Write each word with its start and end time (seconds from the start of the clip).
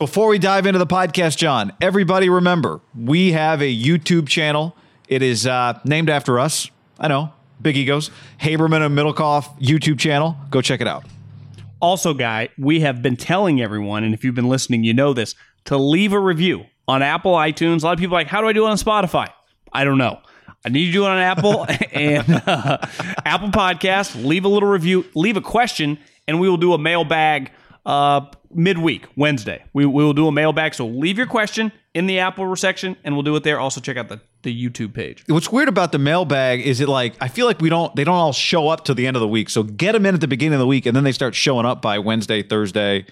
Before 0.00 0.28
we 0.28 0.38
dive 0.38 0.64
into 0.64 0.78
the 0.78 0.86
podcast, 0.86 1.36
John, 1.36 1.74
everybody 1.78 2.30
remember 2.30 2.80
we 2.98 3.32
have 3.32 3.60
a 3.60 3.70
YouTube 3.70 4.28
channel. 4.28 4.74
It 5.08 5.20
is 5.20 5.46
uh, 5.46 5.78
named 5.84 6.08
after 6.08 6.40
us. 6.40 6.70
I 6.98 7.06
know, 7.08 7.34
big 7.60 7.76
egos. 7.76 8.10
Haberman 8.40 8.80
and 8.80 8.96
Middlekauff 8.96 9.60
YouTube 9.60 9.98
channel. 9.98 10.38
Go 10.48 10.62
check 10.62 10.80
it 10.80 10.88
out. 10.88 11.04
Also, 11.82 12.14
Guy, 12.14 12.48
we 12.56 12.80
have 12.80 13.02
been 13.02 13.14
telling 13.14 13.60
everyone, 13.60 14.02
and 14.02 14.14
if 14.14 14.24
you've 14.24 14.34
been 14.34 14.48
listening, 14.48 14.84
you 14.84 14.94
know 14.94 15.12
this, 15.12 15.34
to 15.66 15.76
leave 15.76 16.14
a 16.14 16.18
review 16.18 16.64
on 16.88 17.02
Apple 17.02 17.34
iTunes. 17.34 17.82
A 17.82 17.84
lot 17.84 17.92
of 17.92 17.98
people 17.98 18.16
are 18.16 18.20
like, 18.20 18.26
how 18.26 18.40
do 18.40 18.48
I 18.48 18.54
do 18.54 18.64
it 18.66 18.70
on 18.70 18.78
Spotify? 18.78 19.28
I 19.70 19.84
don't 19.84 19.98
know. 19.98 20.18
I 20.64 20.70
need 20.70 20.86
you 20.86 20.86
to 20.86 20.92
do 20.92 21.04
it 21.04 21.08
on 21.08 21.18
Apple 21.18 21.66
and 21.92 22.42
uh, 22.46 22.78
Apple 23.26 23.50
Podcast. 23.50 24.24
Leave 24.24 24.46
a 24.46 24.48
little 24.48 24.70
review, 24.70 25.04
leave 25.14 25.36
a 25.36 25.42
question, 25.42 25.98
and 26.26 26.40
we 26.40 26.48
will 26.48 26.56
do 26.56 26.72
a 26.72 26.78
mailbag 26.78 27.52
uh, 27.84 28.22
midweek, 28.52 29.06
Wednesday. 29.16 29.64
We, 29.72 29.86
we 29.86 30.04
will 30.04 30.12
do 30.12 30.26
a 30.26 30.32
mailbag. 30.32 30.74
So 30.74 30.86
leave 30.86 31.18
your 31.18 31.26
question 31.26 31.72
in 31.94 32.06
the 32.06 32.18
Apple 32.18 32.54
section, 32.56 32.96
and 33.04 33.14
we'll 33.14 33.22
do 33.22 33.34
it 33.36 33.44
there. 33.44 33.58
Also, 33.58 33.80
check 33.80 33.96
out 33.96 34.08
the, 34.08 34.20
the 34.42 34.54
YouTube 34.54 34.94
page. 34.94 35.24
What's 35.28 35.50
weird 35.50 35.68
about 35.68 35.92
the 35.92 35.98
mailbag 35.98 36.60
is 36.60 36.80
it 36.80 36.88
like 36.88 37.14
I 37.20 37.28
feel 37.28 37.46
like 37.46 37.60
we 37.60 37.68
don't 37.68 37.94
they 37.96 38.04
don't 38.04 38.14
all 38.14 38.32
show 38.32 38.68
up 38.68 38.84
till 38.84 38.94
the 38.94 39.06
end 39.06 39.16
of 39.16 39.20
the 39.20 39.28
week. 39.28 39.50
So 39.50 39.62
get 39.62 39.92
them 39.92 40.06
in 40.06 40.14
at 40.14 40.20
the 40.20 40.28
beginning 40.28 40.54
of 40.54 40.60
the 40.60 40.66
week, 40.66 40.86
and 40.86 40.94
then 40.94 41.04
they 41.04 41.12
start 41.12 41.34
showing 41.34 41.66
up 41.66 41.82
by 41.82 41.98
Wednesday, 41.98 42.42
Thursday, 42.42 43.06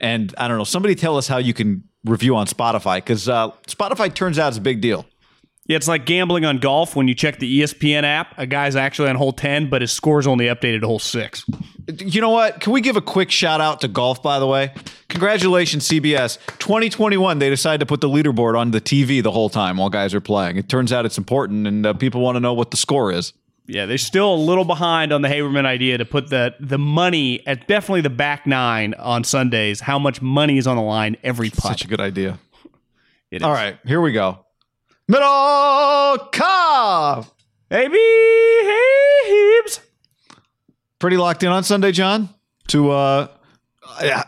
and 0.00 0.34
I 0.38 0.48
don't 0.48 0.58
know. 0.58 0.64
Somebody 0.64 0.94
tell 0.94 1.16
us 1.16 1.28
how 1.28 1.38
you 1.38 1.54
can 1.54 1.84
review 2.04 2.36
on 2.36 2.46
Spotify 2.46 2.96
because 2.96 3.28
uh, 3.28 3.50
Spotify 3.66 4.12
turns 4.12 4.38
out 4.38 4.52
is 4.52 4.58
a 4.58 4.62
big 4.62 4.80
deal. 4.80 5.06
Yeah, 5.66 5.76
it's 5.76 5.88
like 5.88 6.06
gambling 6.06 6.44
on 6.44 6.58
golf 6.58 6.94
when 6.94 7.08
you 7.08 7.14
check 7.14 7.38
the 7.38 7.60
ESPN 7.60 8.04
app. 8.04 8.38
A 8.38 8.46
guy's 8.46 8.76
actually 8.76 9.08
on 9.08 9.16
hole 9.16 9.32
10, 9.32 9.68
but 9.68 9.80
his 9.80 9.90
score's 9.90 10.26
only 10.26 10.46
updated 10.46 10.82
to 10.82 10.86
hole 10.86 11.00
6. 11.00 11.44
You 11.98 12.20
know 12.20 12.30
what? 12.30 12.60
Can 12.60 12.72
we 12.72 12.80
give 12.80 12.96
a 12.96 13.00
quick 13.00 13.32
shout 13.32 13.60
out 13.60 13.80
to 13.80 13.88
golf, 13.88 14.22
by 14.22 14.38
the 14.38 14.46
way? 14.46 14.72
Congratulations, 15.08 15.88
CBS. 15.88 16.38
2021, 16.58 17.40
they 17.40 17.50
decided 17.50 17.80
to 17.80 17.86
put 17.86 18.00
the 18.00 18.08
leaderboard 18.08 18.56
on 18.56 18.70
the 18.70 18.80
TV 18.80 19.22
the 19.22 19.32
whole 19.32 19.48
time 19.50 19.76
while 19.76 19.90
guys 19.90 20.14
are 20.14 20.20
playing. 20.20 20.56
It 20.56 20.68
turns 20.68 20.92
out 20.92 21.04
it's 21.04 21.18
important, 21.18 21.66
and 21.66 21.84
uh, 21.84 21.94
people 21.94 22.20
want 22.20 22.36
to 22.36 22.40
know 22.40 22.54
what 22.54 22.70
the 22.70 22.76
score 22.76 23.10
is. 23.10 23.32
Yeah, 23.68 23.86
they're 23.86 23.98
still 23.98 24.32
a 24.32 24.36
little 24.36 24.64
behind 24.64 25.12
on 25.12 25.22
the 25.22 25.28
Haberman 25.28 25.64
idea 25.64 25.98
to 25.98 26.04
put 26.04 26.30
the 26.30 26.54
the 26.60 26.78
money 26.78 27.44
at 27.48 27.66
definitely 27.66 28.02
the 28.02 28.10
back 28.10 28.46
nine 28.46 28.94
on 28.94 29.24
Sundays. 29.24 29.80
How 29.80 29.98
much 29.98 30.22
money 30.22 30.56
is 30.56 30.68
on 30.68 30.76
the 30.76 30.82
line 30.82 31.16
every 31.24 31.50
putt? 31.50 31.62
Such 31.62 31.84
a 31.84 31.88
good 31.88 32.00
idea. 32.00 32.38
It 33.32 33.38
is. 33.38 33.42
All 33.42 33.50
right, 33.50 33.76
here 33.84 34.00
we 34.00 34.12
go. 34.12 34.45
Middle. 35.08 36.28
Hey, 37.70 37.88
hey, 37.88 39.60
Pretty 40.98 41.16
locked 41.16 41.42
in 41.42 41.50
on 41.50 41.62
Sunday, 41.64 41.92
John. 41.92 42.28
To 42.68 42.90
uh, 42.90 43.28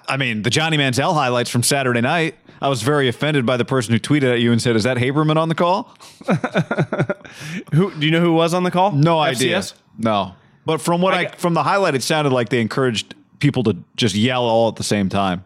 I 0.08 0.16
mean, 0.16 0.42
the 0.42 0.50
Johnny 0.50 0.76
Manziel 0.76 1.14
highlights 1.14 1.50
from 1.50 1.62
Saturday 1.64 2.00
night. 2.00 2.36
I 2.60 2.68
was 2.68 2.82
very 2.82 3.08
offended 3.08 3.46
by 3.46 3.56
the 3.56 3.64
person 3.64 3.92
who 3.92 3.98
tweeted 4.00 4.32
at 4.34 4.40
you 4.40 4.52
and 4.52 4.60
said, 4.62 4.76
"Is 4.76 4.84
that 4.84 4.96
Haberman 4.96 5.36
on 5.36 5.48
the 5.48 5.54
call?" 5.54 5.94
Who 7.74 7.92
do 7.92 8.04
you 8.06 8.10
know 8.12 8.20
who 8.20 8.32
was 8.32 8.54
on 8.54 8.62
the 8.64 8.70
call? 8.70 8.92
No 8.92 9.18
idea. 9.18 9.62
No, 9.98 10.34
but 10.64 10.80
from 10.80 11.00
what 11.00 11.14
I 11.14 11.22
I, 11.26 11.28
from 11.36 11.54
the 11.54 11.62
highlight, 11.62 11.94
it 11.94 12.02
sounded 12.02 12.32
like 12.32 12.48
they 12.48 12.60
encouraged 12.60 13.14
people 13.38 13.62
to 13.64 13.76
just 13.96 14.14
yell 14.14 14.44
all 14.44 14.68
at 14.68 14.76
the 14.76 14.84
same 14.84 15.08
time. 15.08 15.44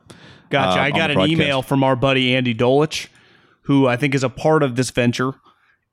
Gotcha. 0.50 0.78
uh, 0.80 0.82
I 0.84 0.90
got 0.90 1.10
an 1.10 1.16
broadcast. 1.16 1.32
email 1.32 1.62
from 1.62 1.84
our 1.84 1.96
buddy 1.96 2.34
Andy 2.34 2.54
Dolich, 2.54 3.08
who 3.62 3.86
I 3.86 3.96
think 3.96 4.14
is 4.14 4.24
a 4.24 4.28
part 4.28 4.62
of 4.62 4.76
this 4.76 4.90
venture, 4.90 5.32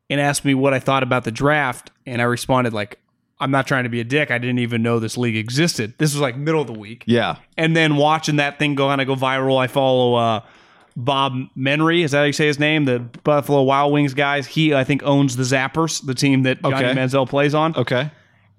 and 0.10 0.20
asked 0.20 0.44
me 0.46 0.54
what 0.54 0.74
I 0.74 0.80
thought 0.80 1.04
about 1.04 1.24
the 1.24 1.32
draft. 1.32 1.92
And 2.06 2.22
I 2.22 2.26
responded 2.26 2.74
like, 2.74 3.00
"I'm 3.40 3.52
not 3.52 3.68
trying 3.68 3.84
to 3.84 3.90
be 3.90 4.00
a 4.00 4.04
dick. 4.04 4.32
I 4.32 4.38
didn't 4.38 4.60
even 4.60 4.82
know 4.82 5.00
this 5.00 5.18
league 5.18 5.38
existed. 5.38 5.94
This 5.98 6.14
was 6.14 6.22
like 6.22 6.36
middle 6.38 6.62
of 6.62 6.68
the 6.68 6.74
week." 6.74 7.04
Yeah, 7.08 7.38
And 7.58 7.76
then 7.76 7.96
watching 7.96 8.38
that 8.38 8.60
thing 8.60 8.76
go 8.76 8.88
on, 8.90 9.00
I 9.00 9.04
go 9.06 9.16
viral. 9.16 9.58
I 9.60 9.68
follow 9.68 10.16
uh, 10.16 10.42
Bob 10.98 11.34
Menry. 11.58 12.04
Is 12.04 12.12
that 12.12 12.18
how 12.20 12.24
you 12.26 12.34
say 12.34 12.48
his 12.48 12.60
name? 12.60 12.86
The 12.86 13.00
Buffalo 13.24 13.62
Wild 13.62 13.94
Wings 13.94 14.14
guys. 14.14 14.48
He, 14.48 14.74
I 14.74 14.84
think, 14.84 15.04
owns 15.04 15.36
the 15.36 15.44
Zappers, 15.44 16.06
the 16.06 16.16
team 16.16 16.44
that 16.44 16.62
Johnny 16.62 16.76
Okay. 16.88 16.94
Manziel 17.00 17.28
plays 17.30 17.54
on. 17.54 17.76
okay. 17.76 18.12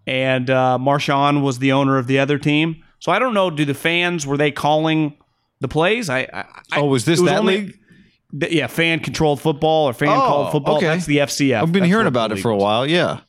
And 0.06 0.48
uh, 0.50 0.78
Marshawn 0.80 1.42
was 1.42 1.58
the 1.58 1.72
owner 1.72 1.98
of 1.98 2.06
the 2.06 2.18
other 2.18 2.38
team. 2.38 2.82
So 3.00 3.12
I 3.12 3.18
don't 3.18 3.34
know. 3.34 3.50
Do 3.50 3.64
the 3.64 3.74
fans 3.74 4.26
were 4.26 4.36
they 4.36 4.50
calling 4.50 5.16
the 5.60 5.68
plays? 5.68 6.08
I, 6.08 6.20
I 6.32 6.46
Oh, 6.80 6.86
was 6.86 7.04
this 7.04 7.20
it 7.20 7.24
that 7.26 7.40
only- 7.40 7.58
league? 7.60 7.78
Yeah, 8.32 8.66
fan 8.66 9.00
controlled 9.00 9.40
football 9.40 9.88
or 9.88 9.92
fan 9.92 10.08
Oh, 10.08 10.12
called 10.20 10.52
football. 10.52 10.76
okay. 10.76 10.86
That's 10.86 11.06
the 11.06 11.18
FCF. 11.18 11.62
I've 11.62 11.72
been 11.72 11.82
That's 11.82 11.88
hearing 11.90 12.04
what 12.04 12.08
about 12.08 12.30
the 12.30 12.36
it 12.36 12.40
for 12.42 12.50
a 12.50 12.56
while. 12.56 12.86
Yeah, 12.86 13.20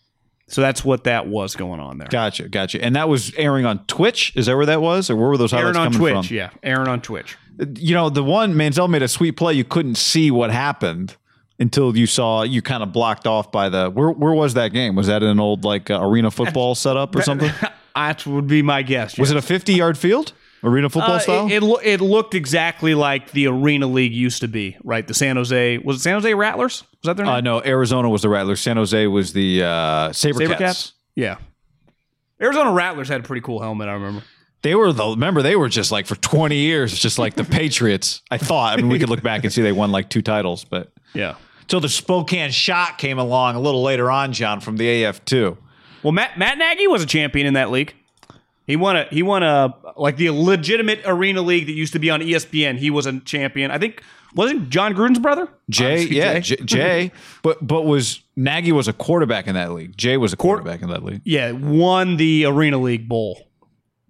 So 0.47 0.61
that's 0.61 0.83
what 0.85 1.05
that 1.05 1.27
was 1.27 1.55
going 1.55 1.79
on 1.79 1.97
there. 1.97 2.07
gotcha, 2.09 2.47
gotcha. 2.49 2.83
And 2.83 2.95
that 2.95 3.09
was 3.09 3.33
airing 3.35 3.65
on 3.65 3.85
Twitch. 3.85 4.33
Is 4.35 4.45
that 4.47 4.55
where 4.55 4.65
that 4.65 4.81
was, 4.81 5.09
or 5.09 5.15
where 5.15 5.29
were 5.29 5.37
those 5.37 5.51
highlights 5.51 5.77
Aaron 5.77 5.87
on 5.87 5.93
coming 5.93 6.13
Twitch, 6.13 6.27
from? 6.27 6.35
yeah, 6.35 6.49
Aaron 6.63 6.87
on 6.87 7.01
Twitch. 7.01 7.37
You 7.77 7.93
know, 7.93 8.09
the 8.09 8.23
one 8.23 8.53
Manziel 8.53 8.89
made 8.89 9.03
a 9.03 9.07
sweet 9.07 9.33
play. 9.33 9.53
You 9.53 9.63
couldn't 9.63 9.95
see 9.95 10.31
what 10.31 10.51
happened 10.51 11.15
until 11.59 11.95
you 11.95 12.07
saw 12.07 12.41
you 12.43 12.61
kind 12.61 12.81
of 12.81 12.91
blocked 12.91 13.27
off 13.27 13.51
by 13.51 13.69
the 13.69 13.89
where. 13.89 14.09
Where 14.11 14.33
was 14.33 14.53
that 14.55 14.73
game? 14.73 14.95
Was 14.95 15.07
that 15.07 15.21
an 15.21 15.39
old 15.39 15.63
like 15.63 15.91
uh, 15.91 15.99
arena 16.01 16.31
football 16.31 16.73
setup 16.75 17.15
or 17.15 17.21
something? 17.21 17.51
That 17.93 18.25
would 18.25 18.47
be 18.47 18.61
my 18.61 18.83
guess. 18.83 19.17
Was 19.17 19.31
it 19.31 19.37
a 19.37 19.41
fifty-yard 19.41 19.97
field, 19.97 20.31
arena 20.63 20.89
football 20.89 21.15
Uh, 21.15 21.19
style? 21.19 21.47
It, 21.47 21.53
it, 21.53 21.63
loo- 21.63 21.79
it 21.83 22.01
looked 22.01 22.33
exactly 22.35 22.93
like 22.95 23.31
the 23.31 23.47
Arena 23.47 23.87
League 23.87 24.13
used 24.13 24.41
to 24.41 24.47
be, 24.47 24.77
right? 24.83 25.07
The 25.07 25.13
San 25.13 25.35
Jose 25.35 25.77
was 25.79 25.97
it 25.97 25.99
San 26.01 26.13
Jose 26.13 26.33
Rattlers? 26.33 26.83
Was 27.03 27.07
that 27.07 27.17
their 27.17 27.25
name? 27.25 27.35
Uh, 27.35 27.41
no, 27.41 27.63
Arizona 27.63 28.09
was 28.09 28.21
the 28.21 28.29
Rattlers. 28.29 28.59
San 28.61 28.77
Jose 28.77 29.07
was 29.07 29.33
the 29.33 29.63
uh, 29.63 29.67
Sabercats. 30.09 30.47
Sabercats? 30.57 30.91
Yeah. 31.15 31.37
Arizona 32.41 32.71
Rattlers 32.71 33.07
had 33.09 33.21
a 33.21 33.23
pretty 33.23 33.41
cool 33.41 33.59
helmet. 33.61 33.87
I 33.87 33.93
remember. 33.93 34.23
They 34.63 34.75
were 34.75 34.93
the 34.93 35.07
remember 35.09 35.41
they 35.41 35.55
were 35.55 35.69
just 35.69 35.91
like 35.91 36.05
for 36.05 36.15
twenty 36.15 36.57
years, 36.57 36.97
just 36.97 37.17
like 37.19 37.35
the 37.35 37.43
Patriots. 37.43 38.21
I 38.29 38.37
thought. 38.37 38.73
I 38.73 38.81
mean, 38.81 38.89
we 38.89 38.99
could 38.99 39.09
look 39.09 39.23
back 39.23 39.43
and 39.43 39.51
see 39.51 39.61
they 39.61 39.71
won 39.71 39.91
like 39.91 40.09
two 40.09 40.21
titles, 40.21 40.63
but 40.63 40.91
Yeah. 41.13 41.35
so 41.67 41.79
the 41.79 41.89
Spokane 41.89 42.51
Shock 42.51 42.97
came 42.99 43.17
along 43.17 43.55
a 43.55 43.59
little 43.59 43.81
later 43.81 44.11
on, 44.11 44.33
John, 44.33 44.59
from 44.59 44.77
the 44.77 45.03
AF 45.03 45.23
two. 45.25 45.57
Well, 46.03 46.11
Matt 46.11 46.37
Matt 46.37 46.57
Nagy 46.59 46.87
was 46.87 47.01
a 47.01 47.07
champion 47.07 47.47
in 47.47 47.53
that 47.55 47.71
league. 47.71 47.95
He 48.71 48.77
won 48.77 48.95
a 48.95 49.03
he 49.11 49.21
won 49.21 49.43
a 49.43 49.75
like 49.97 50.15
the 50.15 50.29
legitimate 50.29 51.01
Arena 51.03 51.41
League 51.41 51.65
that 51.65 51.73
used 51.73 51.91
to 51.91 51.99
be 51.99 52.09
on 52.09 52.21
ESPN. 52.21 52.77
He 52.77 52.89
was 52.89 53.05
a 53.05 53.19
champion. 53.19 53.69
I 53.69 53.77
think 53.77 54.01
wasn't 54.33 54.69
Jon 54.69 54.93
Gruden's 54.93 55.19
brother? 55.19 55.49
Jay, 55.69 56.03
Obviously, 56.03 56.17
yeah, 56.17 56.39
Jay. 56.39 56.55
Jay. 56.55 56.63
Jay, 56.65 57.11
but 57.43 57.67
but 57.67 57.81
was 57.81 58.21
Nagy 58.37 58.71
was 58.71 58.87
a 58.87 58.93
quarterback 58.93 59.47
in 59.47 59.55
that 59.55 59.73
league. 59.73 59.97
Jay 59.97 60.15
was 60.15 60.31
a 60.31 60.37
quarterback 60.37 60.81
in 60.81 60.87
that 60.87 61.03
league. 61.03 61.19
Yeah, 61.25 61.51
won 61.51 62.15
the 62.15 62.45
Arena 62.45 62.77
League 62.77 63.09
bowl. 63.09 63.45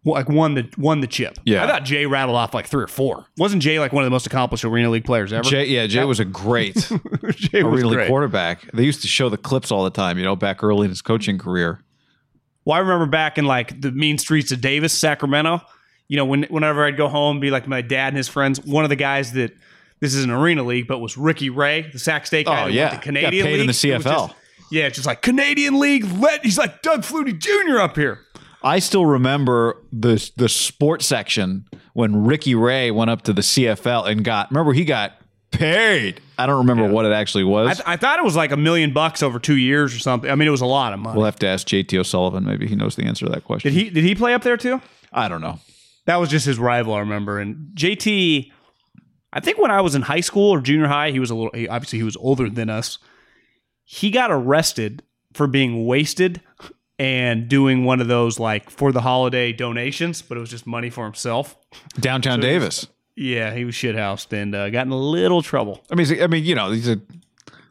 Like 0.05 0.29
won 0.29 0.53
the 0.53 0.69
won 0.77 1.01
the 1.01 1.07
chip. 1.07 1.39
Yeah. 1.43 1.63
I 1.63 1.67
thought 1.67 1.83
Jay 1.83 2.05
rattled 2.05 2.37
off 2.37 2.53
like 2.53 2.67
three 2.67 2.83
or 2.83 2.87
four. 2.87 3.25
Wasn't 3.39 3.63
Jay 3.63 3.79
like 3.79 3.93
one 3.93 4.03
of 4.03 4.05
the 4.05 4.11
most 4.11 4.27
accomplished 4.27 4.63
Arena 4.63 4.91
League 4.91 5.05
players 5.05 5.33
ever? 5.33 5.41
Jay, 5.41 5.65
yeah, 5.65 5.87
Jay 5.87 6.05
was 6.05 6.19
a 6.19 6.25
great 6.25 6.75
Jay 7.31 7.63
was 7.63 7.81
arena 7.81 7.87
league 7.87 8.07
quarterback. 8.07 8.71
They 8.73 8.83
used 8.83 9.01
to 9.01 9.07
show 9.07 9.27
the 9.29 9.37
clips 9.37 9.71
all 9.71 9.83
the 9.83 9.89
time, 9.89 10.19
you 10.19 10.23
know, 10.23 10.35
back 10.35 10.63
early 10.63 10.85
in 10.85 10.89
his 10.89 11.01
coaching 11.01 11.39
career. 11.39 11.81
Well, 12.65 12.75
I 12.77 12.79
remember 12.79 13.05
back 13.05 13.37
in 13.37 13.45
like 13.45 13.79
the 13.81 13.91
mean 13.91 14.17
streets 14.17 14.51
of 14.51 14.61
Davis, 14.61 14.93
Sacramento. 14.93 15.61
You 16.07 16.17
know, 16.17 16.25
when 16.25 16.43
whenever 16.43 16.85
I'd 16.85 16.97
go 16.97 17.07
home, 17.07 17.39
be 17.39 17.49
like 17.51 17.67
my 17.67 17.81
dad 17.81 18.09
and 18.09 18.17
his 18.17 18.27
friends. 18.27 18.59
One 18.63 18.83
of 18.83 18.89
the 18.89 18.95
guys 18.95 19.31
that 19.33 19.55
this 19.99 20.13
is 20.13 20.23
an 20.23 20.31
arena 20.31 20.63
league, 20.63 20.87
but 20.87 20.99
was 20.99 21.17
Ricky 21.17 21.49
Ray, 21.49 21.89
the 21.91 21.99
Sac 21.99 22.25
State 22.27 22.45
guy. 22.47 22.63
Oh, 22.63 22.67
yeah. 22.67 22.89
to 22.89 22.97
Canadian 22.97 23.31
paid 23.45 23.53
in 23.53 23.59
league. 23.61 23.67
the 23.67 23.73
CFL. 23.73 24.27
just- 24.27 24.35
yeah, 24.71 24.85
it's 24.87 24.95
just 24.95 25.05
like 25.05 25.21
Canadian 25.21 25.79
league. 25.79 26.05
Let 26.05 26.43
he's 26.45 26.57
like 26.57 26.81
Doug 26.81 27.01
Flutie 27.01 27.37
Jr. 27.37 27.79
up 27.79 27.95
here. 27.97 28.19
I 28.63 28.79
still 28.79 29.05
remember 29.05 29.77
the 29.91 30.29
the 30.37 30.47
sports 30.49 31.05
section 31.05 31.65
when 31.93 32.23
Ricky 32.25 32.55
Ray 32.55 32.89
went 32.91 33.09
up 33.09 33.21
to 33.23 33.33
the 33.33 33.41
CFL 33.41 34.09
and 34.09 34.23
got. 34.23 34.49
Remember, 34.51 34.71
he 34.73 34.85
got 34.85 35.13
paid. 35.51 36.21
I 36.37 36.45
don't 36.45 36.59
remember 36.59 36.87
what 36.91 37.05
it 37.05 37.11
actually 37.11 37.43
I, 37.43 37.47
was. 37.47 37.77
th- 37.77 37.87
I 37.87 37.97
thought 37.97 38.17
it 38.19 38.25
was 38.25 38.35
like 38.35 38.51
a 38.51 38.57
million 38.57 38.93
bucks 38.93 39.21
over 39.21 39.37
two 39.37 39.57
years 39.57 39.95
or 39.95 39.99
something. 39.99 40.29
I 40.29 40.35
mean, 40.35 40.47
it 40.47 40.51
was 40.51 40.61
a 40.61 40.65
lot 40.65 40.93
of 40.93 40.99
money. 40.99 41.15
we'll 41.15 41.25
have 41.25 41.37
to 41.39 41.47
ask 41.47 41.67
JT 41.67 41.97
O'Sullivan. 41.99 42.45
Maybe 42.45 42.67
he 42.67 42.75
knows 42.75 42.95
the 42.95 43.03
answer 43.03 43.25
to 43.25 43.31
that 43.31 43.43
question. 43.43 43.71
did 43.71 43.79
he 43.79 43.89
did 43.89 44.03
he 44.03 44.15
play 44.15 44.33
up 44.33 44.41
there 44.41 44.57
too? 44.57 44.81
I 45.13 45.27
don't 45.27 45.41
know. 45.41 45.59
That 46.05 46.15
was 46.15 46.29
just 46.29 46.45
his 46.45 46.57
rival, 46.57 46.93
I 46.95 46.99
remember. 46.99 47.39
And 47.39 47.75
JT, 47.75 48.51
I 49.33 49.39
think 49.39 49.59
when 49.59 49.69
I 49.71 49.81
was 49.81 49.93
in 49.93 50.01
high 50.01 50.21
school 50.21 50.49
or 50.51 50.61
junior 50.61 50.87
high, 50.87 51.11
he 51.11 51.19
was 51.19 51.29
a 51.29 51.35
little. 51.35 51.51
He, 51.53 51.67
obviously, 51.67 51.99
he 51.99 52.03
was 52.03 52.17
older 52.17 52.49
than 52.49 52.69
us. 52.69 52.97
He 53.83 54.09
got 54.09 54.31
arrested 54.31 55.03
for 55.33 55.47
being 55.47 55.85
wasted 55.85 56.41
and 56.97 57.47
doing 57.47 57.83
one 57.83 57.99
of 57.99 58.07
those 58.07 58.39
like 58.39 58.69
for 58.69 58.91
the 58.91 59.01
holiday 59.01 59.51
donations, 59.51 60.21
but 60.21 60.37
it 60.37 60.41
was 60.41 60.49
just 60.49 60.65
money 60.67 60.89
for 60.89 61.03
himself. 61.03 61.55
Downtown 61.99 62.39
Davis. 62.39 62.87
Yeah, 63.21 63.53
he 63.53 63.65
was 63.65 63.75
shithoused 63.75 64.33
and 64.33 64.55
uh, 64.55 64.71
got 64.71 64.87
in 64.87 64.91
a 64.91 64.97
little 64.97 65.43
trouble. 65.43 65.83
I 65.91 65.95
mean, 65.95 66.23
I 66.23 66.25
mean, 66.25 66.43
you 66.43 66.55
know, 66.55 66.71
he's 66.71 66.89
a 66.89 66.99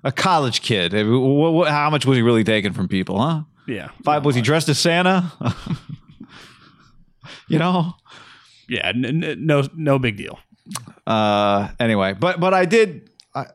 a 0.05 0.13
college 0.13 0.63
kid. 0.63 0.95
I 0.95 1.03
mean, 1.03 1.21
wha- 1.21 1.51
wha- 1.51 1.69
how 1.71 1.91
much 1.91 2.07
was 2.07 2.17
he 2.17 2.23
really 2.23 2.45
taking 2.45 2.73
from 2.73 2.87
people, 2.87 3.21
huh? 3.21 3.43
Yeah. 3.67 3.89
Five 4.05 4.25
was 4.25 4.37
he 4.37 4.43
dressed 4.43 4.69
as 4.69 4.79
Santa? 4.79 5.33
you 7.49 7.59
know. 7.59 7.95
Yeah, 8.69 8.93
no 8.95 9.65
no 9.75 9.99
big 9.99 10.17
deal. 10.17 10.39
Uh, 11.07 11.69
anyway, 11.81 12.13
but 12.13 12.39
but 12.39 12.55
I 12.55 12.65
did. 12.65 13.11
I, 13.35 13.47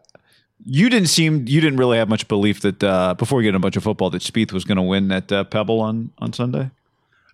you 0.66 0.90
didn't 0.90 1.08
seem 1.08 1.46
you 1.48 1.62
didn't 1.62 1.78
really 1.80 1.98
have 1.98 2.10
much 2.10 2.28
belief 2.28 2.60
that 2.62 2.84
uh, 2.84 3.14
before 3.14 3.42
you 3.42 3.48
get 3.48 3.56
a 3.56 3.60
bunch 3.60 3.78
of 3.78 3.84
football 3.84 4.10
that 4.10 4.22
Spieth 4.22 4.52
was 4.52 4.66
going 4.66 4.76
to 4.76 4.82
win 4.82 5.14
at 5.14 5.32
uh, 5.32 5.46
Pebble 5.46 5.80
on 5.80 6.12
on 6.18 6.34
Sunday. 6.34 6.72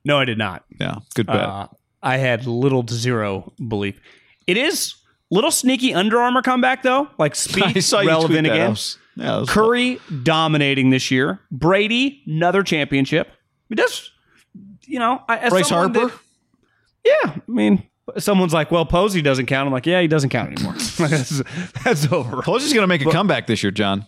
No, 0.05 0.19
I 0.19 0.25
did 0.25 0.37
not. 0.37 0.63
Yeah, 0.79 0.97
good 1.15 1.25
bet. 1.25 1.37
Uh, 1.37 1.67
I 2.03 2.17
had 2.17 2.45
little 2.45 2.83
to 2.83 2.93
zero 2.93 3.51
belief. 3.67 3.99
It 4.47 4.57
is 4.57 4.95
little 5.29 5.51
sneaky 5.51 5.93
Under 5.93 6.19
Armour 6.19 6.41
comeback 6.41 6.83
though, 6.83 7.07
like 7.17 7.35
speed 7.35 7.63
I 7.75 7.79
saw 7.79 8.01
you 8.01 8.09
relevant 8.09 8.47
again. 8.47 8.75
Yeah, 9.15 9.43
Curry 9.47 9.99
dominating 10.23 10.89
this 10.89 11.11
year. 11.11 11.39
Brady 11.51 12.23
another 12.27 12.63
championship. 12.63 13.29
It 13.69 13.75
does, 13.75 14.09
you 14.85 14.99
know, 14.99 15.21
I- 15.27 15.37
as 15.37 15.49
Bryce 15.51 15.69
Harper. 15.69 16.07
that- 16.07 16.13
yeah, 17.03 17.31
I 17.35 17.41
mean, 17.47 17.83
someone's 18.19 18.53
like, 18.53 18.69
"Well, 18.71 18.85
Posey 18.85 19.21
doesn't 19.21 19.47
count." 19.47 19.65
I'm 19.67 19.73
like, 19.73 19.85
"Yeah, 19.85 20.01
he 20.01 20.07
doesn't 20.07 20.29
count 20.29 20.51
anymore. 20.51 20.73
that's, 20.97 21.41
that's 21.83 22.11
over." 22.11 22.41
Posey's 22.41 22.73
going 22.73 22.83
to 22.83 22.87
make 22.87 23.01
a 23.05 23.09
comeback 23.11 23.47
this 23.47 23.63
year, 23.63 23.71
John. 23.71 24.05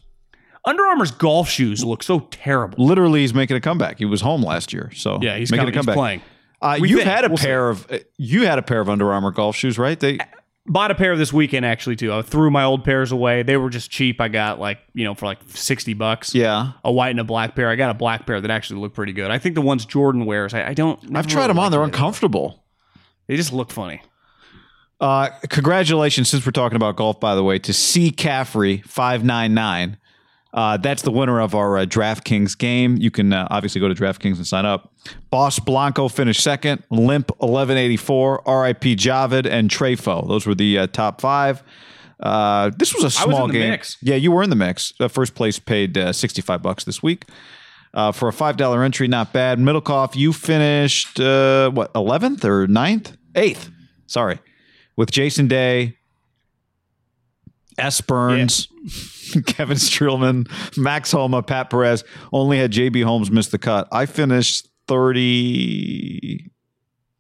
Under 0.66 0.86
Armour's 0.86 1.12
golf 1.12 1.50
shoes 1.50 1.84
look 1.84 2.04
so 2.04 2.22
terrible. 2.32 2.86
Literally, 2.86 3.22
he's 3.22 3.34
making 3.34 3.58
a 3.58 3.62
comeback. 3.62 3.98
He 3.98 4.06
was 4.06 4.22
home 4.22 4.42
last 4.44 4.72
year, 4.72 4.92
so 4.96 5.20
Yeah, 5.22 5.38
he's, 5.38 5.52
making 5.52 5.68
a 5.68 5.72
he's 5.72 5.76
comeback. 5.76 5.96
playing. 5.96 6.22
Uh, 6.64 6.78
We 6.80 6.90
you've 6.90 7.00
think. 7.00 7.10
had 7.12 7.26
a 7.26 7.28
We'll 7.28 7.38
see. 7.38 7.46
pair 7.48 7.70
of 7.70 7.92
uh, 7.92 8.00
you 8.18 8.46
had 8.46 8.58
a 8.58 8.62
pair 8.64 8.80
of 8.82 8.90
Under 8.90 9.12
Armour 9.14 9.32
golf 9.32 9.56
shoes, 9.56 9.78
right? 9.78 10.00
They 10.00 10.18
Bought 10.66 10.92
a 10.92 10.96
pair 10.96 11.18
this 11.18 11.34
weekend 11.34 11.66
actually 11.66 11.98
too. 11.98 12.14
I 12.14 12.22
threw 12.22 12.50
my 12.50 12.64
old 12.64 12.86
pairs 12.86 13.12
away. 13.12 13.44
They 13.44 13.58
were 13.58 13.70
just 13.70 13.92
cheap. 13.92 14.22
I 14.22 14.30
got 14.30 14.60
like 14.60 14.80
you 14.94 15.04
know 15.04 15.14
for 15.14 15.26
like 15.26 15.40
sixty 15.50 15.94
bucks. 15.94 16.34
yeah. 16.34 16.72
a 16.86 16.92
white 16.92 17.10
and 17.10 17.20
a 17.20 17.26
black 17.26 17.54
pair. 17.54 17.70
I 17.70 17.76
got 17.76 17.90
a 17.92 17.94
black 17.94 18.26
pair 18.26 18.40
that 18.40 18.50
actually 18.50 18.80
look 18.80 18.94
pretty 18.94 19.12
good. 19.12 19.30
I 19.30 19.40
think 19.40 19.56
the 19.56 19.62
ones 19.62 19.86
Jordan 19.86 20.26
wears, 20.26 20.54
I, 20.54 20.70
I 20.70 20.74
don't. 20.74 21.18
I've 21.18 21.28
tried 21.28 21.48
them 21.48 21.60
on. 21.60 21.70
They're 21.70 21.84
uncomfortable. 21.84 22.64
They 23.28 23.36
just 23.36 23.52
look 23.52 23.72
funny. 23.72 24.02
Uh, 25.02 25.30
congratulations, 25.50 26.30
since 26.30 26.46
we're 26.46 26.54
talking 26.54 26.78
about 26.78 26.96
golf, 26.96 27.20
by 27.20 27.36
the 27.36 27.44
way, 27.44 27.60
to 27.60 27.74
C. 27.74 28.10
Caffrey 28.10 28.78
five 28.88 29.22
nine 29.22 29.54
nine. 29.54 29.98
Uh, 30.54 30.78
that's 30.78 31.02
the 31.02 31.12
winner 31.12 31.42
of 31.42 31.56
our 31.56 31.80
uh, 31.80 31.86
DraftKings 31.86 32.56
game. 32.58 32.96
You 32.98 33.10
can 33.10 33.34
uh, 33.34 33.48
obviously 33.50 33.82
go 33.82 33.88
to 33.88 33.96
DraftKings 33.96 34.36
and 34.38 34.46
sign 34.46 34.66
up. 34.66 34.94
Boss 35.32 35.58
Blanco 35.58 36.08
finished 36.08 36.42
second. 36.44 36.84
Limp 36.92 37.32
eleven 37.42 37.76
eighty 37.78 37.98
four. 37.98 38.48
R.I.P. 38.48 38.96
Javid 38.96 39.48
and 39.48 39.70
Trefo. 39.70 40.28
Those 40.28 40.46
were 40.46 40.54
the 40.56 40.78
uh, 40.80 40.88
top 40.88 41.22
five. 41.22 41.64
Uh, 42.20 42.70
this 42.78 42.94
was 42.94 43.04
a 43.04 43.06
was 43.08 43.16
small 43.16 43.48
the 43.48 43.54
game. 43.54 43.70
mix. 43.72 43.98
Yeah, 44.02 44.16
you 44.16 44.32
were 44.32 44.44
in 44.44 44.50
the 44.52 44.56
mix. 44.56 44.94
Uh, 45.00 45.08
first 45.08 45.34
place 45.36 45.58
paid 45.58 45.98
uh, 45.98 46.14
sixty 46.14 46.42
five 46.42 46.62
bucks 46.62 46.84
this 46.84 47.02
week. 47.02 47.26
Uh, 47.96 48.12
for 48.12 48.28
a 48.28 48.34
five 48.34 48.56
dollar 48.58 48.84
entry, 48.84 49.08
not 49.08 49.34
bad. 49.34 49.60
Middlekauff, 49.60 50.16
you 50.16 50.34
finished 50.34 51.20
uh, 51.20 51.70
what 51.72 51.92
eleventh 51.96 52.46
or 52.46 52.68
9th? 52.68 53.16
eighth. 53.36 53.70
Sorry, 54.06 54.40
with 54.96 55.12
Jason 55.12 55.48
Day, 55.48 55.98
S. 57.78 58.02
Burns, 58.02 58.68
Kevin 59.46 59.78
Streelman, 59.78 60.48
Max 60.78 61.12
Homa, 61.12 61.42
Pat 61.44 61.70
Perez. 61.70 62.04
Only 62.32 62.58
had 62.60 62.72
JB 62.72 63.04
Holmes 63.04 63.32
miss 63.32 63.48
the 63.48 63.58
cut. 63.58 63.88
I 63.92 64.06
finished 64.06 64.68
thirty 64.88 66.52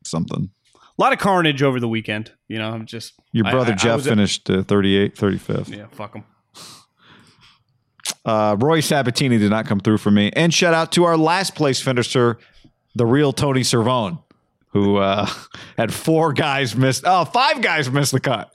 something. 0.04 0.50
A 0.76 1.02
lot 1.02 1.12
of 1.14 1.20
carnage 1.20 1.64
over 1.64 1.80
the 1.80 1.88
weekend. 1.88 2.32
You 2.48 2.60
know, 2.60 2.70
I'm 2.70 2.86
just 2.86 3.14
Your 3.32 3.46
brother 3.46 3.72
I- 3.72 3.74
I 3.74 3.78
Jeff 3.78 4.00
at- 4.02 4.06
finished 4.06 4.50
uh, 4.50 4.62
38, 4.64 5.16
35th. 5.16 5.76
Yeah, 5.76 5.86
fuck 5.92 6.14
them. 6.14 6.24
Uh, 8.26 8.56
Rory 8.60 8.82
Sabbatini 8.82 9.40
did 9.40 9.50
not 9.50 9.66
come 9.66 9.80
through 9.80 9.98
for 9.98 10.12
me. 10.12 10.30
And 10.36 10.54
shout 10.54 10.74
out 10.74 10.92
to 10.94 11.04
our 11.06 11.18
last 11.18 11.56
place 11.56 11.82
finisher, 11.82 12.38
the 12.96 13.06
real 13.06 13.34
Tony 13.34 13.62
Servone, 13.62 14.22
who 14.74 14.98
uh, 14.98 15.28
had 15.78 15.94
four 15.94 16.34
guys 16.34 16.76
missed. 16.76 17.04
Oh, 17.06 17.24
five 17.26 17.62
guys 17.62 17.90
missed 17.90 18.12
the 18.12 18.20
cut. 18.20 18.52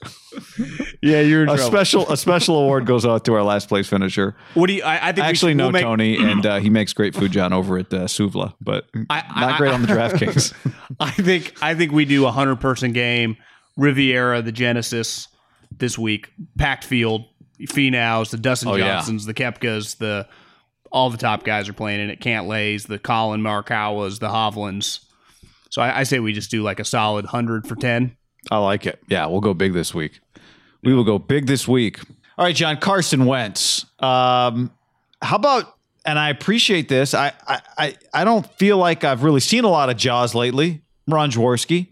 Yeah, 1.01 1.21
you're 1.21 1.43
in 1.43 1.49
A 1.49 1.55
trouble. 1.55 1.71
special 1.71 2.11
a 2.11 2.17
special 2.17 2.57
award 2.61 2.85
goes 2.85 3.05
out 3.05 3.25
to 3.25 3.33
our 3.33 3.41
last 3.43 3.67
place 3.69 3.87
finisher. 3.87 4.35
What 4.53 4.67
do 4.67 4.73
you? 4.73 4.83
I, 4.83 5.09
I 5.09 5.11
think 5.11 5.25
Actually, 5.25 5.51
should- 5.53 5.57
no, 5.57 5.63
we'll 5.65 5.71
make- 5.71 5.83
Tony, 5.83 6.17
and 6.31 6.45
uh, 6.45 6.59
he 6.59 6.69
makes 6.69 6.93
great 6.93 7.15
food, 7.15 7.31
John, 7.31 7.53
over 7.53 7.77
at 7.79 7.91
uh, 7.93 8.01
Souvla, 8.05 8.53
but 8.61 8.85
I- 9.09 9.23
not 9.39 9.53
I- 9.53 9.57
great 9.57 9.71
on 9.73 9.81
the 9.81 9.87
DraftKings. 9.87 10.53
I 10.99 11.11
think 11.11 11.55
I 11.61 11.73
think 11.75 11.91
we 11.91 12.05
do 12.05 12.25
a 12.25 12.31
hundred 12.31 12.57
person 12.59 12.91
game. 12.93 13.37
Riviera, 13.77 14.41
the 14.41 14.51
Genesis 14.51 15.29
this 15.71 15.97
week, 15.97 16.29
packed 16.57 16.83
field, 16.83 17.23
Finaus, 17.61 18.29
the 18.31 18.37
Dustin 18.37 18.67
Oh, 18.69 18.75
yeah. 18.75 18.95
Johnsons, 18.95 19.25
the 19.25 19.33
Koepkas, 19.33 19.97
the 19.97 20.27
all 20.91 21.09
the 21.09 21.17
top 21.17 21.43
guys 21.45 21.69
are 21.69 21.73
playing 21.73 22.01
in 22.01 22.09
it. 22.09 22.19
Cantlays, 22.19 22.87
the 22.87 22.99
Collin 22.99 23.41
Morikawas, 23.41 24.19
the 24.19 24.27
Hovlands. 24.27 25.05
So 25.69 25.81
I, 25.81 25.99
I 25.99 26.03
say 26.03 26.19
we 26.19 26.33
just 26.33 26.51
do 26.51 26.61
like 26.63 26.79
a 26.79 26.85
solid 26.85 27.25
hundred 27.25 27.67
for 27.67 27.75
ten. 27.75 28.15
I 28.51 28.57
like 28.57 28.85
it. 28.85 28.99
Yeah, 29.07 29.25
we'll 29.27 29.41
go 29.41 29.53
big 29.53 29.73
this 29.73 29.93
week. 29.93 30.19
We 30.83 30.93
will 30.93 31.03
go 31.03 31.19
big 31.19 31.45
this 31.47 31.67
week. 31.67 31.99
All 32.37 32.45
right, 32.45 32.55
John 32.55 32.77
Carson 32.77 33.25
Wentz. 33.25 33.85
Um, 33.99 34.71
how 35.21 35.35
about? 35.35 35.75
And 36.05 36.17
I 36.17 36.29
appreciate 36.29 36.87
this. 36.89 37.13
I, 37.13 37.33
I 37.47 37.61
I 37.77 37.95
I 38.13 38.23
don't 38.23 38.45
feel 38.53 38.77
like 38.77 39.03
I've 39.03 39.23
really 39.23 39.41
seen 39.41 39.63
a 39.65 39.69
lot 39.69 39.89
of 39.89 39.97
Jaws 39.97 40.33
lately. 40.33 40.81
Ron 41.07 41.29
Jaworski. 41.31 41.87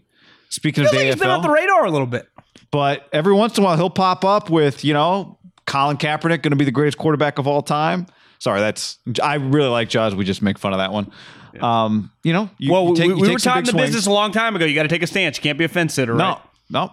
Speaking 0.48 0.84
of 0.84 0.88
I 0.88 0.90
the 0.92 0.96
think 0.96 1.12
he's 1.12 1.20
been 1.20 1.28
AFL, 1.28 1.36
off 1.38 1.42
the 1.42 1.50
radar 1.50 1.84
a 1.84 1.90
little 1.90 2.06
bit. 2.06 2.26
but 2.70 3.06
every 3.12 3.34
once 3.34 3.58
in 3.58 3.62
a 3.62 3.66
while 3.66 3.76
he'll 3.76 3.90
pop 3.90 4.24
up 4.24 4.48
with 4.48 4.82
you 4.84 4.94
know 4.94 5.38
Colin 5.66 5.98
Kaepernick 5.98 6.40
going 6.42 6.50
to 6.52 6.56
be 6.56 6.64
the 6.64 6.70
greatest 6.70 6.96
quarterback 6.96 7.38
of 7.38 7.46
all 7.46 7.60
time. 7.60 8.06
Sorry, 8.38 8.60
that's 8.60 8.98
I 9.22 9.34
really 9.34 9.68
like 9.68 9.90
Jaws. 9.90 10.14
We 10.14 10.24
just 10.24 10.40
make 10.40 10.58
fun 10.58 10.72
of 10.72 10.78
that 10.78 10.90
one. 10.92 11.12
Um, 11.62 12.10
you 12.22 12.32
know, 12.32 12.50
you, 12.58 12.72
Well, 12.72 12.88
you 12.88 12.94
take, 12.96 13.08
we, 13.08 13.14
we 13.14 13.32
were 13.32 13.38
taught 13.38 13.58
in 13.58 13.64
the 13.64 13.70
swings. 13.72 13.86
business 13.88 14.06
a 14.06 14.10
long 14.12 14.32
time 14.32 14.54
ago. 14.56 14.64
You 14.64 14.74
got 14.74 14.82
to 14.84 14.88
take 14.88 15.02
a 15.02 15.06
stance. 15.06 15.36
You 15.38 15.42
can't 15.42 15.58
be 15.58 15.64
a 15.64 15.68
fence 15.68 15.94
sitter. 15.94 16.14
No, 16.14 16.24
right? 16.24 16.38
no. 16.70 16.92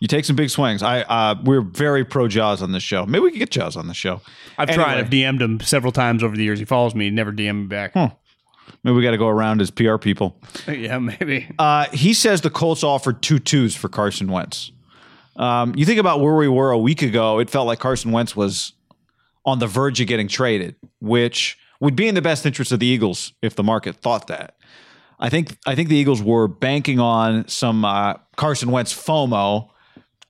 You 0.00 0.08
take 0.08 0.24
some 0.24 0.34
big 0.36 0.48
swings. 0.50 0.82
I 0.82 1.02
uh, 1.02 1.34
we're 1.44 1.60
very 1.60 2.04
pro 2.04 2.26
Jaws 2.26 2.62
on 2.62 2.72
this 2.72 2.82
show. 2.82 3.04
Maybe 3.04 3.20
we 3.22 3.30
could 3.32 3.38
get 3.38 3.50
Jaws 3.50 3.76
on 3.76 3.86
the 3.86 3.94
show. 3.94 4.20
I've 4.56 4.68
Anyway. 4.70 4.84
tried. 4.84 4.98
I've 4.98 5.10
DM'd 5.10 5.42
him 5.42 5.60
several 5.60 5.92
times 5.92 6.22
over 6.22 6.34
the 6.36 6.42
years. 6.42 6.58
He 6.58 6.64
follows 6.64 6.94
me. 6.94 7.04
He 7.06 7.10
never 7.10 7.32
DM 7.32 7.62
me 7.62 7.66
back. 7.66 7.94
Maybe 7.94 8.96
we 8.96 9.02
got 9.02 9.10
to 9.10 9.18
go 9.18 9.28
around 9.28 9.60
as 9.60 9.70
PR 9.70 9.96
people. 9.96 10.36
Yeah, 10.68 10.98
maybe. 10.98 11.48
Uh, 11.58 11.86
he 11.92 12.14
says 12.14 12.40
the 12.40 12.48
Colts 12.50 12.82
offered 12.82 13.20
two 13.20 13.38
twos 13.38 13.74
for 13.76 13.88
Carson 13.90 14.30
Wentz. 14.30 14.72
Um, 15.36 15.74
you 15.76 15.84
think 15.84 15.98
about 15.98 16.20
where 16.20 16.34
we 16.34 16.48
were 16.48 16.70
a 16.70 16.78
week 16.78 17.02
ago. 17.02 17.38
It 17.38 17.50
felt 17.50 17.66
like 17.66 17.78
Carson 17.78 18.10
Wentz 18.12 18.34
was 18.36 18.72
on 19.44 19.58
the 19.58 19.66
verge 19.66 20.00
of 20.00 20.06
getting 20.06 20.28
traded, 20.28 20.76
which 21.00 21.58
would 21.80 21.96
be 21.96 22.06
in 22.06 22.14
the 22.14 22.22
best 22.22 22.46
interest 22.46 22.72
of 22.72 22.78
the 22.78 22.86
Eagles 22.86 23.32
if 23.42 23.54
the 23.54 23.62
market 23.62 23.96
thought 23.96 24.26
that. 24.28 24.54
I 25.18 25.28
think 25.28 25.56
I 25.66 25.74
think 25.74 25.88
the 25.88 25.96
Eagles 25.96 26.22
were 26.22 26.48
banking 26.48 26.98
on 26.98 27.46
some 27.48 27.84
uh, 27.84 28.14
Carson 28.36 28.70
Wentz 28.70 28.92
FOMO. 28.92 29.68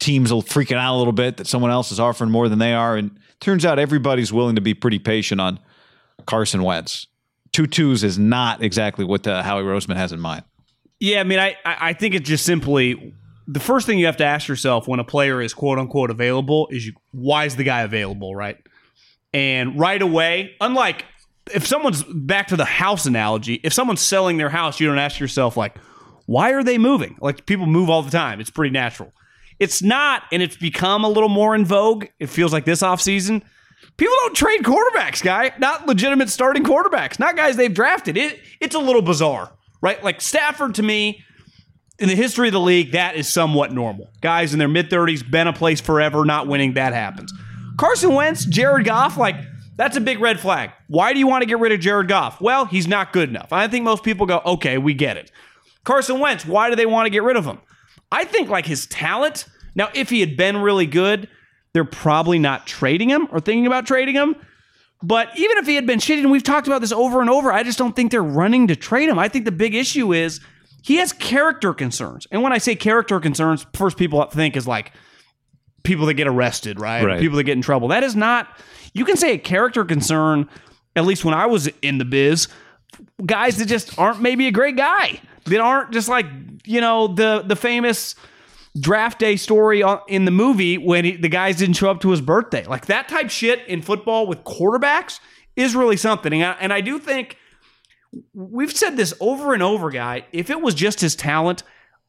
Teams 0.00 0.32
are 0.32 0.36
freaking 0.36 0.76
out 0.76 0.96
a 0.96 0.98
little 0.98 1.12
bit 1.12 1.36
that 1.36 1.46
someone 1.46 1.70
else 1.70 1.92
is 1.92 2.00
offering 2.00 2.30
more 2.30 2.48
than 2.48 2.58
they 2.58 2.72
are, 2.72 2.96
and 2.96 3.18
turns 3.40 3.64
out 3.64 3.78
everybody's 3.78 4.32
willing 4.32 4.54
to 4.56 4.60
be 4.60 4.74
pretty 4.74 4.98
patient 4.98 5.40
on 5.40 5.60
Carson 6.26 6.62
Wentz. 6.62 7.06
Two 7.52 7.66
twos 7.66 8.02
is 8.02 8.18
not 8.18 8.62
exactly 8.62 9.04
what 9.04 9.26
uh, 9.26 9.42
Howie 9.42 9.62
Roseman 9.62 9.96
has 9.96 10.12
in 10.12 10.20
mind. 10.20 10.44
Yeah, 10.98 11.20
I 11.20 11.24
mean, 11.24 11.38
I 11.38 11.56
I 11.64 11.76
I 11.80 11.92
think 11.92 12.14
it's 12.14 12.28
just 12.28 12.44
simply 12.44 13.14
the 13.46 13.60
first 13.60 13.86
thing 13.86 13.98
you 13.98 14.06
have 14.06 14.16
to 14.18 14.24
ask 14.24 14.48
yourself 14.48 14.88
when 14.88 15.00
a 15.00 15.04
player 15.04 15.40
is 15.40 15.54
quote 15.54 15.78
unquote 15.78 16.10
available 16.10 16.68
is 16.70 16.86
you, 16.86 16.92
why 17.12 17.44
is 17.44 17.56
the 17.56 17.64
guy 17.64 17.82
available, 17.82 18.34
right? 18.34 18.56
And 19.32 19.78
right 19.78 20.00
away, 20.00 20.56
unlike 20.60 21.04
if 21.54 21.66
someone's 21.66 22.02
back 22.04 22.48
to 22.48 22.56
the 22.56 22.64
house 22.64 23.06
analogy, 23.06 23.60
if 23.62 23.72
someone's 23.72 24.00
selling 24.00 24.36
their 24.36 24.48
house, 24.50 24.80
you 24.80 24.86
don't 24.86 24.98
ask 24.98 25.20
yourself 25.20 25.56
like, 25.56 25.76
why 26.26 26.52
are 26.52 26.62
they 26.62 26.78
moving? 26.78 27.16
Like 27.20 27.46
people 27.46 27.66
move 27.66 27.90
all 27.90 28.02
the 28.02 28.10
time. 28.10 28.40
It's 28.40 28.50
pretty 28.50 28.72
natural. 28.72 29.12
It's 29.58 29.82
not, 29.82 30.22
and 30.32 30.42
it's 30.42 30.56
become 30.56 31.04
a 31.04 31.08
little 31.08 31.28
more 31.28 31.54
in 31.54 31.64
vogue. 31.64 32.06
It 32.18 32.28
feels 32.28 32.52
like 32.52 32.64
this 32.64 32.82
offseason. 32.82 33.42
People 33.96 34.14
don't 34.20 34.34
trade 34.34 34.62
quarterbacks, 34.62 35.22
guy. 35.22 35.52
Not 35.58 35.86
legitimate 35.86 36.30
starting 36.30 36.64
quarterbacks, 36.64 37.18
not 37.18 37.36
guys 37.36 37.56
they've 37.56 37.72
drafted. 37.72 38.16
It 38.16 38.40
it's 38.60 38.74
a 38.74 38.78
little 38.78 39.02
bizarre, 39.02 39.52
right? 39.82 40.02
Like 40.02 40.20
Stafford 40.20 40.76
to 40.76 40.82
me, 40.82 41.24
in 42.00 42.08
the 42.08 42.16
history 42.16 42.48
of 42.48 42.52
the 42.52 42.60
league, 42.60 42.92
that 42.92 43.14
is 43.14 43.30
somewhat 43.30 43.72
normal. 43.72 44.08
Guys 44.22 44.52
in 44.52 44.58
their 44.58 44.68
mid 44.68 44.90
30s, 44.90 45.28
been 45.30 45.46
a 45.46 45.52
place 45.52 45.80
forever, 45.80 46.24
not 46.24 46.46
winning, 46.46 46.74
that 46.74 46.94
happens. 46.94 47.32
Carson 47.76 48.14
Wentz, 48.14 48.46
Jared 48.46 48.86
Goff, 48.86 49.16
like, 49.18 49.36
that's 49.80 49.96
a 49.96 50.00
big 50.00 50.20
red 50.20 50.38
flag. 50.38 50.72
Why 50.88 51.14
do 51.14 51.18
you 51.18 51.26
want 51.26 51.40
to 51.40 51.46
get 51.46 51.58
rid 51.58 51.72
of 51.72 51.80
Jared 51.80 52.06
Goff? 52.06 52.38
Well, 52.38 52.66
he's 52.66 52.86
not 52.86 53.14
good 53.14 53.30
enough. 53.30 53.50
I 53.50 53.66
think 53.66 53.82
most 53.82 54.04
people 54.04 54.26
go, 54.26 54.42
okay, 54.44 54.76
we 54.76 54.92
get 54.92 55.16
it. 55.16 55.32
Carson 55.84 56.20
Wentz, 56.20 56.44
why 56.44 56.68
do 56.68 56.76
they 56.76 56.84
want 56.84 57.06
to 57.06 57.10
get 57.10 57.22
rid 57.22 57.38
of 57.38 57.46
him? 57.46 57.60
I 58.12 58.24
think, 58.24 58.50
like, 58.50 58.66
his 58.66 58.84
talent. 58.84 59.46
Now, 59.74 59.88
if 59.94 60.10
he 60.10 60.20
had 60.20 60.36
been 60.36 60.58
really 60.58 60.84
good, 60.84 61.28
they're 61.72 61.86
probably 61.86 62.38
not 62.38 62.66
trading 62.66 63.08
him 63.08 63.26
or 63.32 63.40
thinking 63.40 63.66
about 63.66 63.86
trading 63.86 64.14
him. 64.14 64.36
But 65.02 65.30
even 65.38 65.56
if 65.56 65.66
he 65.66 65.76
had 65.76 65.86
been 65.86 65.98
shitty, 65.98 66.20
and 66.20 66.30
we've 66.30 66.42
talked 66.42 66.66
about 66.66 66.82
this 66.82 66.92
over 66.92 67.22
and 67.22 67.30
over, 67.30 67.50
I 67.50 67.62
just 67.62 67.78
don't 67.78 67.96
think 67.96 68.10
they're 68.10 68.22
running 68.22 68.66
to 68.66 68.76
trade 68.76 69.08
him. 69.08 69.18
I 69.18 69.28
think 69.28 69.46
the 69.46 69.50
big 69.50 69.74
issue 69.74 70.12
is 70.12 70.40
he 70.82 70.96
has 70.96 71.14
character 71.14 71.72
concerns. 71.72 72.26
And 72.30 72.42
when 72.42 72.52
I 72.52 72.58
say 72.58 72.74
character 72.74 73.18
concerns, 73.18 73.64
first 73.72 73.96
people 73.96 74.22
think 74.26 74.58
is 74.58 74.68
like 74.68 74.92
people 75.82 76.06
that 76.06 76.14
get 76.14 76.26
arrested, 76.26 76.80
right? 76.80 77.04
Right. 77.04 77.20
People 77.20 77.36
that 77.36 77.44
get 77.44 77.56
in 77.56 77.62
trouble. 77.62 77.88
That 77.88 78.02
is 78.02 78.16
not. 78.16 78.48
You 78.92 79.04
can 79.04 79.16
say 79.16 79.34
a 79.34 79.38
character 79.38 79.84
concern. 79.84 80.48
At 80.96 81.04
least 81.04 81.24
when 81.24 81.34
I 81.34 81.46
was 81.46 81.68
in 81.82 81.98
the 81.98 82.04
biz, 82.04 82.48
guys 83.24 83.58
that 83.58 83.66
just 83.66 83.98
aren't 83.98 84.20
maybe 84.20 84.46
a 84.48 84.50
great 84.50 84.76
guy. 84.76 85.20
That 85.44 85.60
aren't 85.60 85.92
just 85.92 86.08
like 86.08 86.26
you 86.64 86.80
know 86.80 87.08
the 87.08 87.42
the 87.46 87.56
famous 87.56 88.14
draft 88.78 89.18
day 89.18 89.36
story 89.36 89.82
in 90.08 90.24
the 90.24 90.30
movie 90.30 90.78
when 90.78 91.04
he, 91.04 91.16
the 91.16 91.28
guys 91.28 91.56
didn't 91.56 91.74
show 91.74 91.90
up 91.90 92.00
to 92.00 92.10
his 92.10 92.20
birthday. 92.20 92.64
Like 92.64 92.86
that 92.86 93.08
type 93.08 93.30
shit 93.30 93.66
in 93.66 93.82
football 93.82 94.26
with 94.26 94.44
quarterbacks 94.44 95.18
is 95.56 95.74
really 95.74 95.96
something. 95.96 96.32
And 96.32 96.44
I, 96.44 96.52
and 96.60 96.72
I 96.72 96.80
do 96.80 96.98
think 96.98 97.36
we've 98.32 98.74
said 98.74 98.96
this 98.96 99.14
over 99.20 99.54
and 99.54 99.62
over, 99.62 99.90
guy. 99.90 100.26
If 100.32 100.50
it 100.50 100.60
was 100.60 100.74
just 100.74 101.00
his 101.00 101.16
talent, 101.16 101.62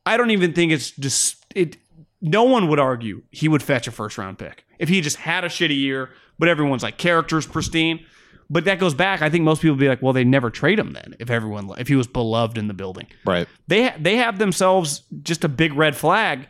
I 0.06 0.18
don't 0.18 0.32
even 0.32 0.54
think 0.54 0.72
it's 0.72 0.92
just 0.92 1.46
it. 1.56 1.78
No 2.22 2.44
one 2.44 2.68
would 2.68 2.80
argue 2.80 3.24
he 3.32 3.48
would 3.48 3.64
fetch 3.64 3.88
a 3.88 3.92
first 3.92 4.18
round 4.18 4.38
pick 4.38 4.64
if 4.80 4.90
he 4.90 5.02
just 5.02 5.18
had 5.18 5.44
a 5.44 5.48
shitty 5.48 5.78
year. 5.78 6.10
But 6.38 6.50
everyone's 6.50 6.84
like 6.84 6.98
character's 6.98 7.46
pristine. 7.46 8.06
But 8.50 8.66
that 8.66 8.80
goes 8.80 8.94
back. 8.94 9.22
I 9.22 9.30
think 9.30 9.44
most 9.46 9.62
people 9.62 9.76
would 9.76 9.80
be 9.80 9.88
like, 9.88 10.02
well, 10.02 10.12
they 10.12 10.24
never 10.26 10.50
trade 10.50 10.78
him 10.78 10.92
then 10.92 11.16
if 11.20 11.30
everyone 11.30 11.70
if 11.78 11.88
he 11.88 11.96
was 11.96 12.08
beloved 12.08 12.58
in 12.58 12.68
the 12.68 12.74
building 12.74 13.08
Right. 13.26 13.48
they 13.68 13.84
ha- 13.86 13.96
they 13.98 14.18
have 14.18 14.40
themselves 14.40 15.04
just 15.24 15.44
a 15.46 15.50
big 15.50 15.74
red 15.74 15.96
flag. 15.96 16.48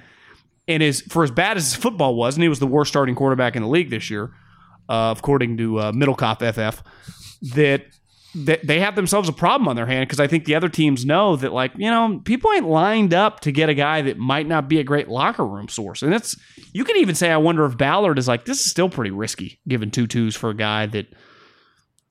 And 0.68 0.82
is 0.82 1.01
for 1.01 1.24
as 1.24 1.32
bad 1.32 1.58
as 1.58 1.72
his 1.74 1.75
football 1.75 2.16
was, 2.16 2.36
and 2.36 2.44
he 2.44 2.48
was 2.50 2.60
the 2.60 2.68
worst 2.68 2.90
starting 2.90 3.13
quarterback 3.16 3.56
in 3.56 3.62
the 3.63 3.68
league 3.68 3.90
this 3.90 4.10
year, 4.10 4.32
uh, 4.90 5.13
according 5.18 5.58
to 5.58 5.80
uh, 5.80 5.92
Middlekauff 5.92 6.38
FF, 6.40 6.82
that 7.56 7.86
that 8.34 8.66
they 8.66 8.80
have 8.80 8.96
themselves 8.96 9.28
a 9.28 9.34
problem 9.34 9.68
on 9.68 9.76
their 9.76 9.86
hand 9.86 10.08
because 10.08 10.20
I 10.20 10.28
think 10.28 10.46
the 10.46 10.56
other 10.56 10.70
teams 10.70 11.06
know 11.06 11.36
that 11.36 11.52
like 11.52 11.72
you 11.76 11.90
know 11.90 12.22
people 12.24 12.52
ain't 12.52 12.68
lined 12.68 13.14
up 13.14 13.42
to 13.42 13.52
get 13.52 13.70
a 13.70 13.74
guy 13.74 14.02
that 14.04 14.18
might 14.18 14.48
not 14.48 14.70
be 14.70 14.80
a 14.80 14.84
great 14.84 15.10
locker 15.10 15.46
room 15.46 15.68
source, 15.68 16.02
and 16.02 16.14
it's 16.14 16.36
you 16.74 16.84
can 16.84 16.98
even 16.98 17.16
say 17.16 17.32
I 17.32 17.38
wonder 17.38 17.66
if 17.66 17.78
Ballard 17.78 18.18
is 18.18 18.28
like 18.28 18.46
this 18.46 18.60
is 18.62 18.72
still 18.72 18.90
pretty 18.90 19.12
risky 19.12 19.60
giving 19.68 19.92
two 19.92 20.08
twos 20.08 20.36
for 20.36 20.50
a 20.50 20.56
guy 20.56 20.86
that 20.88 21.08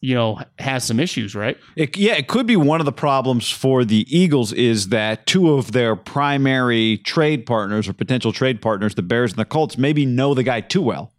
you 0.01 0.15
know 0.15 0.41
has 0.59 0.85
some 0.85 1.01
issues, 1.01 1.35
right? 1.35 1.57
It, 1.77 1.97
yeah, 1.97 2.15
it 2.15 2.29
could 2.29 2.47
be 2.47 2.57
one 2.57 2.81
of 2.81 2.87
the 2.87 2.93
problems 2.93 3.51
for 3.51 3.85
the 3.85 4.07
Eagles 4.15 4.53
is 4.53 4.89
that 4.89 5.27
two 5.27 5.55
of 5.55 5.73
their 5.73 5.97
primary 5.97 6.99
trade 6.99 7.47
partners 7.47 7.89
or 7.89 7.95
potential 7.95 8.33
trade 8.33 8.61
partners, 8.61 8.95
the 8.95 9.03
Bears 9.03 9.33
and 9.33 9.39
the 9.39 9.45
Colts, 9.47 9.79
maybe 9.79 10.05
know 10.05 10.35
the 10.35 10.43
guy 10.43 10.61
too 10.61 10.83
well. 10.83 11.13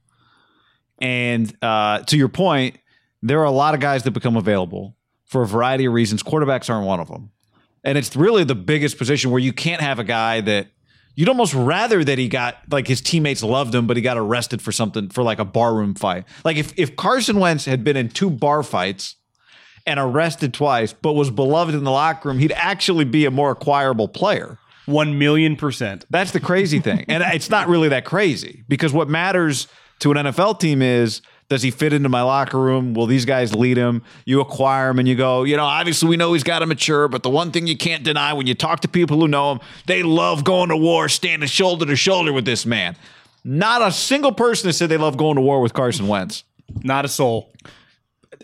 And 1.00 1.52
uh, 1.64 2.04
to 2.04 2.18
your 2.18 2.30
point, 2.30 2.78
there 3.22 3.40
are 3.40 3.46
a 3.46 3.52
lot 3.52 3.74
of 3.74 3.80
guys 3.80 4.04
that 4.04 4.12
become 4.12 4.36
available 4.36 4.96
for 5.26 5.44
a 5.44 5.48
variety 5.48 5.86
of 5.86 5.94
reasons. 5.94 6.24
Quarterbacks 6.24 6.70
aren't 6.70 6.86
one 6.86 7.00
of 7.00 7.08
them. 7.08 7.32
And 7.84 7.98
it's 7.98 8.16
really 8.16 8.44
the 8.44 8.56
biggest 8.56 8.98
position 8.98 9.32
where 9.32 9.40
you 9.40 9.54
can't 9.54 9.82
have 9.82 9.98
a 10.00 10.04
guy 10.04 10.42
that 10.42 10.68
you'd 11.16 11.30
almost 11.30 11.54
rather 11.54 12.04
that 12.04 12.18
he 12.18 12.28
got 12.28 12.58
like 12.70 12.88
his 12.88 13.02
teammates 13.02 13.44
loved 13.44 13.74
him, 13.74 13.88
but 13.88 13.98
he 13.98 14.04
got 14.04 14.18
arrested 14.18 14.62
for 14.62 14.72
something 14.72 15.10
for 15.10 15.24
like 15.24 15.40
a 15.40 15.46
barroom 15.46 15.96
fight. 15.96 16.26
Like 16.44 16.58
if 16.58 16.78
if 16.78 16.96
Carson 16.96 17.40
Wentz 17.40 17.66
had 17.66 17.84
been 17.84 17.98
in 17.98 18.10
two 18.10 18.30
bar 18.30 18.64
fights 18.64 19.16
and 19.88 20.00
arrested 20.00 20.54
twice, 20.54 20.94
but 20.94 21.14
was 21.14 21.32
beloved 21.32 21.74
in 21.74 21.84
the 21.84 21.92
locker 21.92 22.30
room, 22.30 22.40
he'd 22.40 22.52
actually 22.54 23.06
be 23.06 23.26
a 23.26 23.32
more 23.32 23.52
acquirable 23.52 24.08
player. 24.08 24.60
One 24.86 25.18
million 25.18 25.56
percent. 25.56 26.06
That's 26.10 26.32
the 26.32 26.40
crazy 26.40 26.80
thing. 26.80 27.06
And 27.08 27.24
it's 27.24 27.50
not 27.50 27.68
really 27.68 27.90
that 27.90 28.06
crazy 28.06 28.64
because 28.68 28.94
what 28.94 29.10
matters 29.10 29.68
to 30.00 30.12
an 30.12 30.18
NFL 30.18 30.60
team 30.60 30.82
is 30.82 31.22
does 31.52 31.62
he 31.64 31.70
fit 31.70 31.92
into 31.92 32.08
my 32.08 32.22
locker 32.22 32.58
room? 32.58 32.94
Will 32.94 33.08
these 33.08 33.26
guys 33.26 33.54
lead 33.54 33.76
him? 33.76 34.04
You 34.24 34.40
acquire 34.40 34.90
him 34.90 35.00
and 35.00 35.08
you 35.08 35.16
go, 35.16 35.44
you 35.44 35.58
know, 35.58 35.66
obviously 35.66 36.08
we 36.08 36.16
know 36.16 36.32
he's 36.32 36.44
got 36.44 36.60
to 36.60 36.66
mature, 36.66 37.10
but 37.10 37.24
the 37.24 37.30
one 37.30 37.52
thing 37.52 37.68
you 37.68 37.76
can't 37.76 38.06
deny 38.06 38.32
when 38.32 38.48
you 38.48 38.56
talk 38.56 38.80
to 38.80 38.88
people 38.88 39.20
who 39.20 39.28
know 39.28 39.52
him, 39.52 39.60
they 39.86 40.02
love 40.02 40.46
going 40.46 40.70
to 40.70 40.78
war, 40.78 41.10
standing 41.10 41.50
shoulder 41.50 41.86
to 41.86 41.96
shoulder 41.98 42.32
with 42.32 42.46
this 42.46 42.66
man. 42.66 42.96
Not 43.44 43.82
a 43.82 43.92
single 43.92 44.32
person 44.32 44.70
has 44.70 44.78
said 44.78 44.88
they 44.88 44.96
love 44.96 45.18
going 45.18 45.36
to 45.36 45.42
war 45.42 45.60
with 45.60 45.74
Carson 45.74 46.08
Wentz. 46.08 46.46
Not 46.84 47.04
a 47.04 47.10
soul. 47.10 47.52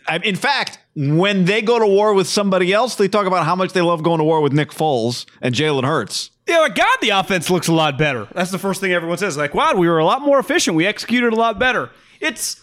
I- 0.05 0.17
In 0.17 0.35
fact, 0.35 0.79
when 0.93 1.45
they 1.45 1.61
go 1.61 1.79
to 1.79 1.87
war 1.87 2.13
with 2.13 2.27
somebody 2.27 2.73
else, 2.73 2.95
they 2.95 3.07
talk 3.07 3.25
about 3.25 3.45
how 3.45 3.55
much 3.55 3.71
they 3.71 3.81
love 3.81 4.03
going 4.03 4.17
to 4.17 4.25
war 4.25 4.41
with 4.41 4.51
Nick 4.51 4.71
Foles 4.71 5.25
and 5.41 5.55
Jalen 5.55 5.85
Hurts. 5.85 6.31
Yeah, 6.45 6.67
God, 6.67 6.97
the 7.01 7.11
offense 7.11 7.49
looks 7.49 7.69
a 7.69 7.73
lot 7.73 7.97
better. 7.97 8.27
That's 8.33 8.51
the 8.51 8.59
first 8.59 8.81
thing 8.81 8.91
everyone 8.91 9.17
says. 9.17 9.37
Like, 9.37 9.53
wow, 9.53 9.75
we 9.75 9.87
were 9.87 9.99
a 9.99 10.05
lot 10.05 10.21
more 10.21 10.39
efficient. 10.39 10.75
We 10.75 10.85
executed 10.85 11.31
a 11.31 11.35
lot 11.37 11.57
better. 11.57 11.89
It's, 12.19 12.61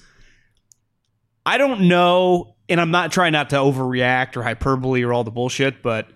I 1.47 1.59
don't 1.59 1.83
know, 1.89 2.57
and 2.69 2.81
I'm 2.81 2.91
not 2.91 3.13
trying 3.13 3.33
not 3.33 3.51
to 3.51 3.57
overreact 3.57 4.37
or 4.37 4.43
hyperbole 4.43 5.03
or 5.03 5.13
all 5.13 5.25
the 5.25 5.31
bullshit, 5.31 5.83
but 5.83 6.09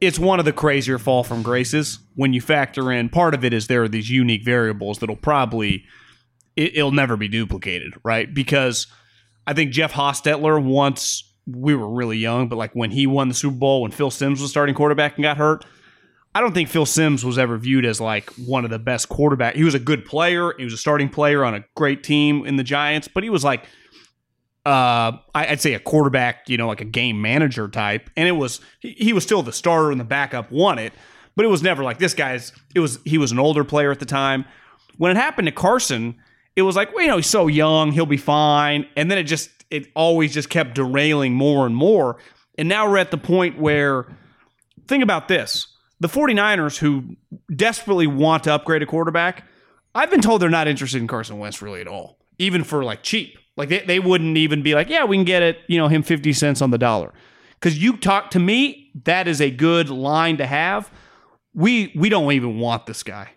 it's 0.00 0.18
one 0.18 0.38
of 0.38 0.44
the 0.44 0.52
crazier 0.52 0.98
fall 0.98 1.24
from 1.24 1.42
graces 1.42 1.98
when 2.14 2.32
you 2.32 2.40
factor 2.40 2.92
in 2.92 3.08
part 3.08 3.34
of 3.34 3.44
it 3.44 3.52
is 3.52 3.66
there 3.66 3.82
are 3.82 3.88
these 3.88 4.08
unique 4.08 4.44
variables 4.44 4.98
that'll 4.98 5.16
probably, 5.16 5.84
it, 6.56 6.76
it'll 6.76 6.92
never 6.92 7.16
be 7.16 7.28
duplicated, 7.28 7.94
right? 8.04 8.32
Because 8.32 8.86
I 9.46 9.54
think 9.54 9.72
Jeff 9.72 9.92
Hostetler 9.92 10.62
once, 10.62 11.24
we 11.46 11.74
were 11.74 11.88
really 11.88 12.18
young, 12.18 12.48
but 12.48 12.56
like 12.56 12.72
when 12.74 12.90
he 12.90 13.06
won 13.06 13.28
the 13.28 13.34
Super 13.34 13.56
Bowl, 13.56 13.82
when 13.82 13.90
Phil 13.90 14.10
Simms 14.10 14.40
was 14.40 14.50
starting 14.50 14.74
quarterback 14.74 15.16
and 15.16 15.22
got 15.22 15.38
hurt, 15.38 15.64
I 16.34 16.40
don't 16.40 16.52
think 16.52 16.68
Phil 16.68 16.86
Simms 16.86 17.24
was 17.24 17.38
ever 17.38 17.56
viewed 17.56 17.84
as 17.84 18.00
like 18.00 18.30
one 18.34 18.64
of 18.64 18.70
the 18.70 18.78
best 18.78 19.08
quarterback. 19.08 19.56
He 19.56 19.64
was 19.64 19.74
a 19.74 19.80
good 19.80 20.04
player. 20.04 20.52
He 20.58 20.64
was 20.64 20.74
a 20.74 20.76
starting 20.76 21.08
player 21.08 21.44
on 21.44 21.54
a 21.54 21.64
great 21.74 22.04
team 22.04 22.46
in 22.46 22.56
the 22.56 22.62
Giants, 22.62 23.08
but 23.08 23.24
he 23.24 23.30
was 23.30 23.42
like, 23.42 23.64
uh, 24.68 25.18
I- 25.34 25.48
I'd 25.48 25.60
say 25.60 25.74
a 25.74 25.78
quarterback, 25.80 26.48
you 26.48 26.56
know, 26.58 26.66
like 26.68 26.80
a 26.80 26.84
game 26.86 27.20
manager 27.22 27.68
type. 27.68 28.10
And 28.16 28.28
it 28.28 28.32
was 28.32 28.60
he, 28.80 28.92
he 28.98 29.12
was 29.12 29.24
still 29.24 29.42
the 29.42 29.52
starter 29.52 29.90
and 29.90 30.00
the 30.00 30.04
backup 30.04 30.50
won 30.52 30.78
it, 30.78 30.92
but 31.36 31.44
it 31.44 31.48
was 31.48 31.62
never 31.62 31.82
like 31.82 31.98
this 31.98 32.14
guy's. 32.14 32.52
It 32.74 32.80
was 32.80 32.98
he 33.04 33.18
was 33.18 33.32
an 33.32 33.38
older 33.38 33.64
player 33.64 33.90
at 33.90 33.98
the 34.00 34.06
time. 34.06 34.44
When 34.96 35.10
it 35.10 35.16
happened 35.16 35.46
to 35.46 35.52
Carson, 35.52 36.16
it 36.56 36.62
was 36.62 36.76
like, 36.76 36.92
well, 36.92 37.02
you 37.02 37.08
know, 37.08 37.16
he's 37.16 37.26
so 37.26 37.46
young, 37.46 37.92
he'll 37.92 38.04
be 38.06 38.16
fine. 38.16 38.86
And 38.96 39.10
then 39.10 39.18
it 39.18 39.24
just 39.24 39.50
it 39.70 39.86
always 39.94 40.34
just 40.34 40.50
kept 40.50 40.74
derailing 40.74 41.32
more 41.34 41.66
and 41.66 41.74
more. 41.76 42.18
And 42.58 42.68
now 42.68 42.88
we're 42.90 42.98
at 42.98 43.10
the 43.10 43.18
point 43.18 43.58
where 43.58 44.06
think 44.86 45.02
about 45.02 45.28
this 45.28 45.66
the 46.00 46.08
49ers 46.08 46.78
who 46.78 47.16
desperately 47.54 48.06
want 48.06 48.44
to 48.44 48.52
upgrade 48.54 48.82
a 48.82 48.86
quarterback 48.86 49.44
i've 49.94 50.10
been 50.10 50.22
told 50.22 50.40
they're 50.40 50.48
not 50.48 50.66
interested 50.66 50.98
in 51.00 51.06
carson 51.06 51.38
wentz 51.38 51.60
really 51.60 51.80
at 51.82 51.86
all 51.88 52.18
even 52.38 52.64
for 52.64 52.82
like 52.84 53.02
cheap 53.02 53.36
like 53.58 53.68
they, 53.68 53.80
they 53.80 53.98
wouldn't 53.98 54.36
even 54.38 54.62
be 54.62 54.74
like 54.74 54.88
yeah 54.88 55.04
we 55.04 55.16
can 55.16 55.24
get 55.24 55.42
it 55.42 55.58
you 55.68 55.76
know 55.76 55.88
him 55.88 56.02
50 56.02 56.32
cents 56.32 56.62
on 56.62 56.70
the 56.70 56.78
dollar. 56.78 57.12
Because 57.60 57.76
you 57.82 57.96
talk 57.96 58.30
to 58.30 58.38
me 58.38 58.90
that 59.04 59.26
is 59.28 59.40
a 59.40 59.50
good 59.50 59.90
line 59.90 60.36
to 60.38 60.46
have. 60.46 60.90
We 61.54 61.92
we 61.96 62.08
don't 62.08 62.32
even 62.32 62.58
want 62.58 62.86
this 62.86 63.02
guy. 63.02 63.30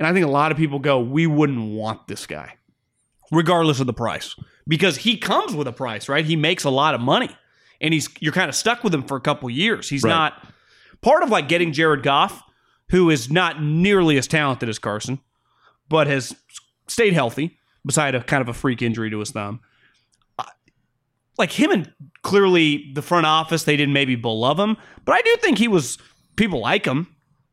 And 0.00 0.06
i 0.06 0.12
think 0.12 0.26
a 0.26 0.30
lot 0.30 0.50
of 0.50 0.58
people 0.58 0.78
go 0.78 0.98
we 1.00 1.26
wouldn't 1.26 1.70
want 1.72 2.08
this 2.08 2.26
guy. 2.26 2.54
Regardless 3.30 3.78
of 3.80 3.86
the 3.86 3.92
price. 3.92 4.34
Because 4.68 4.96
he 4.96 5.16
comes 5.16 5.54
with 5.54 5.68
a 5.68 5.72
price 5.72 6.08
right? 6.08 6.24
He 6.24 6.36
makes 6.36 6.64
a 6.64 6.70
lot 6.70 6.94
of 6.94 7.00
money. 7.00 7.30
And 7.80 7.92
he's 7.92 8.08
you're 8.20 8.32
kind 8.32 8.48
of 8.48 8.54
stuck 8.54 8.82
with 8.82 8.94
him 8.94 9.02
for 9.02 9.16
a 9.16 9.20
couple 9.20 9.50
years. 9.50 9.88
He's 9.90 10.02
Right. 10.02 10.10
not 10.10 10.48
part 11.02 11.22
of 11.22 11.28
like 11.30 11.46
getting 11.48 11.72
Jared 11.72 12.02
Goff, 12.02 12.42
who 12.90 13.10
is 13.10 13.30
not 13.30 13.62
nearly 13.62 14.16
as 14.16 14.26
talented 14.26 14.68
as 14.70 14.78
Carson, 14.78 15.20
but 15.90 16.06
has 16.06 16.34
stayed 16.88 17.12
healthy 17.12 17.58
beside 17.84 18.14
a 18.14 18.22
kind 18.22 18.40
of 18.40 18.48
a 18.48 18.54
freak 18.54 18.80
injury 18.80 19.10
to 19.10 19.18
his 19.18 19.30
thumb. 19.30 19.60
Like 21.38 21.52
him 21.52 21.70
and 21.70 21.92
clearly 22.22 22.90
the 22.94 23.02
front 23.02 23.26
office, 23.26 23.64
they 23.64 23.76
didn't 23.76 23.92
maybe 23.92 24.16
beloved 24.16 24.60
him, 24.60 24.76
but 25.04 25.14
I 25.14 25.20
do 25.22 25.36
think 25.40 25.58
he 25.58 25.68
was 25.68 25.98
people 26.36 26.60
like 26.60 26.84
him, 26.86 27.06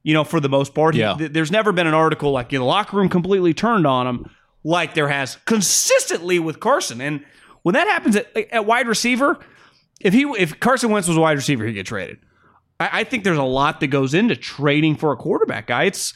you 0.04 0.14
know, 0.14 0.24
for 0.24 0.40
the 0.40 0.50
most 0.50 0.74
part. 0.74 0.96
He- 0.96 1.02
Yeah. 1.02 1.16
th- 1.16 1.32
there's 1.34 1.52
never 1.52 1.72
been 1.72 1.88
an 1.88 1.94
article 1.94 2.32
like 2.32 2.50
the 2.50 2.60
locker 2.60 2.96
room 2.98 3.10
completely 3.10 3.54
turned 3.54 3.86
on 3.86 4.08
him 4.08 4.30
like 4.64 4.94
there 4.94 5.10
has 5.10 5.38
consistently 5.46 6.40
with 6.40 6.60
Carson. 6.62 7.02
And 7.02 7.26
when 7.64 7.74
that 7.74 7.88
happens 7.88 8.16
at, 8.16 8.36
at 8.52 8.66
wide 8.66 8.88
receiver, 8.88 9.38
if 10.02 10.14
he 10.14 10.22
if 10.38 10.60
Carson 10.60 10.90
Wentz 10.90 11.08
was 11.08 11.18
a 11.18 11.22
wide 11.22 11.38
receiver, 11.38 11.66
he'd 11.66 11.74
get 11.74 11.86
traded. 11.86 12.18
I, 12.80 12.90
I 13.02 13.04
think 13.04 13.24
there's 13.26 13.38
a 13.38 13.44
lot 13.44 13.80
that 13.82 13.88
goes 13.88 14.14
into 14.14 14.36
trading 14.36 14.96
for 14.96 15.12
a 15.12 15.18
quarterback 15.18 15.68
guy. 15.68 15.84
It's 15.84 16.14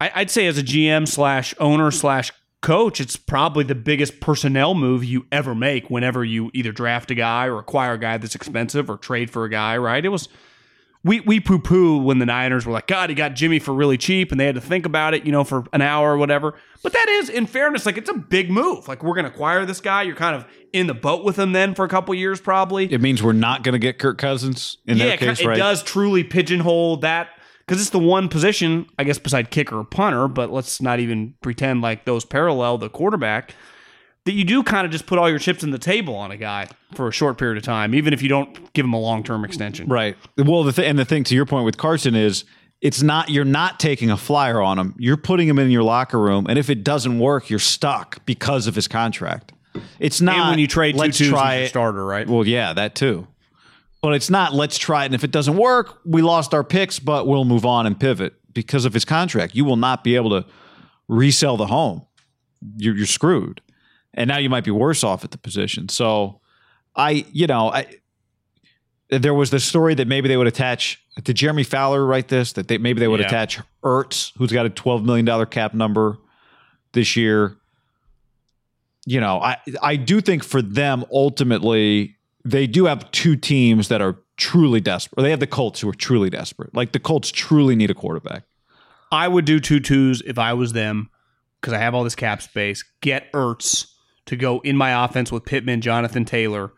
I, 0.00 0.10
I'd 0.14 0.30
say 0.30 0.46
as 0.46 0.58
a 0.58 0.62
GM 0.62 1.08
slash 1.08 1.54
owner 1.58 1.90
slash 1.90 2.30
coach, 2.66 3.00
it's 3.00 3.14
probably 3.14 3.62
the 3.62 3.76
biggest 3.76 4.18
personnel 4.18 4.74
move 4.74 5.04
you 5.04 5.24
ever 5.30 5.54
make 5.54 5.88
whenever 5.88 6.24
you 6.24 6.50
either 6.52 6.72
draft 6.72 7.12
a 7.12 7.14
guy 7.14 7.46
or 7.46 7.58
acquire 7.58 7.92
a 7.92 7.98
guy 7.98 8.16
that's 8.16 8.34
expensive 8.34 8.90
or 8.90 8.96
trade 8.96 9.30
for 9.30 9.44
a 9.44 9.48
guy, 9.48 9.76
right? 9.76 10.04
It 10.04 10.08
was 10.08 10.28
we 11.04 11.20
we 11.20 11.38
poo 11.38 11.60
poo 11.60 11.98
when 11.98 12.18
the 12.18 12.26
Niners 12.26 12.66
were 12.66 12.72
like, 12.72 12.88
God, 12.88 13.08
he 13.08 13.14
got 13.14 13.36
Jimmy 13.36 13.60
for 13.60 13.72
really 13.72 13.96
cheap, 13.96 14.32
and 14.32 14.40
they 14.40 14.46
had 14.46 14.56
to 14.56 14.60
think 14.60 14.84
about 14.84 15.14
it, 15.14 15.24
you 15.24 15.30
know, 15.30 15.44
for 15.44 15.62
an 15.72 15.80
hour 15.80 16.14
or 16.14 16.18
whatever. 16.18 16.54
But 16.82 16.92
that 16.92 17.08
is, 17.08 17.28
in 17.28 17.46
fairness, 17.46 17.86
like 17.86 17.98
it's 17.98 18.10
a 18.10 18.14
big 18.14 18.50
move. 18.50 18.88
Like 18.88 19.04
we're 19.04 19.14
going 19.14 19.26
to 19.26 19.30
acquire 19.30 19.64
this 19.64 19.80
guy. 19.80 20.02
You're 20.02 20.16
kind 20.16 20.34
of 20.34 20.44
in 20.72 20.88
the 20.88 20.94
boat 20.94 21.24
with 21.24 21.38
him 21.38 21.52
then 21.52 21.76
for 21.76 21.84
a 21.84 21.88
couple 21.88 22.16
years, 22.16 22.40
probably. 22.40 22.92
It 22.92 23.00
means 23.00 23.22
we're 23.22 23.32
not 23.32 23.62
going 23.62 23.74
to 23.74 23.78
get 23.78 24.00
Kirk 24.00 24.18
Cousins 24.18 24.78
in 24.86 24.98
yeah, 24.98 25.04
it, 25.06 25.20
case, 25.20 25.40
it 25.40 25.46
right? 25.46 25.56
does 25.56 25.84
truly 25.84 26.24
pigeonhole 26.24 26.96
that 26.98 27.28
because 27.66 27.80
it's 27.80 27.90
the 27.90 27.98
one 27.98 28.28
position, 28.28 28.86
I 28.98 29.04
guess, 29.04 29.18
beside 29.18 29.50
kicker 29.50 29.78
or 29.80 29.84
punter. 29.84 30.28
But 30.28 30.50
let's 30.52 30.80
not 30.80 31.00
even 31.00 31.34
pretend 31.42 31.82
like 31.82 32.04
those 32.04 32.24
parallel 32.24 32.78
the 32.78 32.88
quarterback. 32.88 33.54
that 34.24 34.32
you 34.32 34.44
do 34.44 34.62
kind 34.62 34.84
of 34.84 34.90
just 34.92 35.06
put 35.06 35.18
all 35.18 35.28
your 35.30 35.38
chips 35.38 35.62
in 35.62 35.70
the 35.70 35.78
table 35.78 36.14
on 36.16 36.30
a 36.32 36.36
guy 36.36 36.66
for 36.94 37.06
a 37.08 37.12
short 37.12 37.38
period 37.38 37.56
of 37.56 37.62
time, 37.62 37.94
even 37.94 38.12
if 38.12 38.22
you 38.22 38.28
don't 38.28 38.72
give 38.72 38.84
him 38.84 38.92
a 38.92 38.98
long 39.00 39.22
term 39.22 39.44
extension. 39.44 39.88
Right. 39.88 40.16
Well, 40.36 40.64
the 40.64 40.72
th- 40.72 40.88
and 40.88 40.98
the 40.98 41.04
thing 41.04 41.24
to 41.24 41.34
your 41.34 41.46
point 41.46 41.64
with 41.64 41.76
Carson 41.76 42.14
is 42.16 42.44
it's 42.80 43.02
not 43.02 43.30
you're 43.30 43.44
not 43.44 43.80
taking 43.80 44.10
a 44.10 44.16
flyer 44.16 44.60
on 44.60 44.78
him. 44.78 44.94
You're 44.98 45.16
putting 45.16 45.48
him 45.48 45.58
in 45.58 45.70
your 45.70 45.82
locker 45.84 46.18
room, 46.20 46.46
and 46.48 46.58
if 46.58 46.68
it 46.70 46.84
doesn't 46.84 47.18
work, 47.18 47.48
you're 47.50 47.58
stuck 47.58 48.24
because 48.26 48.66
of 48.66 48.74
his 48.74 48.86
contract. 48.88 49.52
It's 49.98 50.20
not 50.20 50.36
And 50.36 50.48
when 50.50 50.58
you 50.58 50.66
trade 50.66 50.92
two 50.92 50.98
let's 51.00 51.18
twos, 51.18 51.28
try 51.28 51.52
he's 51.54 51.58
your 51.60 51.64
it. 51.66 51.68
starter, 51.68 52.04
right? 52.04 52.26
Well, 52.28 52.46
yeah, 52.46 52.72
that 52.72 52.94
too. 52.94 53.26
But 54.02 54.14
it's 54.14 54.30
not 54.30 54.52
let's 54.54 54.78
try 54.78 55.02
it, 55.02 55.06
and 55.06 55.14
if 55.14 55.24
it 55.24 55.30
doesn't 55.30 55.56
work, 55.56 56.00
we 56.04 56.22
lost 56.22 56.54
our 56.54 56.62
picks, 56.62 56.98
but 56.98 57.26
we'll 57.26 57.44
move 57.44 57.64
on 57.66 57.86
and 57.86 57.98
pivot 57.98 58.34
because 58.52 58.84
of 58.84 58.92
his 58.94 59.04
contract. 59.04 59.54
You 59.54 59.64
will 59.64 59.76
not 59.76 60.04
be 60.04 60.14
able 60.16 60.30
to 60.30 60.46
resell 61.08 61.56
the 61.56 61.66
home. 61.66 62.02
You're, 62.76 62.96
you're 62.96 63.06
screwed, 63.06 63.60
and 64.14 64.28
now 64.28 64.38
you 64.38 64.48
might 64.50 64.64
be 64.64 64.70
worse 64.70 65.02
off 65.02 65.24
at 65.24 65.30
the 65.30 65.38
position. 65.38 65.88
So, 65.88 66.40
I, 66.94 67.26
you 67.32 67.46
know, 67.46 67.70
I. 67.72 67.86
There 69.08 69.34
was 69.34 69.50
the 69.50 69.60
story 69.60 69.94
that 69.94 70.08
maybe 70.08 70.28
they 70.28 70.36
would 70.36 70.48
attach. 70.48 71.00
Did 71.22 71.36
Jeremy 71.36 71.62
Fowler 71.62 72.04
write 72.04 72.26
this? 72.28 72.52
That 72.54 72.66
they 72.68 72.76
maybe 72.78 72.98
they 73.00 73.06
would 73.08 73.20
Yeah. 73.20 73.26
attach 73.26 73.60
Ertz, 73.84 74.32
who's 74.36 74.50
got 74.52 74.66
a 74.66 74.70
twelve 74.70 75.04
million 75.04 75.24
dollar 75.24 75.46
cap 75.46 75.74
number 75.74 76.18
this 76.92 77.16
year. 77.16 77.56
You 79.06 79.20
know, 79.20 79.40
I 79.40 79.58
I 79.80 79.94
do 79.96 80.20
think 80.20 80.42
for 80.42 80.60
them 80.60 81.04
ultimately 81.12 82.15
they 82.50 82.66
do 82.66 82.86
have 82.86 83.10
two 83.10 83.36
teams 83.36 83.88
that 83.88 84.00
are 84.00 84.16
truly 84.36 84.80
desperate. 84.80 85.22
They 85.22 85.30
have 85.30 85.40
the 85.40 85.46
Colts 85.46 85.80
who 85.80 85.88
are 85.88 85.94
truly 85.94 86.30
desperate. 86.30 86.74
Like 86.74 86.92
the 86.92 87.00
Colts 87.00 87.30
truly 87.30 87.76
need 87.76 87.90
a 87.90 87.94
quarterback. 87.94 88.44
I 89.12 89.28
would 89.28 89.44
do 89.44 89.60
two 89.60 89.80
twos 89.80 90.22
if 90.26 90.38
I 90.38 90.52
was 90.52 90.72
them 90.72 91.10
because 91.60 91.72
I 91.72 91.78
have 91.78 91.94
all 91.94 92.04
this 92.04 92.14
cap 92.14 92.42
space. 92.42 92.84
Get 93.00 93.32
Ertz 93.32 93.86
to 94.26 94.36
go 94.36 94.60
in 94.60 94.76
my 94.76 95.04
offense 95.04 95.30
with 95.30 95.44
Pittman, 95.44 95.80
Jonathan 95.80 96.24
Taylor, 96.24 96.72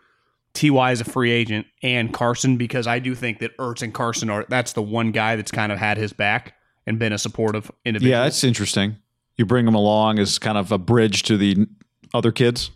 Ty 0.55 0.91
is 0.93 1.01
a 1.01 1.05
free 1.05 1.31
agent, 1.31 1.67
and 1.83 2.13
Carson 2.13 2.57
because 2.57 2.87
I 2.87 2.99
do 2.99 3.15
think 3.15 3.39
that 3.41 3.57
Ertz 3.59 3.83
and 3.83 3.95
Carson 3.95 4.31
are 4.31 4.45
that's 4.49 4.73
the 4.73 4.83
one 4.83 5.13
guy 5.13 5.37
that's 5.37 5.51
kind 5.51 5.71
of 5.71 5.79
had 5.79 5.99
his 5.99 6.13
back 6.13 6.55
and 6.87 6.99
been 6.99 7.13
a 7.13 7.19
supportive 7.19 7.71
individual. 7.85 8.11
Yeah, 8.11 8.25
that's 8.25 8.43
interesting. 8.45 8.97
You 9.37 9.47
bring 9.47 9.67
them 9.67 9.75
along 9.75 10.19
as 10.19 10.39
kind 10.39 10.59
of 10.59 10.73
a 10.73 10.79
bridge 10.79 11.23
to 11.25 11.37
the 11.37 11.67
other 12.13 12.33
kids 12.33 12.71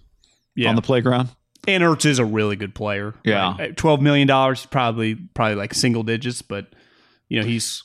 yeah. 0.55 0.69
on 0.69 0.77
the 0.77 0.83
playground. 0.83 1.31
And 1.69 1.83
Ertz 1.83 2.05
is 2.07 2.19
a 2.19 2.25
really 2.25 2.57
good 2.57 2.75
player. 2.75 3.15
Yeah. 3.25 3.57
right? 3.59 3.77
twelve 3.77 4.01
million 4.01 4.27
dollars 4.29 4.67
probably 4.67 5.15
probably 5.15 5.57
like 5.57 5.75
single 5.75 6.03
digits, 6.03 6.43
but 6.43 6.67
you 7.29 7.41
know 7.41 7.47
he's 7.47 7.83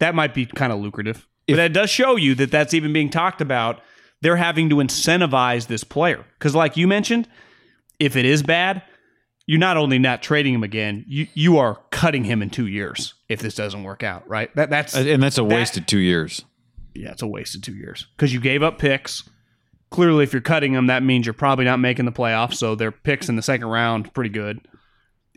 that 0.00 0.14
might 0.14 0.34
be 0.34 0.46
kind 0.46 0.72
of 0.72 0.80
lucrative. 0.80 1.26
If- 1.46 1.54
but 1.54 1.56
that 1.56 1.72
does 1.72 1.90
show 1.90 2.16
you 2.16 2.34
that 2.36 2.50
that's 2.50 2.74
even 2.74 2.92
being 2.92 3.10
talked 3.10 3.40
about. 3.40 3.80
They're 4.22 4.36
having 4.36 4.70
to 4.70 4.76
incentivize 4.76 5.66
this 5.66 5.84
player 5.84 6.24
because, 6.38 6.54
like 6.54 6.76
you 6.78 6.88
mentioned, 6.88 7.28
if 8.00 8.16
it 8.16 8.24
is 8.24 8.42
bad, 8.42 8.82
you're 9.46 9.60
not 9.60 9.76
only 9.76 9.98
not 9.98 10.22
trading 10.22 10.54
him 10.54 10.64
again, 10.64 11.04
you 11.06 11.28
you 11.34 11.58
are 11.58 11.78
cutting 11.90 12.24
him 12.24 12.40
in 12.42 12.48
two 12.48 12.66
years 12.66 13.12
if 13.28 13.40
this 13.40 13.54
doesn't 13.54 13.84
work 13.84 14.02
out. 14.02 14.26
Right? 14.26 14.52
That 14.56 14.70
that's 14.70 14.96
And 14.96 15.22
that's 15.22 15.36
a 15.36 15.42
That- 15.42 15.54
wasted 15.54 15.86
two 15.86 15.98
years. 15.98 16.44
yeah, 16.94 17.12
it's 17.12 17.20
a 17.22 17.26
wasted 17.26 17.62
two 17.62 17.74
years 17.74 18.06
because 18.16 18.32
you 18.32 18.40
gave 18.40 18.62
up 18.62 18.78
picks. 18.78 19.22
Clearly, 19.90 20.24
if 20.24 20.32
you're 20.32 20.42
cutting 20.42 20.72
them, 20.72 20.88
that 20.88 21.02
means 21.02 21.26
you're 21.26 21.32
probably 21.32 21.64
not 21.64 21.78
making 21.78 22.04
the 22.04 22.12
playoffs. 22.12 22.54
So 22.54 22.74
their 22.74 22.92
picks 22.92 23.28
in 23.28 23.36
the 23.36 23.42
second 23.42 23.68
round 23.68 24.12
pretty 24.12 24.30
good. 24.30 24.66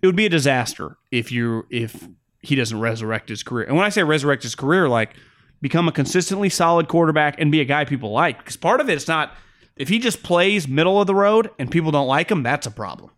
It 0.02 0.06
would 0.06 0.16
be 0.16 0.26
a 0.26 0.30
disaster 0.30 0.98
if 1.12 1.32
you 1.32 1.66
if 1.70 2.08
he 2.42 2.56
doesn't 2.56 2.80
resurrect 2.80 3.30
his 3.30 3.44
career. 3.44 3.66
And 3.68 3.76
when 3.76 3.86
I 3.86 3.90
say 3.90 4.04
resurrect 4.04 4.44
his 4.44 4.56
career, 4.56 4.88
like 4.88 5.14
become 5.62 5.88
a 5.88 5.92
consistently 5.92 6.50
solid 6.50 6.88
quarterback 6.88 7.36
and 7.40 7.52
be 7.52 7.62
a 7.62 7.66
guy 7.66 7.86
people 7.86 8.12
like. 8.12 8.40
Because 8.40 8.58
part 8.58 8.82
of 8.82 8.90
it's 8.90 9.08
not 9.08 9.34
if 9.76 9.90
he 9.90 10.00
just 10.00 10.24
plays 10.24 10.68
middle 10.68 11.00
of 11.00 11.08
the 11.08 11.16
road 11.16 11.50
and 11.60 11.72
people 11.72 11.92
don't 11.92 12.08
like 12.08 12.30
him, 12.30 12.44
that's 12.44 12.68
a 12.68 12.72
problem, 12.72 13.12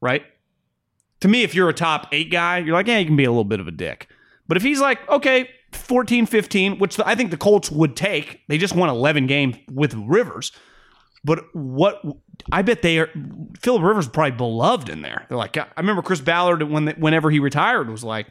right? 0.00 0.24
To 1.20 1.28
me, 1.28 1.42
if 1.42 1.54
you're 1.54 1.68
a 1.68 1.74
top 1.74 2.08
eight 2.12 2.30
guy, 2.30 2.58
you're 2.58 2.74
like, 2.74 2.86
yeah, 2.86 2.98
you 2.98 3.06
can 3.06 3.16
be 3.16 3.24
a 3.24 3.30
little 3.30 3.44
bit 3.44 3.60
of 3.60 3.68
a 3.68 3.72
dick. 3.72 4.08
But 4.48 4.56
if 4.56 4.62
he's 4.62 4.80
like, 4.80 5.06
okay, 5.08 5.48
14, 5.72 6.26
15, 6.26 6.78
which 6.78 6.98
I 7.00 7.14
think 7.14 7.30
the 7.30 7.36
Colts 7.36 7.70
would 7.70 7.96
take, 7.96 8.40
they 8.48 8.58
just 8.58 8.74
won 8.74 8.88
11 8.88 9.26
games 9.26 9.56
with 9.70 9.94
Rivers. 9.94 10.52
But 11.22 11.44
what 11.54 12.02
I 12.50 12.62
bet 12.62 12.82
they 12.82 12.98
are, 12.98 13.10
Philip 13.60 13.82
Rivers 13.82 14.06
is 14.06 14.10
probably 14.10 14.32
beloved 14.32 14.88
in 14.88 15.02
there. 15.02 15.26
They're 15.28 15.36
like, 15.36 15.56
I 15.56 15.66
remember 15.76 16.02
Chris 16.02 16.20
Ballard 16.20 16.62
when 16.62 16.88
whenever 16.98 17.30
he 17.30 17.38
retired 17.40 17.90
was 17.90 18.02
like, 18.02 18.28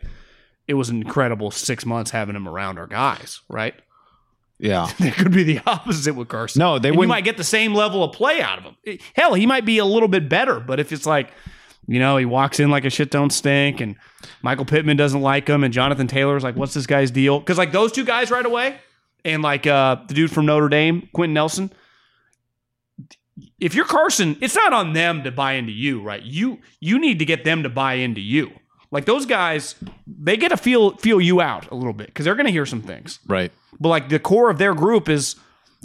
it 0.67 0.73
was 0.73 0.89
an 0.89 1.01
incredible 1.01 1.51
six 1.51 1.85
months 1.85 2.11
having 2.11 2.35
him 2.35 2.47
around 2.47 2.79
our 2.79 2.87
guys, 2.87 3.41
right? 3.47 3.75
Yeah. 4.57 4.91
It 4.99 5.13
could 5.15 5.31
be 5.31 5.43
the 5.43 5.61
opposite 5.65 6.15
with 6.15 6.27
Carson. 6.27 6.59
No, 6.59 6.79
they 6.79 6.89
And 6.89 6.99
you 6.99 7.07
might 7.07 7.23
get 7.23 7.37
the 7.37 7.43
same 7.43 7.73
level 7.73 8.03
of 8.03 8.11
play 8.11 8.41
out 8.41 8.59
of 8.59 8.65
him. 8.65 8.99
Hell, 9.13 9.33
he 9.33 9.45
might 9.45 9.65
be 9.65 9.77
a 9.77 9.85
little 9.85 10.09
bit 10.09 10.27
better, 10.27 10.59
but 10.59 10.79
if 10.79 10.91
it's 10.91 11.05
like, 11.05 11.31
you 11.89 11.99
know, 11.99 12.17
he 12.17 12.25
walks 12.25 12.59
in 12.59 12.69
like 12.69 12.85
a 12.85 12.89
shit 12.89 13.11
don't 13.11 13.31
stink, 13.31 13.81
and 13.81 13.95
Michael 14.41 14.65
Pittman 14.65 14.95
doesn't 14.97 15.21
like 15.21 15.47
him, 15.47 15.63
and 15.63 15.73
Jonathan 15.73 16.07
Taylor's 16.07 16.43
like, 16.43 16.55
what's 16.55 16.73
this 16.73 16.85
guy's 16.87 17.11
deal? 17.11 17.39
Because 17.39 17.57
like 17.57 17.71
those 17.71 17.91
two 17.91 18.05
guys 18.05 18.29
right 18.31 18.45
away, 18.45 18.77
and 19.25 19.41
like 19.41 19.65
uh 19.67 19.97
the 20.07 20.13
dude 20.13 20.31
from 20.31 20.45
Notre 20.45 20.69
Dame, 20.69 21.09
Quenton 21.13 21.33
Nelson. 21.33 21.71
If 23.59 23.73
you're 23.75 23.85
Carson, 23.85 24.37
it's 24.41 24.55
not 24.55 24.73
on 24.73 24.93
them 24.93 25.23
to 25.23 25.31
buy 25.31 25.53
into 25.53 25.71
you, 25.71 26.01
right? 26.01 26.21
You 26.21 26.59
you 26.79 26.99
need 26.99 27.19
to 27.19 27.25
get 27.25 27.43
them 27.43 27.63
to 27.63 27.69
buy 27.69 27.93
into 27.95 28.21
you. 28.21 28.51
Like 28.91 29.05
those 29.05 29.25
guys, 29.25 29.75
they 30.07 30.35
get 30.37 30.49
to 30.49 30.57
feel 30.57 30.95
feel 30.97 31.21
you 31.21 31.41
out 31.41 31.69
a 31.71 31.75
little 31.75 31.93
bit 31.93 32.07
because 32.07 32.25
they're 32.25 32.35
going 32.35 32.47
to 32.47 32.51
hear 32.51 32.65
some 32.65 32.81
things 32.81 33.19
Right. 33.27 33.51
but 33.79 33.89
like 33.89 34.09
the 34.09 34.19
core 34.19 34.49
of 34.49 34.57
their 34.57 34.73
group 34.73 35.07
is 35.09 35.35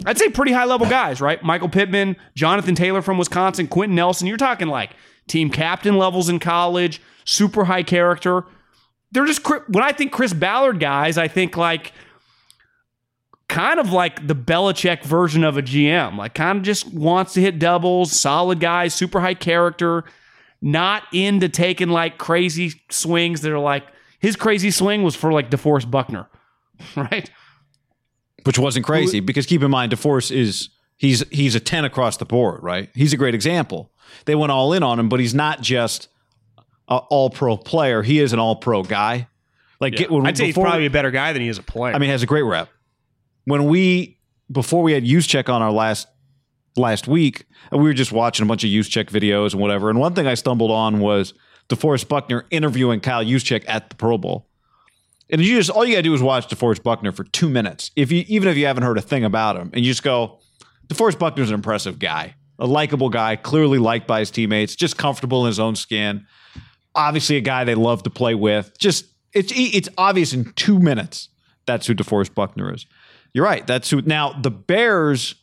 I'd 0.05 0.17
say 0.17 0.29
pretty 0.29 0.51
high 0.51 0.65
level 0.65 0.87
guys, 0.89 1.21
right? 1.21 1.41
Michael 1.43 1.69
Pittman, 1.69 2.17
Jonathan 2.35 2.75
Taylor 2.75 3.01
from 3.01 3.17
Wisconsin, 3.17 3.67
Quenton 3.67 3.95
Nelson. 3.95 4.27
You're 4.27 4.37
talking 4.37 4.67
like 4.67 4.91
team 5.27 5.49
captain 5.49 5.97
levels 5.97 6.29
in 6.29 6.39
college, 6.39 7.01
super 7.23 7.65
high 7.65 7.83
character. 7.83 8.45
They're 9.11 9.25
just 9.25 9.47
when 9.47 9.83
I 9.83 9.91
think 9.91 10.11
Chris 10.11 10.33
Ballard 10.33 10.79
guys, 10.79 11.17
I 11.17 11.27
think 11.27 11.57
like 11.57 11.93
kind 13.47 13.79
of 13.79 13.91
like 13.91 14.27
the 14.27 14.35
Belichick 14.35 15.03
version 15.03 15.43
of 15.43 15.57
a 15.57 15.61
GM, 15.61 16.17
like 16.17 16.33
kind 16.33 16.57
of 16.57 16.63
just 16.63 16.91
wants 16.93 17.33
to 17.33 17.41
hit 17.41 17.59
doubles, 17.59 18.11
solid 18.11 18.59
guys, 18.59 18.93
super 18.93 19.21
high 19.21 19.33
character, 19.33 20.03
not 20.61 21.03
into 21.13 21.47
taking 21.47 21.89
like 21.89 22.17
crazy 22.17 22.73
swings 22.89 23.41
that 23.41 23.51
are 23.51 23.59
like 23.59 23.85
his 24.19 24.35
crazy 24.35 24.71
swing 24.71 25.03
was 25.03 25.15
for 25.15 25.31
like 25.31 25.51
DeForest 25.51 25.89
Buckner, 25.89 26.27
right? 26.95 27.29
Which 28.43 28.59
wasn't 28.59 28.85
crazy 28.85 29.19
because 29.19 29.45
keep 29.45 29.63
in 29.63 29.71
mind, 29.71 29.91
DeForest 29.91 30.31
is 30.31 30.69
he's 30.97 31.27
he's 31.29 31.55
a 31.55 31.59
10 31.59 31.85
across 31.85 32.17
the 32.17 32.25
board, 32.25 32.61
right? 32.63 32.89
He's 32.93 33.13
a 33.13 33.17
great 33.17 33.35
example. 33.35 33.91
They 34.25 34.35
went 34.35 34.51
all 34.51 34.73
in 34.73 34.83
on 34.83 34.99
him, 34.99 35.09
but 35.09 35.19
he's 35.19 35.33
not 35.33 35.61
just 35.61 36.07
an 36.87 36.99
all 37.09 37.29
pro 37.29 37.57
player. 37.57 38.03
He 38.03 38.19
is 38.19 38.33
an 38.33 38.39
all 38.39 38.55
pro 38.55 38.83
guy. 38.83 39.27
Like 39.79 39.95
get, 39.95 40.09
when, 40.09 40.25
I'd 40.25 40.37
say 40.37 40.45
he's 40.45 40.55
probably 40.55 40.85
a 40.85 40.91
better 40.91 41.11
guy 41.11 41.33
than 41.33 41.41
he 41.41 41.49
is 41.49 41.57
a 41.57 41.63
player. 41.63 41.93
I 41.93 41.97
mean, 41.97 42.07
he 42.07 42.11
has 42.11 42.23
a 42.23 42.27
great 42.27 42.43
rep. 42.43 42.69
When 43.45 43.65
we 43.65 44.19
before 44.51 44.83
we 44.83 44.93
had 44.93 45.03
Juszczyk 45.03 45.49
on 45.49 45.61
our 45.61 45.71
last 45.71 46.07
last 46.77 47.07
week, 47.07 47.45
we 47.71 47.79
were 47.79 47.93
just 47.93 48.11
watching 48.11 48.45
a 48.45 48.47
bunch 48.47 48.63
of 48.63 48.69
Juszczyk 48.69 49.09
videos 49.09 49.51
and 49.51 49.61
whatever. 49.61 49.89
And 49.89 49.99
one 49.99 50.13
thing 50.13 50.27
I 50.27 50.33
stumbled 50.33 50.71
on 50.71 50.99
was 50.99 51.33
DeForest 51.69 52.07
Buckner 52.07 52.45
interviewing 52.51 52.99
Kyle 52.99 53.23
Juszczyk 53.23 53.63
at 53.67 53.89
the 53.89 53.95
Pro 53.95 54.17
Bowl. 54.17 54.47
And 55.29 55.41
you 55.41 55.57
just 55.57 55.69
all 55.69 55.83
you 55.83 55.93
gotta 55.93 56.03
do 56.03 56.13
is 56.13 56.21
watch 56.21 56.47
DeForest 56.47 56.83
Buckner 56.83 57.11
for 57.11 57.23
two 57.23 57.49
minutes. 57.49 57.91
If 57.95 58.11
you 58.11 58.23
even 58.27 58.47
if 58.47 58.57
you 58.57 58.67
haven't 58.67 58.83
heard 58.83 58.97
a 58.97 59.01
thing 59.01 59.23
about 59.23 59.55
him, 59.57 59.71
and 59.73 59.83
you 59.83 59.91
just 59.91 60.03
go, 60.03 60.39
DeForest 60.87 61.19
Buckner's 61.19 61.49
an 61.49 61.55
impressive 61.55 61.99
guy, 61.99 62.35
a 62.59 62.67
likable 62.67 63.09
guy, 63.09 63.35
clearly 63.35 63.79
liked 63.79 64.07
by 64.07 64.19
his 64.19 64.31
teammates, 64.31 64.75
just 64.75 64.97
comfortable 64.97 65.45
in 65.45 65.47
his 65.47 65.59
own 65.59 65.75
skin. 65.75 66.25
Obviously, 66.93 67.37
a 67.37 67.41
guy 67.41 67.63
they 67.63 67.75
love 67.75 68.03
to 68.03 68.09
play 68.09 68.35
with. 68.35 68.77
Just 68.77 69.05
it's 69.33 69.51
it's 69.55 69.89
obvious 69.97 70.33
in 70.33 70.53
two 70.53 70.79
minutes 70.79 71.29
that's 71.65 71.87
who 71.87 71.95
DeForest 71.95 72.33
Buckner 72.33 72.73
is. 72.73 72.85
You're 73.33 73.45
right. 73.45 73.65
That's 73.65 73.89
who. 73.89 74.01
Now 74.01 74.33
the 74.33 74.51
Bears, 74.51 75.35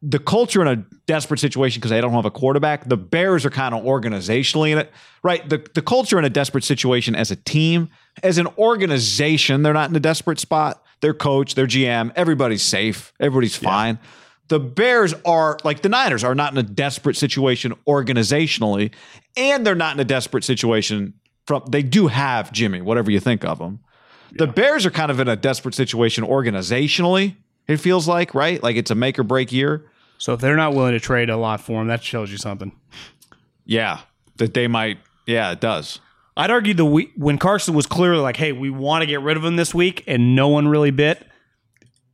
the 0.00 0.18
culture 0.18 0.62
in 0.62 0.68
a 0.68 0.76
desperate 1.06 1.40
situation 1.40 1.80
because 1.80 1.90
they 1.90 2.00
don't 2.00 2.12
have 2.12 2.24
a 2.24 2.30
quarterback. 2.30 2.88
The 2.88 2.96
Bears 2.96 3.44
are 3.44 3.50
kind 3.50 3.74
of 3.74 3.84
organizationally 3.84 4.70
in 4.70 4.78
it, 4.78 4.90
right? 5.22 5.46
The 5.48 5.66
the 5.74 5.82
culture 5.82 6.18
in 6.18 6.24
a 6.24 6.30
desperate 6.30 6.64
situation 6.64 7.14
as 7.14 7.30
a 7.30 7.36
team, 7.36 7.90
as 8.22 8.38
an 8.38 8.46
organization, 8.58 9.62
they're 9.62 9.74
not 9.74 9.90
in 9.90 9.96
a 9.96 10.00
desperate 10.00 10.38
spot. 10.38 10.82
Their 11.02 11.14
coach, 11.14 11.54
their 11.56 11.66
GM, 11.66 12.12
everybody's 12.16 12.62
safe. 12.62 13.12
Everybody's 13.20 13.56
fine. 13.56 13.98
The 14.48 14.60
Bears 14.60 15.14
are 15.24 15.58
like 15.64 15.82
the 15.82 15.88
Niners 15.88 16.24
are 16.24 16.34
not 16.34 16.52
in 16.52 16.58
a 16.58 16.62
desperate 16.62 17.16
situation 17.16 17.74
organizationally, 17.86 18.92
and 19.36 19.66
they're 19.66 19.74
not 19.74 19.94
in 19.94 20.00
a 20.00 20.04
desperate 20.04 20.44
situation 20.44 21.14
from. 21.46 21.64
They 21.68 21.82
do 21.82 22.06
have 22.06 22.52
Jimmy, 22.52 22.80
whatever 22.80 23.10
you 23.10 23.18
think 23.18 23.44
of 23.44 23.58
them. 23.58 23.80
The 24.32 24.46
Bears 24.46 24.86
are 24.86 24.90
kind 24.90 25.10
of 25.10 25.20
in 25.20 25.28
a 25.28 25.36
desperate 25.36 25.74
situation 25.74 26.24
organizationally. 26.24 27.36
It 27.66 27.78
feels 27.78 28.06
like 28.08 28.34
right, 28.34 28.62
like 28.62 28.76
it's 28.76 28.90
a 28.90 28.94
make 28.94 29.18
or 29.18 29.22
break 29.24 29.52
year. 29.52 29.90
so 30.18 30.34
if 30.34 30.40
they're 30.40 30.56
not 30.56 30.74
willing 30.74 30.92
to 30.92 31.00
trade 31.00 31.30
a 31.30 31.36
lot 31.36 31.60
for 31.60 31.80
him, 31.80 31.88
that 31.88 32.02
shows 32.02 32.30
you 32.30 32.38
something. 32.38 32.72
Yeah, 33.64 34.00
that 34.36 34.54
they 34.54 34.68
might. 34.68 34.98
Yeah, 35.26 35.52
it 35.52 35.60
does. 35.60 36.00
I'd 36.36 36.50
argue 36.50 36.74
the 36.74 36.84
week 36.84 37.12
when 37.16 37.38
Carson 37.38 37.74
was 37.74 37.86
clearly 37.86 38.20
like, 38.20 38.36
"Hey, 38.36 38.52
we 38.52 38.70
want 38.70 39.02
to 39.02 39.06
get 39.06 39.20
rid 39.20 39.36
of 39.36 39.44
him 39.44 39.56
this 39.56 39.74
week," 39.74 40.04
and 40.06 40.34
no 40.34 40.48
one 40.48 40.68
really 40.68 40.90
bit, 40.90 41.26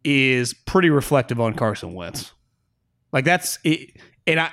is 0.04 0.54
pretty 0.54 0.90
reflective 0.90 1.40
on 1.40 1.54
Carson 1.54 1.94
Wentz. 1.94 2.32
Like 3.12 3.24
that's 3.24 3.58
it, 3.64 3.96
and 4.26 4.40
I 4.40 4.50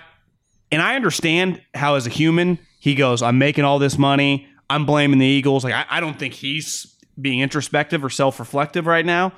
and 0.72 0.82
I 0.82 0.96
understand 0.96 1.62
how 1.74 1.96
as 1.96 2.06
a 2.06 2.10
human 2.10 2.60
he 2.80 2.96
goes, 2.96 3.22
I'm 3.22 3.38
making 3.38 3.64
all 3.64 3.80
this 3.80 3.98
money, 3.98 4.48
I'm 4.70 4.86
blaming 4.86 5.20
the 5.20 5.26
Eagles. 5.26 5.64
Like 5.64 5.74
I, 5.74 5.86
I 5.90 6.00
don't 6.00 6.20
think 6.20 6.36
he's 6.36 6.96
being 7.20 7.40
introspective 7.40 8.04
or 8.04 8.10
self-reflective 8.10 8.86
right 8.86 9.06
now. 9.06 9.34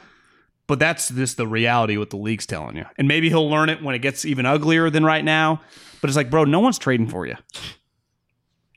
But 0.68 0.80
that's 0.80 1.08
just 1.10 1.38
the 1.38 1.48
reality 1.48 1.96
what 1.96 2.10
the 2.10 2.18
league's 2.18 2.46
telling 2.46 2.76
you. 2.76 2.84
And 2.98 3.08
maybe 3.08 3.30
he'll 3.30 3.50
learn 3.50 3.70
it 3.70 3.82
when 3.82 3.96
it 3.96 4.00
gets 4.00 4.26
even 4.26 4.46
uglier 4.46 4.90
than 4.90 5.06
right 5.06 5.24
now. 5.24 5.62
But 6.02 6.10
it's 6.10 6.18
like, 6.18 6.30
bro, 6.30 6.44
no 6.44 6.60
one's 6.60 6.78
trading 6.78 7.08
for 7.08 7.26
you. 7.26 7.36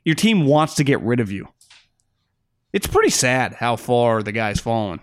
Your 0.03 0.15
team 0.15 0.45
wants 0.45 0.75
to 0.75 0.83
get 0.83 1.01
rid 1.01 1.19
of 1.19 1.31
you. 1.31 1.47
It's 2.73 2.87
pretty 2.87 3.09
sad 3.09 3.53
how 3.53 3.75
far 3.75 4.23
the 4.23 4.31
guy's 4.31 4.59
fallen, 4.59 4.99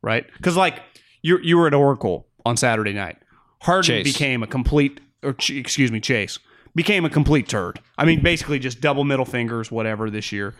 right? 0.00 0.26
Because 0.36 0.56
like 0.56 0.82
you 1.22 1.38
you 1.42 1.56
were 1.58 1.66
at 1.66 1.74
Oracle 1.74 2.26
on 2.44 2.56
Saturday 2.56 2.92
night. 2.92 3.18
Harden 3.60 3.84
Chase. 4.02 4.04
became 4.04 4.42
a 4.42 4.46
complete, 4.46 5.00
or 5.22 5.34
ch- 5.34 5.50
excuse 5.50 5.92
me, 5.92 6.00
Chase 6.00 6.38
became 6.74 7.04
a 7.04 7.10
complete 7.10 7.48
turd. 7.48 7.80
I 7.96 8.04
mean, 8.04 8.22
basically 8.22 8.58
just 8.58 8.80
double 8.80 9.04
middle 9.04 9.24
fingers, 9.26 9.70
whatever. 9.70 10.10
This 10.10 10.32
year, 10.32 10.54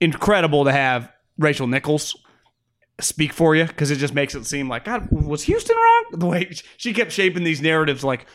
incredible 0.00 0.64
to 0.64 0.72
have 0.72 1.10
Rachel 1.38 1.66
Nichols 1.66 2.14
speak 3.00 3.32
for 3.32 3.56
you 3.56 3.64
because 3.64 3.90
it 3.90 3.96
just 3.96 4.14
makes 4.14 4.34
it 4.34 4.44
seem 4.46 4.68
like 4.68 4.84
God 4.84 5.08
was 5.10 5.42
Houston 5.44 5.76
wrong. 5.76 6.04
The 6.12 6.26
way 6.26 6.50
she 6.76 6.92
kept 6.92 7.10
shaping 7.10 7.42
these 7.42 7.60
narratives, 7.60 8.04
like, 8.04 8.26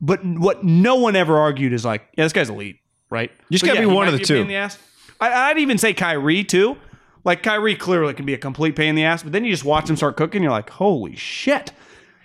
but 0.00 0.24
what 0.24 0.64
no 0.64 0.96
one 0.96 1.14
ever 1.14 1.38
argued 1.38 1.72
is 1.72 1.84
like, 1.84 2.02
yeah, 2.18 2.24
this 2.24 2.32
guy's 2.32 2.50
elite, 2.50 2.80
right? 3.10 3.30
You 3.48 3.58
just 3.58 3.64
gotta 3.64 3.80
yeah, 3.80 3.86
be 3.86 3.92
one 3.94 4.08
of 4.08 4.12
the 4.12 4.18
be 4.18 4.24
a 4.24 4.26
pain 4.26 4.46
two. 4.46 4.52
the. 4.52 4.78
I, 5.20 5.50
I'd 5.50 5.58
even 5.58 5.78
say 5.78 5.94
Kyrie 5.94 6.44
too. 6.44 6.76
Like 7.24 7.42
Kyrie 7.42 7.74
clearly 7.74 8.14
can 8.14 8.24
be 8.24 8.34
a 8.34 8.38
complete 8.38 8.76
pain 8.76 8.90
in 8.90 8.94
the 8.94 9.04
ass, 9.04 9.22
but 9.22 9.32
then 9.32 9.44
you 9.44 9.50
just 9.50 9.64
watch 9.64 9.90
him 9.90 9.96
start 9.96 10.16
cooking, 10.16 10.42
you're 10.42 10.52
like, 10.52 10.70
holy 10.70 11.16
shit. 11.16 11.72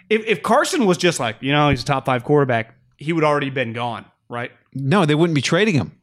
If 0.10 0.26
if 0.28 0.44
Carson 0.44 0.86
was 0.86 0.98
just 0.98 1.20
like, 1.20 1.38
you 1.42 1.52
know, 1.52 1.70
he's 1.70 1.82
a 1.82 1.86
top 1.86 2.06
five 2.06 2.24
quarterback, 2.24 2.76
he 2.98 3.14
would 3.14 3.24
already 3.24 3.50
been 3.50 3.74
gone, 3.74 4.06
right? 4.30 4.52
No, 4.74 5.06
they 5.06 5.16
wouldn't 5.16 5.36
be 5.36 5.42
trading 5.42 5.74
him. 5.74 5.98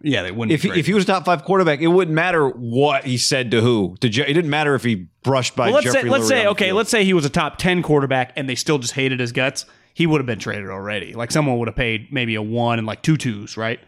Yeah, 0.00 0.22
they 0.22 0.30
wouldn't. 0.30 0.52
If 0.52 0.62
he, 0.62 0.70
if 0.78 0.86
he 0.86 0.94
was 0.94 1.04
a 1.04 1.06
top 1.06 1.24
five 1.24 1.44
quarterback, 1.44 1.80
it 1.80 1.88
wouldn't 1.88 2.14
matter 2.14 2.48
what 2.48 3.04
he 3.04 3.16
said 3.16 3.50
to 3.50 3.60
who. 3.60 3.96
To 4.00 4.08
Je- 4.08 4.22
it 4.22 4.32
didn't 4.32 4.50
matter 4.50 4.74
if 4.74 4.84
he 4.84 5.08
brushed 5.24 5.56
by 5.56 5.66
well, 5.66 5.74
let's 5.74 5.86
Jeffrey 5.86 6.02
say 6.02 6.08
let's 6.08 6.24
Lurie 6.24 6.28
say 6.28 6.46
okay, 6.46 6.64
field. 6.66 6.76
let's 6.76 6.90
say 6.90 7.04
he 7.04 7.12
was 7.12 7.24
a 7.24 7.30
top 7.30 7.58
ten 7.58 7.82
quarterback 7.82 8.32
and 8.36 8.48
they 8.48 8.54
still 8.54 8.78
just 8.78 8.94
hated 8.94 9.18
his 9.18 9.32
guts. 9.32 9.66
He 9.98 10.06
would 10.06 10.20
have 10.20 10.26
been 10.26 10.38
traded 10.38 10.70
already. 10.70 11.12
Like 11.12 11.32
someone 11.32 11.58
would 11.58 11.66
have 11.66 11.74
paid 11.74 12.12
maybe 12.12 12.36
a 12.36 12.40
one 12.40 12.78
and 12.78 12.86
like 12.86 13.02
two 13.02 13.16
twos, 13.16 13.56
right? 13.56 13.80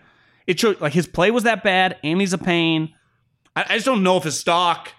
It 0.45 0.59
showed 0.59 0.81
like 0.81 0.93
his 0.93 1.07
play 1.07 1.31
was 1.31 1.45
that 1.45 1.63
bad, 1.63 1.99
and 2.03 2.21
he's 2.21 2.33
a 2.33 2.39
pain. 2.39 2.93
I, 3.55 3.65
I 3.69 3.75
just 3.75 3.87
don't 3.87 4.03
know 4.03 4.17
if 4.17 4.25
his 4.25 4.37
stock 4.37 4.93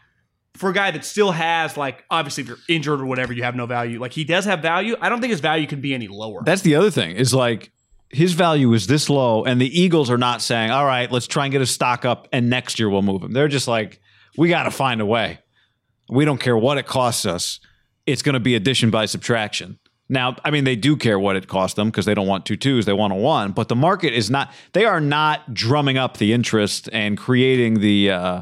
for 0.54 0.69
a 0.69 0.74
guy 0.74 0.89
that 0.91 1.04
still 1.04 1.34
has 1.34 1.76
like 1.76 2.06
obviously 2.10 2.43
if 2.43 2.47
you're 2.47 2.60
injured 2.69 3.02
or 3.02 3.06
whatever, 3.08 3.34
you 3.34 3.43
have 3.43 3.58
no 3.58 3.65
value. 3.65 4.00
Like 4.00 4.13
he 4.13 4.24
does 4.24 4.45
have 4.45 4.62
value. 4.62 4.95
I 5.02 5.10
don't 5.10 5.19
think 5.19 5.32
his 5.32 5.41
value 5.41 5.67
could 5.67 5.82
be 5.82 5.93
any 5.93 6.08
lower. 6.08 6.43
That's 6.45 6.62
the 6.62 6.76
other 6.76 6.89
thing 6.89 7.17
is 7.17 7.34
like 7.34 7.74
his 8.08 8.32
value 8.32 8.71
is 8.71 8.88
this 8.88 9.10
low, 9.10 9.43
and 9.43 9.60
the 9.60 9.82
Eagles 9.82 10.10
are 10.10 10.17
not 10.17 10.41
saying, 10.41 10.71
"All 10.71 10.86
right, 10.86 11.12
let's 11.12 11.28
try 11.28 11.43
and 11.43 11.52
get 11.52 11.60
his 11.60 11.71
stock 11.71 12.06
up, 12.06 12.30
and 12.32 12.50
next 12.50 12.80
year 12.80 12.89
we'll 12.89 13.02
move 13.02 13.21
him." 13.21 13.34
They're 13.34 13.50
just 13.50 13.67
like, 13.67 14.00
"We 14.38 14.47
got 14.47 14.63
to 14.63 14.71
find 14.71 15.02
a 15.02 15.06
way. 15.06 15.39
We 16.10 16.24
don't 16.24 16.39
care 16.39 16.56
what 16.58 16.78
it 16.78 16.88
costs 16.88 17.26
us. 17.26 17.60
It's 18.06 18.21
going 18.21 18.36
to 18.36 18.39
be 18.39 18.56
addition 18.56 18.91
by 18.91 19.08
subtraction." 19.08 19.78
Now, 20.12 20.36
I 20.43 20.52
mean, 20.52 20.65
they 20.65 20.76
do 20.76 20.97
care 20.97 21.17
what 21.17 21.38
it 21.38 21.47
costs 21.47 21.76
them 21.76 21.88
because 21.89 22.06
they 22.06 22.13
don't 22.13 22.28
want 22.28 22.45
two 22.45 22.58
twos; 22.58 22.86
they 22.86 22.91
want 22.91 23.13
a 23.13 23.15
one. 23.15 23.54
But 23.54 23.69
the 23.69 23.78
market 23.78 24.13
is 24.13 24.30
not; 24.30 24.52
they 24.74 24.84
are 24.84 25.00
not 25.00 25.54
drumming 25.54 25.97
up 25.97 26.17
the 26.17 26.34
interest 26.34 26.89
and 26.91 27.17
creating 27.17 27.80
the 27.80 28.12
uh, 28.12 28.41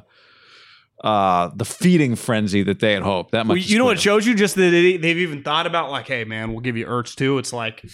uh, 1.03 1.51
the 1.55 1.65
feeding 1.65 2.15
frenzy 2.15 2.63
that 2.63 2.79
they 2.79 2.93
had 2.93 3.03
hoped. 3.03 3.33
That 3.33 3.45
much, 3.45 3.55
Well, 3.55 3.63
you 3.63 3.77
know 3.77 3.85
what 3.85 3.99
shows 3.99 4.25
you 4.25 4.33
just 4.33 4.55
that 4.55 4.71
they, 4.71 4.97
they've 4.97 5.19
even 5.19 5.43
thought 5.43 5.67
about 5.67 5.91
like, 5.91 6.07
hey 6.07 6.23
man, 6.23 6.51
we'll 6.51 6.61
give 6.61 6.75
you 6.75 6.87
Ertz 6.87 7.13
too. 7.13 7.37
It's 7.37 7.53
like, 7.53 7.85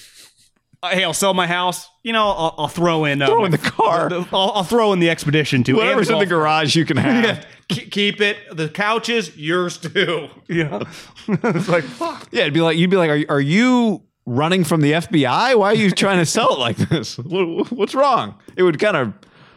hey, 0.83 1.03
I'll 1.03 1.13
sell 1.13 1.33
my 1.33 1.45
house. 1.45 1.87
You 2.01 2.13
know, 2.13 2.23
I'll, 2.29 2.55
I'll 2.57 2.67
throw 2.67 3.03
in 3.05 3.21
uh, 3.21 3.27
Throw 3.27 3.45
in 3.45 3.51
the 3.51 3.57
car. 3.57 4.09
I'll, 4.11 4.27
I'll 4.31 4.63
throw 4.63 4.93
in 4.93 4.99
the 4.99 5.09
expedition 5.09 5.63
too. 5.63 5.75
Whatever's 5.75 6.09
in 6.09 6.19
the 6.19 6.25
garage, 6.25 6.75
you 6.75 6.85
can 6.85 6.97
have. 6.97 7.23
Yeah, 7.25 7.43
keep 7.69 8.21
it. 8.21 8.37
The 8.55 8.69
couches, 8.69 9.35
yours 9.37 9.77
too. 9.77 10.29
Yeah, 10.47 10.83
it's 11.27 11.67
like 11.67 11.83
fuck. 11.83 12.27
Yeah, 12.31 12.41
it'd 12.41 12.53
be 12.53 12.61
like 12.61 12.77
you'd 12.77 12.89
be 12.89 12.97
like, 12.97 13.09
are, 13.09 13.35
are 13.35 13.41
you 13.41 14.03
running 14.25 14.63
from 14.63 14.81
the 14.81 14.93
FBI? 14.93 15.57
Why 15.57 15.67
are 15.71 15.75
you 15.75 15.91
trying 15.91 16.17
to 16.17 16.25
sell 16.25 16.53
it 16.53 16.59
like 16.59 16.77
this? 16.77 17.17
What, 17.23 17.71
what's 17.71 17.95
wrong? 17.95 18.35
It 18.55 18.63
would 18.63 18.79
kind 18.79 18.97
of 18.97 19.13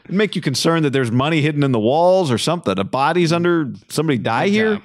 make 0.09 0.35
you 0.37 0.43
concerned 0.43 0.85
that 0.85 0.91
there's 0.91 1.11
money 1.11 1.41
hidden 1.43 1.63
in 1.63 1.73
the 1.73 1.81
walls 1.81 2.31
or 2.31 2.39
something. 2.39 2.79
A 2.79 2.85
body's 2.85 3.33
under 3.33 3.73
somebody 3.89 4.19
die 4.19 4.49
here. 4.49 4.75
time. 4.75 4.83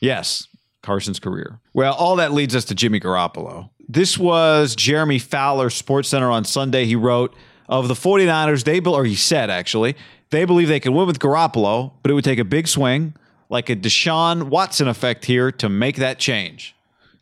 Yes, 0.00 0.46
Carson's 0.82 1.18
career. 1.18 1.60
Well, 1.72 1.94
all 1.94 2.16
that 2.16 2.32
leads 2.32 2.54
us 2.54 2.64
to 2.66 2.74
Jimmy 2.74 3.00
Garoppolo. 3.00 3.70
This 3.88 4.16
was 4.18 4.74
Jeremy 4.74 5.18
Fowler, 5.18 5.70
Sports 5.70 6.08
Center 6.08 6.30
on 6.30 6.44
Sunday. 6.44 6.84
He 6.86 6.96
wrote 6.96 7.34
of 7.68 7.88
the 7.88 7.94
49ers, 7.94 8.64
they 8.64 8.80
be- 8.80 8.90
or 8.90 9.04
he 9.04 9.14
said 9.14 9.48
actually, 9.50 9.96
they 10.34 10.44
believe 10.44 10.68
they 10.68 10.80
can 10.80 10.94
win 10.94 11.06
with 11.06 11.20
Garoppolo, 11.20 11.92
but 12.02 12.10
it 12.10 12.14
would 12.14 12.24
take 12.24 12.40
a 12.40 12.44
big 12.44 12.66
swing, 12.66 13.14
like 13.48 13.70
a 13.70 13.76
Deshaun 13.76 14.44
Watson 14.44 14.88
effect 14.88 15.24
here 15.24 15.52
to 15.52 15.68
make 15.68 15.96
that 15.96 16.18
change. 16.18 16.74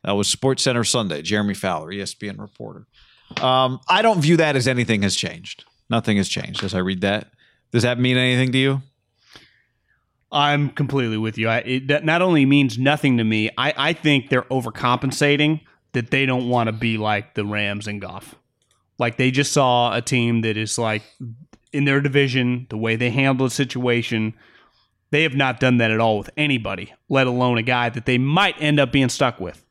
That 0.03 0.13
was 0.13 0.29
Sports 0.29 0.63
Center 0.63 0.83
Sunday. 0.83 1.21
Jeremy 1.21 1.55
Fowler, 1.55 1.89
ESPN 1.89 2.41
reporter. 2.41 2.87
Um, 3.41 3.81
I 3.87 4.01
don't 4.01 4.21
view 4.21 4.39
that 4.39 4.57
as 4.57 4.67
anything 4.67 5.03
has 5.03 5.15
changed. 5.15 5.65
Nothing 5.91 6.17
has 6.17 6.29
changed 6.29 6.65
as 6.65 6.75
I 6.75 6.79
read 6.79 7.03
that. 7.03 7.31
Does 7.71 7.83
that 7.83 7.99
mean 7.99 8.17
anything 8.17 8.51
to 8.53 8.59
you? 8.59 8.83
I'm 10.31 10.71
completely 10.71 11.19
with 11.19 11.37
you. 11.37 11.49
I, 11.49 11.59
it 11.59 11.89
that 11.89 12.07
not 12.07 12.23
only 12.23 12.47
means 12.47 12.79
nothing 12.79 13.19
to 13.19 13.25
me. 13.25 13.51
I, 13.59 13.75
I 13.77 13.93
think 13.93 14.31
they're 14.31 14.43
overcompensating 14.43 15.61
that 15.93 16.11
they 16.11 16.25
don't 16.25 16.49
want 16.49 16.69
to 16.69 16.73
be 16.73 16.97
like 16.97 17.35
the 17.35 17.45
Rams 17.45 17.87
and 17.87 18.01
Goff. 18.01 18.35
Like 18.99 19.19
they 19.19 19.31
just 19.31 19.53
saw 19.53 19.95
a 19.95 20.01
team 20.01 20.41
that 20.41 20.57
is 20.57 20.79
like 20.79 21.03
in 21.73 21.85
their 21.85 22.01
division, 22.01 22.67
the 22.71 22.77
way 22.77 22.97
they 22.97 23.11
handle 23.11 23.47
the 23.47 23.51
situation. 23.51 24.35
They 25.11 25.23
have 25.25 25.35
not 25.35 25.61
done 25.61 25.79
that 25.79 25.91
at 25.91 26.01
all 26.01 26.19
with 26.19 26.31
anybody, 26.37 26.93
let 27.09 27.27
alone 27.27 27.59
a 27.59 27.63
guy 27.63 27.89
that 27.91 28.07
they 28.07 28.19
might 28.19 28.55
end 28.61 28.81
up 28.81 28.93
being 28.93 29.09
stuck 29.09 29.41
with. 29.41 29.65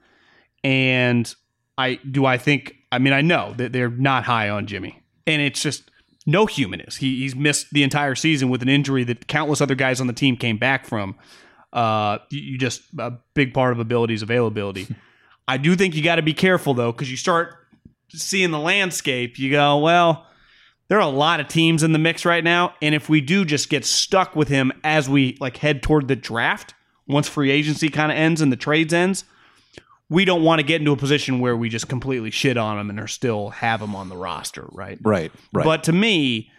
And 0.63 1.33
I 1.77 1.95
do 1.95 2.25
I 2.25 2.37
think 2.37 2.75
I 2.91 2.99
mean 2.99 3.13
I 3.13 3.21
know 3.21 3.53
that 3.57 3.73
they're 3.73 3.89
not 3.89 4.23
high 4.23 4.49
on 4.49 4.67
Jimmy. 4.67 5.01
And 5.25 5.41
it's 5.41 5.61
just 5.61 5.89
no 6.25 6.45
human 6.45 6.81
is. 6.81 6.97
He, 6.97 7.21
he's 7.21 7.35
missed 7.35 7.71
the 7.71 7.83
entire 7.83 8.15
season 8.15 8.49
with 8.49 8.61
an 8.61 8.69
injury 8.69 9.03
that 9.05 9.27
countless 9.27 9.61
other 9.61 9.75
guys 9.75 9.99
on 9.99 10.07
the 10.07 10.13
team 10.13 10.37
came 10.37 10.57
back 10.57 10.85
from. 10.85 11.15
Uh, 11.73 12.19
you, 12.29 12.41
you 12.41 12.57
just 12.57 12.81
a 12.99 13.13
big 13.33 13.53
part 13.53 13.71
of 13.71 13.79
abilities 13.79 14.21
availability. 14.21 14.87
I 15.47 15.57
do 15.57 15.75
think 15.75 15.95
you 15.95 16.03
got 16.03 16.15
to 16.15 16.21
be 16.21 16.33
careful 16.33 16.73
though, 16.73 16.91
because 16.91 17.09
you 17.09 17.17
start 17.17 17.55
seeing 18.09 18.51
the 18.51 18.59
landscape. 18.59 19.39
You 19.39 19.51
go, 19.51 19.79
well, 19.79 20.27
there 20.91 20.99
are 20.99 21.07
a 21.07 21.07
lot 21.07 21.39
of 21.39 21.47
teams 21.47 21.83
in 21.83 21.93
the 21.93 21.97
mix 21.97 22.25
right 22.25 22.43
now, 22.43 22.73
and 22.81 22.93
if 22.93 23.07
we 23.07 23.21
do 23.21 23.45
just 23.45 23.69
get 23.69 23.85
stuck 23.85 24.35
with 24.35 24.49
him 24.49 24.73
as 24.83 25.09
we 25.09 25.37
like 25.39 25.55
head 25.55 25.81
toward 25.81 26.09
the 26.09 26.17
draft, 26.17 26.73
once 27.07 27.29
free 27.29 27.49
agency 27.49 27.87
kind 27.87 28.11
of 28.11 28.17
ends 28.17 28.41
and 28.41 28.51
the 28.51 28.57
trades 28.57 28.93
ends, 28.93 29.23
we 30.09 30.25
don't 30.25 30.43
want 30.43 30.59
to 30.59 30.63
get 30.63 30.81
into 30.81 30.91
a 30.91 30.97
position 30.97 31.39
where 31.39 31.55
we 31.55 31.69
just 31.69 31.87
completely 31.87 32.29
shit 32.29 32.57
on 32.57 32.77
him 32.77 32.89
and 32.89 32.99
are 32.99 33.07
still 33.07 33.51
have 33.51 33.81
him 33.81 33.95
on 33.95 34.09
the 34.09 34.17
roster, 34.17 34.65
right? 34.73 34.99
Right, 35.01 35.31
right. 35.53 35.63
But 35.63 35.85
to 35.85 35.93
me, 35.93 36.51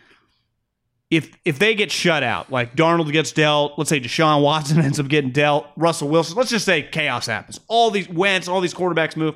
if 1.10 1.36
if 1.44 1.58
they 1.58 1.74
get 1.74 1.92
shut 1.92 2.22
out, 2.22 2.50
like 2.50 2.74
Darnold 2.74 3.12
gets 3.12 3.32
dealt, 3.32 3.74
let's 3.76 3.90
say 3.90 4.00
Deshaun 4.00 4.42
Watson 4.42 4.80
ends 4.82 4.98
up 4.98 5.08
getting 5.08 5.32
dealt, 5.32 5.66
Russell 5.76 6.08
Wilson, 6.08 6.38
let's 6.38 6.48
just 6.48 6.64
say 6.64 6.80
chaos 6.84 7.26
happens. 7.26 7.60
All 7.68 7.90
these 7.90 8.08
Wentz, 8.08 8.48
all 8.48 8.62
these 8.62 8.72
quarterbacks 8.72 9.14
move, 9.14 9.34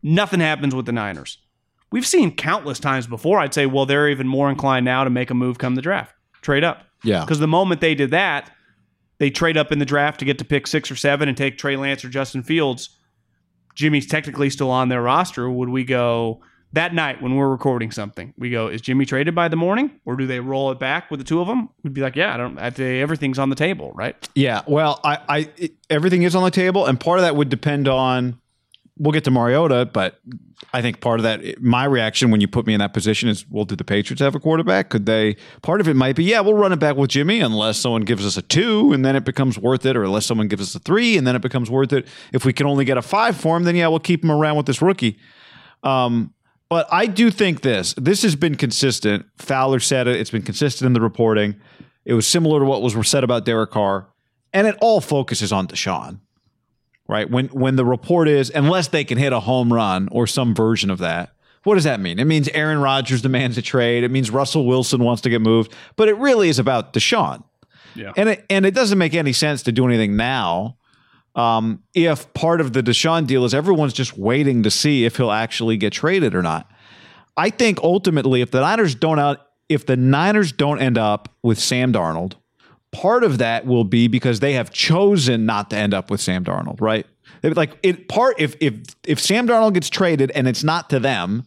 nothing 0.00 0.38
happens 0.38 0.76
with 0.76 0.86
the 0.86 0.92
Niners. 0.92 1.38
We've 1.90 2.06
seen 2.06 2.34
countless 2.34 2.78
times 2.78 3.06
before. 3.06 3.40
I'd 3.40 3.54
say, 3.54 3.66
well, 3.66 3.86
they're 3.86 4.08
even 4.08 4.28
more 4.28 4.50
inclined 4.50 4.84
now 4.84 5.04
to 5.04 5.10
make 5.10 5.30
a 5.30 5.34
move 5.34 5.58
come 5.58 5.74
the 5.74 5.82
draft, 5.82 6.14
trade 6.42 6.64
up. 6.64 6.84
yeah. 7.02 7.20
Because 7.20 7.38
the 7.38 7.48
moment 7.48 7.80
they 7.80 7.94
did 7.94 8.10
that, 8.10 8.50
they 9.18 9.30
trade 9.30 9.56
up 9.56 9.72
in 9.72 9.78
the 9.78 9.84
draft 9.84 10.20
to 10.20 10.24
get 10.24 10.38
to 10.38 10.44
pick 10.44 10.66
six 10.66 10.90
or 10.90 10.96
seven 10.96 11.28
and 11.28 11.36
take 11.36 11.58
Trey 11.58 11.76
Lance 11.76 12.04
or 12.04 12.08
Justin 12.08 12.42
Fields. 12.42 12.90
Jimmy's 13.74 14.06
technically 14.06 14.50
still 14.50 14.70
on 14.70 14.88
their 14.88 15.02
roster. 15.02 15.48
Would 15.48 15.68
we 15.68 15.84
go 15.84 16.40
that 16.72 16.92
night 16.92 17.22
when 17.22 17.36
we're 17.36 17.48
recording 17.48 17.90
something? 17.90 18.34
We 18.36 18.50
go, 18.50 18.68
is 18.68 18.80
Jimmy 18.80 19.06
traded 19.06 19.34
by 19.34 19.48
the 19.48 19.56
morning, 19.56 20.00
or 20.04 20.16
do 20.16 20.26
they 20.26 20.40
roll 20.40 20.70
it 20.70 20.78
back 20.78 21.10
with 21.10 21.20
the 21.20 21.24
two 21.24 21.40
of 21.40 21.46
them? 21.46 21.68
We'd 21.82 21.94
be 21.94 22.00
like, 22.00 22.16
yeah, 22.16 22.34
I 22.34 22.36
don't. 22.36 22.58
I'd 22.58 22.78
everything's 22.78 23.38
on 23.38 23.50
the 23.50 23.56
table, 23.56 23.92
right? 23.94 24.14
Yeah, 24.34 24.62
well, 24.66 25.00
I, 25.04 25.18
I 25.28 25.50
it, 25.56 25.72
everything 25.88 26.22
is 26.22 26.34
on 26.34 26.42
the 26.42 26.50
table, 26.50 26.86
and 26.86 26.98
part 26.98 27.18
of 27.18 27.22
that 27.22 27.36
would 27.36 27.48
depend 27.48 27.88
on. 27.88 28.40
We'll 28.98 29.12
get 29.12 29.24
to 29.24 29.30
Mariota, 29.30 29.86
but 29.92 30.18
I 30.72 30.82
think 30.82 31.00
part 31.00 31.20
of 31.20 31.24
that, 31.24 31.62
my 31.62 31.84
reaction 31.84 32.30
when 32.30 32.40
you 32.40 32.48
put 32.48 32.66
me 32.66 32.74
in 32.74 32.80
that 32.80 32.92
position 32.92 33.28
is, 33.28 33.46
well, 33.48 33.64
do 33.64 33.74
the 33.74 33.84
Patriots 33.84 34.20
have 34.20 34.34
a 34.34 34.40
quarterback? 34.40 34.90
Could 34.90 35.06
they? 35.06 35.36
Part 35.62 35.80
of 35.80 35.88
it 35.88 35.94
might 35.94 36.16
be, 36.16 36.24
yeah, 36.24 36.40
we'll 36.40 36.54
run 36.54 36.72
it 36.72 36.78
back 36.78 36.96
with 36.96 37.10
Jimmy 37.10 37.40
unless 37.40 37.78
someone 37.78 38.02
gives 38.02 38.26
us 38.26 38.36
a 38.36 38.42
two, 38.42 38.92
and 38.92 39.04
then 39.04 39.16
it 39.16 39.24
becomes 39.24 39.58
worth 39.58 39.86
it, 39.86 39.96
or 39.96 40.04
unless 40.04 40.26
someone 40.26 40.48
gives 40.48 40.62
us 40.62 40.74
a 40.74 40.78
three, 40.78 41.16
and 41.16 41.26
then 41.26 41.34
it 41.34 41.42
becomes 41.42 41.70
worth 41.70 41.92
it. 41.92 42.06
If 42.32 42.44
we 42.44 42.52
can 42.52 42.66
only 42.66 42.84
get 42.84 42.98
a 42.98 43.02
five 43.02 43.36
for 43.36 43.56
him, 43.56 43.64
then 43.64 43.76
yeah, 43.76 43.88
we'll 43.88 44.00
keep 44.00 44.22
him 44.22 44.30
around 44.30 44.56
with 44.56 44.66
this 44.66 44.82
rookie. 44.82 45.18
Um, 45.82 46.34
but 46.68 46.86
I 46.92 47.06
do 47.06 47.30
think 47.30 47.62
this. 47.62 47.94
This 47.96 48.22
has 48.22 48.36
been 48.36 48.56
consistent. 48.56 49.26
Fowler 49.38 49.80
said 49.80 50.06
it. 50.06 50.16
It's 50.16 50.30
been 50.30 50.42
consistent 50.42 50.86
in 50.86 50.92
the 50.92 51.00
reporting. 51.00 51.56
It 52.04 52.14
was 52.14 52.26
similar 52.26 52.58
to 52.60 52.66
what 52.66 52.82
was 52.82 53.08
said 53.08 53.24
about 53.24 53.44
Derek 53.44 53.70
Carr, 53.70 54.08
and 54.52 54.66
it 54.66 54.76
all 54.80 55.00
focuses 55.00 55.52
on 55.52 55.66
Deshaun. 55.66 56.20
Right 57.08 57.30
when 57.30 57.46
when 57.48 57.76
the 57.76 57.84
report 57.86 58.28
is 58.28 58.50
unless 58.54 58.88
they 58.88 59.02
can 59.02 59.16
hit 59.16 59.32
a 59.32 59.40
home 59.40 59.72
run 59.72 60.08
or 60.12 60.26
some 60.26 60.54
version 60.54 60.90
of 60.90 60.98
that, 60.98 61.32
What 61.64 61.74
does 61.74 61.84
that 61.84 62.00
mean? 62.00 62.18
It 62.18 62.26
means 62.26 62.48
Aaron 62.48 62.78
Rodgers 62.80 63.22
demands 63.22 63.58
a 63.58 63.62
trade. 63.62 64.04
It 64.04 64.10
means 64.10 64.30
Russell 64.30 64.66
Wilson 64.66 65.02
wants 65.02 65.22
to 65.22 65.30
get 65.30 65.40
moved. 65.40 65.74
But 65.96 66.08
it 66.08 66.16
really 66.18 66.48
is 66.48 66.58
about 66.58 66.92
Deshaun. 66.92 67.42
Yeah. 67.94 68.12
And 68.16 68.28
it 68.28 68.44
and 68.48 68.64
it 68.66 68.74
doesn't 68.74 68.98
make 68.98 69.14
any 69.14 69.32
sense 69.32 69.62
to 69.64 69.72
do 69.72 69.86
anything 69.86 70.16
now. 70.16 70.76
Um, 71.34 71.82
if 71.94 72.32
part 72.34 72.60
of 72.60 72.72
the 72.72 72.82
Deshaun 72.82 73.26
deal 73.26 73.44
is 73.44 73.54
everyone's 73.54 73.92
just 73.92 74.18
waiting 74.18 74.62
to 74.64 74.70
see 74.70 75.04
if 75.04 75.16
he'll 75.16 75.30
actually 75.30 75.76
get 75.76 75.92
traded 75.92 76.34
or 76.34 76.42
not. 76.42 76.70
I 77.36 77.50
think 77.50 77.78
ultimately, 77.82 78.40
if 78.40 78.50
the 78.50 78.60
Niners 78.60 78.94
don't 78.94 79.20
out, 79.20 79.38
if 79.68 79.86
the 79.86 79.96
Niners 79.96 80.50
don't 80.52 80.80
end 80.80 80.98
up 80.98 81.28
with 81.42 81.58
Sam 81.58 81.92
Darnold, 81.92 82.34
part 82.92 83.24
of 83.24 83.38
that 83.38 83.66
will 83.66 83.84
be 83.84 84.08
because 84.08 84.40
they 84.40 84.54
have 84.54 84.70
chosen 84.70 85.46
not 85.46 85.70
to 85.70 85.76
end 85.76 85.94
up 85.94 86.10
with 86.10 86.20
Sam 86.20 86.44
Darnold, 86.44 86.80
right? 86.80 87.06
Like 87.42 87.78
it 87.82 88.08
part 88.08 88.36
if 88.38 88.56
if 88.60 88.80
if 89.06 89.20
Sam 89.20 89.46
Darnold 89.46 89.74
gets 89.74 89.88
traded 89.88 90.30
and 90.32 90.48
it's 90.48 90.64
not 90.64 90.90
to 90.90 90.98
them, 90.98 91.44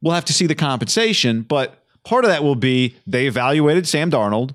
we'll 0.00 0.14
have 0.14 0.24
to 0.26 0.32
see 0.32 0.46
the 0.46 0.54
compensation. 0.54 1.42
But 1.42 1.84
part 2.04 2.24
of 2.24 2.30
that 2.30 2.42
will 2.42 2.56
be 2.56 2.96
they 3.06 3.26
evaluated 3.26 3.86
Sam 3.86 4.10
Darnold 4.10 4.54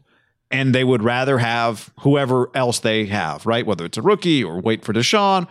and 0.52 0.74
they 0.74 0.84
would 0.84 1.04
rather 1.04 1.38
have 1.38 1.92
whoever 2.02 2.50
else 2.54 2.80
they 2.80 3.06
have, 3.06 3.46
right? 3.46 3.66
Whether 3.66 3.86
it's 3.86 3.98
a 3.98 4.02
rookie 4.02 4.44
or 4.44 4.60
wait 4.60 4.84
for 4.84 4.94
Deshaun, 4.94 5.48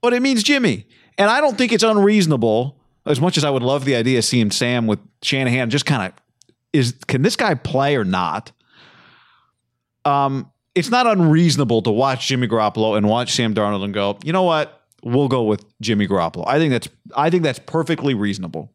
but 0.00 0.12
it 0.12 0.22
means 0.22 0.42
Jimmy. 0.42 0.86
And 1.16 1.30
I 1.30 1.40
don't 1.40 1.58
think 1.58 1.72
it's 1.72 1.82
unreasonable, 1.82 2.78
as 3.04 3.20
much 3.20 3.36
as 3.36 3.44
I 3.44 3.50
would 3.50 3.62
love 3.62 3.84
the 3.84 3.96
idea 3.96 4.18
of 4.18 4.24
seeing 4.24 4.50
Sam 4.50 4.86
with 4.86 5.00
Shanahan, 5.22 5.70
just 5.70 5.86
kind 5.86 6.06
of 6.06 6.12
is 6.72 6.94
can 7.06 7.22
this 7.22 7.36
guy 7.36 7.54
play 7.54 7.96
or 7.96 8.04
not? 8.04 8.52
Um, 10.08 10.50
it's 10.74 10.90
not 10.90 11.06
unreasonable 11.06 11.82
to 11.82 11.90
watch 11.90 12.28
Jimmy 12.28 12.46
Garoppolo 12.46 12.96
and 12.96 13.08
watch 13.08 13.32
Sam 13.32 13.54
Darnold 13.54 13.84
and 13.84 13.92
go, 13.92 14.18
you 14.22 14.32
know 14.32 14.44
what? 14.44 14.82
We'll 15.02 15.28
go 15.28 15.42
with 15.42 15.64
Jimmy 15.80 16.06
Garoppolo. 16.06 16.44
I 16.46 16.58
think 16.58 16.70
that's 16.72 16.88
I 17.16 17.30
think 17.30 17.42
that's 17.42 17.58
perfectly 17.58 18.14
reasonable. 18.14 18.72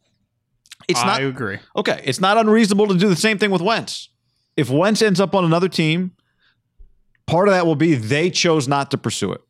It's 0.88 1.00
not 1.00 1.22
I 1.22 1.24
not 1.24 1.30
agree. 1.30 1.60
Okay, 1.76 2.02
it's 2.04 2.20
not 2.20 2.38
unreasonable 2.38 2.88
to 2.88 2.98
do 2.98 3.08
the 3.08 3.16
same 3.16 3.38
thing 3.38 3.52
with 3.52 3.62
Wentz. 3.62 4.10
If 4.58 4.70
Wentz 4.70 5.02
ends 5.02 5.20
up 5.20 5.34
on 5.34 5.46
another 5.46 5.70
team, 5.70 6.12
part 7.26 7.48
of 7.48 7.54
that 7.54 7.66
will 7.66 7.76
be 7.76 7.96
they 7.96 8.30
chose 8.30 8.68
not 8.68 8.92
to 8.92 8.98
pursue 8.98 9.32
it, 9.32 9.42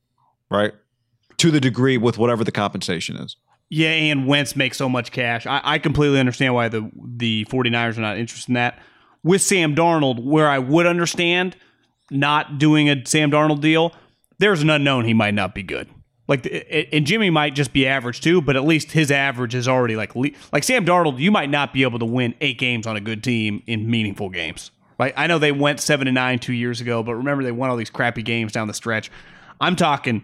right? 0.50 0.74
To 1.38 1.52
the 1.52 1.60
degree 1.60 1.98
with 1.98 2.18
whatever 2.18 2.44
the 2.44 2.52
compensation 2.52 3.18
is. 3.18 3.36
Yeah, 3.70 3.90
and 3.90 4.28
Wentz 4.28 4.56
makes 4.56 4.78
so 4.78 4.88
much 4.88 5.12
cash. 5.12 5.48
I, 5.48 5.62
I 5.64 5.80
completely 5.80 6.20
understand 6.20 6.54
why 6.54 6.70
the 6.70 6.90
the 6.96 7.46
49ers 7.46 7.98
are 7.98 8.02
not 8.02 8.18
interested 8.18 8.50
in 8.50 8.56
that. 8.56 8.80
With 9.24 9.42
Sam 9.42 9.74
Darnold, 9.76 10.24
where 10.24 10.50
I 10.50 10.60
would 10.60 10.86
understand 10.86 11.56
not 12.14 12.58
doing 12.58 12.90
a 12.90 13.06
Sam 13.06 13.32
Darnold 13.32 13.62
deal, 13.62 13.94
there's 14.40 14.62
an 14.62 14.70
unknown 14.70 15.06
he 15.06 15.14
might 15.14 15.34
not 15.34 15.54
be 15.56 15.64
good. 15.64 15.90
Like 16.28 16.48
and 16.92 17.06
Jimmy 17.06 17.30
might 17.30 17.54
just 17.54 17.74
be 17.74 17.86
average 17.86 18.22
too, 18.22 18.42
but 18.42 18.56
at 18.56 18.64
least 18.64 18.92
his 18.94 19.12
average 19.12 19.56
is 19.56 19.68
already 19.68 19.96
like 19.96 20.16
like 20.16 20.64
Sam 20.64 20.86
Darnold. 20.86 21.20
You 21.20 21.32
might 21.32 21.50
not 21.50 21.74
be 21.74 21.84
able 21.84 22.00
to 22.00 22.06
win 22.06 22.34
eight 22.40 22.58
games 22.58 22.88
on 22.88 22.96
a 22.96 23.02
good 23.02 23.24
team 23.24 23.62
in 23.68 23.90
meaningful 23.90 24.30
games. 24.30 24.72
Right? 24.98 25.14
I 25.18 25.28
know 25.28 25.38
they 25.38 25.52
went 25.52 25.80
seven 25.80 26.08
and 26.08 26.16
nine 26.16 26.40
two 26.40 26.54
years 26.54 26.80
ago, 26.80 27.04
but 27.04 27.16
remember 27.16 27.44
they 27.44 27.52
won 27.52 27.70
all 27.70 27.76
these 27.76 27.90
crappy 27.90 28.22
games 28.22 28.54
down 28.54 28.68
the 28.68 28.74
stretch. 28.74 29.12
I'm 29.60 29.76
talking 29.76 30.24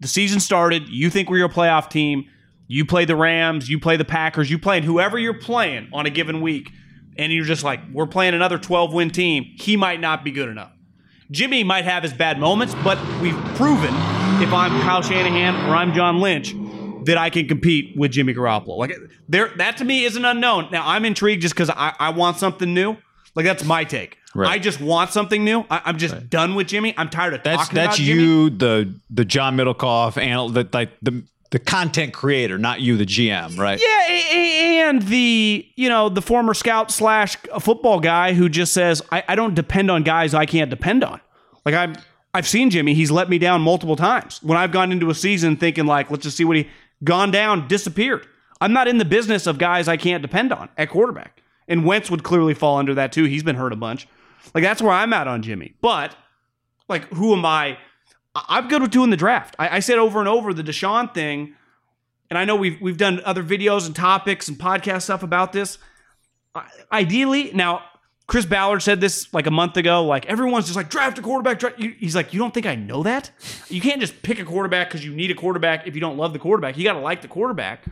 the 0.00 0.08
season 0.08 0.40
started. 0.40 0.88
You 0.88 1.10
think 1.10 1.28
we're 1.28 1.38
your 1.38 1.48
playoff 1.48 1.90
team. 1.90 2.26
You 2.68 2.84
play 2.84 3.04
the 3.04 3.16
Rams, 3.16 3.68
you 3.68 3.78
play 3.78 3.96
the 3.96 4.04
Packers, 4.04 4.50
you 4.50 4.58
playing 4.58 4.82
whoever 4.82 5.18
you're 5.18 5.38
playing 5.38 5.88
on 5.92 6.06
a 6.06 6.10
given 6.10 6.40
week, 6.40 6.72
and 7.16 7.32
you're 7.32 7.44
just 7.44 7.62
like, 7.62 7.80
we're 7.92 8.06
playing 8.06 8.34
another 8.34 8.58
12 8.58 8.92
win 8.92 9.10
team. 9.10 9.44
He 9.56 9.76
might 9.76 10.00
not 10.00 10.24
be 10.24 10.32
good 10.32 10.48
enough. 10.48 10.72
Jimmy 11.30 11.64
might 11.64 11.84
have 11.84 12.02
his 12.02 12.12
bad 12.12 12.38
moments, 12.38 12.74
but 12.84 12.98
we've 13.20 13.36
proven 13.56 13.94
if 14.42 14.52
I'm 14.52 14.70
Kyle 14.82 15.02
Shanahan 15.02 15.68
or 15.68 15.74
I'm 15.74 15.92
John 15.92 16.20
Lynch 16.20 16.54
that 17.06 17.18
I 17.18 17.30
can 17.30 17.48
compete 17.48 17.96
with 17.96 18.12
Jimmy 18.12 18.34
Garoppolo. 18.34 18.76
Like 18.76 18.96
there, 19.28 19.48
that 19.56 19.76
to 19.78 19.84
me 19.84 20.04
is 20.04 20.16
an 20.16 20.24
unknown. 20.24 20.68
Now 20.70 20.86
I'm 20.86 21.04
intrigued 21.04 21.42
just 21.42 21.54
because 21.54 21.70
I, 21.70 21.94
I 21.98 22.10
want 22.10 22.38
something 22.38 22.72
new. 22.72 22.96
Like 23.34 23.44
that's 23.44 23.64
my 23.64 23.84
take. 23.84 24.18
Right. 24.34 24.50
I 24.50 24.58
just 24.58 24.80
want 24.80 25.10
something 25.10 25.44
new. 25.44 25.64
I, 25.70 25.82
am 25.86 25.98
just 25.98 26.28
done 26.28 26.54
with 26.54 26.68
Jimmy. 26.68 26.94
I'm 26.96 27.08
tired 27.08 27.34
of 27.34 27.42
That's 27.42 27.62
talking 27.62 27.74
that's 27.74 27.96
about 27.96 28.04
Jimmy. 28.04 28.22
you, 28.22 28.50
the 28.50 29.00
the 29.10 29.24
John 29.24 29.56
Middlekauff, 29.56 30.20
and 30.20 30.54
the 30.54 30.68
like 30.72 30.90
the 31.00 31.24
the 31.50 31.58
content 31.58 32.12
creator, 32.12 32.58
not 32.58 32.80
you, 32.80 32.96
the 32.96 33.06
GM, 33.06 33.58
right? 33.58 33.80
Yeah, 33.80 34.88
and 34.88 35.02
the 35.02 35.66
you 35.76 35.88
know 35.88 36.08
the 36.08 36.22
former 36.22 36.54
scout 36.54 36.90
slash 36.90 37.36
football 37.60 38.00
guy 38.00 38.32
who 38.32 38.48
just 38.48 38.72
says 38.72 39.02
I, 39.12 39.22
I 39.28 39.34
don't 39.34 39.54
depend 39.54 39.90
on 39.90 40.02
guys 40.02 40.34
I 40.34 40.46
can't 40.46 40.70
depend 40.70 41.04
on. 41.04 41.20
Like 41.64 41.74
I'm 41.74 41.96
I've 42.34 42.46
seen 42.46 42.70
Jimmy. 42.70 42.94
He's 42.94 43.10
let 43.10 43.28
me 43.28 43.38
down 43.38 43.62
multiple 43.62 43.96
times 43.96 44.42
when 44.42 44.58
I've 44.58 44.72
gone 44.72 44.92
into 44.92 45.10
a 45.10 45.14
season 45.14 45.56
thinking 45.56 45.86
like 45.86 46.10
let's 46.10 46.24
just 46.24 46.36
see 46.36 46.44
what 46.44 46.56
he 46.56 46.68
gone 47.04 47.30
down, 47.30 47.68
disappeared. 47.68 48.26
I'm 48.60 48.72
not 48.72 48.88
in 48.88 48.98
the 48.98 49.04
business 49.04 49.46
of 49.46 49.58
guys 49.58 49.86
I 49.86 49.96
can't 49.96 50.22
depend 50.22 50.52
on 50.52 50.68
at 50.76 50.88
quarterback. 50.90 51.42
And 51.68 51.84
Wentz 51.84 52.10
would 52.10 52.22
clearly 52.22 52.54
fall 52.54 52.78
under 52.78 52.94
that 52.94 53.12
too. 53.12 53.24
He's 53.24 53.42
been 53.42 53.56
hurt 53.56 53.72
a 53.72 53.76
bunch. 53.76 54.08
Like 54.54 54.64
that's 54.64 54.80
where 54.80 54.92
I'm 54.92 55.12
at 55.12 55.28
on 55.28 55.42
Jimmy. 55.42 55.74
But 55.80 56.16
like, 56.88 57.04
who 57.08 57.34
am 57.34 57.44
I? 57.44 57.78
I'm 58.48 58.68
good 58.68 58.82
with 58.82 58.90
doing 58.90 59.10
the 59.10 59.16
draft. 59.16 59.56
I, 59.58 59.76
I 59.76 59.80
said 59.80 59.98
over 59.98 60.18
and 60.20 60.28
over 60.28 60.52
the 60.52 60.62
Deshaun 60.62 61.12
thing, 61.14 61.54
and 62.30 62.38
I 62.38 62.44
know 62.44 62.56
we've 62.56 62.80
we've 62.80 62.96
done 62.98 63.20
other 63.24 63.42
videos 63.42 63.86
and 63.86 63.94
topics 63.94 64.48
and 64.48 64.58
podcast 64.58 65.02
stuff 65.02 65.22
about 65.22 65.52
this. 65.52 65.78
I- 66.54 66.68
Ideally, 66.92 67.50
now 67.54 67.82
Chris 68.26 68.44
Ballard 68.44 68.82
said 68.82 69.00
this 69.00 69.32
like 69.32 69.46
a 69.46 69.50
month 69.50 69.76
ago. 69.76 70.04
Like 70.04 70.26
everyone's 70.26 70.64
just 70.66 70.76
like 70.76 70.90
draft 70.90 71.18
a 71.18 71.22
quarterback. 71.22 71.58
Draft. 71.60 71.80
He's 71.80 72.16
like, 72.16 72.32
you 72.32 72.38
don't 72.40 72.52
think 72.52 72.66
I 72.66 72.74
know 72.74 73.02
that? 73.04 73.30
You 73.68 73.80
can't 73.80 74.00
just 74.00 74.22
pick 74.22 74.38
a 74.40 74.44
quarterback 74.44 74.88
because 74.88 75.04
you 75.04 75.14
need 75.14 75.30
a 75.30 75.34
quarterback 75.34 75.86
if 75.86 75.94
you 75.94 76.00
don't 76.00 76.16
love 76.16 76.32
the 76.32 76.38
quarterback. 76.38 76.76
You 76.76 76.84
got 76.84 76.94
to 76.94 77.00
like 77.00 77.22
the 77.22 77.28
quarterback. 77.28 77.84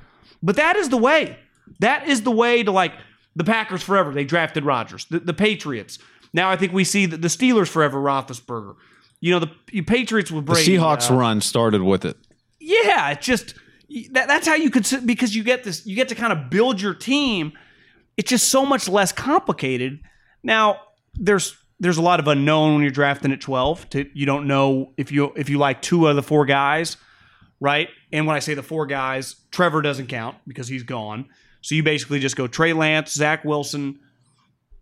But 0.42 0.56
that 0.56 0.76
is 0.76 0.88
the 0.88 0.96
way. 0.98 1.38
That 1.80 2.08
is 2.08 2.22
the 2.22 2.30
way 2.30 2.62
to 2.62 2.70
like 2.72 2.92
the 3.36 3.44
Packers 3.44 3.82
forever. 3.82 4.12
They 4.12 4.24
drafted 4.24 4.64
Rodgers. 4.64 5.04
The, 5.06 5.20
the 5.20 5.34
Patriots. 5.34 5.98
Now 6.32 6.50
I 6.50 6.56
think 6.56 6.72
we 6.72 6.84
see 6.84 7.06
the, 7.06 7.16
the 7.16 7.28
Steelers 7.28 7.68
forever. 7.68 7.98
Roethlisberger. 7.98 8.74
You 9.24 9.30
know 9.30 9.38
the 9.38 9.50
you 9.72 9.82
Patriots 9.82 10.30
with 10.30 10.44
The 10.44 10.52
Brady. 10.52 10.76
Seahawks 10.76 11.10
uh, 11.10 11.14
run 11.14 11.40
started 11.40 11.80
with 11.80 12.04
it. 12.04 12.18
yeah, 12.60 13.10
it's 13.12 13.24
just 13.24 13.54
that, 14.10 14.28
that's 14.28 14.46
how 14.46 14.54
you 14.54 14.68
could 14.68 14.86
because 15.06 15.34
you 15.34 15.42
get 15.42 15.64
this 15.64 15.86
you 15.86 15.96
get 15.96 16.10
to 16.10 16.14
kind 16.14 16.30
of 16.30 16.50
build 16.50 16.78
your 16.78 16.92
team. 16.92 17.54
It's 18.18 18.28
just 18.28 18.50
so 18.50 18.66
much 18.66 18.86
less 18.86 19.12
complicated. 19.12 20.00
Now 20.42 20.78
there's 21.14 21.56
there's 21.80 21.96
a 21.96 22.02
lot 22.02 22.20
of 22.20 22.28
unknown 22.28 22.74
when 22.74 22.82
you're 22.82 22.90
drafting 22.90 23.32
at 23.32 23.40
12. 23.40 23.88
To, 23.90 24.06
you 24.12 24.26
don't 24.26 24.46
know 24.46 24.92
if 24.98 25.10
you 25.10 25.32
if 25.36 25.48
you 25.48 25.56
like 25.56 25.80
two 25.80 26.06
of 26.06 26.16
the 26.16 26.22
four 26.22 26.44
guys, 26.44 26.98
right? 27.60 27.88
And 28.12 28.26
when 28.26 28.36
I 28.36 28.40
say 28.40 28.52
the 28.52 28.62
four 28.62 28.84
guys, 28.84 29.36
Trevor 29.50 29.80
doesn't 29.80 30.08
count 30.08 30.36
because 30.46 30.68
he's 30.68 30.82
gone. 30.82 31.30
So 31.62 31.74
you 31.74 31.82
basically 31.82 32.20
just 32.20 32.36
go 32.36 32.46
Trey 32.46 32.74
Lance, 32.74 33.14
Zach 33.14 33.42
Wilson. 33.42 34.00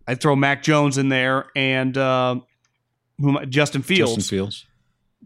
I 0.05 0.15
throw 0.15 0.35
Mac 0.35 0.63
Jones 0.63 0.97
in 0.97 1.07
there 1.07 1.45
and 1.55 1.97
uh, 1.97 2.41
who 3.23 3.29
am 3.29 3.37
I- 3.37 3.45
Justin 3.45 3.81
Fields 3.81 4.15
Justin 4.15 4.37
Fields. 4.37 4.65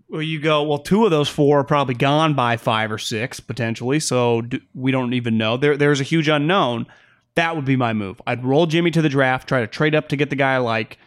well, 0.09 0.21
you 0.21 0.39
go, 0.39 0.63
well, 0.63 0.77
two 0.79 1.03
of 1.05 1.11
those 1.11 1.27
four 1.29 1.59
are 1.59 1.63
probably 1.63 1.95
gone 1.95 2.33
by 2.33 2.55
five 2.57 2.91
or 2.91 2.97
six 2.97 3.39
potentially. 3.39 3.99
So 3.99 4.41
do, 4.41 4.59
we 4.73 4.91
don't 4.91 5.13
even 5.13 5.37
know. 5.37 5.57
There, 5.57 5.75
there's 5.77 5.99
a 5.99 6.03
huge 6.05 6.27
unknown. 6.27 6.85
That 7.35 7.55
would 7.55 7.65
be 7.65 7.75
my 7.75 7.93
move. 7.93 8.21
I'd 8.25 8.43
roll 8.45 8.65
Jimmy 8.65 8.89
to 8.91 9.01
the 9.01 9.09
draft, 9.09 9.47
try 9.47 9.59
to 9.61 9.67
trade 9.67 9.93
up 9.95 10.09
to 10.09 10.15
get 10.15 10.29
the 10.29 10.35
guy 10.35 10.53
I 10.55 10.57
like. 10.57 10.97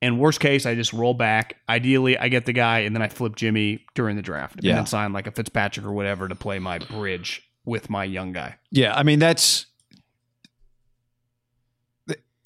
And 0.00 0.20
worst 0.20 0.38
case, 0.38 0.64
I 0.66 0.76
just 0.76 0.92
roll 0.92 1.14
back. 1.14 1.56
Ideally, 1.68 2.16
I 2.16 2.28
get 2.28 2.46
the 2.46 2.52
guy 2.52 2.80
and 2.80 2.94
then 2.94 3.02
I 3.02 3.08
flip 3.08 3.34
Jimmy 3.34 3.84
during 3.96 4.14
the 4.14 4.22
draft 4.22 4.60
Yeah. 4.62 4.70
and 4.72 4.78
then 4.78 4.86
sign 4.86 5.12
like 5.12 5.26
a 5.26 5.32
Fitzpatrick 5.32 5.84
or 5.84 5.90
whatever 5.92 6.28
to 6.28 6.36
play 6.36 6.60
my 6.60 6.78
bridge 6.78 7.42
with 7.64 7.90
my 7.90 8.04
young 8.04 8.32
guy. 8.32 8.56
Yeah, 8.70 8.94
I 8.94 9.02
mean 9.02 9.18
that's 9.18 9.66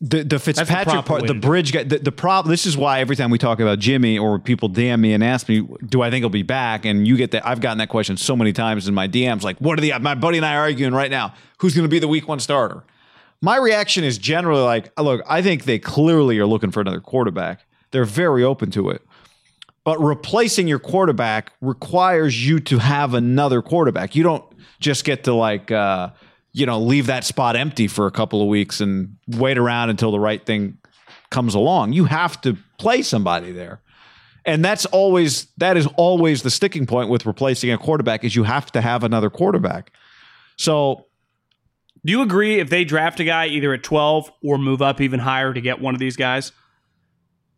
the 0.03 0.25
the 0.25 0.38
Fitzpatrick 0.41 0.88
proper 0.88 1.07
part. 1.07 1.27
The 1.29 1.35
bridge 1.35 1.73
guy. 1.73 1.85
The, 1.85 1.99
the 1.99 2.11
problem. 2.11 2.51
This 2.51 2.67
is 2.67 2.77
why 2.77 2.99
every 2.99 3.15
time 3.15 3.31
we 3.31 3.38
talk 3.38 3.61
about 3.61 3.79
Jimmy 3.79 4.19
or 4.19 4.41
people 4.41 4.69
DM 4.69 4.99
me 4.99 5.12
and 5.12 5.23
ask 5.23 5.49
me, 5.49 5.67
"Do 5.87 6.03
I 6.03 6.11
think 6.11 6.23
he'll 6.23 6.29
be 6.29 6.43
back?" 6.43 6.85
And 6.85 7.07
you 7.07 7.17
get 7.17 7.31
that. 7.31 7.47
I've 7.47 7.61
gotten 7.61 7.79
that 7.79 7.88
question 7.88 8.17
so 8.17 8.35
many 8.35 8.53
times 8.53 8.88
in 8.88 8.95
my 8.95 9.07
DMs. 9.07 9.43
Like, 9.43 9.59
what 9.59 9.79
are 9.79 9.81
the? 9.81 9.97
My 10.01 10.17
buddy 10.17 10.38
and 10.38 10.45
I 10.45 10.57
are 10.57 10.62
arguing 10.62 10.93
right 10.93 11.11
now. 11.11 11.35
Who's 11.59 11.75
going 11.75 11.85
to 11.85 11.88
be 11.88 12.01
the 12.01 12.09
Week 12.09 12.27
One 12.27 12.41
starter? 12.41 12.83
My 13.41 13.57
reaction 13.57 14.03
is 14.03 14.19
generally 14.19 14.62
like, 14.62 14.93
look, 15.01 15.23
I 15.29 15.41
think 15.41 15.65
they 15.65 15.79
clearly 15.79 16.38
are 16.38 16.47
looking 16.47 16.73
for 16.73 16.81
another 16.81 17.01
quarterback. 17.01 17.65
They're 17.93 18.05
very 18.05 18.43
open 18.43 18.71
to 18.73 18.91
it. 18.91 19.03
But 19.85 20.01
replacing 20.01 20.69
your 20.69 20.79
quarterback 20.79 21.53
requires 21.61 22.45
you 22.45 22.61
to 22.61 22.79
have 22.79 23.15
another 23.15 23.62
quarterback. 23.62 24.15
You 24.15 24.23
don't 24.23 24.45
just 24.81 25.05
get 25.05 25.25
to 25.25 25.35
like 25.35 25.73
uh, 25.73 26.11
you 26.53 26.67
know 26.67 26.79
leave 26.79 27.07
that 27.07 27.25
spot 27.25 27.57
empty 27.57 27.88
for 27.88 28.07
a 28.07 28.11
couple 28.11 28.43
of 28.43 28.49
weeks 28.49 28.81
and 28.81 29.17
wait 29.29 29.59
around 29.59 29.91
until 29.91 30.11
the 30.12 30.21
right 30.21 30.45
thing 30.45 30.79
comes 31.31 31.55
along. 31.55 31.93
You 31.95 32.05
have 32.05 32.41
to 32.43 32.57
play 32.79 33.03
somebody 33.03 33.53
there. 33.53 33.81
And 34.45 34.65
that's 34.65 34.87
always 34.87 35.47
that 35.59 35.77
is 35.77 35.87
always 35.97 36.43
the 36.43 36.51
sticking 36.51 36.85
point 36.87 37.09
with 37.09 37.27
replacing 37.27 37.71
a 37.71 37.79
quarterback 37.79 38.25
is 38.25 38.35
you 38.35 38.43
have 38.43 38.73
to 38.73 38.81
have 38.81 39.05
another 39.05 39.31
quarterback. 39.31 39.93
So 40.57 41.07
Do 42.05 42.11
you 42.11 42.23
agree 42.23 42.59
if 42.59 42.69
they 42.69 42.85
draft 42.85 43.21
a 43.21 43.25
guy 43.25 43.47
either 43.47 43.73
at 43.73 43.83
12 43.85 44.31
or 44.43 44.59
move 44.59 44.83
up 44.83 45.01
even 45.01 45.21
higher 45.21 45.55
to 45.55 45.61
get 45.61 45.81
one 45.81 45.95
of 45.95 46.01
these 46.01 46.17
guys? 46.17 46.51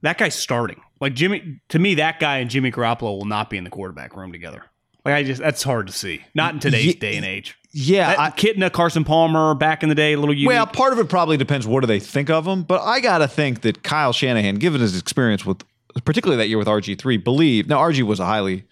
That 0.02 0.18
guy's 0.18 0.34
starting. 0.34 0.82
Like 1.00 1.14
Jimmy, 1.14 1.60
to 1.70 1.78
me, 1.78 1.94
that 1.94 2.20
guy 2.20 2.38
and 2.38 2.50
Jimmy 2.50 2.70
Garoppolo 2.70 3.16
will 3.16 3.24
not 3.24 3.48
be 3.48 3.56
in 3.56 3.64
the 3.64 3.70
quarterback 3.70 4.14
room 4.14 4.32
together. 4.32 4.62
Like 5.04 5.14
I 5.14 5.22
just, 5.22 5.40
that's 5.40 5.62
hard 5.62 5.86
to 5.86 5.92
see. 5.92 6.22
Not 6.34 6.52
in 6.54 6.60
today's 6.60 6.94
day 6.96 7.16
and 7.16 7.24
age. 7.24 7.56
Yeah, 7.76 8.10
That 8.10 8.20
I, 8.20 8.30
Kitna, 8.30 8.70
Carson 8.72 9.02
Palmer, 9.04 9.54
back 9.54 9.82
in 9.82 9.88
the 9.88 9.96
day, 9.96 10.12
a 10.12 10.18
little 10.18 10.34
unique. 10.34 10.48
well, 10.48 10.66
part 10.66 10.92
of 10.92 11.00
it 11.00 11.08
probably 11.08 11.36
depends 11.36 11.66
what 11.66 11.80
do 11.80 11.86
they 11.88 11.98
think 11.98 12.30
of 12.30 12.46
him, 12.46 12.62
but 12.62 12.80
I 12.80 13.00
got 13.00 13.18
to 13.18 13.28
think 13.28 13.62
that 13.62 13.82
Kyle 13.82 14.12
Shanahan, 14.12 14.54
given 14.56 14.80
his 14.80 14.96
experience 14.98 15.44
with, 15.44 15.62
particularly 16.04 16.40
that 16.42 16.48
year 16.48 16.56
with 16.58 16.68
RG 16.68 16.96
three, 16.98 17.16
believe 17.16 17.66
now 17.68 17.78
RG 17.80 18.02
was 18.02 18.20
a 18.20 18.24
highly 18.24 18.64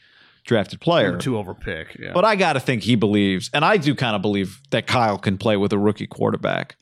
drafted 0.45 0.81
player, 0.81 1.17
two 1.17 1.37
over 1.37 1.53
pick. 1.53 1.97
Yeah. 1.99 2.13
but 2.13 2.25
I 2.25 2.37
got 2.37 2.53
to 2.53 2.61
think 2.61 2.83
he 2.85 2.95
believes, 2.95 3.51
and 3.53 3.65
I 3.65 3.77
do 3.77 3.95
kind 3.95 4.15
of 4.15 4.23
believe 4.23 4.61
that 4.71 4.87
Kyle 4.87 5.19
can 5.19 5.37
play 5.37 5.57
with 5.57 5.73
a 5.73 5.79
rookie 5.79 6.07
quarterback. 6.07 6.77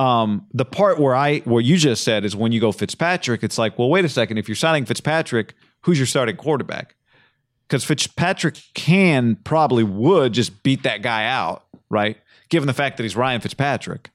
Um, 0.00 0.46
the 0.52 0.64
part 0.64 0.98
where 0.98 1.14
I 1.14 1.38
what 1.40 1.64
you 1.64 1.76
just 1.76 2.02
said 2.02 2.24
is 2.24 2.34
when 2.34 2.52
you 2.52 2.60
go 2.60 2.72
Fitzpatrick, 2.72 3.42
it's 3.44 3.58
like, 3.58 3.78
well, 3.78 3.90
wait 3.90 4.04
a 4.04 4.08
second. 4.08 4.38
If 4.38 4.48
you're 4.48 4.56
signing 4.56 4.86
Fitzpatrick, 4.86 5.54
who's 5.82 5.98
your 5.98 6.06
starting 6.06 6.36
quarterback? 6.36 6.96
Because 7.70 7.84
Fitzpatrick 7.84 8.60
can 8.74 9.36
probably 9.36 9.84
would 9.84 10.32
just 10.32 10.64
beat 10.64 10.82
that 10.82 11.02
guy 11.02 11.26
out, 11.26 11.62
right? 11.88 12.16
Given 12.48 12.66
the 12.66 12.72
fact 12.72 12.96
that 12.96 13.04
he's 13.04 13.14
Ryan 13.14 13.40
Fitzpatrick. 13.40 14.10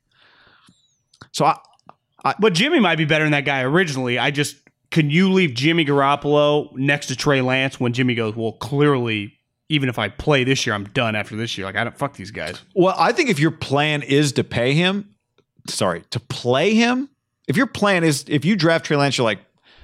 So 1.32 1.46
I, 1.46 2.36
But 2.38 2.54
Jimmy 2.54 2.82
might 2.82 2.98
be 2.98 3.06
better 3.06 3.24
than 3.24 3.32
that 3.32 3.46
guy 3.46 3.62
originally. 3.62 4.20
I 4.20 4.30
just 4.30 4.58
can 4.92 5.10
you 5.10 5.32
leave 5.32 5.54
Jimmy 5.54 5.86
Garoppolo 5.86 6.76
next 6.76 7.08
to 7.08 7.16
Trey 7.16 7.40
Lance 7.40 7.80
when 7.80 7.94
Jimmy 7.94 8.14
goes, 8.14 8.36
well, 8.36 8.52
clearly, 8.52 9.34
even 9.70 9.88
if 9.88 9.98
I 9.98 10.10
play 10.10 10.44
this 10.44 10.66
year, 10.66 10.76
I'm 10.76 10.86
done 10.86 11.16
after 11.16 11.38
this 11.38 11.58
year. 11.58 11.66
Like 11.66 11.78
I 11.78 11.86
don't 11.86 11.98
fuck 11.98 12.18
these 12.18 12.32
guys. 12.32 12.62
well, 12.76 12.96
I 12.98 13.14
think 13.14 13.30
if 13.30 13.40
your 13.40 13.52
plan 13.52 14.02
is 14.04 14.34
to 14.34 14.44
pay 14.44 14.74
him, 14.74 15.16
sorry, 15.70 16.04
to 16.12 16.20
play 16.20 16.74
him, 16.74 17.10
if 17.48 17.56
your 17.56 17.68
plan 17.68 18.04
is 18.04 18.26
if 18.28 18.44
you 18.44 18.58
draft 18.58 18.86
Trey 18.86 18.98
Lance, 18.98 19.18
you're 19.18 19.24
like, 19.24 19.40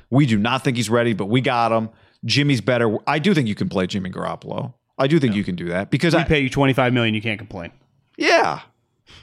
we 0.09 0.25
do 0.25 0.37
not 0.37 0.61
think 0.61 0.75
he's 0.75 0.89
ready, 0.89 1.13
but 1.13 1.27
we 1.27 1.39
got 1.39 1.71
him. 1.71 1.89
Jimmy's 2.25 2.61
better. 2.61 2.97
I 3.07 3.19
do 3.19 3.33
think 3.33 3.47
you 3.47 3.55
can 3.55 3.69
play 3.69 3.87
Jimmy 3.87 4.09
Garoppolo. 4.09 4.73
I 4.97 5.07
do 5.07 5.19
think 5.19 5.35
you 5.35 5.43
can 5.43 5.55
do 5.55 5.69
that 5.69 5.89
because 5.89 6.13
We 6.13 6.21
I, 6.21 6.23
pay 6.25 6.39
you 6.41 6.49
25 6.49 6.93
million, 6.93 7.15
you 7.15 7.21
can't 7.21 7.39
complain. 7.39 7.71
yeah, 8.17 8.61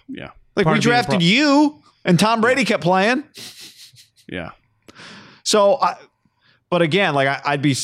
Yeah. 0.09 0.31
like 0.57 0.65
Part 0.65 0.75
we 0.75 0.79
of 0.79 0.85
being 0.85 0.95
a 0.95 1.03
drafted 1.03 1.23
you 1.23 1.83
and 2.05 2.19
Tom 2.19 2.41
Brady 2.41 2.65
kept 2.65 2.83
playing. 2.83 3.23
Yeah. 4.29 4.51
So, 5.45 5.77
I, 5.81 5.95
but 6.71 6.83
again, 6.83 7.15
like 7.15 7.29
I, 7.29 7.41
I'd 7.45 7.63
be, 7.63 7.77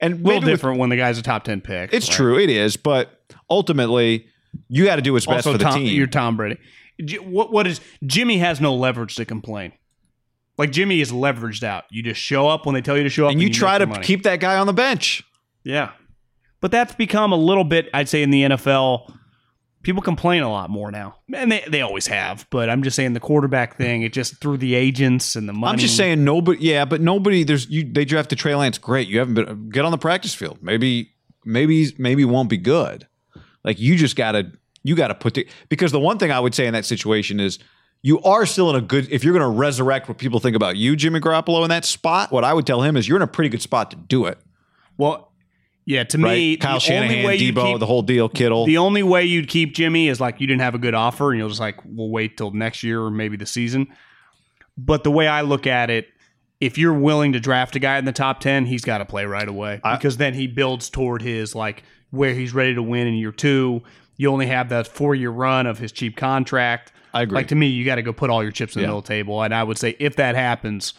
and 0.00 0.14
A 0.14 0.16
little 0.16 0.28
maybe 0.32 0.44
with- 0.46 0.54
different 0.54 0.78
when 0.78 0.90
the 0.90 0.96
guy's 0.96 1.18
a 1.18 1.22
top 1.22 1.44
10 1.44 1.60
pick. 1.60 1.92
it's 1.94 2.08
right? 2.08 2.16
true, 2.16 2.38
it 2.38 2.50
is, 2.50 2.76
but 2.76 3.22
ultimately, 3.48 4.26
you 4.68 4.84
got 4.84 4.96
to 4.96 5.02
do 5.02 5.12
what's 5.12 5.26
best 5.26 5.46
Also, 5.46 5.52
for 5.58 5.64
the 5.64 5.70
team. 5.70 5.86
you're 5.96 6.06
Tom 6.06 6.36
Brady. 6.36 6.58
What 7.22 7.52
what 7.52 7.66
is 7.66 7.80
Jimmy 8.06 8.38
has 8.38 8.58
no 8.60 8.74
leverage 8.74 9.16
to 9.16 9.24
complain. 9.26 9.72
Like 10.58 10.72
Jimmy 10.72 11.00
is 11.00 11.12
leveraged 11.12 11.62
out. 11.62 11.84
You 11.90 12.02
just 12.02 12.20
show 12.20 12.48
up 12.48 12.66
when 12.66 12.74
they 12.74 12.80
tell 12.80 12.96
you 12.96 13.02
to 13.02 13.08
show 13.08 13.26
up, 13.26 13.32
and 13.32 13.42
you 13.42 13.50
try 13.50 13.78
to 13.78 13.86
money. 13.86 14.04
keep 14.04 14.22
that 14.22 14.40
guy 14.40 14.58
on 14.58 14.66
the 14.66 14.72
bench. 14.72 15.22
Yeah. 15.64 15.92
But 16.60 16.70
that's 16.70 16.94
become 16.94 17.32
a 17.32 17.36
little 17.36 17.64
bit, 17.64 17.88
I'd 17.92 18.08
say, 18.08 18.22
in 18.22 18.30
the 18.30 18.42
NFL. 18.42 19.12
People 19.82 20.02
complain 20.02 20.42
a 20.42 20.50
lot 20.50 20.68
more 20.68 20.90
now. 20.90 21.16
And 21.32 21.52
they, 21.52 21.62
they 21.68 21.80
always 21.82 22.06
have. 22.08 22.46
But 22.50 22.68
I'm 22.68 22.82
just 22.82 22.96
saying 22.96 23.12
the 23.12 23.20
quarterback 23.20 23.76
thing, 23.76 24.02
it 24.02 24.12
just 24.12 24.40
through 24.40 24.56
the 24.56 24.74
agents 24.74 25.36
and 25.36 25.48
the 25.48 25.52
money. 25.52 25.72
I'm 25.72 25.78
just 25.78 25.96
saying 25.96 26.24
nobody. 26.24 26.58
Yeah, 26.60 26.84
but 26.84 27.00
nobody. 27.00 27.44
There's 27.44 27.68
you. 27.68 27.88
They 27.92 28.04
drafted 28.04 28.38
Trey 28.38 28.54
Lance. 28.54 28.78
Great. 28.78 29.06
You 29.06 29.18
haven't 29.20 29.34
been. 29.34 29.68
Get 29.68 29.84
on 29.84 29.92
the 29.92 29.98
practice 29.98 30.34
field. 30.34 30.58
Maybe. 30.60 31.12
Maybe. 31.44 31.94
Maybe 31.98 32.24
won't 32.24 32.48
be 32.48 32.56
good. 32.56 33.06
Like 33.62 33.78
you 33.78 33.96
just 33.96 34.16
gotta. 34.16 34.50
You 34.82 34.96
gotta 34.96 35.14
put 35.14 35.34
the 35.34 35.46
because 35.68 35.92
the 35.92 36.00
one 36.00 36.18
thing 36.18 36.30
I 36.30 36.40
would 36.40 36.54
say 36.54 36.66
in 36.66 36.72
that 36.72 36.84
situation 36.84 37.38
is 37.38 37.58
you 38.06 38.20
are 38.22 38.46
still 38.46 38.70
in 38.70 38.76
a 38.76 38.80
good. 38.80 39.08
If 39.10 39.24
you're 39.24 39.32
gonna 39.32 39.48
resurrect 39.50 40.08
what 40.08 40.16
people 40.18 40.38
think 40.38 40.54
about 40.54 40.76
you, 40.76 40.94
Jimmy 40.94 41.18
Garoppolo, 41.18 41.64
in 41.64 41.70
that 41.70 41.84
spot, 41.84 42.30
what 42.30 42.44
I 42.44 42.52
would 42.54 42.64
tell 42.66 42.82
him 42.82 42.96
is 42.96 43.08
you're 43.08 43.16
in 43.16 43.22
a 43.22 43.26
pretty 43.26 43.48
good 43.48 43.62
spot 43.62 43.90
to 43.90 43.96
do 43.96 44.26
it. 44.26 44.38
Well, 44.96 45.32
yeah, 45.84 46.04
to 46.04 46.18
Right. 46.18 46.36
me, 46.36 46.56
Kyle 46.56 46.74
the 46.74 46.80
Shanahan, 46.80 47.10
only 47.16 47.26
way 47.26 47.38
Deebo, 47.38 47.64
keep, 47.72 47.80
the 47.80 47.86
whole 47.86 48.02
deal. 48.02 48.28
Kittle. 48.28 48.64
the 48.66 48.78
only 48.78 49.02
way 49.02 49.24
you'd 49.24 49.48
keep 49.48 49.74
Jimmy 49.74 50.06
is 50.08 50.20
like 50.20 50.40
you 50.40 50.46
didn't 50.46 50.62
have 50.62 50.74
a 50.74 50.78
good 50.78 50.94
offer 50.94 51.30
and 51.32 51.38
you'll 51.40 51.48
just 51.48 51.60
like, 51.60 51.76
we'll 51.84 52.10
wait 52.10 52.36
till 52.36 52.52
next 52.52 52.82
year 52.84 53.02
or 53.02 53.10
maybe 53.10 53.36
the 53.36 53.46
season. 53.46 53.88
But 54.78 55.02
the 55.04 55.10
way 55.10 55.26
I 55.26 55.40
look 55.40 55.66
at 55.66 55.90
it, 55.90 56.06
if 56.60 56.78
you're 56.78 56.92
willing 56.94 57.32
to 57.32 57.40
draft 57.40 57.74
a 57.76 57.78
guy 57.78 57.98
in 57.98 58.04
the 58.04 58.12
top 58.12 58.40
10, 58.40 58.66
he's 58.66 58.84
got 58.84 58.98
to 58.98 59.04
play 59.04 59.26
right 59.26 59.48
away 59.48 59.80
I- 59.84 59.96
because 59.96 60.16
then 60.16 60.34
he 60.34 60.46
builds 60.46 60.90
toward 60.90 61.22
his 61.22 61.54
like 61.56 61.82
where 62.10 62.34
he's 62.34 62.54
ready 62.54 62.74
to 62.74 62.82
win 62.82 63.06
in 63.08 63.14
year 63.14 63.32
two. 63.32 63.82
You 64.16 64.30
only 64.30 64.46
have 64.46 64.68
that 64.70 64.86
four 64.86 65.14
year 65.14 65.30
run 65.30 65.66
of 65.66 65.78
his 65.78 65.90
cheap 65.92 66.16
contract. 66.16 66.92
I 67.16 67.22
agree. 67.22 67.36
Like 67.36 67.48
to 67.48 67.54
me, 67.54 67.66
you 67.68 67.84
got 67.84 67.96
to 67.96 68.02
go 68.02 68.12
put 68.12 68.30
all 68.30 68.42
your 68.42 68.52
chips 68.52 68.76
in 68.76 68.82
the 68.82 68.88
middle 68.88 69.02
table. 69.02 69.42
And 69.42 69.54
I 69.54 69.62
would 69.62 69.78
say 69.78 69.96
if 69.98 70.16
that 70.16 70.34
happens, 70.34 70.94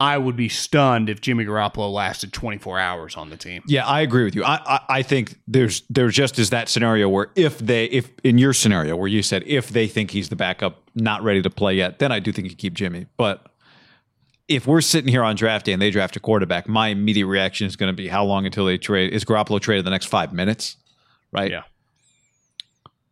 I 0.00 0.16
would 0.16 0.34
be 0.34 0.48
stunned 0.48 1.10
if 1.10 1.20
Jimmy 1.20 1.44
Garoppolo 1.44 1.92
lasted 1.92 2.32
24 2.32 2.78
hours 2.78 3.16
on 3.16 3.28
the 3.28 3.36
team. 3.36 3.62
Yeah, 3.66 3.86
I 3.86 4.00
agree 4.00 4.24
with 4.24 4.34
you. 4.34 4.42
I, 4.44 4.60
I 4.66 4.80
I 4.88 5.02
think 5.02 5.38
there's 5.46 5.82
there 5.90 6.08
just 6.08 6.38
is 6.38 6.50
that 6.50 6.70
scenario 6.70 7.08
where 7.08 7.30
if 7.36 7.58
they 7.58 7.84
if 7.84 8.10
in 8.24 8.38
your 8.38 8.54
scenario 8.54 8.96
where 8.96 9.08
you 9.08 9.22
said 9.22 9.42
if 9.46 9.68
they 9.68 9.86
think 9.86 10.10
he's 10.10 10.30
the 10.30 10.36
backup, 10.36 10.82
not 10.94 11.22
ready 11.22 11.42
to 11.42 11.50
play 11.50 11.74
yet, 11.74 11.98
then 11.98 12.12
I 12.12 12.18
do 12.18 12.32
think 12.32 12.48
you 12.48 12.56
keep 12.56 12.72
Jimmy. 12.72 13.06
But 13.18 13.46
if 14.48 14.66
we're 14.66 14.80
sitting 14.80 15.08
here 15.08 15.22
on 15.22 15.36
draft 15.36 15.66
day 15.66 15.72
and 15.72 15.80
they 15.80 15.90
draft 15.90 16.16
a 16.16 16.20
quarterback, 16.20 16.66
my 16.66 16.88
immediate 16.88 17.26
reaction 17.26 17.66
is 17.66 17.76
going 17.76 17.92
to 17.92 17.96
be 17.96 18.08
how 18.08 18.24
long 18.24 18.46
until 18.46 18.64
they 18.64 18.78
trade? 18.78 19.12
Is 19.12 19.24
Garoppolo 19.24 19.60
traded 19.60 19.84
the 19.84 19.90
next 19.90 20.06
five 20.06 20.32
minutes? 20.32 20.76
Right. 21.30 21.50
Yeah. 21.50 21.62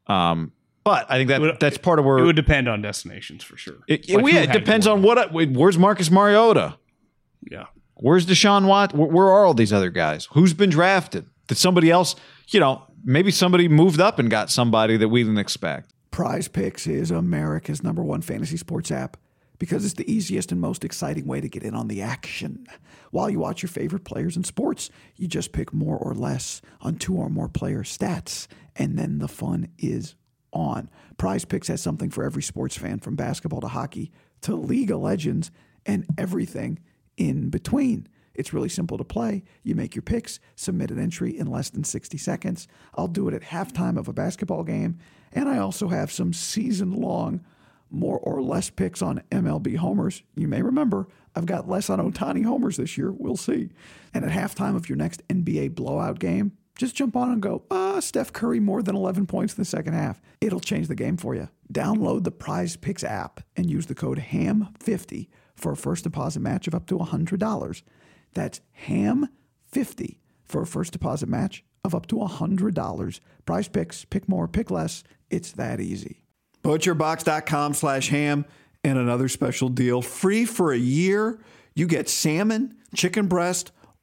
Um. 0.06 0.52
But 0.88 1.06
I 1.10 1.16
think 1.18 1.28
that 1.28 1.40
would- 1.40 1.60
that's 1.60 1.76
part 1.78 1.98
of 1.98 2.04
where 2.04 2.18
It 2.18 2.24
would 2.24 2.36
depend 2.36 2.66
on 2.68 2.80
destinations 2.82 3.44
for 3.44 3.56
sure. 3.56 3.76
it, 3.86 4.08
Like 4.08 4.22
well, 4.24 4.32
yeah, 4.34 4.42
it 4.42 4.52
depends 4.52 4.86
on 4.86 5.02
what. 5.02 5.32
Where's 5.32 5.76
Marcus 5.78 6.10
Mariota? 6.10 6.76
Yeah. 7.50 7.66
Where's 7.96 8.24
Deshaun 8.26 8.66
Watt? 8.66 8.94
Where, 8.94 9.08
where 9.08 9.26
are 9.26 9.44
all 9.44 9.54
these 9.54 9.72
other 9.72 9.90
guys? 9.90 10.28
Who's 10.32 10.54
been 10.54 10.70
drafted? 10.70 11.26
Did 11.48 11.58
somebody 11.58 11.90
else, 11.90 12.14
you 12.48 12.60
know, 12.60 12.82
maybe 13.04 13.30
somebody 13.30 13.68
moved 13.68 14.00
up 14.00 14.18
and 14.18 14.30
got 14.30 14.50
somebody 14.50 14.96
that 14.96 15.08
we 15.08 15.22
didn't 15.22 15.38
expect? 15.38 15.92
Prize 16.10 16.48
Picks 16.48 16.86
is 16.86 17.10
America's 17.10 17.82
number 17.82 18.02
one 18.02 18.22
fantasy 18.22 18.56
sports 18.56 18.90
app 18.90 19.16
because 19.58 19.84
it's 19.84 19.94
the 19.94 20.10
easiest 20.10 20.52
and 20.52 20.60
most 20.60 20.84
exciting 20.84 21.26
way 21.26 21.40
to 21.40 21.48
get 21.48 21.62
in 21.62 21.74
on 21.74 21.88
the 21.88 22.00
action. 22.02 22.66
While 23.10 23.30
you 23.30 23.40
watch 23.40 23.62
your 23.62 23.68
favorite 23.70 24.04
players 24.04 24.36
in 24.36 24.44
sports, 24.44 24.90
you 25.16 25.26
just 25.28 25.52
pick 25.52 25.72
more 25.72 25.96
or 25.96 26.14
less 26.14 26.60
on 26.80 26.96
two 26.96 27.14
or 27.16 27.28
more 27.28 27.48
player 27.48 27.82
stats, 27.82 28.46
and 28.76 28.98
then 28.98 29.18
the 29.18 29.28
fun 29.28 29.68
is 29.78 30.14
on. 30.52 30.90
Prize 31.16 31.44
Picks 31.44 31.68
has 31.68 31.80
something 31.80 32.10
for 32.10 32.24
every 32.24 32.42
sports 32.42 32.76
fan 32.76 32.98
from 33.00 33.16
basketball 33.16 33.60
to 33.60 33.68
hockey 33.68 34.10
to 34.42 34.54
League 34.54 34.90
of 34.90 35.00
Legends 35.00 35.50
and 35.86 36.06
everything 36.16 36.78
in 37.16 37.50
between. 37.50 38.08
It's 38.34 38.52
really 38.52 38.68
simple 38.68 38.96
to 38.98 39.04
play. 39.04 39.42
You 39.64 39.74
make 39.74 39.96
your 39.96 40.02
picks, 40.02 40.38
submit 40.54 40.92
an 40.92 41.00
entry 41.00 41.36
in 41.36 41.48
less 41.48 41.70
than 41.70 41.82
60 41.82 42.16
seconds. 42.18 42.68
I'll 42.94 43.08
do 43.08 43.26
it 43.28 43.34
at 43.34 43.42
halftime 43.42 43.98
of 43.98 44.06
a 44.06 44.12
basketball 44.12 44.62
game. 44.62 44.98
And 45.32 45.48
I 45.48 45.58
also 45.58 45.88
have 45.88 46.12
some 46.12 46.32
season 46.32 46.92
long, 46.92 47.44
more 47.90 48.18
or 48.18 48.40
less 48.40 48.70
picks 48.70 49.02
on 49.02 49.22
MLB 49.32 49.76
homers. 49.76 50.22
You 50.36 50.46
may 50.46 50.62
remember 50.62 51.08
I've 51.34 51.46
got 51.46 51.68
less 51.68 51.90
on 51.90 51.98
Ohtani 51.98 52.44
homers 52.44 52.76
this 52.76 52.96
year. 52.96 53.10
We'll 53.10 53.36
see. 53.36 53.70
And 54.14 54.24
at 54.24 54.30
halftime 54.30 54.76
of 54.76 54.88
your 54.88 54.96
next 54.96 55.26
NBA 55.28 55.74
blowout 55.74 56.20
game, 56.20 56.52
just 56.78 56.94
jump 56.94 57.16
on 57.16 57.30
and 57.30 57.42
go, 57.42 57.64
ah, 57.70 58.00
Steph 58.00 58.32
Curry 58.32 58.60
more 58.60 58.82
than 58.82 58.96
11 58.96 59.26
points 59.26 59.54
in 59.54 59.60
the 59.60 59.66
second 59.66 59.92
half. 59.92 60.22
It'll 60.40 60.60
change 60.60 60.86
the 60.88 60.94
game 60.94 61.16
for 61.18 61.34
you. 61.34 61.48
Download 61.70 62.24
the 62.24 62.30
Prize 62.30 62.76
Picks 62.76 63.04
app 63.04 63.40
and 63.56 63.68
use 63.68 63.86
the 63.86 63.94
code 63.94 64.18
HAM50 64.18 65.28
for 65.56 65.72
a 65.72 65.76
first 65.76 66.04
deposit 66.04 66.40
match 66.40 66.68
of 66.68 66.74
up 66.74 66.86
to 66.86 66.96
$100. 66.96 67.82
That's 68.32 68.60
HAM50 68.86 70.18
for 70.46 70.62
a 70.62 70.66
first 70.66 70.92
deposit 70.92 71.28
match 71.28 71.64
of 71.84 71.94
up 71.94 72.06
to 72.06 72.16
$100. 72.16 73.20
Prize 73.44 73.68
Picks, 73.68 74.04
pick 74.04 74.28
more, 74.28 74.46
pick 74.46 74.70
less. 74.70 75.02
It's 75.30 75.52
that 75.52 75.80
easy. 75.80 76.24
Butcherbox.com 76.62 77.74
slash 77.74 78.08
ham 78.08 78.46
and 78.84 78.98
another 78.98 79.28
special 79.28 79.68
deal. 79.68 80.00
Free 80.00 80.44
for 80.44 80.72
a 80.72 80.78
year. 80.78 81.40
You 81.74 81.86
get 81.86 82.08
salmon, 82.08 82.76
chicken 82.94 83.26
breast, 83.26 83.72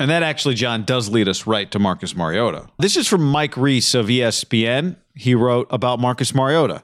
And 0.00 0.10
that 0.10 0.22
actually, 0.22 0.54
John, 0.54 0.84
does 0.84 1.08
lead 1.08 1.28
us 1.28 1.46
right 1.46 1.70
to 1.72 1.78
Marcus 1.78 2.14
Mariota. 2.14 2.68
This 2.78 2.96
is 2.96 3.08
from 3.08 3.24
Mike 3.24 3.56
Reiss 3.56 3.94
of 3.94 4.06
ESPN. 4.06 4.96
He 5.14 5.34
wrote 5.34 5.66
about 5.70 5.98
Marcus 5.98 6.34
Mariota. 6.34 6.82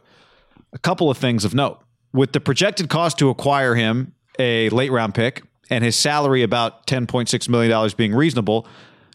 A 0.72 0.78
couple 0.78 1.10
of 1.10 1.16
things 1.16 1.44
of 1.44 1.54
note. 1.54 1.80
With 2.12 2.32
the 2.32 2.40
projected 2.40 2.88
cost 2.88 3.18
to 3.18 3.28
acquire 3.30 3.74
him, 3.74 4.14
a 4.38 4.68
late 4.70 4.90
round 4.90 5.14
pick, 5.14 5.44
and 5.70 5.84
his 5.84 5.96
salary 5.96 6.42
about 6.42 6.86
$10.6 6.86 7.48
million 7.48 7.90
being 7.96 8.14
reasonable, 8.14 8.66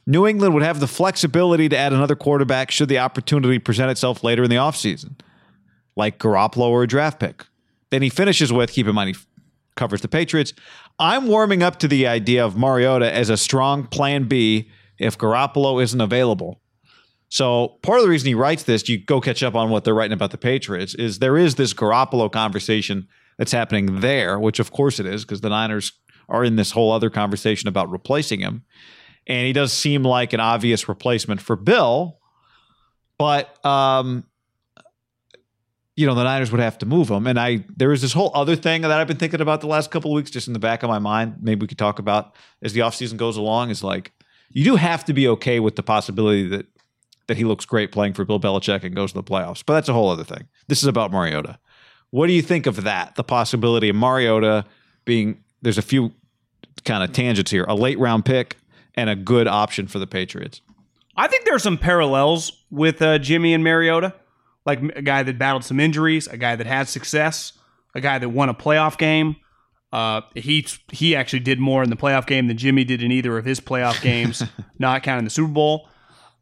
New 0.06 0.26
England 0.26 0.54
would 0.54 0.64
have 0.64 0.80
the 0.80 0.88
flexibility 0.88 1.70
to 1.70 1.78
add 1.78 1.93
another 1.93 2.16
quarterback 2.16 2.72
should 2.72 2.89
the 2.89 3.00
opportunity 3.00 3.60
present 3.60 3.91
itself 3.91 4.24
later 4.24 4.43
in 4.43 4.50
the 4.50 4.56
offseason, 4.56 5.20
like 5.95 6.18
Garoppolo 6.18 6.70
or 6.70 6.84
a 6.84 6.88
draft 6.88 7.20
pick. 7.20 7.45
Then 7.91 8.02
he 8.02 8.10
finishes 8.10 8.52
with 8.52 8.72
keep 8.72 8.88
in 8.88 8.95
mind 8.95 9.16
he 9.16 9.22
covers 9.76 10.02
the 10.02 10.08
Patriots. 10.08 10.54
I'm 11.00 11.28
warming 11.28 11.64
up 11.64 11.80
to 11.80 11.88
the 11.88 12.08
idea 12.08 12.45
of 12.45 12.58
Mariota 12.58 13.12
as 13.12 13.30
a 13.30 13.38
strong 13.38 13.88
plan 13.88 14.26
B 14.26 14.70
if 14.97 15.18
Garoppolo 15.18 15.82
isn't 15.82 16.02
available. 16.02 16.62
So 17.30 17.78
part 17.84 18.00
of 18.00 18.04
the 18.04 18.10
reason 18.10 18.28
he 18.28 18.36
writes 18.36 18.64
this, 18.64 18.89
you 18.89 18.97
go 18.97 19.22
catch 19.22 19.41
up 19.43 19.56
on 19.56 19.70
what 19.70 19.84
they're 19.86 19.93
writing 19.93 20.14
about 20.14 20.32
the 20.32 20.38
Patriots, 20.38 20.95
is 20.95 21.20
there 21.20 21.38
is 21.38 21.56
this 21.56 21.74
Garoppolo 21.74 22.30
conversation 22.30 23.08
that's 23.38 23.52
happening 23.52 24.02
there, 24.02 24.38
which 24.38 24.60
of 24.60 24.72
course 24.72 25.00
it 25.00 25.06
is, 25.06 25.24
because 25.24 25.41
the 25.41 25.50
Niners 25.50 25.93
are 26.28 26.43
in 26.43 26.58
this 26.58 26.72
whole 26.72 26.91
other 26.91 27.10
conversation 27.10 27.70
about 27.70 27.89
replacing 27.89 28.41
him. 28.41 28.66
And 29.26 29.45
he 29.45 29.54
does 29.54 29.72
seem 29.72 30.04
like 30.04 30.34
an 30.34 30.39
obvious 30.39 30.89
replacement 30.89 31.39
for 31.39 31.56
Bill, 31.56 32.18
but 33.18 33.64
um, 33.66 34.26
you 36.00 36.06
know, 36.06 36.16
the 36.16 36.24
Niners 36.24 36.50
would 36.50 36.62
have 36.62 36.78
to 36.78 36.86
move 36.86 37.10
him. 37.12 37.28
And 37.28 37.38
I 37.38 37.66
there 37.76 37.91
is 37.91 38.02
this 38.02 38.14
whole 38.14 38.32
other 38.34 38.56
thing 38.56 38.84
that 38.84 38.91
I've 38.91 39.08
been 39.08 39.18
thinking 39.18 39.41
about 39.41 39.60
the 39.60 39.68
last 39.68 39.91
couple 39.91 40.12
of 40.12 40.16
weeks, 40.16 40.32
just 40.32 40.47
in 40.47 40.54
the 40.54 40.60
back 40.60 40.82
of 40.82 40.89
my 40.89 40.97
mind. 40.97 41.36
Maybe 41.41 41.60
we 41.60 41.68
could 41.68 41.78
talk 41.78 42.00
about 42.00 42.36
as 42.62 42.72
the 42.72 42.80
offseason 42.80 43.18
goes 43.18 43.36
along, 43.36 43.70
is 43.70 43.84
like 43.84 44.14
you 44.50 44.64
do 44.64 44.78
have 44.78 45.04
to 45.06 45.14
be 45.14 45.28
okay 45.28 45.60
with 45.60 45.76
the 45.76 45.84
possibility 45.84 46.47
that 46.47 46.68
that 47.28 47.36
he 47.36 47.43
looks 47.43 47.66
great 47.66 47.91
playing 47.91 48.14
for 48.14 48.24
Bill 48.24 48.39
Belichick 48.39 48.86
and 48.86 48.95
goes 48.95 49.12
to 49.12 49.16
the 49.16 49.24
playoffs. 49.24 49.62
But 49.66 49.74
that's 49.74 49.89
a 49.89 49.93
whole 49.93 50.10
other 50.10 50.24
thing. 50.24 50.47
This 50.70 50.82
is 50.82 50.86
about 50.86 51.12
Mariota. 51.12 51.60
What 52.12 52.28
do 52.28 52.34
you 52.34 52.41
think 52.41 52.66
of 52.66 52.84
that? 52.84 53.16
The 53.16 53.24
possibility 53.26 53.89
of 53.89 53.97
Mariota 53.97 54.64
being 55.04 55.43
there's 55.62 55.78
a 55.78 55.82
few 55.82 56.14
kind 56.86 57.04
of 57.04 57.12
tangents 57.12 57.52
here, 57.52 57.66
a 57.68 57.76
late 57.76 58.00
round 58.00 58.24
pick 58.24 58.56
and 58.95 59.10
a 59.10 59.18
good 59.18 59.50
option 59.50 59.86
for 59.86 60.00
the 60.00 60.08
Patriots. 60.08 60.62
I 61.18 61.28
think 61.28 61.43
there 61.43 61.56
are 61.56 61.60
some 61.60 61.78
parallels 61.78 62.64
with 62.72 63.02
uh, 63.02 63.18
Jimmy 63.18 63.54
and 63.54 63.66
Mariota 63.66 64.14
like 64.70 64.95
a 64.95 65.01
guy 65.01 65.24
that 65.24 65.38
battled 65.38 65.63
some 65.63 65.80
injuries, 65.80 66.28
a 66.28 66.38
guy 66.38 66.55
that 66.55 66.67
had 66.67 66.88
success, 66.88 67.53
a 67.95 68.01
guy 68.01 68.20
that 68.20 68.30
won 68.30 68.49
a 68.49 68.53
playoff 68.53 68.97
game. 68.97 69.36
Uh, 69.91 70.22
he 70.36 70.65
he 70.91 71.15
actually 71.15 71.39
did 71.39 71.59
more 71.59 71.82
in 71.82 71.89
the 71.89 71.95
playoff 71.95 72.28
game 72.28 72.47
than 72.47 72.57
Jimmy 72.57 72.84
did 72.84 73.01
in 73.01 73.11
either 73.11 73.38
of 73.38 73.45
his 73.45 73.59
playoff 73.59 73.99
games, 74.03 74.43
not 74.78 75.01
counting 75.03 75.24
the 75.24 75.32
Super 75.32 75.51
Bowl. 75.51 75.89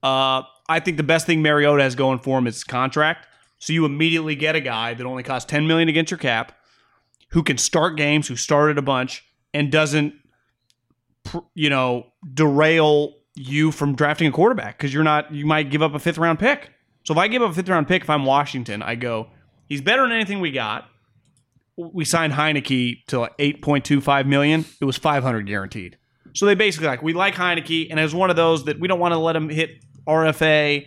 Uh, 0.03 0.43
I 0.69 0.79
think 0.81 0.97
the 0.97 1.03
best 1.03 1.25
thing 1.25 1.41
Mariota 1.41 1.81
has 1.81 1.95
going 1.95 2.19
for 2.19 2.37
him 2.37 2.47
is 2.47 2.55
his 2.55 2.63
contract. 2.65 3.25
So 3.59 3.73
you 3.73 3.85
immediately 3.85 4.35
get 4.35 4.55
a 4.55 4.59
guy 4.61 4.93
that 4.93 5.05
only 5.05 5.23
costs 5.23 5.49
ten 5.49 5.65
million 5.65 5.87
against 5.87 6.11
your 6.11 6.17
cap, 6.17 6.51
who 7.29 7.41
can 7.41 7.57
start 7.57 7.95
games, 7.95 8.27
who 8.27 8.35
started 8.35 8.77
a 8.77 8.81
bunch, 8.81 9.23
and 9.53 9.71
doesn't, 9.71 10.13
you 11.55 11.69
know, 11.69 12.07
derail 12.33 13.13
you 13.35 13.71
from 13.71 13.95
drafting 13.95 14.27
a 14.27 14.31
quarterback 14.31 14.77
because 14.77 14.93
you're 14.93 15.05
not. 15.05 15.33
You 15.33 15.45
might 15.45 15.71
give 15.71 15.81
up 15.81 15.93
a 15.93 15.99
fifth 15.99 16.17
round 16.17 16.39
pick. 16.39 16.71
So 17.07 17.13
if 17.13 17.19
I 17.19 17.29
give 17.29 17.41
up 17.41 17.51
a 17.51 17.53
fifth 17.53 17.69
round 17.69 17.87
pick, 17.87 18.01
if 18.01 18.09
I'm 18.09 18.25
Washington, 18.25 18.83
I 18.83 18.95
go, 18.95 19.29
he's 19.69 19.79
better 19.79 20.01
than 20.01 20.11
anything 20.11 20.41
we 20.41 20.51
got. 20.51 20.89
We 21.77 22.03
signed 22.03 22.33
Heinicke 22.33 23.05
to 23.05 23.21
like 23.21 23.37
8.25 23.37 24.25
million. 24.27 24.65
It 24.81 24.83
was 24.83 24.97
500 24.97 25.47
guaranteed. 25.47 25.97
So 26.33 26.45
they 26.45 26.53
basically 26.53 26.87
like 26.87 27.01
we 27.01 27.13
like 27.13 27.33
Heinicke, 27.33 27.87
and 27.89 27.97
was 27.97 28.13
one 28.13 28.29
of 28.29 28.35
those 28.35 28.65
that 28.65 28.81
we 28.81 28.89
don't 28.89 28.99
want 28.99 29.13
to 29.13 29.17
let 29.17 29.37
him 29.37 29.47
hit 29.47 29.85
RFA, 30.05 30.85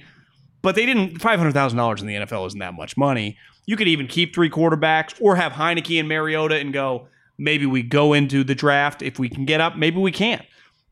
but 0.61 0.75
they 0.75 0.85
didn't. 0.85 1.23
Five 1.23 1.39
hundred 1.39 1.55
thousand 1.55 1.79
dollars 1.79 2.03
in 2.03 2.07
the 2.07 2.16
NFL 2.16 2.47
isn't 2.49 2.59
that 2.59 2.75
much 2.75 2.99
money. 2.99 3.39
You 3.64 3.79
could 3.79 3.89
even 3.89 4.07
keep 4.07 4.35
three 4.35 4.51
quarterbacks, 4.51 5.14
or 5.23 5.37
have 5.37 5.53
Heinicke 5.53 5.99
and 5.99 6.07
Mariota, 6.07 6.57
and 6.57 6.71
go. 6.71 7.09
Maybe 7.39 7.64
we 7.64 7.83
go 7.83 8.12
into 8.12 8.45
the 8.45 8.55
draft 8.55 9.01
if 9.01 9.18
we 9.18 9.31
can 9.31 9.47
get 9.47 9.62
up. 9.62 9.79
Maybe 9.79 9.97
we 9.97 10.12
can't. 10.12 10.43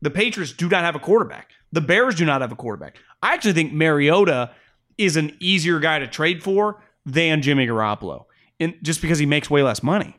The 0.01 0.09
Patriots 0.09 0.53
do 0.53 0.67
not 0.67 0.83
have 0.83 0.95
a 0.95 0.99
quarterback. 0.99 1.51
The 1.71 1.81
Bears 1.81 2.15
do 2.15 2.25
not 2.25 2.41
have 2.41 2.51
a 2.51 2.55
quarterback. 2.55 2.97
I 3.21 3.35
actually 3.35 3.53
think 3.53 3.71
Mariota 3.73 4.49
is 4.99 5.15
an 5.15 5.35
easier 5.39 5.79
guy 5.79 5.97
to 5.97 6.05
trade 6.05 6.43
for 6.43 6.83
than 7.05 7.41
Jimmy 7.41 7.65
Garoppolo, 7.65 8.25
and 8.59 8.75
just 8.83 9.01
because 9.01 9.17
he 9.17 9.25
makes 9.25 9.49
way 9.49 9.63
less 9.63 9.81
money. 9.81 10.15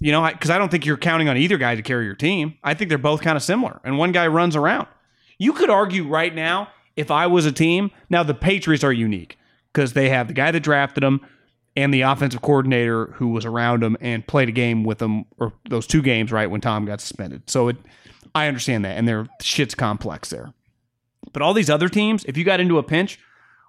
You 0.00 0.10
know, 0.10 0.28
because 0.28 0.50
I, 0.50 0.56
I, 0.56 0.58
don't 0.58 0.70
think 0.70 0.84
you're 0.84 0.96
counting 0.96 1.28
on 1.28 1.36
either 1.36 1.58
guy 1.58 1.76
to 1.76 1.82
carry 1.82 2.06
your 2.06 2.16
team. 2.16 2.54
I 2.64 2.74
think 2.74 2.88
they're 2.88 2.98
both 2.98 3.20
kind 3.20 3.36
of 3.36 3.42
similar, 3.42 3.80
and 3.84 3.98
one 3.98 4.10
guy 4.10 4.26
runs 4.26 4.56
around. 4.56 4.88
You 5.38 5.52
could 5.52 5.70
argue 5.70 6.08
right 6.08 6.34
now, 6.34 6.68
if 6.96 7.10
I 7.10 7.28
was 7.28 7.46
a 7.46 7.52
team, 7.52 7.90
now 8.10 8.24
the 8.24 8.34
Patriots 8.34 8.82
are 8.82 8.92
unique 8.92 9.38
because 9.72 9.92
they 9.92 10.08
have 10.08 10.26
the 10.26 10.34
guy 10.34 10.50
that 10.50 10.60
drafted 10.60 11.02
them 11.04 11.24
and 11.76 11.92
the 11.94 12.02
offensive 12.02 12.42
coordinator 12.42 13.06
who 13.16 13.28
was 13.28 13.44
around 13.44 13.82
them 13.82 13.96
and 14.00 14.26
played 14.26 14.48
a 14.48 14.52
game 14.52 14.82
with 14.82 14.98
them, 14.98 15.24
or 15.38 15.52
those 15.68 15.86
two 15.86 16.02
games, 16.02 16.32
right, 16.32 16.50
when 16.50 16.60
Tom 16.60 16.84
got 16.84 17.00
suspended. 17.00 17.48
So 17.48 17.68
it, 17.68 17.76
I 18.34 18.48
understand 18.48 18.84
that, 18.84 18.96
and 18.96 19.06
their 19.06 19.28
shit's 19.40 19.74
complex 19.74 20.30
there. 20.30 20.52
But 21.32 21.42
all 21.42 21.54
these 21.54 21.70
other 21.70 21.88
teams, 21.88 22.24
if 22.24 22.36
you 22.36 22.44
got 22.44 22.60
into 22.60 22.78
a 22.78 22.82
pinch, 22.82 23.18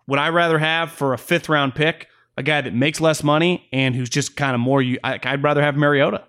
would 0.07 0.19
I 0.19 0.29
rather 0.29 0.59
have 0.59 0.91
for 0.91 1.13
a 1.13 1.17
fifth 1.17 1.49
round 1.49 1.75
pick 1.75 2.07
a 2.37 2.43
guy 2.43 2.61
that 2.61 2.73
makes 2.73 2.99
less 2.99 3.23
money 3.23 3.67
and 3.71 3.95
who's 3.95 4.09
just 4.09 4.35
kind 4.35 4.53
of 4.55 4.59
more? 4.59 4.81
You, 4.81 4.99
I, 5.03 5.19
would 5.31 5.43
rather 5.43 5.61
have 5.61 5.75
Mariota 5.75 6.23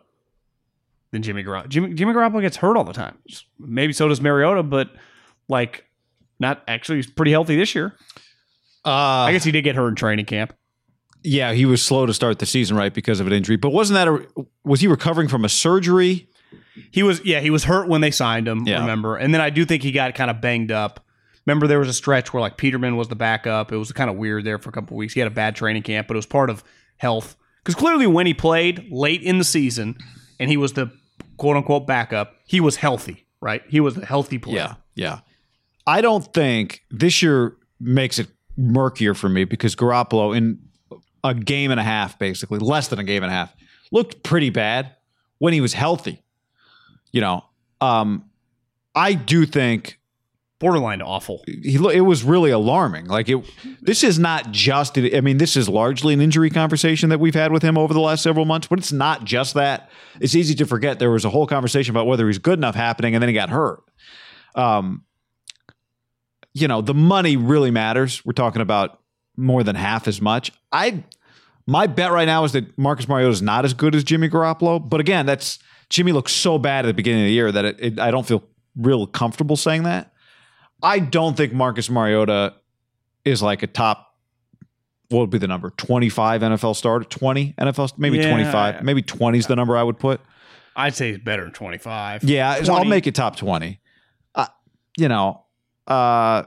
than 1.10 1.22
Jimmy 1.22 1.42
Garoppolo. 1.44 1.68
Jimmy, 1.68 1.94
Jimmy 1.94 2.12
Garoppolo 2.12 2.40
gets 2.40 2.56
hurt 2.56 2.76
all 2.76 2.84
the 2.84 2.92
time. 2.92 3.16
Maybe 3.58 3.92
so 3.92 4.08
does 4.08 4.20
Mariota, 4.20 4.62
but 4.62 4.90
like 5.48 5.84
not 6.38 6.62
actually. 6.68 6.96
He's 6.96 7.10
pretty 7.10 7.30
healthy 7.30 7.56
this 7.56 7.74
year. 7.74 7.94
Uh, 8.84 8.90
I 8.90 9.32
guess 9.32 9.44
he 9.44 9.50
did 9.50 9.62
get 9.62 9.76
hurt 9.76 9.88
in 9.88 9.94
training 9.94 10.26
camp. 10.26 10.54
Yeah, 11.22 11.52
he 11.54 11.64
was 11.64 11.80
slow 11.80 12.04
to 12.04 12.12
start 12.12 12.38
the 12.38 12.44
season, 12.44 12.76
right, 12.76 12.92
because 12.92 13.18
of 13.18 13.26
an 13.26 13.32
injury. 13.32 13.56
But 13.56 13.70
wasn't 13.70 13.94
that 13.94 14.08
a 14.08 14.44
was 14.62 14.80
he 14.80 14.86
recovering 14.88 15.28
from 15.28 15.44
a 15.44 15.48
surgery? 15.48 16.28
He 16.90 17.02
was 17.02 17.24
yeah, 17.24 17.40
he 17.40 17.48
was 17.50 17.64
hurt 17.64 17.88
when 17.88 18.02
they 18.02 18.10
signed 18.10 18.46
him, 18.46 18.66
Yeah. 18.66 18.80
remember? 18.80 19.16
And 19.16 19.32
then 19.32 19.40
I 19.40 19.48
do 19.50 19.64
think 19.64 19.82
he 19.82 19.90
got 19.92 20.14
kind 20.14 20.30
of 20.30 20.40
banged 20.40 20.70
up. 20.70 21.04
Remember 21.46 21.66
there 21.66 21.78
was 21.78 21.88
a 21.88 21.94
stretch 21.94 22.32
where 22.32 22.40
like 22.40 22.56
Peterman 22.56 22.96
was 22.96 23.08
the 23.08 23.16
backup. 23.16 23.72
It 23.72 23.76
was 23.76 23.92
kind 23.92 24.08
of 24.08 24.16
weird 24.16 24.44
there 24.44 24.58
for 24.58 24.70
a 24.70 24.72
couple 24.72 24.96
weeks. 24.96 25.12
He 25.14 25.20
had 25.20 25.26
a 25.26 25.34
bad 25.34 25.56
training 25.56 25.82
camp, 25.82 26.08
but 26.08 26.14
it 26.14 26.18
was 26.18 26.26
part 26.26 26.50
of 26.50 26.64
health. 26.96 27.36
Because 27.62 27.74
clearly 27.74 28.06
when 28.06 28.26
he 28.26 28.34
played 28.34 28.90
late 28.90 29.22
in 29.22 29.38
the 29.38 29.44
season 29.44 29.96
and 30.40 30.50
he 30.50 30.56
was 30.56 30.72
the 30.72 30.90
quote 31.36 31.56
unquote 31.56 31.86
backup, 31.86 32.34
he 32.46 32.60
was 32.60 32.76
healthy, 32.76 33.26
right? 33.40 33.62
He 33.68 33.80
was 33.80 33.96
a 33.96 34.04
healthy 34.04 34.38
player. 34.38 34.56
Yeah, 34.56 34.74
yeah. 34.94 35.18
I 35.86 36.00
don't 36.00 36.24
think 36.32 36.82
this 36.90 37.22
year 37.22 37.56
makes 37.78 38.18
it 38.18 38.28
murkier 38.56 39.14
for 39.14 39.28
me 39.28 39.44
because 39.44 39.76
Garoppolo 39.76 40.36
in 40.36 40.58
a 41.22 41.34
game 41.34 41.70
and 41.70 41.80
a 41.80 41.82
half, 41.82 42.18
basically 42.18 42.58
less 42.58 42.88
than 42.88 42.98
a 42.98 43.04
game 43.04 43.22
and 43.22 43.30
a 43.30 43.34
half, 43.34 43.54
looked 43.92 44.22
pretty 44.22 44.50
bad 44.50 44.94
when 45.38 45.52
he 45.52 45.60
was 45.60 45.72
healthy. 45.72 46.22
You 47.12 47.20
know, 47.20 47.44
um, 47.80 48.30
I 48.94 49.14
do 49.14 49.46
think 49.46 49.98
Borderline 50.64 51.02
awful. 51.02 51.44
he 51.46 51.74
it 51.92 52.00
was 52.00 52.24
really 52.24 52.50
alarming. 52.50 53.04
Like 53.04 53.28
it, 53.28 53.44
this 53.82 54.02
is 54.02 54.18
not 54.18 54.50
just. 54.50 54.96
I 54.96 55.20
mean, 55.20 55.36
this 55.36 55.58
is 55.58 55.68
largely 55.68 56.14
an 56.14 56.22
injury 56.22 56.48
conversation 56.48 57.10
that 57.10 57.20
we've 57.20 57.34
had 57.34 57.52
with 57.52 57.62
him 57.62 57.76
over 57.76 57.92
the 57.92 58.00
last 58.00 58.22
several 58.22 58.46
months. 58.46 58.66
But 58.66 58.78
it's 58.78 58.90
not 58.90 59.24
just 59.24 59.52
that. 59.52 59.90
It's 60.20 60.34
easy 60.34 60.54
to 60.54 60.64
forget 60.64 60.98
there 60.98 61.10
was 61.10 61.26
a 61.26 61.28
whole 61.28 61.46
conversation 61.46 61.90
about 61.94 62.06
whether 62.06 62.26
he's 62.28 62.38
good 62.38 62.58
enough 62.58 62.74
happening, 62.74 63.14
and 63.14 63.20
then 63.20 63.28
he 63.28 63.34
got 63.34 63.50
hurt. 63.50 63.82
Um, 64.54 65.04
you 66.54 66.66
know, 66.66 66.80
the 66.80 66.94
money 66.94 67.36
really 67.36 67.70
matters. 67.70 68.24
We're 68.24 68.32
talking 68.32 68.62
about 68.62 69.00
more 69.36 69.62
than 69.64 69.76
half 69.76 70.08
as 70.08 70.22
much. 70.22 70.50
I, 70.72 71.04
my 71.66 71.86
bet 71.86 72.10
right 72.10 72.24
now 72.24 72.44
is 72.44 72.52
that 72.52 72.78
Marcus 72.78 73.06
Mariota 73.06 73.32
is 73.32 73.42
not 73.42 73.66
as 73.66 73.74
good 73.74 73.94
as 73.94 74.02
Jimmy 74.02 74.30
Garoppolo. 74.30 74.88
But 74.88 75.00
again, 75.00 75.26
that's 75.26 75.58
Jimmy 75.90 76.12
looked 76.12 76.30
so 76.30 76.56
bad 76.56 76.86
at 76.86 76.88
the 76.88 76.94
beginning 76.94 77.24
of 77.24 77.26
the 77.26 77.34
year 77.34 77.52
that 77.52 77.66
it, 77.66 77.76
it, 77.80 77.98
I 77.98 78.10
don't 78.10 78.26
feel 78.26 78.42
real 78.74 79.06
comfortable 79.06 79.58
saying 79.58 79.82
that. 79.82 80.10
I 80.84 80.98
don't 80.98 81.36
think 81.36 81.52
Marcus 81.52 81.88
Mariota 81.90 82.54
is 83.24 83.42
like 83.42 83.62
a 83.62 83.66
top. 83.66 84.14
What 85.08 85.20
would 85.20 85.30
be 85.30 85.38
the 85.38 85.48
number? 85.48 85.70
Twenty 85.70 86.08
five 86.08 86.42
NFL 86.42 86.76
starter, 86.76 87.04
twenty 87.04 87.54
NFL, 87.58 87.98
maybe 87.98 88.18
Yeah, 88.18 88.28
twenty 88.28 88.44
five, 88.44 88.82
maybe 88.82 89.02
twenty 89.02 89.38
is 89.38 89.46
the 89.46 89.56
number 89.56 89.76
I 89.76 89.82
would 89.82 89.98
put. 89.98 90.20
I'd 90.76 90.94
say 90.94 91.12
he's 91.12 91.18
better 91.18 91.44
than 91.44 91.52
25. 91.52 92.24
Yeah, 92.24 92.60
I'll 92.68 92.84
make 92.84 93.06
it 93.06 93.14
top 93.14 93.36
twenty. 93.36 93.80
Uh, 94.34 94.46
you 94.98 95.08
know, 95.08 95.44
uh, 95.86 96.42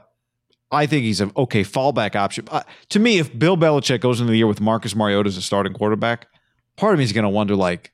I 0.70 0.86
think 0.86 1.04
he's 1.04 1.20
an 1.20 1.32
okay 1.36 1.64
fallback 1.64 2.14
option. 2.14 2.46
Uh, 2.50 2.62
to 2.90 2.98
me, 2.98 3.18
if 3.18 3.36
Bill 3.38 3.56
Belichick 3.56 4.00
goes 4.00 4.20
into 4.20 4.30
the 4.30 4.36
year 4.36 4.46
with 4.46 4.60
Marcus 4.60 4.94
Mariota 4.94 5.28
as 5.28 5.36
a 5.36 5.42
starting 5.42 5.72
quarterback, 5.72 6.26
part 6.76 6.92
of 6.92 6.98
me 6.98 7.04
is 7.04 7.12
going 7.12 7.24
to 7.24 7.30
wonder, 7.30 7.56
like, 7.56 7.92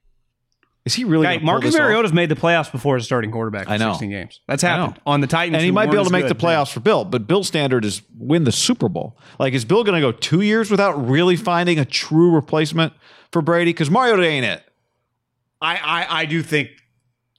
is 0.85 0.95
he 0.95 1.05
really? 1.05 1.25
Guy, 1.25 1.39
Marcus 1.39 1.69
this 1.69 1.75
off? 1.77 1.81
Mariota's 1.87 2.13
made 2.13 2.29
the 2.29 2.35
playoffs 2.35 2.71
before 2.71 2.97
as 2.97 3.05
a 3.05 3.07
starting 3.07 3.31
quarterback 3.31 3.67
for 3.67 3.73
I 3.73 3.77
know. 3.79 3.93
16 3.93 4.11
games. 4.11 4.41
That's 4.47 4.63
happened 4.63 5.01
on 5.07 5.23
the 5.23 5.27
Titans. 5.27 5.57
and 5.57 5.65
he 5.65 5.71
might 5.71 5.87
be 5.87 5.97
able 5.97 6.05
to 6.05 6.09
as 6.09 6.13
make 6.13 6.29
the 6.29 6.35
good. 6.35 6.43
playoffs 6.43 6.73
for 6.73 6.81
Bill. 6.81 7.07
But 7.07 7.27
Bill's 7.27 7.49
standard 7.49 7.87
is 7.87 8.03
win 8.19 8.45
the 8.45 8.53
Super 8.53 8.91
Bowl. 8.91 9.19
Like, 9.39 9.55
is 9.55 9.65
Bill 9.65 9.83
going 9.83 9.95
to 9.95 10.01
go 10.01 10.13
two 10.13 10.43
years 10.43 10.71
without 10.71 11.09
really 11.09 11.37
finding 11.37 11.79
a 11.79 11.87
true 11.87 12.35
replacement 12.35 12.93
for 13.33 13.41
Brady? 13.41 13.71
Because 13.73 13.91
Mariota 13.91 14.25
ain't 14.25 14.45
it. 14.45 14.63
I, 15.63 15.77
I, 15.77 16.21
I 16.21 16.25
do 16.27 16.43
think, 16.43 16.69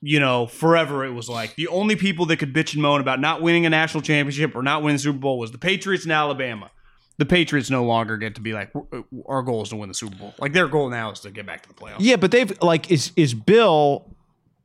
you 0.00 0.18
know, 0.18 0.48
forever 0.48 1.04
it 1.04 1.12
was 1.12 1.28
like 1.28 1.54
the 1.54 1.68
only 1.68 1.94
people 1.94 2.26
that 2.26 2.38
could 2.38 2.52
bitch 2.52 2.72
and 2.72 2.82
moan 2.82 3.00
about 3.00 3.20
not 3.20 3.42
winning 3.42 3.64
a 3.64 3.70
national 3.70 4.02
championship 4.02 4.56
or 4.56 4.62
not 4.62 4.82
winning 4.82 4.96
the 4.96 5.02
Super 5.02 5.18
Bowl 5.18 5.38
was 5.38 5.52
the 5.52 5.58
Patriots 5.58 6.02
and 6.02 6.12
Alabama. 6.12 6.72
The 7.18 7.26
Patriots 7.26 7.70
no 7.70 7.84
longer 7.84 8.16
get 8.18 8.34
to 8.34 8.40
be 8.42 8.52
like, 8.52 8.70
uh, 8.76 9.00
our 9.26 9.42
goal 9.42 9.62
is 9.62 9.70
to 9.70 9.76
win 9.76 9.88
the 9.88 9.94
Super 9.94 10.16
Bowl. 10.16 10.34
Like, 10.38 10.52
their 10.52 10.68
goal 10.68 10.90
now 10.90 11.10
is 11.12 11.20
to 11.20 11.30
get 11.30 11.46
back 11.46 11.62
to 11.62 11.68
the 11.68 11.74
playoffs. 11.74 11.96
Yeah, 12.00 12.16
but 12.16 12.30
they've 12.30 12.52
like 12.62 12.90
is 12.90 13.12
is 13.16 13.32
Bill, 13.32 14.14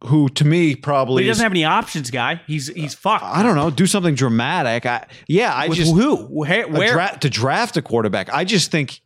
who 0.06 0.28
to 0.30 0.46
me 0.46 0.74
But 0.76 0.84
probably 0.84 1.24
he 1.24 1.30
doesn't 1.30 1.40
is- 1.42 1.44
have 1.44 1.52
any 1.54 1.64
options, 1.64 2.12
guy. 2.12 2.42
He's 2.48 2.68
he's 2.68 2.94
fucked. 2.94 3.24
I 3.24 3.42
don't 3.44 3.56
know, 3.56 3.70
do 3.70 3.86
something 3.88 4.16
dramatic. 4.16 4.86
I 4.86 5.06
yeah, 5.28 5.54
I 5.54 5.70
With 5.70 5.78
just 5.78 5.94
who? 5.94 6.18
Where? 6.26 6.68
where? 6.68 6.92
dra- 6.94 7.18
to 7.22 7.30
draft 7.30 7.78
a 7.78 7.82
quarterback. 7.82 8.34
I 8.34 8.44
just 8.44 8.70
think 8.72 9.00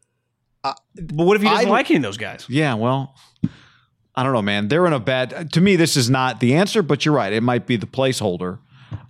but 0.63 0.77
what 1.25 1.35
if 1.35 1.43
he 1.43 1.47
doesn't 1.47 1.67
I- 1.67 1.69
like 1.69 1.89
any 1.91 1.97
of 1.97 2.01
those 2.03 2.17
guys? 2.17 2.45
yeah, 2.49 2.73
well, 2.73 3.13
I 4.15 4.23
don't 4.23 4.33
know, 4.33 4.41
man. 4.41 4.69
They're 4.69 4.87
in 4.87 4.93
a 4.93 4.99
bad. 4.99 5.51
To 5.53 5.61
me, 5.61 5.75
this 5.75 5.95
is 5.95 6.09
not 6.09 6.39
the 6.39 6.55
answer, 6.55 6.81
but 6.81 7.05
you're 7.05 7.13
right. 7.13 7.31
It 7.31 7.43
might 7.43 7.67
be 7.67 7.75
the 7.75 7.85
placeholder. 7.85 8.57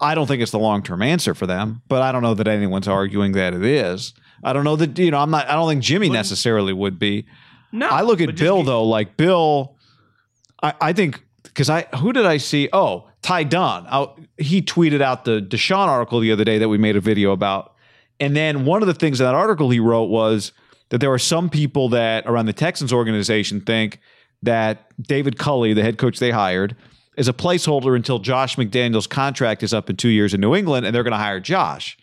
I 0.02 0.16
don't 0.16 0.26
think 0.28 0.42
it's 0.42 0.52
the 0.52 0.60
long 0.60 0.84
term 0.84 1.02
answer 1.02 1.34
for 1.34 1.46
them, 1.48 1.82
but 1.88 2.02
I 2.02 2.12
don't 2.12 2.24
know 2.24 2.34
that 2.34 2.48
anyone's 2.50 2.88
arguing 2.90 3.32
that 3.34 3.54
it 3.54 3.64
is. 3.64 4.14
I 4.44 4.54
don't 4.54 4.64
know 4.64 4.76
that 4.76 4.98
you 4.98 5.12
know. 5.12 5.20
I'm 5.20 5.32
not. 5.32 5.48
I 5.50 5.54
don't 5.54 5.68
think 5.70 5.84
Jimmy 5.84 6.10
necessarily 6.10 6.74
would 6.74 7.00
be. 7.00 7.26
No. 7.72 7.88
I 7.88 8.02
look 8.02 8.22
at 8.22 8.36
Bill 8.36 8.62
be- 8.62 8.68
though, 8.68 8.84
like 8.84 9.18
Bill. 9.18 9.76
I, 10.62 10.74
I 10.80 10.94
think 10.94 11.24
because 11.44 11.70
I 11.70 11.84
who 11.98 12.14
did 12.14 12.26
I 12.26 12.38
see? 12.38 12.70
Oh, 12.72 13.10
Ty 13.22 13.44
Dunne. 13.46 13.86
I, 13.90 14.08
he 14.38 14.62
tweeted 14.62 15.02
out 15.02 15.26
the 15.26 15.42
Deshaun 15.42 15.88
article 15.88 16.20
the 16.20 16.32
other 16.32 16.44
day 16.44 16.58
that 16.58 16.70
we 16.70 16.78
made 16.78 16.96
a 16.96 17.02
video 17.02 17.32
about, 17.32 17.74
and 18.20 18.36
then 18.36 18.66
one 18.66 18.82
of 18.82 18.88
the 18.88 18.94
things 18.94 19.20
in 19.20 19.26
that 19.26 19.36
article 19.36 19.70
he 19.70 19.80
wrote 19.80 20.10
was 20.10 20.52
that 20.90 21.00
there 21.00 21.12
are 21.12 21.20
some 21.20 21.50
people 21.50 21.90
that 21.90 22.26
around 22.28 22.46
the 22.46 22.54
Texans 22.54 22.94
organization 22.94 23.62
think 23.62 24.00
that 24.44 24.92
David 25.02 25.38
Culley, 25.38 25.74
the 25.74 25.82
head 25.82 25.98
coach 25.98 26.20
they 26.20 26.32
hired, 26.32 26.76
is 27.18 27.28
a 27.28 27.34
placeholder 27.34 27.96
until 27.96 28.20
Josh 28.20 28.56
McDaniels' 28.56 29.10
contract 29.10 29.64
is 29.64 29.74
up 29.74 29.90
in 29.90 29.96
two 29.96 30.10
years 30.10 30.34
in 30.34 30.42
New 30.42 30.56
England, 30.56 30.86
and 30.86 30.96
they're 30.96 31.04
going 31.04 31.12
to 31.12 31.18
hire 31.18 31.40
Josh. 31.40 31.98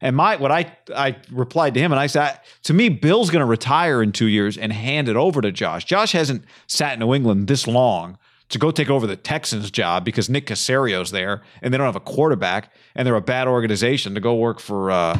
And 0.00 0.14
my 0.14 0.36
what 0.36 0.52
I 0.52 0.76
I 0.94 1.16
replied 1.30 1.74
to 1.74 1.80
him 1.80 1.92
and 1.92 1.98
I 1.98 2.06
said 2.06 2.40
to 2.64 2.74
me 2.74 2.88
Bill's 2.88 3.30
going 3.30 3.40
to 3.40 3.46
retire 3.46 4.02
in 4.02 4.12
2 4.12 4.26
years 4.26 4.58
and 4.58 4.72
hand 4.72 5.08
it 5.08 5.16
over 5.16 5.40
to 5.40 5.50
Josh. 5.50 5.84
Josh 5.84 6.12
hasn't 6.12 6.44
sat 6.66 6.94
in 6.94 7.00
New 7.00 7.14
England 7.14 7.48
this 7.48 7.66
long 7.66 8.18
to 8.50 8.58
go 8.58 8.70
take 8.70 8.90
over 8.90 9.06
the 9.06 9.16
Texans 9.16 9.70
job 9.70 10.04
because 10.04 10.28
Nick 10.28 10.46
Caserio's 10.46 11.10
there 11.10 11.42
and 11.62 11.72
they 11.72 11.78
don't 11.78 11.86
have 11.86 11.96
a 11.96 12.00
quarterback 12.00 12.72
and 12.94 13.06
they're 13.06 13.16
a 13.16 13.20
bad 13.20 13.48
organization 13.48 14.14
to 14.14 14.20
go 14.20 14.34
work 14.34 14.60
for 14.60 14.90
uh 14.90 15.18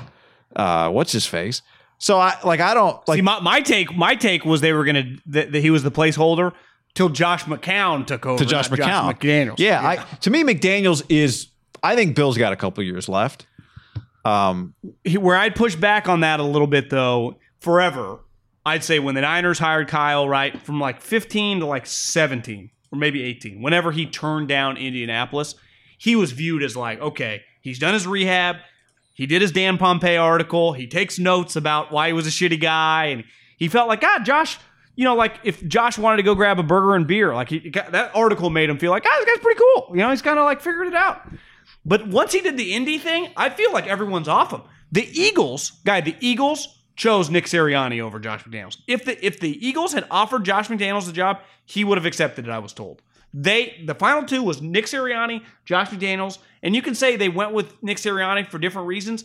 uh 0.55 0.91
what's 0.91 1.12
his 1.12 1.27
face. 1.27 1.62
So 1.99 2.18
I 2.18 2.37
like 2.45 2.61
I 2.61 2.74
don't 2.74 2.97
like 3.09 3.16
See, 3.16 3.22
my, 3.22 3.41
my 3.41 3.61
take, 3.61 3.97
my 3.97 4.14
take 4.14 4.45
was 4.45 4.61
they 4.61 4.74
were 4.74 4.85
gonna 4.85 5.16
that, 5.27 5.53
that 5.53 5.61
he 5.61 5.70
was 5.70 5.83
the 5.83 5.91
placeholder 5.91 6.53
till 6.95 7.09
Josh 7.09 7.45
McCown 7.45 8.07
took 8.07 8.27
over. 8.27 8.39
to 8.39 8.49
Josh 8.49 8.68
McCown. 8.68 9.14
McDaniels. 9.14 9.59
Yeah, 9.59 9.81
I 9.81 9.97
to 10.20 10.31
me 10.31 10.43
McDaniels 10.43 11.03
is 11.09 11.49
I 11.83 11.95
think 11.97 12.14
Bill's 12.14 12.37
got 12.37 12.53
a 12.53 12.57
couple 12.57 12.85
years 12.85 13.09
left. 13.09 13.47
Um 14.27 14.74
where 15.18 15.37
I'd 15.37 15.55
push 15.55 15.77
back 15.77 16.09
on 16.09 16.20
that 16.20 16.41
a 16.41 16.43
little 16.43 16.66
bit 16.66 16.91
though, 16.91 17.37
forever. 17.61 18.20
I'd 18.64 18.83
say 18.83 18.99
when 18.99 19.14
the 19.14 19.20
Niners 19.20 19.61
hired 19.61 19.87
Kyle, 19.87 20.29
right 20.29 20.61
from 20.61 20.81
like 20.81 21.01
15 21.01 21.61
to 21.61 21.66
like 21.66 21.87
17 21.87 22.70
or 22.91 22.99
maybe 22.99 23.22
18, 23.22 23.62
whenever 23.62 23.93
he 23.93 24.07
turned 24.07 24.49
down 24.49 24.77
Indianapolis, 24.77 25.55
he 25.99 26.16
was 26.16 26.33
viewed 26.33 26.64
as 26.64 26.77
like, 26.77 27.01
okay, 27.01 27.43
he's 27.61 27.79
done 27.79 27.95
his 27.95 28.09
rehab. 28.09 28.57
He 29.14 29.27
did 29.27 29.41
his 29.41 29.53
Dan 29.53 29.79
Pompei 29.79 30.20
article. 30.20 30.72
He 30.72 30.89
takes 30.89 31.18
notes 31.18 31.55
about 31.55 31.93
why 31.93 32.09
he 32.09 32.12
was 32.12 32.27
a 32.27 32.31
shitty 32.31 32.61
guy, 32.61 33.07
and 33.07 33.24
he 33.57 33.68
felt 33.68 33.89
like, 33.89 34.01
God, 34.01 34.24
Josh, 34.24 34.59
you 34.97 35.05
know, 35.05 35.14
like 35.14 35.39
if 35.45 35.66
Josh 35.66 35.97
wanted 35.97 36.18
to 36.18 36.22
go 36.22 36.35
grab 36.35 36.59
a 36.59 36.62
burger 36.62 36.95
and 36.97 37.07
beer, 37.07 37.35
like 37.35 37.49
he, 37.49 37.70
that 37.70 38.11
article 38.14 38.51
made 38.51 38.68
him 38.68 38.79
feel 38.79 38.91
like, 38.91 39.05
ah, 39.07 39.16
this 39.20 39.27
guy's 39.27 39.43
pretty 39.43 39.61
cool. 39.61 39.91
You 39.93 39.99
know, 39.99 40.11
he's 40.11 40.22
kind 40.22 40.39
of 40.39 40.45
like 40.45 40.61
figured 40.61 40.89
it 40.89 40.95
out. 40.95 41.27
But 41.87 42.09
once 42.09 42.32
he 42.32 42.41
did 42.41 42.57
the 42.57 42.72
indie 42.72 43.01
thing, 43.01 43.28
I 43.37 43.49
feel 43.49 43.72
like 43.72 43.87
everyone's 43.87 44.28
off 44.28 44.53
him. 44.53 44.62
The 44.91 45.09
Eagles, 45.12 45.70
guy, 45.84 46.01
the 46.01 46.16
Eagles 46.20 46.82
chose 46.97 47.30
Nick 47.30 47.45
Sirianni 47.45 48.01
over 48.01 48.18
Josh 48.18 48.43
McDaniels. 48.43 48.78
If 48.89 49.05
the 49.05 49.24
if 49.24 49.39
the 49.39 49.66
Eagles 49.66 49.93
had 49.93 50.05
offered 50.11 50.45
Josh 50.45 50.68
McDaniels 50.68 51.07
the 51.07 51.12
job, 51.12 51.41
he 51.64 51.84
would 51.84 51.97
have 51.97 52.07
accepted 52.07 52.49
it. 52.49 52.51
I 52.51 52.59
was 52.59 52.72
told. 52.72 53.03
They 53.32 53.82
the 53.87 53.95
final 53.95 54.24
two 54.24 54.43
was 54.43 54.61
Nick 54.61 54.87
Sirianni, 54.87 55.43
Josh 55.64 55.91
McDaniels, 55.91 56.39
and 56.62 56.74
you 56.74 56.82
can 56.82 56.95
say 56.95 57.16
they 57.16 57.28
went 57.28 57.53
with 57.53 57.80
Nick 57.82 57.99
Sirianni 57.99 58.49
for 58.49 58.59
different 58.59 58.89
reasons. 58.89 59.24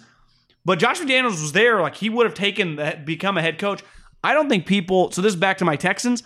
But 0.64 0.78
Josh 0.78 1.00
McDaniels 1.00 1.42
was 1.42 1.54
there, 1.54 1.82
like 1.82 1.96
he 1.96 2.10
would 2.10 2.28
have 2.28 2.36
taken 2.36 2.76
the, 2.76 3.02
become 3.04 3.38
a 3.38 3.42
head 3.42 3.58
coach. 3.58 3.84
I 4.24 4.34
don't 4.34 4.50
think 4.50 4.68
people. 4.68 5.12
So 5.12 5.22
this 5.22 5.34
is 5.34 5.40
back 5.40 5.58
to 5.60 5.66
my 5.66 5.76
Texans. 5.76 6.22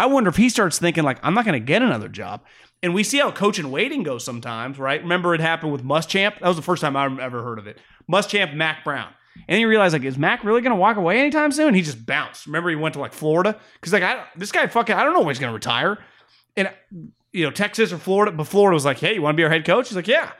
I 0.00 0.06
wonder 0.06 0.30
if 0.30 0.36
he 0.36 0.48
starts 0.48 0.78
thinking 0.78 1.04
like 1.04 1.18
I'm 1.22 1.34
not 1.34 1.44
going 1.44 1.60
to 1.60 1.64
get 1.64 1.82
another 1.82 2.08
job. 2.08 2.40
And 2.82 2.94
we 2.94 3.04
see 3.04 3.18
how 3.18 3.30
coach 3.30 3.58
and 3.58 3.70
waiting 3.70 4.02
goes 4.02 4.24
sometimes, 4.24 4.78
right? 4.78 5.02
Remember 5.02 5.34
it 5.34 5.42
happened 5.42 5.72
with 5.72 5.84
Muschamp. 5.84 6.40
That 6.40 6.48
was 6.48 6.56
the 6.56 6.62
first 6.62 6.80
time 6.80 6.96
I've 6.96 7.18
ever 7.18 7.42
heard 7.42 7.58
of 7.58 7.66
it. 7.66 7.78
Muschamp, 8.10 8.54
Mack 8.54 8.82
Brown. 8.82 9.12
And 9.36 9.54
then 9.54 9.60
you 9.60 9.68
realize 9.68 9.92
like, 9.92 10.02
is 10.02 10.16
Mack 10.16 10.42
really 10.42 10.62
going 10.62 10.74
to 10.74 10.80
walk 10.80 10.96
away 10.96 11.20
anytime 11.20 11.52
soon? 11.52 11.74
He 11.74 11.82
just 11.82 12.06
bounced. 12.06 12.46
Remember 12.46 12.70
he 12.70 12.76
went 12.76 12.94
to 12.94 13.00
like 13.00 13.12
Florida 13.12 13.60
because 13.74 13.92
like 13.92 14.02
I, 14.02 14.24
this 14.36 14.50
guy 14.52 14.66
fucking 14.66 14.96
I 14.96 15.04
don't 15.04 15.12
know 15.12 15.20
when 15.20 15.28
he's 15.28 15.38
going 15.38 15.50
to 15.50 15.54
retire. 15.54 15.98
And 16.56 16.72
you 17.32 17.44
know 17.44 17.50
Texas 17.50 17.92
or 17.92 17.98
Florida, 17.98 18.32
but 18.32 18.46
Florida 18.46 18.74
was 18.74 18.86
like, 18.86 18.98
hey, 18.98 19.14
you 19.14 19.20
want 19.20 19.34
to 19.34 19.36
be 19.36 19.44
our 19.44 19.50
head 19.50 19.66
coach? 19.66 19.88
He's 19.88 19.96
like, 19.96 20.08
yeah. 20.08 20.32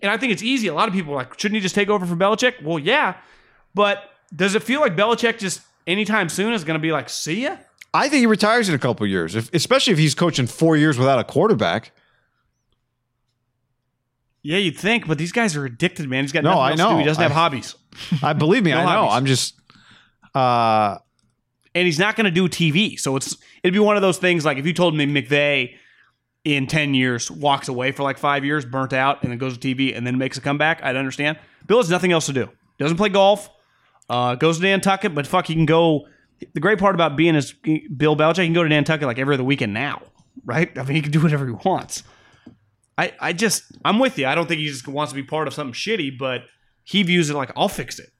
And 0.00 0.12
I 0.12 0.16
think 0.16 0.32
it's 0.32 0.44
easy. 0.44 0.68
A 0.68 0.74
lot 0.74 0.86
of 0.86 0.94
people 0.94 1.12
are 1.14 1.16
like, 1.16 1.36
shouldn't 1.40 1.56
he 1.56 1.60
just 1.60 1.74
take 1.74 1.88
over 1.88 2.06
for 2.06 2.14
Belichick? 2.14 2.62
Well, 2.62 2.78
yeah. 2.78 3.16
But 3.74 4.04
does 4.34 4.54
it 4.54 4.62
feel 4.62 4.80
like 4.80 4.94
Belichick 4.94 5.38
just 5.38 5.62
anytime 5.88 6.28
soon 6.28 6.52
is 6.52 6.62
going 6.62 6.78
to 6.78 6.82
be 6.82 6.92
like, 6.92 7.08
see 7.08 7.42
ya? 7.42 7.56
I 7.94 8.08
think 8.08 8.20
he 8.20 8.26
retires 8.26 8.68
in 8.68 8.74
a 8.74 8.78
couple 8.78 9.06
years, 9.06 9.34
if, 9.34 9.52
especially 9.54 9.92
if 9.94 9.98
he's 9.98 10.14
coaching 10.14 10.46
four 10.46 10.76
years 10.76 10.98
without 10.98 11.18
a 11.18 11.24
quarterback. 11.24 11.92
Yeah, 14.42 14.58
you'd 14.58 14.76
think, 14.78 15.06
but 15.06 15.18
these 15.18 15.32
guys 15.32 15.56
are 15.56 15.64
addicted, 15.64 16.08
man. 16.08 16.24
He's 16.24 16.32
got 16.32 16.44
No, 16.44 16.50
nothing 16.50 16.62
I 16.62 16.70
else 16.70 16.78
to 16.80 16.84
do. 16.84 16.90
know. 16.92 16.98
He 16.98 17.04
doesn't 17.04 17.22
have 17.22 17.32
hobbies. 17.32 17.74
I 18.22 18.32
believe 18.32 18.62
me, 18.64 18.70
No 18.72 18.78
I 18.78 18.82
know. 18.84 18.88
hobbies. 19.08 19.14
I'm 19.16 19.26
just 19.26 19.54
uh 20.34 20.98
and 21.74 21.86
he's 21.86 21.98
not 21.98 22.16
going 22.16 22.24
to 22.24 22.30
do 22.30 22.48
TV. 22.48 22.98
So 22.98 23.16
it's 23.16 23.36
it'd 23.62 23.72
be 23.74 23.78
one 23.78 23.96
of 23.96 24.02
those 24.02 24.18
things 24.18 24.44
like 24.44 24.58
if 24.58 24.66
you 24.66 24.72
told 24.72 24.94
me 24.96 25.06
McVay 25.06 25.74
in 26.44 26.66
10 26.66 26.94
years 26.94 27.30
walks 27.30 27.68
away 27.68 27.92
for 27.92 28.02
like 28.02 28.16
five 28.18 28.44
years, 28.44 28.64
burnt 28.64 28.92
out, 28.92 29.22
and 29.22 29.30
then 29.30 29.38
goes 29.38 29.56
to 29.58 29.74
TV 29.74 29.96
and 29.96 30.06
then 30.06 30.18
makes 30.18 30.38
a 30.38 30.40
comeback, 30.40 30.82
I'd 30.82 30.96
understand. 30.96 31.38
Bill 31.66 31.78
has 31.78 31.90
nothing 31.90 32.10
else 32.12 32.26
to 32.26 32.32
do. 32.32 32.48
Doesn't 32.78 32.96
play 32.96 33.08
golf, 33.10 33.50
uh, 34.08 34.34
goes 34.36 34.58
to 34.58 34.64
Nantucket, 34.64 35.14
but 35.14 35.26
fuck, 35.26 35.46
he 35.46 35.54
can 35.54 35.66
go. 35.66 36.06
The 36.54 36.60
great 36.60 36.78
part 36.78 36.94
about 36.94 37.16
being 37.16 37.34
is 37.34 37.52
Bill 37.52 38.16
Belichick, 38.16 38.36
can 38.44 38.52
go 38.52 38.62
to 38.62 38.68
Nantucket 38.68 39.06
like 39.06 39.18
every 39.18 39.34
other 39.34 39.44
weekend 39.44 39.74
now, 39.74 40.02
right? 40.44 40.76
I 40.78 40.82
mean, 40.84 40.94
he 40.96 41.02
can 41.02 41.10
do 41.10 41.20
whatever 41.20 41.46
he 41.46 41.52
wants. 41.64 42.02
I, 42.96 43.12
I 43.20 43.32
just, 43.32 43.64
I'm 43.84 43.98
with 43.98 44.18
you. 44.18 44.26
I 44.26 44.34
don't 44.34 44.46
think 44.46 44.60
he 44.60 44.66
just 44.66 44.86
wants 44.88 45.12
to 45.12 45.16
be 45.16 45.22
part 45.22 45.46
of 45.48 45.54
something 45.54 45.72
shitty, 45.74 46.18
but 46.18 46.42
he 46.84 47.02
views 47.02 47.30
it 47.30 47.34
like, 47.34 47.50
I'll 47.56 47.68
fix 47.68 47.98
it. 47.98 48.10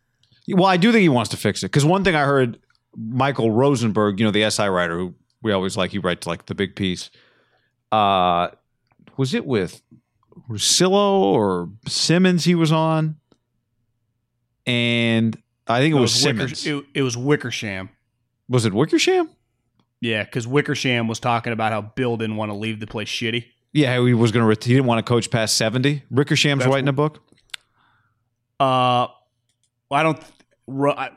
Well, 0.48 0.66
I 0.66 0.76
do 0.76 0.92
think 0.92 1.02
he 1.02 1.08
wants 1.08 1.30
to 1.30 1.36
fix 1.36 1.62
it 1.62 1.66
because 1.66 1.84
one 1.84 2.04
thing 2.04 2.14
I 2.14 2.24
heard 2.24 2.58
Michael 2.96 3.50
Rosenberg, 3.50 4.18
you 4.18 4.26
know, 4.26 4.30
the 4.32 4.48
SI 4.50 4.66
writer 4.66 4.96
who 4.96 5.14
we 5.42 5.52
always 5.52 5.76
like, 5.76 5.90
he 5.90 5.98
writes 5.98 6.26
like 6.26 6.46
the 6.46 6.54
big 6.54 6.74
piece. 6.74 7.10
Uh, 7.92 8.48
was 9.16 9.34
it 9.34 9.46
with 9.46 9.82
Russillo 10.48 11.20
or 11.20 11.70
Simmons 11.86 12.44
he 12.44 12.54
was 12.54 12.72
on? 12.72 13.16
And 14.66 15.40
I 15.66 15.80
think 15.80 15.94
it 15.94 15.98
was, 15.98 16.24
Wicker- 16.24 16.54
Simmons. 16.54 16.66
it, 16.66 16.84
it 16.94 17.02
was 17.02 17.16
Wickersham. 17.16 17.90
Was 18.48 18.64
it 18.64 18.72
Wickersham? 18.72 19.30
Yeah, 20.00 20.24
because 20.24 20.46
Wickersham 20.46 21.08
was 21.08 21.18
talking 21.18 21.52
about 21.52 21.72
how 21.72 21.82
Bill 21.82 22.16
didn't 22.16 22.36
want 22.36 22.50
to 22.50 22.54
leave 22.54 22.80
the 22.80 22.86
place 22.86 23.08
shitty. 23.08 23.46
Yeah, 23.72 23.94
he 24.04 24.14
was 24.14 24.32
going 24.32 24.48
to. 24.48 24.66
He 24.68 24.74
didn't 24.74 24.86
want 24.86 25.04
to 25.04 25.08
coach 25.08 25.30
past 25.30 25.56
seventy. 25.56 26.02
Wickersham's 26.10 26.60
That's 26.60 26.70
writing 26.70 26.88
a 26.88 26.92
book. 26.92 27.22
Uh, 28.60 29.08
I 29.90 30.02
don't. 30.02 30.20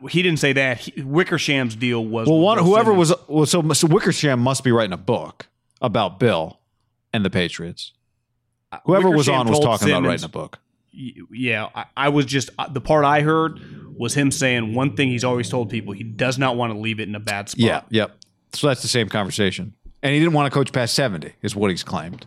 He 0.10 0.22
didn't 0.22 0.40
say 0.40 0.54
that. 0.54 0.80
He, 0.80 1.02
Wickersham's 1.02 1.76
deal 1.76 2.06
was 2.06 2.28
Well, 2.28 2.40
one 2.40 2.58
whoever 2.58 2.94
was 2.94 3.14
well, 3.28 3.46
so 3.46 3.62
so 3.74 3.88
Wickersham 3.88 4.40
must 4.40 4.64
be 4.64 4.72
writing 4.72 4.94
a 4.94 4.98
book 4.98 5.48
about 5.82 6.20
Bill 6.20 6.60
and 7.14 7.26
the 7.26 7.30
Patriots. 7.30 7.94
Whoever 8.86 9.10
was 9.10 9.28
on 9.28 9.48
was 9.48 9.60
talking 9.60 9.90
about 9.90 10.04
writing 10.04 10.26
a 10.26 10.30
book. 10.30 10.60
Yeah, 10.94 11.70
I, 11.74 11.86
I 11.96 12.10
was 12.10 12.26
just 12.26 12.50
uh, 12.60 12.68
the 12.68 12.82
part 12.82 13.06
I 13.06 13.22
heard 13.22 13.60
was 13.98 14.14
him 14.14 14.32
saying 14.32 14.74
one 14.74 14.96
thing 14.96 15.10
he's 15.10 15.24
always 15.24 15.50
told 15.50 15.70
people: 15.70 15.94
he 15.94 16.04
does 16.04 16.38
not 16.38 16.58
want 16.58 16.74
to 16.74 16.80
leave 16.80 17.00
it 17.00 17.08
in 17.08 17.16
a 17.16 17.20
bad 17.20 17.50
spot. 17.50 17.60
Yeah, 17.60 17.82
yep. 17.90 18.18
So 18.54 18.68
that's 18.68 18.82
the 18.82 18.88
same 18.88 19.08
conversation. 19.10 19.74
And 20.04 20.14
he 20.14 20.20
didn't 20.20 20.34
want 20.34 20.52
to 20.52 20.54
coach 20.54 20.74
past 20.74 20.96
70, 20.96 21.34
is 21.44 21.56
what 21.56 21.70
he's 21.70 21.84
claimed. 21.84 22.26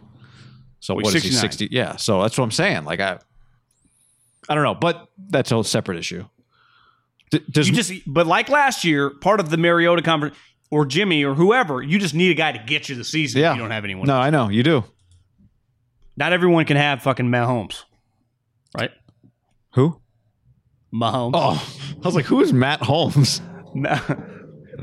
So 0.80 0.94
Well, 0.94 1.02
what 1.02 1.12
he's 1.12 1.24
is 1.24 1.32
he, 1.32 1.36
60? 1.36 1.68
Yeah. 1.72 1.96
So 1.96 2.22
that's 2.22 2.38
what 2.38 2.44
I'm 2.44 2.50
saying. 2.50 2.84
Like 2.84 3.00
I 3.00 3.18
I 4.48 4.54
don't 4.54 4.64
know, 4.64 4.74
but 4.74 5.08
that's 5.28 5.50
a 5.50 5.64
separate 5.64 5.98
issue. 5.98 6.24
D- 7.30 7.40
does 7.50 7.68
You 7.68 7.74
just, 7.74 7.92
but 8.06 8.26
like 8.26 8.48
last 8.48 8.84
year, 8.84 9.10
part 9.10 9.40
of 9.40 9.50
the 9.50 9.56
Mariota 9.56 10.02
conference 10.02 10.36
or 10.70 10.86
Jimmy 10.86 11.24
or 11.24 11.34
whoever, 11.34 11.82
you 11.82 11.98
just 11.98 12.14
need 12.14 12.30
a 12.30 12.34
guy 12.34 12.52
to 12.52 12.62
get 12.64 12.88
you 12.88 12.94
the 12.94 13.04
season. 13.04 13.40
yeah. 13.40 13.50
if 13.50 13.56
you 13.56 13.62
don't 13.62 13.70
have 13.70 13.84
anyone. 13.84 14.06
No, 14.06 14.16
I 14.16 14.30
know. 14.30 14.48
You 14.48 14.62
do. 14.62 14.84
Not 16.16 16.32
everyone 16.32 16.64
can 16.64 16.76
have 16.76 17.02
fucking 17.02 17.26
Mahomes, 17.26 17.84
right? 18.76 18.90
Who? 19.74 20.00
Mahomes. 20.92 21.32
Oh, 21.34 21.96
I 22.02 22.06
was 22.06 22.14
like, 22.14 22.24
who 22.26 22.40
is 22.40 22.52
Matt 22.52 22.80
Holmes? 22.82 23.40
No. 23.76 23.98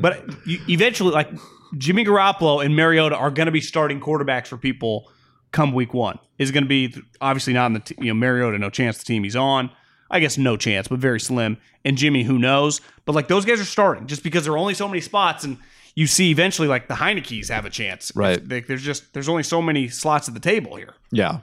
but 0.01 0.25
you, 0.45 0.59
eventually, 0.67 1.11
like 1.11 1.29
Jimmy 1.77 2.03
Garoppolo 2.03 2.61
and 2.65 2.75
Mariota 2.75 3.15
are 3.15 3.31
going 3.31 3.45
to 3.45 3.53
be 3.53 3.61
starting 3.61 4.01
quarterbacks 4.01 4.47
for 4.47 4.57
people 4.57 5.09
come 5.53 5.71
week 5.71 5.93
one. 5.93 6.19
Is 6.37 6.51
going 6.51 6.65
to 6.65 6.67
be 6.67 6.93
obviously 7.21 7.53
not 7.53 7.67
in 7.67 7.73
the 7.75 7.79
t- 7.79 7.95
you 7.99 8.07
know 8.07 8.13
Mariota, 8.15 8.59
no 8.59 8.69
chance 8.69 8.97
the 8.97 9.05
team 9.05 9.23
he's 9.23 9.37
on. 9.37 9.69
I 10.09 10.19
guess 10.19 10.37
no 10.37 10.57
chance, 10.57 10.89
but 10.89 10.99
very 10.99 11.21
slim. 11.21 11.57
And 11.85 11.97
Jimmy, 11.97 12.23
who 12.23 12.37
knows? 12.37 12.81
But 13.05 13.15
like 13.15 13.29
those 13.29 13.45
guys 13.45 13.61
are 13.61 13.65
starting 13.65 14.07
just 14.07 14.23
because 14.23 14.43
there 14.43 14.53
are 14.53 14.57
only 14.57 14.73
so 14.73 14.89
many 14.89 14.99
spots, 14.99 15.45
and 15.45 15.57
you 15.95 16.05
see 16.05 16.31
eventually 16.31 16.67
like 16.67 16.89
the 16.89 16.95
Heinicke's 16.95 17.47
have 17.47 17.63
a 17.65 17.69
chance. 17.69 18.11
Right. 18.13 18.45
Like, 18.45 18.67
there's 18.67 18.83
just 18.83 19.13
there's 19.13 19.29
only 19.29 19.43
so 19.43 19.61
many 19.61 19.87
slots 19.87 20.27
at 20.27 20.33
the 20.33 20.41
table 20.41 20.75
here. 20.75 20.95
Yeah. 21.11 21.39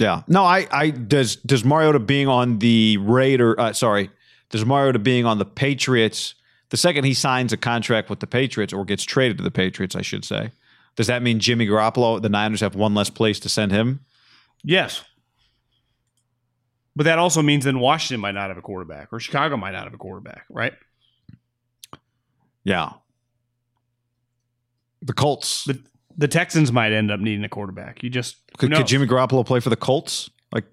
Yeah. 0.00 0.22
No, 0.26 0.44
I, 0.44 0.66
I 0.72 0.90
does 0.90 1.36
does 1.36 1.64
Mariota 1.64 1.98
being 1.98 2.26
on 2.26 2.58
the 2.58 2.96
Raider 2.96 3.58
uh, 3.60 3.72
sorry, 3.74 4.10
does 4.48 4.64
Mariota 4.64 4.98
being 4.98 5.26
on 5.26 5.38
the 5.38 5.44
Patriots 5.44 6.34
the 6.70 6.76
second 6.76 7.04
he 7.04 7.14
signs 7.14 7.52
a 7.52 7.56
contract 7.56 8.08
with 8.08 8.20
the 8.20 8.26
Patriots 8.26 8.72
or 8.72 8.84
gets 8.84 9.04
traded 9.04 9.36
to 9.38 9.44
the 9.44 9.50
Patriots, 9.50 9.94
I 9.94 10.02
should 10.02 10.24
say, 10.24 10.52
does 10.96 11.08
that 11.08 11.22
mean 11.22 11.38
Jimmy 11.40 11.66
Garoppolo, 11.66 12.22
the 12.22 12.28
Niners 12.28 12.60
have 12.60 12.74
one 12.74 12.94
less 12.94 13.10
place 13.10 13.38
to 13.40 13.48
send 13.48 13.72
him? 13.72 14.00
Yes. 14.62 15.02
But 16.96 17.04
that 17.04 17.18
also 17.18 17.42
means 17.42 17.64
then 17.64 17.80
Washington 17.80 18.20
might 18.20 18.32
not 18.32 18.48
have 18.48 18.58
a 18.58 18.62
quarterback, 18.62 19.12
or 19.12 19.20
Chicago 19.20 19.56
might 19.56 19.72
not 19.72 19.84
have 19.84 19.94
a 19.94 19.98
quarterback, 19.98 20.44
right? 20.48 20.74
Yeah. 22.64 22.92
The 25.02 25.12
Colts. 25.12 25.64
the 25.64 25.82
the 26.20 26.28
Texans 26.28 26.70
might 26.70 26.92
end 26.92 27.10
up 27.10 27.18
needing 27.18 27.42
a 27.44 27.48
quarterback. 27.48 28.02
You 28.02 28.10
just 28.10 28.36
could, 28.58 28.70
could? 28.72 28.86
Jimmy 28.86 29.06
Garoppolo 29.06 29.44
play 29.44 29.58
for 29.58 29.70
the 29.70 29.76
Colts? 29.76 30.28
Like 30.52 30.64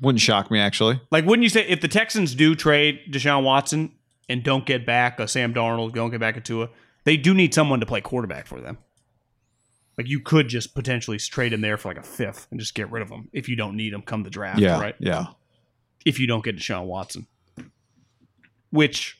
wouldn't 0.00 0.20
shock 0.22 0.50
me 0.50 0.58
actually. 0.58 1.00
like 1.10 1.24
wouldn't 1.26 1.42
you 1.44 1.48
say 1.50 1.66
if 1.68 1.80
the 1.80 1.88
Texans 1.88 2.34
do 2.34 2.54
trade 2.54 3.00
Deshaun 3.10 3.44
Watson 3.44 3.92
and 4.28 4.42
don't 4.42 4.64
get 4.64 4.86
back 4.86 5.20
a 5.20 5.28
Sam 5.28 5.52
Darnold, 5.52 5.92
don't 5.94 6.10
get 6.10 6.20
back 6.20 6.36
a 6.36 6.40
Tua, 6.40 6.70
they 7.04 7.16
do 7.18 7.34
need 7.34 7.52
someone 7.52 7.80
to 7.80 7.86
play 7.86 8.00
quarterback 8.00 8.46
for 8.46 8.60
them. 8.60 8.78
Like 9.98 10.08
you 10.08 10.20
could 10.20 10.48
just 10.48 10.74
potentially 10.74 11.18
trade 11.18 11.52
him 11.52 11.60
there 11.60 11.76
for 11.76 11.88
like 11.88 11.98
a 11.98 12.02
fifth 12.02 12.46
and 12.50 12.58
just 12.58 12.74
get 12.74 12.90
rid 12.90 13.02
of 13.02 13.10
him 13.10 13.28
if 13.32 13.48
you 13.48 13.56
don't 13.56 13.76
need 13.76 13.92
him 13.92 14.00
come 14.02 14.22
the 14.22 14.30
draft, 14.30 14.58
Yeah. 14.58 14.80
right? 14.80 14.94
Yeah. 14.98 15.26
If 16.06 16.18
you 16.18 16.26
don't 16.26 16.42
get 16.44 16.56
Deshaun 16.56 16.86
Watson, 16.86 17.26
which 18.70 19.18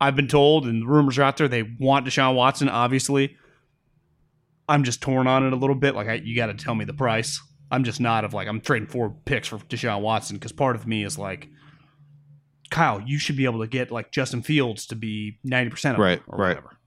I've 0.00 0.14
been 0.16 0.28
told 0.28 0.66
and 0.66 0.82
the 0.82 0.86
rumors 0.86 1.18
are 1.18 1.22
out 1.22 1.36
there 1.38 1.48
they 1.48 1.62
want 1.62 2.06
Deshaun 2.06 2.34
Watson. 2.34 2.68
Obviously, 2.68 3.36
I'm 4.68 4.84
just 4.84 5.00
torn 5.00 5.26
on 5.26 5.46
it 5.46 5.52
a 5.52 5.56
little 5.56 5.76
bit. 5.76 5.94
Like 5.94 6.08
I, 6.08 6.14
you 6.14 6.36
got 6.36 6.46
to 6.46 6.54
tell 6.54 6.74
me 6.74 6.84
the 6.84 6.92
price. 6.92 7.40
I'm 7.70 7.84
just 7.84 8.00
not 8.00 8.24
of 8.24 8.34
like 8.34 8.48
I'm 8.48 8.60
trading 8.60 8.88
four 8.88 9.10
picks 9.24 9.48
for 9.48 9.58
Deshaun 9.58 10.00
Watson 10.00 10.36
because 10.36 10.52
part 10.52 10.76
of 10.76 10.86
me 10.86 11.04
is 11.04 11.18
like, 11.18 11.48
Kyle, 12.70 13.00
you 13.00 13.18
should 13.18 13.36
be 13.36 13.44
able 13.44 13.60
to 13.60 13.66
get 13.66 13.90
like 13.90 14.10
Justin 14.10 14.42
Fields 14.42 14.86
to 14.86 14.96
be 14.96 15.38
ninety 15.44 15.70
percent 15.70 15.96
of 15.96 16.00
Right, 16.00 16.22
or 16.26 16.38
right. 16.38 16.48
whatever. 16.48 16.78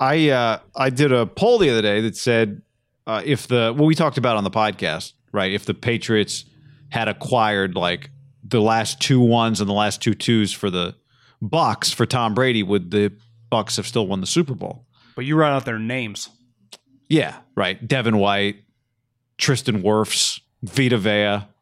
I 0.00 0.30
uh, 0.30 0.58
I 0.76 0.90
did 0.90 1.12
a 1.12 1.26
poll 1.26 1.58
the 1.58 1.70
other 1.70 1.82
day 1.82 2.00
that 2.02 2.16
said 2.16 2.62
uh, 3.06 3.22
if 3.24 3.48
the 3.48 3.74
well 3.76 3.86
we 3.86 3.94
talked 3.94 4.18
about 4.18 4.36
on 4.36 4.44
the 4.44 4.50
podcast 4.50 5.12
right 5.32 5.52
if 5.52 5.64
the 5.64 5.74
Patriots 5.74 6.44
had 6.90 7.08
acquired 7.08 7.74
like 7.74 8.10
the 8.44 8.62
last 8.62 9.00
two 9.00 9.20
ones 9.20 9.60
and 9.60 9.68
the 9.68 9.74
last 9.74 10.00
two 10.00 10.14
twos 10.14 10.52
for 10.52 10.70
the 10.70 10.94
Bucks 11.42 11.92
for 11.92 12.06
Tom 12.06 12.34
Brady 12.34 12.62
would 12.62 12.90
the 12.90 13.12
Bucks 13.50 13.76
have 13.76 13.86
still 13.86 14.06
won 14.06 14.20
the 14.20 14.26
Super 14.26 14.54
Bowl? 14.54 14.84
But 15.16 15.24
you 15.24 15.36
write 15.36 15.52
out 15.52 15.64
their 15.64 15.78
names. 15.78 16.28
Yeah, 17.08 17.36
right. 17.54 17.86
Devin 17.86 18.18
White, 18.18 18.56
Tristan 19.38 19.82
Wirfs, 19.82 20.40
Vita 20.62 20.98
Vea. 20.98 21.10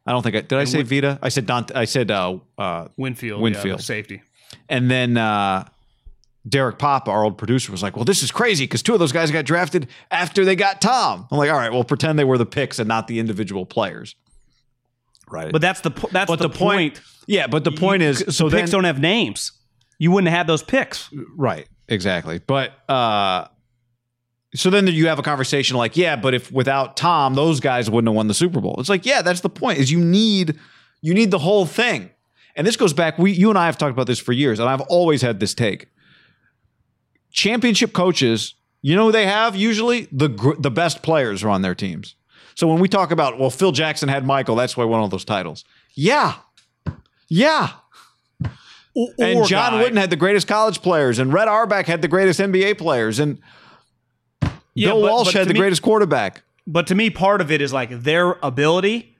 I 0.08 0.12
don't 0.12 0.22
think 0.22 0.36
I 0.36 0.40
did. 0.40 0.52
I 0.52 0.60
And 0.60 0.68
say 0.68 0.78
Win- 0.78 0.86
Vita. 0.86 1.18
I 1.22 1.28
said 1.28 1.46
Dante. 1.46 1.74
I 1.74 1.84
said 1.84 2.10
uh, 2.10 2.38
uh, 2.58 2.88
Winfield, 2.96 3.40
Winfield. 3.42 3.80
yeah, 3.80 3.84
safety. 3.84 4.22
And 4.68 4.90
then 4.90 5.16
uh, 5.16 5.66
Derek 6.48 6.78
Pop, 6.78 7.08
our 7.08 7.24
old 7.24 7.38
producer, 7.38 7.72
was 7.72 7.82
like, 7.82 7.96
"Well, 7.96 8.04
this 8.04 8.22
is 8.22 8.30
crazy 8.30 8.64
because 8.64 8.82
two 8.82 8.92
of 8.94 9.00
those 9.00 9.12
guys 9.12 9.30
got 9.30 9.44
drafted 9.44 9.88
after 10.10 10.44
they 10.44 10.54
got 10.56 10.80
Tom." 10.80 11.26
I'm 11.30 11.38
like, 11.38 11.50
"All 11.50 11.56
right, 11.56 11.72
well, 11.72 11.84
pretend 11.84 12.18
they 12.18 12.24
were 12.24 12.38
the 12.38 12.46
picks 12.46 12.78
and 12.78 12.86
not 12.88 13.06
the 13.08 13.18
individual 13.18 13.66
players." 13.66 14.14
Right. 15.28 15.50
But 15.50 15.60
that's 15.60 15.80
the 15.80 15.90
po- 15.90 16.08
that's 16.12 16.28
But 16.30 16.38
the, 16.38 16.48
the 16.48 16.54
point- 16.56 16.94
point. 16.94 17.00
yeah, 17.26 17.48
but 17.48 17.64
the 17.64 17.72
point 17.72 18.02
You- 18.02 18.08
is, 18.08 18.20
the 18.20 18.32
so 18.32 18.48
picks 18.48 18.70
then, 18.70 18.78
don't 18.78 18.84
have 18.84 19.00
names. 19.00 19.52
You 19.98 20.12
wouldn't 20.12 20.30
have 20.32 20.46
those 20.46 20.62
picks. 20.62 21.10
right, 21.36 21.66
exactly. 21.88 22.38
But 22.38 22.72
uh, 22.88 23.48
so 24.56 24.70
then 24.70 24.86
you 24.88 25.06
have 25.08 25.18
a 25.18 25.22
conversation 25.22 25.76
like, 25.76 25.96
"Yeah, 25.96 26.16
but 26.16 26.34
if 26.34 26.50
without 26.50 26.96
Tom, 26.96 27.34
those 27.34 27.60
guys 27.60 27.88
wouldn't 27.90 28.08
have 28.08 28.16
won 28.16 28.28
the 28.28 28.34
Super 28.34 28.60
Bowl." 28.60 28.76
It's 28.78 28.88
like, 28.88 29.06
yeah, 29.06 29.22
that's 29.22 29.40
the 29.40 29.48
point. 29.50 29.78
Is 29.78 29.90
you 29.90 30.00
need 30.00 30.58
you 31.02 31.14
need 31.14 31.30
the 31.30 31.38
whole 31.38 31.66
thing. 31.66 32.10
And 32.56 32.66
this 32.66 32.76
goes 32.76 32.92
back. 32.94 33.18
We, 33.18 33.32
you 33.32 33.50
and 33.50 33.58
I 33.58 33.66
have 33.66 33.76
talked 33.76 33.92
about 33.92 34.06
this 34.06 34.18
for 34.18 34.32
years, 34.32 34.58
and 34.58 34.68
I've 34.68 34.80
always 34.82 35.20
had 35.22 35.40
this 35.40 35.52
take. 35.54 35.88
championship 37.30 37.92
coaches, 37.92 38.54
you 38.82 38.94
know 38.96 39.06
who 39.06 39.12
they 39.12 39.26
have 39.26 39.54
usually? 39.56 40.08
The 40.12 40.28
gr- 40.28 40.54
the 40.58 40.70
best 40.70 41.02
players 41.02 41.42
are 41.44 41.50
on 41.50 41.62
their 41.62 41.74
teams. 41.74 42.14
So 42.54 42.66
when 42.66 42.78
we 42.80 42.88
talk 42.88 43.10
about, 43.10 43.38
well, 43.38 43.50
Phil 43.50 43.72
Jackson 43.72 44.08
had 44.08 44.24
Michael, 44.24 44.56
that's 44.56 44.76
why 44.76 44.84
he 44.84 44.88
won 44.88 45.00
all 45.00 45.08
those 45.08 45.24
titles. 45.26 45.64
Yeah. 45.94 46.34
Yeah. 47.28 47.70
and 49.18 49.38
Or 49.40 49.44
John 49.46 49.72
guy- 49.72 49.82
Wooden 49.82 49.96
had 49.98 50.08
the 50.10 50.16
greatest 50.16 50.48
college 50.48 50.80
players, 50.80 51.18
and 51.18 51.32
Red 51.32 51.48
Auerbach 51.48 51.84
had 51.86 52.00
the 52.00 52.08
greatest 52.08 52.40
NBA 52.40 52.78
players, 52.78 53.18
and 53.18 53.38
Yeah, 54.76 54.88
Bill 54.90 55.02
but- 55.02 55.10
Walsh 55.10 55.26
but 55.26 55.34
had 55.34 55.48
the 55.48 55.54
me- 55.54 55.60
greatest 55.60 55.82
quarterback. 55.82 56.42
But 56.68 56.86
to 56.88 56.94
me, 56.94 57.10
part 57.10 57.40
of 57.40 57.50
it 57.50 57.60
is 57.60 57.72
like 57.72 57.90
their 58.02 58.32
ability 58.42 59.16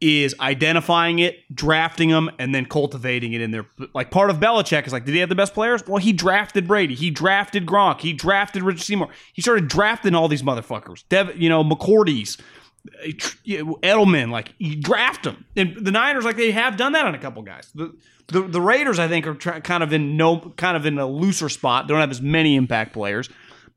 is 0.00 0.34
identifying 0.38 1.18
it, 1.18 1.40
drafting 1.52 2.08
them, 2.10 2.30
and 2.38 2.54
then 2.54 2.64
cultivating 2.64 3.32
it 3.32 3.40
in 3.40 3.50
their 3.50 3.66
like 3.94 4.12
part 4.12 4.30
of 4.30 4.36
Belichick 4.36 4.86
is 4.86 4.92
like, 4.92 5.04
did 5.04 5.12
he 5.12 5.20
have 5.20 5.28
the 5.28 5.34
best 5.34 5.54
players? 5.54 5.84
Well, 5.86 5.96
he 5.98 6.12
drafted 6.12 6.68
Brady, 6.68 6.94
he 6.94 7.10
drafted 7.10 7.66
Gronk, 7.66 8.00
he 8.00 8.12
drafted 8.12 8.62
Richard 8.62 8.82
Seymour, 8.82 9.08
he 9.32 9.42
started 9.42 9.66
drafting 9.66 10.14
all 10.14 10.28
these 10.28 10.42
motherfuckers. 10.42 11.02
Dev, 11.08 11.36
you 11.36 11.48
know, 11.48 11.64
McCourty's, 11.64 12.38
know, 12.84 13.80
eh, 13.82 13.88
Edelman, 13.92 14.30
like 14.30 14.54
you 14.58 14.76
draft 14.80 15.24
them. 15.24 15.44
And 15.56 15.74
the 15.84 15.90
Niners, 15.90 16.24
like 16.24 16.36
they 16.36 16.52
have 16.52 16.76
done 16.76 16.92
that 16.92 17.04
on 17.04 17.16
a 17.16 17.18
couple 17.18 17.42
guys. 17.42 17.68
The 17.74 17.92
the, 18.28 18.42
the 18.42 18.60
Raiders, 18.60 18.98
I 18.98 19.08
think, 19.08 19.26
are 19.26 19.34
try, 19.34 19.58
kind 19.60 19.82
of 19.82 19.92
in 19.92 20.16
no 20.16 20.38
kind 20.56 20.76
of 20.76 20.86
in 20.86 20.98
a 20.98 21.06
looser 21.06 21.48
spot. 21.48 21.88
They 21.88 21.92
don't 21.92 22.00
have 22.00 22.10
as 22.10 22.20
many 22.22 22.54
impact 22.56 22.92
players, 22.92 23.28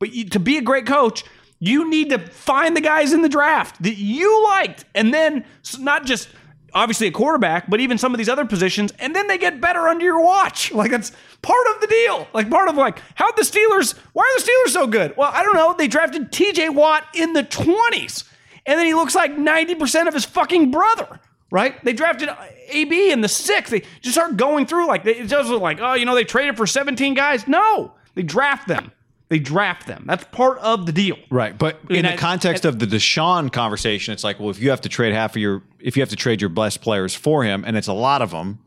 but 0.02 0.12
you, 0.14 0.26
to 0.26 0.40
be 0.40 0.58
a 0.58 0.62
great 0.62 0.86
coach, 0.86 1.24
You 1.64 1.88
need 1.88 2.10
to 2.10 2.18
find 2.18 2.76
the 2.76 2.82
guys 2.82 3.14
in 3.14 3.22
the 3.22 3.30
draft 3.30 3.82
that 3.84 3.96
you 3.96 4.44
liked, 4.46 4.84
and 4.96 5.14
then 5.14 5.46
not 5.78 6.06
just 6.08 6.28
obviously 6.74 7.06
a 7.06 7.12
quarterback, 7.12 7.70
but 7.70 7.80
even 7.80 8.00
some 8.00 8.14
of 8.14 8.18
these 8.18 8.30
other 8.30 8.46
positions, 8.46 8.92
and 8.98 9.16
then 9.16 9.28
they 9.28 9.38
get 9.38 9.62
better 9.62 9.88
under 9.88 10.04
your 10.04 10.22
watch. 10.24 10.72
Like 10.82 10.90
that's 10.90 11.12
part 11.44 11.68
of 11.76 11.82
the 11.82 11.88
deal. 11.88 12.28
Like 12.34 12.50
part 12.50 12.68
of 12.68 12.76
like 12.76 12.98
how 13.14 13.32
the 13.34 13.44
Steelers. 13.44 13.94
Why 14.14 14.24
are 14.24 14.40
the 14.40 14.46
Steelers 14.46 14.74
so 14.74 14.88
good? 14.88 15.14
Well, 15.16 15.32
I 15.32 15.44
don't 15.44 15.54
know. 15.56 15.76
They 15.78 15.88
drafted 15.88 16.32
T.J. 16.32 16.70
Watt 16.70 17.06
in 17.14 17.34
the 17.34 17.44
twenties, 17.44 18.24
and 18.66 18.80
then 18.80 18.88
he 18.88 18.96
looks 18.96 19.14
like 19.14 19.38
ninety 19.38 19.76
percent 19.76 20.08
of 20.08 20.16
his 20.16 20.26
fucking 20.26 20.72
brother. 20.72 21.20
Right? 21.52 21.84
They 21.86 21.94
drafted 21.94 22.30
uh, 22.30 22.38
AB 22.70 23.12
in 23.12 23.22
the 23.22 23.28
sixth. 23.28 23.70
They 23.72 23.84
just 24.02 24.16
start 24.16 24.36
going 24.38 24.66
through 24.66 24.88
like 24.88 25.06
it 25.06 25.28
doesn't 25.30 25.52
look 25.54 25.62
like 25.62 25.80
oh 25.80 25.94
you 25.94 26.06
know 26.06 26.16
they 26.16 26.24
traded 26.24 26.58
for 26.58 26.66
seventeen 26.66 27.14
guys. 27.14 27.48
No, 27.48 27.94
they 28.16 28.24
draft 28.24 28.68
them. 28.68 28.92
They 29.32 29.40
draft 29.40 29.88
them. 29.88 30.04
That's 30.06 30.26
part 30.26 30.58
of 30.60 30.86
the 30.86 30.92
deal. 30.92 31.16
Right, 31.30 31.58
but 31.58 31.80
in 31.90 31.96
And 31.96 32.06
the 32.06 32.14
I- 32.14 32.18
context 32.18 32.66
of 32.66 32.80
the 32.80 32.86
Deshaun 32.86 33.50
conversation, 33.50 34.14
it's 34.14 34.26
like, 34.26 34.42
well, 34.42 34.50
if 34.50 34.60
you 34.60 34.70
have 34.72 34.82
to 34.82 34.90
trade 34.90 35.14
half 35.14 35.38
of 35.38 35.42
your, 35.42 35.64
if 35.80 35.96
you 35.96 36.02
have 36.02 36.10
to 36.10 36.18
trade 36.18 36.42
your 36.42 36.50
best 36.50 36.82
players 36.82 37.16
for 37.16 37.46
him, 37.46 37.64
and 37.66 37.78
it's 37.78 37.88
a 37.88 37.94
lot 37.94 38.22
of 38.22 38.32
them, 38.32 38.60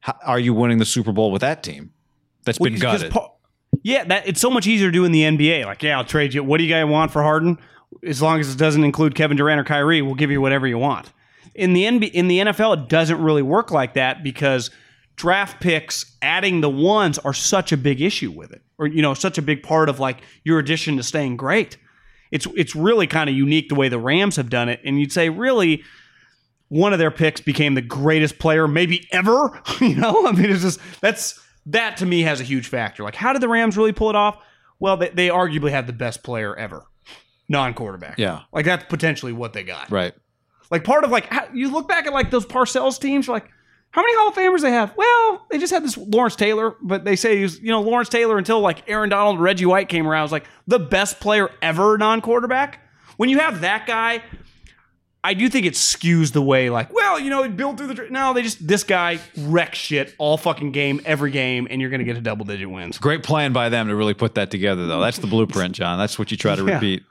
how, 0.00 0.14
are 0.26 0.38
you 0.38 0.52
winning 0.52 0.76
the 0.76 0.84
Super 0.84 1.12
Bowl 1.12 1.32
with 1.32 1.40
that 1.40 1.62
team 1.62 1.92
that's 2.44 2.58
been 2.58 2.74
gutted? 2.78 3.10
pa- 3.10 3.30
yeah, 3.82 4.04
that 4.04 4.28
it's 4.28 4.38
so 4.38 4.50
much 4.50 4.66
easier 4.66 4.88
to 4.88 4.92
do 4.92 5.06
in 5.06 5.12
the 5.12 5.22
NBA. 5.22 5.64
Like, 5.64 5.82
yeah, 5.82 5.96
I'll 5.96 6.04
trade 6.04 6.34
you. 6.34 6.44
What 6.44 6.58
do 6.58 6.64
you 6.64 6.68
guys 6.70 6.84
want 6.84 7.10
for 7.10 7.22
Harden? 7.22 7.56
As 8.04 8.20
long 8.20 8.38
as 8.38 8.52
it 8.54 8.58
doesn't 8.58 8.84
include 8.84 9.14
Kevin 9.14 9.38
Durant 9.38 9.60
or 9.60 9.64
Kyrie, 9.64 10.02
we'll 10.02 10.14
give 10.14 10.30
you 10.30 10.42
whatever 10.42 10.66
you 10.66 10.76
want. 10.76 11.10
In 11.54 11.72
the 11.72 11.84
NBA, 11.84 12.10
in 12.12 12.28
the 12.28 12.38
NFL, 12.40 12.74
it 12.82 12.88
doesn't 12.90 13.22
really 13.22 13.40
work 13.42 13.70
like 13.70 13.94
that 13.94 14.22
because 14.22 14.70
draft 15.22 15.60
picks, 15.60 16.16
adding 16.20 16.62
the 16.62 16.68
ones, 16.68 17.16
are 17.20 17.32
such 17.32 17.70
a 17.70 17.76
big 17.76 18.00
issue 18.00 18.32
with 18.32 18.50
it, 18.50 18.60
or 18.76 18.88
you 18.88 19.00
know, 19.00 19.14
such 19.14 19.38
a 19.38 19.42
big 19.42 19.62
part 19.62 19.88
of 19.88 20.00
like 20.00 20.18
your 20.42 20.58
addition 20.58 20.96
to 20.96 21.02
staying 21.04 21.36
great. 21.36 21.76
It's 22.32 22.44
it's 22.56 22.74
really 22.74 23.06
kind 23.06 23.30
of 23.30 23.36
unique 23.36 23.68
the 23.68 23.76
way 23.76 23.88
the 23.88 24.00
Rams 24.00 24.34
have 24.34 24.50
done 24.50 24.68
it, 24.68 24.80
and 24.84 24.98
you'd 24.98 25.12
say 25.12 25.28
really 25.28 25.84
one 26.70 26.92
of 26.92 26.98
their 26.98 27.12
picks 27.12 27.40
became 27.40 27.74
the 27.74 27.82
greatest 27.82 28.40
player 28.40 28.66
maybe 28.66 29.06
ever. 29.12 29.62
you 29.80 29.94
know, 29.94 30.26
I 30.26 30.32
mean, 30.32 30.50
it's 30.50 30.62
just 30.62 30.80
that's 31.00 31.40
that 31.66 31.98
to 31.98 32.06
me 32.06 32.22
has 32.22 32.40
a 32.40 32.44
huge 32.44 32.66
factor. 32.66 33.04
Like, 33.04 33.14
how 33.14 33.32
did 33.32 33.42
the 33.42 33.48
Rams 33.48 33.76
really 33.76 33.92
pull 33.92 34.10
it 34.10 34.16
off? 34.16 34.42
Well, 34.80 34.96
they, 34.96 35.10
they 35.10 35.28
arguably 35.28 35.70
had 35.70 35.86
the 35.86 35.92
best 35.92 36.24
player 36.24 36.56
ever, 36.56 36.84
non-quarterback. 37.48 38.18
Yeah. 38.18 38.40
like 38.52 38.64
that's 38.64 38.86
potentially 38.86 39.32
what 39.32 39.52
they 39.52 39.62
got. 39.62 39.88
right. 39.92 40.14
Like 40.68 40.82
part 40.82 41.04
of 41.04 41.12
like 41.12 41.26
how, 41.26 41.46
you 41.54 41.70
look 41.70 41.86
back 41.86 42.06
at 42.06 42.12
like 42.12 42.32
those 42.32 42.44
Parcells 42.44 43.00
teams, 43.00 43.28
like. 43.28 43.48
How 43.92 44.02
many 44.02 44.14
Hall 44.16 44.28
of 44.28 44.34
Famers 44.34 44.62
they 44.62 44.70
have? 44.72 44.94
Well, 44.96 45.46
they 45.50 45.58
just 45.58 45.72
had 45.72 45.84
this 45.84 45.96
Lawrence 45.96 46.34
Taylor, 46.34 46.74
but 46.82 47.04
they 47.04 47.14
say 47.16 47.38
he's 47.38 47.60
you 47.60 47.68
know 47.70 47.80
Lawrence 47.82 48.08
Taylor 48.08 48.38
until 48.38 48.60
like 48.60 48.88
Aaron 48.88 49.08
Donald, 49.10 49.38
Reggie 49.40 49.66
White 49.66 49.88
came 49.88 50.06
around 50.06 50.22
was 50.24 50.32
like 50.32 50.46
the 50.66 50.78
best 50.78 51.20
player 51.20 51.50
ever 51.60 51.96
non-quarterback. 51.98 52.80
When 53.18 53.28
you 53.28 53.38
have 53.38 53.60
that 53.60 53.86
guy, 53.86 54.22
I 55.24 55.34
do 55.34 55.48
think 55.48 55.66
it 55.66 55.74
skews 55.74 56.32
the 56.32 56.42
way 56.42 56.68
like, 56.70 56.92
well, 56.92 57.20
you 57.20 57.30
know, 57.30 57.42
he 57.44 57.48
built 57.50 57.76
through 57.78 57.88
the 57.94 58.06
no, 58.10 58.32
they 58.32 58.42
just 58.42 58.66
this 58.66 58.82
guy 58.82 59.20
wrecks 59.36 59.78
shit 59.78 60.14
all 60.18 60.36
fucking 60.36 60.72
game, 60.72 61.00
every 61.04 61.30
game, 61.30 61.68
and 61.70 61.80
you're 61.80 61.90
gonna 61.90 62.02
get 62.04 62.16
a 62.16 62.20
double 62.22 62.44
digit 62.44 62.68
wins. 62.70 62.98
Great 62.98 63.22
plan 63.22 63.52
by 63.52 63.68
them 63.68 63.88
to 63.88 63.94
really 63.94 64.14
put 64.14 64.34
that 64.36 64.50
together, 64.50 64.86
though. 64.86 65.00
That's 65.00 65.18
the 65.18 65.26
blueprint, 65.28 65.74
John. 65.74 65.98
That's 65.98 66.18
what 66.18 66.30
you 66.30 66.36
try 66.36 66.56
to 66.56 66.64
Yeah. 66.64 66.74
repeat. 66.74 67.02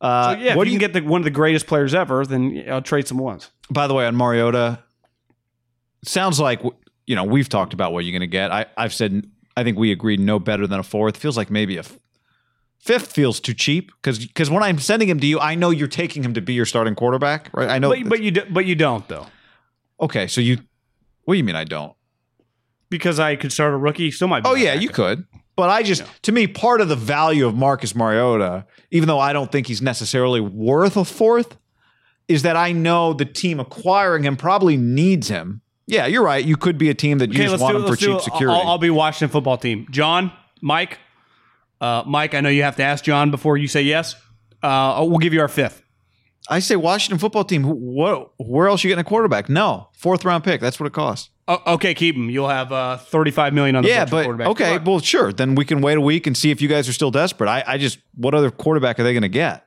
Uh, 0.00 0.34
So 0.34 0.40
yeah, 0.40 0.54
what 0.56 0.66
if 0.66 0.68
do 0.70 0.72
you 0.74 0.78
can 0.80 0.92
get 0.92 1.04
the, 1.04 1.08
one 1.08 1.20
of 1.22 1.24
the 1.24 1.30
greatest 1.30 1.66
players 1.66 1.94
ever, 1.94 2.26
then 2.26 2.64
I'll 2.68 2.82
trade 2.82 3.06
some 3.08 3.16
ones. 3.18 3.50
by 3.70 3.86
the 3.86 3.94
way, 3.94 4.04
on 4.06 4.14
Mariota, 4.16 4.80
sounds 6.06 6.40
like 6.40 6.62
you 7.06 7.14
know 7.14 7.24
we've 7.24 7.48
talked 7.48 7.72
about 7.72 7.92
what 7.92 8.04
you're 8.04 8.12
going 8.12 8.20
to 8.20 8.26
get. 8.26 8.50
I, 8.50 8.66
I've 8.76 8.94
said 8.94 9.30
I 9.56 9.64
think 9.64 9.78
we 9.78 9.92
agreed 9.92 10.20
no 10.20 10.38
better 10.38 10.66
than 10.66 10.80
a 10.80 10.82
fourth. 10.84 11.16
Feels 11.16 11.36
like 11.36 11.50
maybe 11.50 11.76
a 11.76 11.80
f- 11.80 11.98
fifth 12.78 13.12
feels 13.12 13.40
too 13.40 13.54
cheap 13.54 13.90
because 14.00 14.18
because 14.18 14.50
when 14.50 14.62
I'm 14.62 14.78
sending 14.78 15.08
him 15.08 15.20
to 15.20 15.26
you, 15.26 15.40
I 15.40 15.54
know 15.54 15.70
you're 15.70 15.88
taking 15.88 16.22
him 16.22 16.34
to 16.34 16.40
be 16.40 16.54
your 16.54 16.66
starting 16.66 16.94
quarterback, 16.94 17.50
right? 17.52 17.68
I 17.68 17.78
know. 17.78 17.90
But 17.90 18.08
but 18.08 18.22
you 18.22 18.30
do, 18.30 18.42
but 18.50 18.66
you 18.66 18.74
don't 18.74 19.06
though, 19.08 19.26
okay, 20.00 20.26
so 20.26 20.40
you 20.40 20.58
what 21.24 21.34
do 21.34 21.38
you 21.38 21.44
mean 21.44 21.56
I 21.56 21.64
don't? 21.64 21.96
because 22.90 23.18
I 23.18 23.36
could 23.36 23.52
start 23.52 23.74
a 23.74 23.76
rookie. 23.76 24.10
Still 24.10 24.28
might. 24.28 24.44
Be 24.44 24.50
Oh 24.50 24.54
yeah, 24.54 24.74
you 24.74 24.88
could. 24.88 25.24
But 25.56 25.70
I 25.70 25.82
just 25.82 26.02
to 26.22 26.32
me 26.32 26.46
part 26.46 26.80
of 26.80 26.88
the 26.88 26.96
value 26.96 27.46
of 27.46 27.54
Marcus 27.54 27.94
Mariota, 27.94 28.66
even 28.90 29.08
though 29.08 29.18
I 29.18 29.32
don't 29.32 29.50
think 29.50 29.66
he's 29.66 29.82
necessarily 29.82 30.40
worth 30.40 30.96
a 30.96 31.04
fourth, 31.04 31.56
is 32.28 32.42
that 32.42 32.56
I 32.56 32.72
know 32.72 33.12
the 33.12 33.24
team 33.24 33.58
acquiring 33.58 34.22
him 34.22 34.36
probably 34.36 34.76
needs 34.76 35.28
him. 35.28 35.62
Yeah, 35.86 36.06
you're 36.06 36.24
right. 36.24 36.44
You 36.44 36.56
could 36.56 36.78
be 36.78 36.90
a 36.90 36.94
team 36.94 37.18
that 37.18 37.32
you 37.32 37.40
Okay, 37.40 37.50
just 37.50 37.62
want 37.62 37.76
do. 37.76 37.82
him 37.82 37.88
for 37.88 37.96
cheap 37.96 38.20
security. 38.20 38.58
I'll, 38.60 38.70
I'll 38.70 38.78
be 38.78 38.90
Washington 38.90 39.28
football 39.32 39.56
team. 39.56 39.86
John, 39.90 40.32
Mike, 40.60 40.98
uh, 41.80 42.02
Mike. 42.06 42.34
I 42.34 42.40
know 42.40 42.48
you 42.48 42.64
have 42.64 42.76
to 42.76 42.82
ask 42.82 43.04
John 43.04 43.30
before 43.30 43.56
you 43.56 43.68
say 43.68 43.82
yes. 43.82 44.16
Uh, 44.62 45.04
we'll 45.08 45.18
give 45.18 45.32
you 45.32 45.40
our 45.40 45.48
fifth. 45.48 45.82
I 46.48 46.58
say 46.60 46.76
Washington 46.76 47.18
football 47.18 47.44
team. 47.44 47.64
What? 47.64 48.32
Where 48.38 48.68
else 48.68 48.84
are 48.84 48.88
you 48.88 48.92
getting 48.92 49.04
a 49.04 49.08
quarterback? 49.08 49.48
No, 49.48 49.88
fourth 49.92 50.24
round 50.24 50.44
pick. 50.44 50.60
That's 50.60 50.78
what 50.80 50.86
it 50.86 50.92
costs. 50.92 51.30
Oh, 51.48 51.62
okay, 51.74 51.94
keep 51.94 52.16
him. 52.16 52.30
You'll 52.30 52.48
have 52.48 52.72
uh, 52.72 52.96
thirty-five 52.96 53.52
million 53.54 53.76
on 53.76 53.82
the 53.84 53.88
Yeah, 53.88 54.04
but 54.04 54.24
quarterback. 54.24 54.48
okay, 54.48 54.78
well, 54.78 54.98
sure. 55.00 55.32
Then 55.32 55.54
we 55.54 55.64
can 55.64 55.80
wait 55.80 55.96
a 55.96 56.00
week 56.00 56.26
and 56.26 56.36
see 56.36 56.50
if 56.50 56.60
you 56.60 56.68
guys 56.68 56.88
are 56.88 56.92
still 56.92 57.12
desperate. 57.12 57.48
I, 57.48 57.62
I 57.66 57.78
just, 57.78 57.98
what 58.16 58.34
other 58.34 58.50
quarterback 58.50 58.98
are 58.98 59.04
they 59.04 59.12
going 59.12 59.22
to 59.22 59.28
get? 59.28 59.65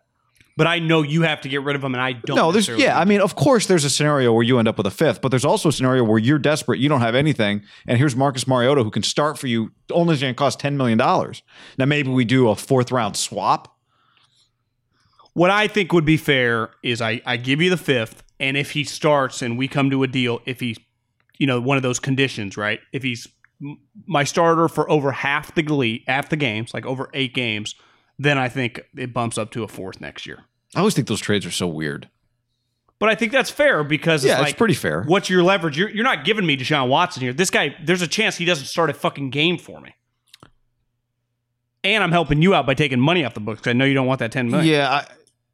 But 0.59 0.67
I 0.67 0.79
know 0.79 1.03
you 1.03 1.21
have 1.21 1.39
to 1.41 1.47
get 1.47 1.63
rid 1.63 1.77
of 1.77 1.83
him, 1.85 1.95
and 1.95 2.01
I 2.01 2.11
don't. 2.11 2.35
No, 2.35 2.51
there's 2.51 2.67
yeah. 2.67 2.99
I 2.99 3.05
mean, 3.05 3.21
of 3.21 3.33
course, 3.37 3.67
there's 3.67 3.85
a 3.85 3.89
scenario 3.89 4.33
where 4.33 4.43
you 4.43 4.59
end 4.59 4.67
up 4.67 4.77
with 4.77 4.85
a 4.87 4.91
fifth, 4.91 5.21
but 5.21 5.29
there's 5.29 5.45
also 5.45 5.69
a 5.69 5.71
scenario 5.71 6.03
where 6.03 6.17
you're 6.17 6.37
desperate, 6.37 6.81
you 6.81 6.89
don't 6.89 6.99
have 6.99 7.15
anything, 7.15 7.63
and 7.87 7.97
here's 7.97 8.13
Marcus 8.13 8.45
Mariota 8.45 8.83
who 8.83 8.91
can 8.91 9.01
start 9.01 9.39
for 9.39 9.47
you. 9.47 9.71
Only 9.89 10.17
going 10.17 10.33
to 10.33 10.37
cost 10.37 10.59
ten 10.59 10.75
million 10.75 10.97
dollars. 10.97 11.43
Now 11.77 11.85
maybe 11.85 12.09
we 12.09 12.25
do 12.25 12.49
a 12.49 12.57
fourth 12.57 12.91
round 12.91 13.15
swap. 13.15 13.73
What 15.31 15.49
I 15.49 15.69
think 15.69 15.93
would 15.93 16.03
be 16.03 16.17
fair 16.17 16.71
is 16.83 17.01
I, 17.01 17.21
I 17.25 17.37
give 17.37 17.61
you 17.61 17.69
the 17.69 17.77
fifth, 17.77 18.21
and 18.37 18.57
if 18.57 18.71
he 18.71 18.83
starts 18.83 19.41
and 19.41 19.57
we 19.57 19.69
come 19.69 19.89
to 19.91 20.03
a 20.03 20.07
deal, 20.07 20.41
if 20.45 20.59
he's, 20.59 20.77
you 21.37 21.47
know, 21.47 21.61
one 21.61 21.77
of 21.77 21.83
those 21.83 22.01
conditions, 22.01 22.57
right? 22.57 22.81
If 22.91 23.01
he's 23.01 23.29
my 24.05 24.25
starter 24.25 24.67
for 24.67 24.91
over 24.91 25.13
half 25.13 25.55
the 25.55 25.63
glee, 25.63 26.03
half 26.05 26.27
the 26.27 26.35
games, 26.35 26.73
like 26.73 26.85
over 26.85 27.09
eight 27.13 27.33
games, 27.33 27.75
then 28.17 28.37
I 28.37 28.49
think 28.49 28.81
it 28.97 29.13
bumps 29.13 29.37
up 29.37 29.51
to 29.51 29.63
a 29.63 29.67
fourth 29.69 30.01
next 30.01 30.25
year. 30.25 30.43
I 30.75 30.79
always 30.79 30.93
think 30.93 31.07
those 31.07 31.19
trades 31.19 31.45
are 31.45 31.51
so 31.51 31.67
weird. 31.67 32.09
But 32.99 33.09
I 33.09 33.15
think 33.15 33.31
that's 33.31 33.49
fair 33.49 33.83
because 33.83 34.25
Yeah, 34.25 34.41
it's, 34.41 34.49
it's 34.49 34.57
pretty 34.57 34.73
fair. 34.73 35.03
What's 35.03 35.29
your 35.29 35.41
leverage? 35.41 35.77
You're, 35.77 35.89
you're 35.89 36.03
not 36.03 36.25
giving 36.25 36.45
me 36.45 36.57
Deshaun 36.57 36.89
Watson 36.89 37.21
here. 37.21 37.31
This 37.33 37.49
guy, 37.49 37.75
there's 37.83 38.01
a 38.01 38.07
chance 38.07 38.35
he 38.35 38.45
doesn't 38.45 38.65
start 38.65 38.89
a 38.89 38.93
fucking 38.93 39.29
game 39.29 39.57
for 39.57 39.79
me. 39.79 39.95
And 41.83 42.03
I'm 42.03 42.11
helping 42.11 42.41
you 42.41 42.53
out 42.53 42.65
by 42.65 42.73
taking 42.73 42.99
money 42.99 43.23
off 43.23 43.33
the 43.33 43.39
books. 43.39 43.65
I 43.65 43.73
know 43.73 43.85
you 43.85 43.93
don't 43.93 44.05
want 44.05 44.19
that 44.19 44.33
ten 44.33 44.49
million. 44.51 44.73
Yeah. 44.73 44.89
I, 44.89 45.07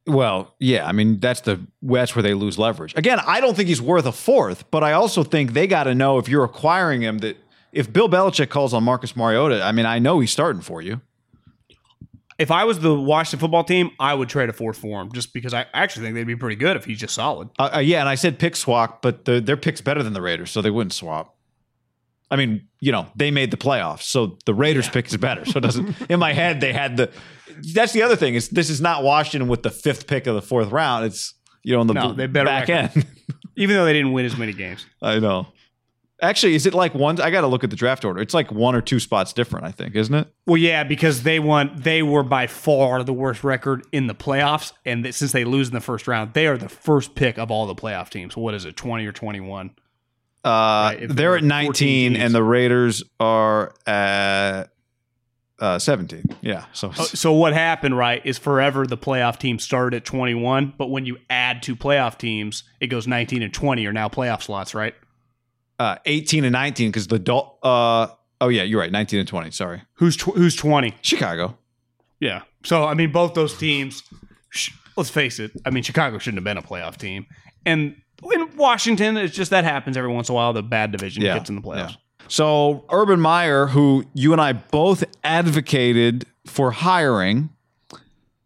well, 0.07 0.55
yeah. 0.59 0.87
I 0.87 0.91
mean, 0.91 1.19
that's 1.19 1.41
the 1.41 1.59
that's 1.83 2.15
where 2.15 2.23
they 2.23 2.33
lose 2.33 2.57
leverage. 2.57 2.95
Again, 2.95 3.19
I 3.25 3.39
don't 3.41 3.55
think 3.55 3.69
he's 3.69 3.81
worth 3.81 4.07
a 4.07 4.11
fourth, 4.11 4.69
but 4.71 4.83
I 4.83 4.93
also 4.93 5.23
think 5.23 5.53
they 5.53 5.67
got 5.67 5.83
to 5.83 5.93
know 5.93 6.17
if 6.17 6.27
you're 6.27 6.43
acquiring 6.43 7.01
him 7.01 7.19
that 7.19 7.37
if 7.71 7.93
Bill 7.93 8.09
Belichick 8.09 8.49
calls 8.49 8.73
on 8.73 8.83
Marcus 8.83 9.15
Mariota, 9.15 9.63
I 9.63 9.71
mean, 9.71 9.85
I 9.85 9.99
know 9.99 10.19
he's 10.19 10.31
starting 10.31 10.61
for 10.61 10.81
you. 10.81 11.01
If 12.37 12.51
I 12.51 12.65
was 12.65 12.79
the 12.79 12.93
Washington 12.93 13.39
football 13.39 13.63
team, 13.63 13.91
I 13.99 14.13
would 14.13 14.27
trade 14.27 14.49
a 14.49 14.53
fourth 14.53 14.77
for 14.77 15.01
him 15.01 15.11
just 15.13 15.33
because 15.33 15.53
I 15.53 15.67
actually 15.73 16.05
think 16.05 16.15
they'd 16.15 16.25
be 16.25 16.35
pretty 16.35 16.57
good 16.57 16.75
if 16.75 16.83
he's 16.83 16.99
just 16.99 17.15
solid. 17.15 17.49
Uh, 17.57 17.69
uh, 17.75 17.79
yeah, 17.79 18.01
and 18.01 18.09
I 18.09 18.15
said 18.15 18.39
pick 18.39 18.55
swap, 18.57 19.01
but 19.01 19.23
the, 19.25 19.39
their 19.39 19.55
pick's 19.55 19.79
better 19.79 20.03
than 20.03 20.11
the 20.13 20.21
Raiders, 20.21 20.51
so 20.51 20.61
they 20.61 20.69
wouldn't 20.71 20.93
swap. 20.93 21.35
I 22.29 22.35
mean, 22.35 22.67
you 22.81 22.91
know, 22.91 23.07
they 23.15 23.31
made 23.31 23.51
the 23.51 23.57
playoffs, 23.57 24.01
so 24.03 24.37
the 24.45 24.53
Raiders' 24.53 24.89
pick 24.89 25.07
is 25.07 25.15
better. 25.15 25.45
So 25.45 25.59
it 25.59 25.61
doesn't. 25.61 25.95
in 26.09 26.19
my 26.19 26.33
head, 26.33 26.59
they 26.59 26.73
had 26.73 26.97
the. 26.97 27.11
That's 27.73 27.93
the 27.93 28.01
other 28.01 28.15
thing 28.15 28.33
is 28.35 28.49
this 28.49 28.69
is 28.69 28.81
not 28.81 29.03
Washington 29.03 29.47
with 29.47 29.63
the 29.63 29.69
fifth 29.69 30.07
pick 30.07 30.27
of 30.27 30.35
the 30.35 30.41
fourth 30.41 30.71
round. 30.71 31.05
It's 31.05 31.35
you 31.63 31.73
know 31.73 31.81
in 31.81 31.87
the 31.87 31.93
No, 31.93 32.13
they 32.13 32.27
better 32.27 32.47
back 32.47 32.67
record. 32.67 32.97
end. 32.97 33.07
Even 33.55 33.75
though 33.77 33.85
they 33.85 33.93
didn't 33.93 34.11
win 34.11 34.25
as 34.25 34.35
many 34.37 34.51
games. 34.51 34.85
I 35.01 35.19
know. 35.19 35.47
Actually, 36.21 36.55
is 36.55 36.65
it 36.65 36.73
like 36.73 36.93
one? 36.95 37.19
I 37.19 37.29
got 37.29 37.41
to 37.41 37.47
look 37.47 37.65
at 37.65 37.69
the 37.71 37.75
draft 37.75 38.05
order. 38.05 38.21
It's 38.21 38.33
like 38.33 38.49
one 38.49 38.73
or 38.73 38.81
two 38.81 39.01
spots 39.01 39.33
different, 39.33 39.65
I 39.65 39.71
think, 39.71 39.95
isn't 39.95 40.15
it? 40.15 40.27
Well, 40.47 40.57
yeah, 40.57 40.85
because 40.85 41.23
they 41.23 41.39
want 41.41 41.83
They 41.83 42.01
were 42.03 42.23
by 42.23 42.47
far 42.47 43.03
the 43.03 43.11
worst 43.13 43.43
record 43.43 43.85
in 43.91 44.07
the 44.07 44.15
playoffs, 44.15 44.71
and 44.85 45.03
th- 45.03 45.13
since 45.15 45.33
they 45.33 45.43
lose 45.43 45.67
in 45.67 45.73
the 45.73 45.81
first 45.81 46.07
round, 46.07 46.33
they 46.33 46.47
are 46.47 46.57
the 46.57 46.69
first 46.69 47.15
pick 47.15 47.37
of 47.37 47.51
all 47.51 47.65
the 47.67 47.75
playoff 47.75 48.09
teams. 48.09 48.37
What 48.37 48.53
is 48.53 48.63
it, 48.63 48.77
twenty 48.77 49.05
or 49.05 49.11
twenty-one? 49.11 49.71
Uh, 50.45 50.93
Right, 50.99 51.07
they're 51.09 51.35
at 51.37 51.43
19, 51.43 52.15
and 52.15 52.33
the 52.33 52.43
Raiders 52.43 53.03
are 53.19 53.73
at 53.87 54.65
uh, 55.57 55.79
17. 55.79 56.23
Yeah. 56.41 56.65
So 56.71 56.89
Oh, 56.97 57.03
So 57.03 57.31
what 57.33 57.53
happened, 57.53 57.97
right, 57.97 58.21
is 58.25 58.37
forever 58.37 58.85
the 58.85 58.97
playoff 58.97 59.37
team 59.39 59.57
started 59.59 59.97
at 59.97 60.05
twenty-one, 60.05 60.75
but 60.77 60.87
when 60.87 61.05
you 61.05 61.17
add 61.29 61.61
two 61.63 61.75
playoff 61.75 62.17
teams, 62.17 62.63
it 62.79 62.87
goes 62.87 63.05
nineteen 63.05 63.41
and 63.41 63.53
twenty 63.53 63.85
are 63.85 63.93
now 63.93 64.07
playoff 64.07 64.43
slots, 64.43 64.73
right? 64.73 64.95
Uh, 65.79 65.97
18 66.05 66.43
and 66.45 66.53
19 66.53 66.89
because 66.89 67.07
the 67.07 67.19
Dol- 67.19 67.59
uh 67.63 68.07
oh 68.41 68.47
yeah 68.49 68.63
you're 68.63 68.79
right 68.79 68.91
19 68.91 69.19
and 69.19 69.27
20 69.27 69.51
sorry 69.51 69.81
Who's 69.95 70.15
tw- 70.17 70.35
who's 70.35 70.55
twenty? 70.55 70.95
chicago 71.01 71.57
Yeah. 72.19 72.41
So 72.63 72.85
I 72.85 72.93
mean, 72.95 73.11
both 73.11 73.33
those 73.33 73.57
teams. 73.57 74.01
Sh- 74.49 74.71
let's 74.97 75.09
face 75.09 75.39
it. 75.39 75.51
I 75.65 75.69
mean, 75.69 75.83
Chicago 75.83 76.17
shouldn't 76.17 76.37
have 76.37 76.43
been 76.45 76.57
a 76.57 76.61
playoff 76.65 76.95
team, 76.97 77.25
and 77.65 77.95
in 78.33 78.55
Washington, 78.57 79.17
it's 79.17 79.35
just 79.35 79.51
that 79.51 79.63
happens 79.65 79.97
every 79.97 80.09
once 80.11 80.29
in 80.29 80.33
a 80.33 80.35
while. 80.37 80.53
The 80.53 80.63
bad 80.63 80.91
division 80.91 81.21
Yeah. 81.21 81.37
gets 81.37 81.49
in 81.49 81.55
the 81.57 81.61
playoffs. 81.61 81.97
so 82.27 82.85
urban 82.89 83.19
meyer 83.19 83.67
who 83.67 84.03
you 84.15 84.31
and 84.31 84.41
i 84.41 84.51
both 84.53 85.03
advocated 85.23 86.25
for 86.47 86.71
hiring 86.71 87.49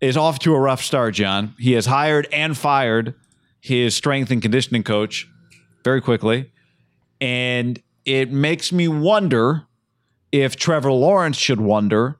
is 0.01 0.17
off 0.17 0.39
to 0.39 0.53
a 0.55 0.59
rough 0.59 0.81
start, 0.81 1.13
John. 1.13 1.53
He 1.59 1.73
has 1.73 1.85
hired 1.85 2.27
and 2.33 2.57
fired 2.57 3.13
his 3.61 3.95
strength 3.95 4.31
and 4.31 4.41
conditioning 4.41 4.83
coach 4.83 5.27
very 5.83 6.01
quickly. 6.01 6.51
And 7.21 7.81
it 8.05 8.31
makes 8.31 8.71
me 8.71 8.87
wonder 8.87 9.63
if 10.31 10.55
Trevor 10.55 10.91
Lawrence 10.91 11.37
should 11.37 11.59
wonder 11.59 12.19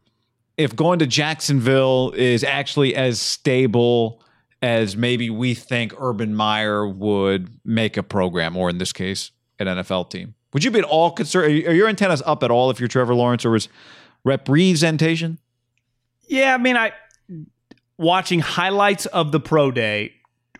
if 0.58 0.76
going 0.76 1.00
to 1.00 1.08
Jacksonville 1.08 2.12
is 2.18 2.44
actually 2.44 2.96
as 2.96 3.22
stable 3.22 4.22
as 4.62 4.98
maybe 4.98 5.30
we 5.30 5.54
think 5.54 5.94
Urban 5.98 6.36
Meyer 6.36 6.86
would 6.86 7.50
make 7.64 7.96
a 7.96 8.04
program, 8.04 8.58
or 8.58 8.70
in 8.70 8.78
this 8.78 8.92
case, 8.92 9.32
an 9.58 9.68
NFL 9.68 10.10
team. 10.10 10.36
Would 10.52 10.66
you 10.66 10.72
be 10.72 10.80
at 10.80 10.86
all 10.86 11.12
concerned? 11.12 11.66
Are 11.66 11.74
your 11.74 11.88
antennas 11.88 12.22
up 12.26 12.44
at 12.44 12.52
all 12.52 12.70
if 12.70 12.80
you're 12.80 12.90
Trevor 12.90 13.16
Lawrence 13.16 13.46
or 13.46 13.52
was 13.52 13.70
representation? 14.26 15.40
Yeah, 16.28 16.56
I 16.56 16.58
mean, 16.58 16.76
I 16.76 16.92
watching 17.98 18.40
highlights 18.40 19.06
of 19.08 19.32
the 19.32 19.40
pro 19.40 19.72
day. 19.72 20.14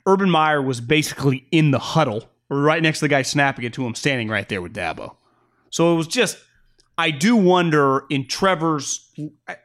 Urban 0.06 0.30
Meyer 0.30 0.62
was 0.62 0.80
basically 0.80 1.46
in 1.52 1.72
the 1.72 1.80
huddle, 1.80 2.30
right 2.50 2.82
next 2.82 3.00
to 3.00 3.06
the 3.06 3.10
guy 3.10 3.22
snapping 3.22 3.66
it 3.66 3.74
to 3.74 3.86
him, 3.86 3.96
standing 3.96 4.30
right 4.30 4.48
there 4.50 4.62
with 4.62 4.74
Dabo. 4.74 5.16
So 5.70 5.94
it 5.94 5.98
was 5.98 6.08
just. 6.08 6.38
I 6.98 7.12
do 7.12 7.38
wonder 7.38 8.04
in 8.10 8.28
Trevor's. 8.28 9.10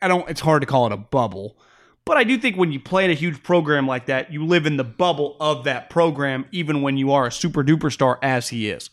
I 0.01 0.07
don't. 0.07 0.28
It's 0.30 0.41
hard 0.41 0.62
to 0.62 0.66
call 0.66 0.87
it 0.87 0.93
a 0.93 0.97
bubble, 0.97 1.59
but 2.05 2.16
I 2.16 2.22
do 2.22 2.39
think 2.39 2.57
when 2.57 2.70
you 2.70 2.78
play 2.78 3.05
in 3.05 3.11
a 3.11 3.14
huge 3.14 3.43
program 3.43 3.89
like 3.89 4.07
that, 4.07 4.32
you 4.32 4.47
live 4.47 4.66
in 4.66 4.76
the 4.76 4.85
bubble 4.85 5.37
of 5.41 5.64
that 5.64 5.91
program, 5.91 6.47
even 6.53 6.80
when 6.80 6.97
you 6.97 7.11
are 7.11 7.26
a 7.26 7.32
super 7.32 7.64
duper 7.64 7.93
star 7.93 8.20
as 8.22 8.51
he 8.51 8.70
is. 8.70 8.89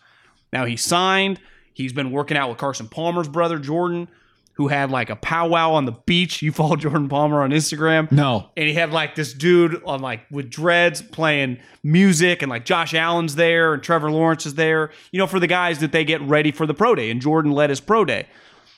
Now 0.51 0.65
he 0.65 0.75
signed. 0.75 1.39
He's 1.73 1.93
been 1.93 2.11
working 2.11 2.35
out 2.35 2.49
with 2.49 2.57
Carson 2.57 2.87
Palmer's 2.87 3.27
brother 3.27 3.59
Jordan 3.59 4.07
who 4.53 4.67
had 4.67 4.91
like 4.91 5.09
a 5.09 5.15
powwow 5.15 5.71
on 5.71 5.85
the 5.85 5.91
beach. 5.91 6.41
You 6.41 6.51
follow 6.51 6.75
Jordan 6.77 7.09
Palmer 7.09 7.41
on 7.41 7.51
Instagram? 7.51 8.11
No. 8.11 8.49
And 8.57 8.67
he 8.67 8.73
had 8.73 8.91
like 8.91 9.15
this 9.15 9.33
dude 9.33 9.81
on 9.85 10.01
like 10.01 10.21
with 10.29 10.49
dreads 10.49 11.01
playing 11.01 11.59
music 11.83 12.41
and 12.41 12.49
like 12.49 12.65
Josh 12.65 12.93
Allen's 12.93 13.35
there 13.35 13.73
and 13.73 13.81
Trevor 13.83 14.11
Lawrence 14.11 14.45
is 14.45 14.55
there, 14.55 14.91
you 15.11 15.19
know, 15.19 15.27
for 15.27 15.39
the 15.39 15.47
guys 15.47 15.79
that 15.79 15.91
they 15.91 16.03
get 16.03 16.21
ready 16.21 16.51
for 16.51 16.65
the 16.65 16.73
pro 16.73 16.95
day. 16.95 17.09
And 17.09 17.21
Jordan 17.21 17.51
led 17.51 17.69
his 17.69 17.79
pro 17.79 18.05
day. 18.05 18.27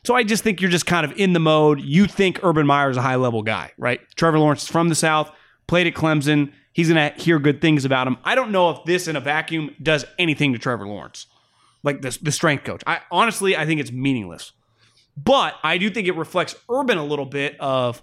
So 0.05 0.15
I 0.15 0.23
just 0.23 0.43
think 0.43 0.59
you're 0.59 0.71
just 0.71 0.85
kind 0.85 1.05
of 1.05 1.17
in 1.17 1.33
the 1.33 1.39
mode. 1.39 1.81
You 1.81 2.07
think 2.07 2.43
Urban 2.43 2.67
Meyer 2.67 2.89
is 2.89 2.97
a 2.97 3.01
high 3.01 3.15
level 3.15 3.41
guy, 3.41 3.71
right? 3.77 4.01
Trevor 4.15 4.37
Lawrence 4.37 4.63
is 4.63 4.69
from 4.69 4.89
the 4.89 4.95
South, 4.95 5.31
played 5.67 5.87
at 5.87 5.93
Clemson. 5.93 6.51
He's 6.73 6.89
going 6.89 7.13
to 7.13 7.21
hear 7.21 7.39
good 7.39 7.61
things 7.61 7.85
about 7.85 8.07
him. 8.07 8.17
I 8.23 8.35
don't 8.35 8.51
know 8.51 8.69
if 8.71 8.83
this 8.85 9.07
in 9.07 9.15
a 9.15 9.21
vacuum 9.21 9.75
does 9.81 10.03
anything 10.19 10.51
to 10.53 10.59
Trevor 10.59 10.87
Lawrence, 10.87 11.27
like 11.83 12.01
this, 12.01 12.17
the 12.17 12.31
strength 12.31 12.65
coach. 12.65 12.81
I 12.85 12.99
honestly, 13.11 13.55
I 13.55 13.65
think 13.65 13.79
it's 13.79 13.91
meaningless. 13.91 14.51
But 15.15 15.55
I 15.63 15.77
do 15.77 15.89
think 15.89 16.07
it 16.07 16.15
reflects 16.15 16.55
Urban 16.69 16.97
a 16.97 17.05
little 17.05 17.25
bit 17.25 17.59
of. 17.59 18.01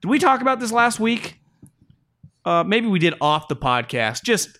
Did 0.00 0.08
we 0.08 0.18
talk 0.18 0.40
about 0.40 0.60
this 0.60 0.72
last 0.72 1.00
week? 1.00 1.38
Uh, 2.44 2.62
maybe 2.62 2.86
we 2.86 2.98
did 2.98 3.14
off 3.20 3.48
the 3.48 3.56
podcast. 3.56 4.22
Just 4.22 4.58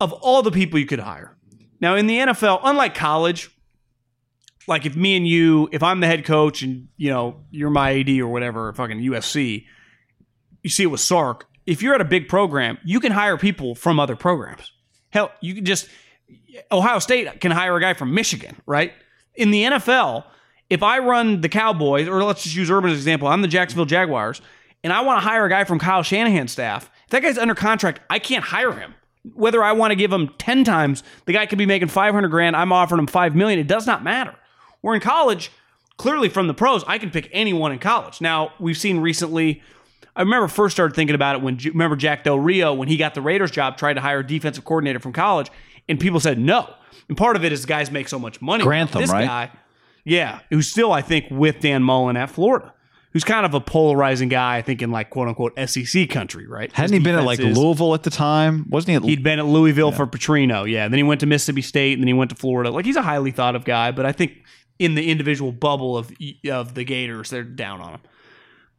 of 0.00 0.12
all 0.12 0.42
the 0.42 0.50
people 0.50 0.78
you 0.78 0.86
could 0.86 0.98
hire. 0.98 1.36
Now 1.80 1.96
in 1.96 2.06
the 2.06 2.18
NFL, 2.18 2.60
unlike 2.64 2.94
college, 2.94 3.50
like 4.66 4.86
if 4.86 4.96
me 4.96 5.16
and 5.16 5.26
you, 5.26 5.68
if 5.72 5.82
I'm 5.82 6.00
the 6.00 6.06
head 6.06 6.24
coach 6.24 6.62
and 6.62 6.88
you 6.96 7.10
know 7.10 7.40
you're 7.50 7.70
my 7.70 8.00
AD 8.00 8.10
or 8.18 8.28
whatever, 8.28 8.72
fucking 8.72 8.98
USC, 8.98 9.64
you 10.62 10.70
see 10.70 10.84
it 10.84 10.86
with 10.86 11.00
Sark. 11.00 11.46
If 11.66 11.82
you're 11.82 11.94
at 11.94 12.00
a 12.00 12.06
big 12.06 12.28
program, 12.28 12.78
you 12.84 13.00
can 13.00 13.12
hire 13.12 13.36
people 13.36 13.74
from 13.74 13.98
other 14.00 14.16
programs. 14.16 14.72
Hell, 15.10 15.32
you 15.40 15.54
can 15.54 15.64
just 15.64 15.88
Ohio 16.70 16.98
State 16.98 17.40
can 17.40 17.50
hire 17.50 17.76
a 17.76 17.80
guy 17.80 17.94
from 17.94 18.14
Michigan, 18.14 18.56
right? 18.66 18.92
In 19.34 19.50
the 19.50 19.64
NFL, 19.64 20.24
if 20.70 20.82
I 20.82 20.98
run 20.98 21.40
the 21.40 21.48
Cowboys, 21.48 22.08
or 22.08 22.22
let's 22.24 22.42
just 22.42 22.56
use 22.56 22.70
Urban 22.70 22.90
as 22.90 22.96
an 22.96 23.00
example, 23.00 23.28
I'm 23.28 23.42
the 23.42 23.48
Jacksonville 23.48 23.84
Jaguars, 23.84 24.40
and 24.82 24.92
I 24.92 25.02
want 25.02 25.22
to 25.22 25.28
hire 25.28 25.44
a 25.44 25.48
guy 25.48 25.64
from 25.64 25.78
Kyle 25.78 26.02
Shanahan's 26.02 26.52
staff. 26.52 26.90
If 27.04 27.10
that 27.10 27.22
guy's 27.22 27.38
under 27.38 27.54
contract, 27.54 28.00
I 28.10 28.18
can't 28.18 28.44
hire 28.44 28.72
him. 28.72 28.94
Whether 29.34 29.62
I 29.62 29.72
want 29.72 29.92
to 29.92 29.96
give 29.96 30.12
him 30.12 30.30
10 30.38 30.64
times, 30.64 31.02
the 31.24 31.32
guy 31.32 31.46
could 31.46 31.58
be 31.58 31.66
making 31.66 31.88
500 31.88 32.28
grand, 32.28 32.56
I'm 32.56 32.72
offering 32.72 32.98
him 32.98 33.06
5 33.06 33.34
million, 33.34 33.58
it 33.58 33.66
does 33.66 33.86
not 33.86 34.02
matter. 34.02 34.34
We're 34.82 34.94
in 34.94 35.00
college, 35.00 35.50
clearly 35.96 36.28
from 36.28 36.46
the 36.46 36.54
pros, 36.54 36.84
I 36.86 36.98
can 36.98 37.10
pick 37.10 37.28
anyone 37.32 37.72
in 37.72 37.78
college. 37.78 38.20
Now, 38.20 38.52
we've 38.58 38.76
seen 38.76 38.98
recently 38.98 39.62
I 40.16 40.22
remember 40.22 40.46
first 40.46 40.76
started 40.76 40.94
thinking 40.94 41.16
about 41.16 41.36
it 41.36 41.42
when 41.42 41.56
remember 41.56 41.96
Jack 41.96 42.22
Del 42.22 42.38
Rio 42.38 42.72
when 42.72 42.86
he 42.86 42.96
got 42.96 43.14
the 43.14 43.20
Raiders 43.20 43.50
job 43.50 43.76
tried 43.76 43.94
to 43.94 44.00
hire 44.00 44.20
a 44.20 44.26
defensive 44.26 44.64
coordinator 44.64 45.00
from 45.00 45.12
college 45.12 45.50
and 45.88 45.98
people 45.98 46.20
said 46.20 46.38
no. 46.38 46.72
And 47.08 47.16
part 47.16 47.34
of 47.34 47.44
it 47.44 47.52
is 47.52 47.66
guys 47.66 47.90
make 47.90 48.08
so 48.08 48.18
much 48.18 48.40
money. 48.40 48.62
Grantham, 48.62 49.00
this 49.00 49.10
right? 49.10 49.26
guy 49.26 49.50
yeah, 50.04 50.40
who's 50.50 50.68
still, 50.68 50.92
I 50.92 51.02
think, 51.02 51.26
with 51.30 51.60
Dan 51.60 51.82
Mullen 51.82 52.16
at 52.16 52.30
Florida, 52.30 52.72
who's 53.12 53.24
kind 53.24 53.46
of 53.46 53.54
a 53.54 53.60
polarizing 53.60 54.28
guy, 54.28 54.56
I 54.58 54.62
think, 54.62 54.82
in 54.82 54.90
like 54.90 55.10
quote 55.10 55.28
unquote 55.28 55.52
SEC 55.68 56.08
country, 56.10 56.46
right? 56.46 56.70
Hadn't 56.72 56.92
His 56.92 56.98
he 57.00 57.04
been 57.04 57.14
at 57.14 57.24
like 57.24 57.40
is- 57.40 57.56
Louisville 57.56 57.94
at 57.94 58.02
the 58.02 58.10
time? 58.10 58.66
Wasn't 58.68 58.90
he 58.90 58.94
at 58.96 59.02
He'd 59.02 59.22
been 59.22 59.38
at 59.38 59.46
Louisville 59.46 59.92
for 59.92 60.06
Petrino, 60.06 60.70
yeah. 60.70 60.88
Then 60.88 60.98
he 60.98 61.02
went 61.02 61.20
to 61.20 61.26
Mississippi 61.26 61.62
State, 61.62 61.94
and 61.94 62.02
then 62.02 62.08
he 62.08 62.12
went 62.14 62.30
to 62.30 62.36
Florida. 62.36 62.70
Like 62.70 62.84
he's 62.84 62.96
a 62.96 63.02
highly 63.02 63.30
thought 63.30 63.56
of 63.56 63.64
guy, 63.64 63.90
but 63.92 64.04
I 64.06 64.12
think 64.12 64.32
in 64.78 64.94
the 64.94 65.10
individual 65.10 65.52
bubble 65.52 65.96
of 65.96 66.12
of 66.50 66.74
the 66.74 66.84
Gators, 66.84 67.30
they're 67.30 67.42
down 67.44 67.80
on 67.80 67.92
him. 67.94 68.00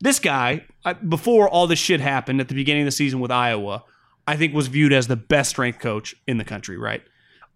This 0.01 0.19
guy, 0.19 0.65
I- 0.83 0.93
before 0.93 1.47
all 1.49 1.67
this 1.67 1.79
shit 1.79 2.01
happened 2.01 2.41
at 2.41 2.49
the 2.49 2.55
beginning 2.55 2.83
of 2.83 2.87
the 2.87 2.91
season 2.91 3.19
with 3.21 3.31
Iowa, 3.31 3.83
I 4.27 4.35
think 4.35 4.53
was 4.53 4.67
viewed 4.67 4.91
as 4.91 5.07
the 5.07 5.15
best 5.15 5.51
strength 5.51 5.79
coach 5.79 6.13
in 6.27 6.37
the 6.37 6.43
country, 6.43 6.77
right? 6.77 7.01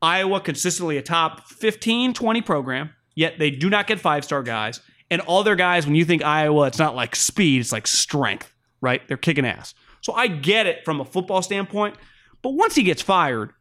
Iowa 0.01 0.39
consistently 0.39 0.95
a 0.97 1.01
top 1.01 1.47
15, 1.49 2.13
20 2.13 2.41
program, 2.41 2.91
yet 3.19 3.37
they 3.37 3.51
do 3.51 3.69
not 3.69 3.85
get 3.85 3.99
five 3.99 4.23
star 4.23 4.41
guys. 4.41 4.79
And 5.11 5.19
all 5.21 5.43
their 5.43 5.57
guys, 5.57 5.85
when 5.85 5.95
you 5.95 6.05
think 6.05 6.23
Iowa, 6.23 6.67
it's 6.67 6.79
not 6.79 6.95
like 6.95 7.15
speed, 7.15 7.59
it's 7.59 7.73
like 7.73 7.85
strength, 7.85 8.53
right? 8.79 9.05
They're 9.07 9.17
kicking 9.17 9.45
ass. 9.45 9.73
So 10.01 10.13
I 10.13 10.27
get 10.27 10.67
it 10.67 10.85
from 10.85 11.01
a 11.01 11.05
football 11.05 11.41
standpoint. 11.41 11.95
But 12.41 12.51
once 12.51 12.75
he 12.75 12.83
gets 12.83 13.01
fired, 13.01 13.51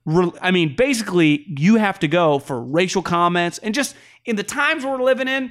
I 0.41 0.53
mean, 0.53 0.77
basically, 0.77 1.45
you 1.49 1.75
have 1.77 1.99
to 1.99 2.09
go 2.09 2.39
for 2.39 2.63
racial 2.63 3.03
comments 3.03 3.59
and 3.59 3.75
just 3.75 3.97
in 4.25 4.37
the 4.37 4.45
times 4.45 4.85
we're 4.85 5.03
living 5.03 5.27
in, 5.27 5.51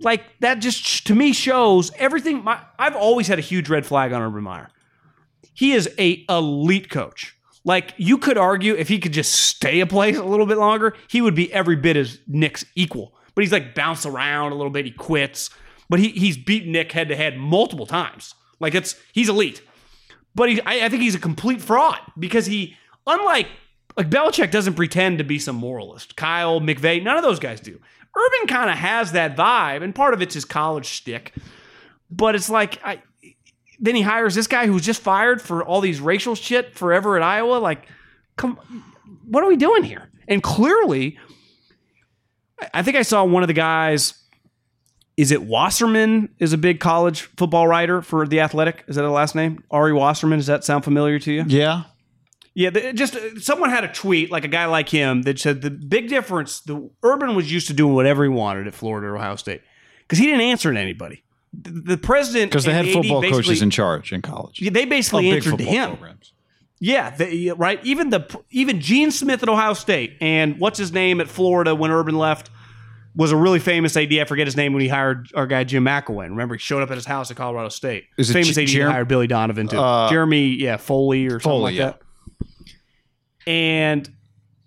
like 0.00 0.22
that 0.40 0.60
just 0.60 1.06
to 1.08 1.14
me 1.14 1.34
shows 1.34 1.92
everything. 1.98 2.42
My, 2.42 2.60
I've 2.78 2.96
always 2.96 3.26
had 3.26 3.38
a 3.38 3.42
huge 3.42 3.68
red 3.68 3.84
flag 3.84 4.14
on 4.14 4.22
Urban 4.22 4.42
Meyer. 4.42 4.70
He 5.52 5.72
is 5.72 5.90
a 5.98 6.24
elite 6.30 6.88
coach. 6.88 7.36
Like 7.64 7.92
you 7.98 8.16
could 8.16 8.38
argue 8.38 8.74
if 8.74 8.88
he 8.88 8.98
could 8.98 9.12
just 9.12 9.34
stay 9.34 9.80
a 9.80 9.86
place 9.86 10.16
a 10.16 10.24
little 10.24 10.46
bit 10.46 10.56
longer, 10.56 10.94
he 11.08 11.20
would 11.20 11.34
be 11.34 11.52
every 11.52 11.76
bit 11.76 11.98
as 11.98 12.18
Nick's 12.26 12.64
equal. 12.74 13.13
But 13.34 13.42
he's 13.42 13.52
like 13.52 13.74
bounced 13.74 14.06
around 14.06 14.52
a 14.52 14.54
little 14.54 14.70
bit. 14.70 14.84
He 14.84 14.90
quits, 14.90 15.50
but 15.88 15.98
he 15.98 16.10
he's 16.10 16.36
beaten 16.36 16.72
Nick 16.72 16.92
head 16.92 17.08
to 17.08 17.16
head 17.16 17.36
multiple 17.36 17.86
times. 17.86 18.34
Like 18.60 18.74
it's 18.74 18.96
he's 19.12 19.28
elite. 19.28 19.62
But 20.34 20.48
he, 20.50 20.60
I, 20.62 20.86
I 20.86 20.88
think 20.88 21.02
he's 21.02 21.14
a 21.14 21.20
complete 21.20 21.62
fraud 21.62 22.00
because 22.18 22.46
he, 22.46 22.76
unlike 23.06 23.48
like 23.96 24.10
Belichick, 24.10 24.50
doesn't 24.50 24.74
pretend 24.74 25.18
to 25.18 25.24
be 25.24 25.38
some 25.38 25.56
moralist. 25.56 26.16
Kyle 26.16 26.60
McVay, 26.60 27.02
none 27.02 27.16
of 27.16 27.22
those 27.22 27.38
guys 27.38 27.60
do. 27.60 27.80
Urban 28.16 28.46
kind 28.48 28.70
of 28.70 28.76
has 28.76 29.12
that 29.12 29.36
vibe, 29.36 29.82
and 29.82 29.94
part 29.94 30.14
of 30.14 30.22
it's 30.22 30.34
his 30.34 30.44
college 30.44 30.86
shtick. 30.86 31.32
But 32.10 32.34
it's 32.34 32.48
like 32.48 32.80
I, 32.84 33.02
then 33.78 33.94
he 33.94 34.02
hires 34.02 34.34
this 34.34 34.46
guy 34.46 34.66
who's 34.66 34.84
just 34.84 35.02
fired 35.02 35.42
for 35.42 35.64
all 35.64 35.80
these 35.80 36.00
racial 36.00 36.34
shit 36.34 36.74
forever 36.74 37.16
at 37.16 37.22
Iowa. 37.22 37.56
Like, 37.56 37.86
come, 38.36 38.58
what 39.26 39.42
are 39.42 39.48
we 39.48 39.56
doing 39.56 39.82
here? 39.82 40.10
And 40.28 40.42
clearly, 40.42 41.18
I- 42.72 42.82
think 42.82 42.96
I 42.96 43.02
saw 43.02 43.24
one 43.24 43.42
of 43.42 43.48
the 43.48 43.52
guys. 43.54 44.14
Is 45.16 45.30
it 45.30 45.42
Wasserman? 45.44 46.30
Is 46.40 46.52
a 46.52 46.58
big 46.58 46.80
college 46.80 47.22
football 47.36 47.68
writer 47.68 48.02
for 48.02 48.26
the 48.26 48.40
Athletic? 48.40 48.84
Is 48.88 48.96
that 48.96 49.02
the 49.02 49.10
last 49.10 49.34
name? 49.34 49.62
Ari 49.70 49.92
Wasserman. 49.92 50.38
Does 50.38 50.46
that 50.48 50.64
sound 50.64 50.82
familiar 50.84 51.18
to 51.20 51.32
you? 51.32 51.44
Yeah. 51.46 51.84
Yeah, 52.56 52.70
the, 52.70 52.92
just 52.92 53.16
uh, 53.16 53.38
someone 53.40 53.70
had 53.70 53.82
a 53.84 53.88
tweet 53.92 54.30
like 54.30 54.44
a 54.44 54.48
guy 54.48 54.66
like 54.66 54.88
him 54.88 55.22
that 55.22 55.38
said 55.40 55.60
the 55.62 55.70
big 55.70 56.08
difference. 56.08 56.60
The 56.60 56.88
Urban 57.02 57.34
was 57.34 57.50
used 57.52 57.66
to 57.68 57.72
doing 57.74 57.94
whatever 57.94 58.22
he 58.22 58.28
wanted 58.28 58.66
at 58.68 58.74
Florida 58.74 59.08
or 59.08 59.16
Ohio 59.16 59.34
State 59.36 59.60
because 60.00 60.18
he 60.18 60.26
didn't 60.26 60.40
answer 60.42 60.72
to 60.72 60.78
anybody. 60.78 61.24
The, 61.52 61.70
the 61.70 61.96
president 61.96 62.50
Because 62.52 62.64
they 62.64 62.72
had 62.72 62.86
AD 62.86 62.92
football 62.92 63.22
coaches 63.22 63.60
in 63.62 63.70
charge 63.70 64.12
in 64.12 64.22
college. 64.22 64.60
yeah, 64.62 64.70
they 64.70 64.84
basically 64.84 65.30
Oh, 65.30 65.34
answered 65.34 65.58
to 65.58 65.64
him. 65.64 65.90
programs. 65.96 66.32
Yeah, 66.80 67.10
they, 67.10 67.50
right. 67.56 67.84
Even 67.84 68.10
the 68.10 68.40
even 68.50 68.80
Gene 68.80 69.10
Smith 69.10 69.42
at 69.42 69.48
Ohio 69.48 69.74
State 69.74 70.16
and 70.20 70.58
what's 70.60 70.78
his 70.78 70.92
name 70.92 71.20
at 71.20 71.28
Florida 71.28 71.74
when 71.74 71.90
Urban 71.90 72.16
left 72.18 72.50
was 73.16 73.32
a 73.32 73.36
really 73.36 73.58
famous 73.58 73.96
AD. 73.96 74.12
I 74.12 74.24
forget 74.24 74.46
his 74.46 74.56
name 74.56 74.72
when 74.72 74.82
he 74.82 74.88
hired 74.88 75.28
our 75.34 75.46
guy 75.46 75.64
Jim 75.64 75.84
McElwain. 75.84 76.30
Remember, 76.30 76.54
he 76.54 76.58
showed 76.58 76.82
up 76.82 76.90
at 76.90 76.96
his 76.96 77.06
house 77.06 77.30
at 77.30 77.36
Colorado 77.36 77.68
State. 77.68 78.06
Is 78.18 78.30
it 78.30 78.32
famous 78.32 78.54
J- 78.54 78.62
AD 78.62 78.68
Jer- 78.68 78.90
hired 78.90 79.08
Billy 79.08 79.26
Donovan 79.26 79.68
too. 79.68 79.78
Uh, 79.78 80.08
Jeremy, 80.10 80.48
yeah, 80.48 80.76
Foley 80.76 81.26
or 81.26 81.40
something 81.40 81.60
like 81.60 81.74
yeah. 81.74 81.92
that. 81.92 82.00
And 83.46 84.10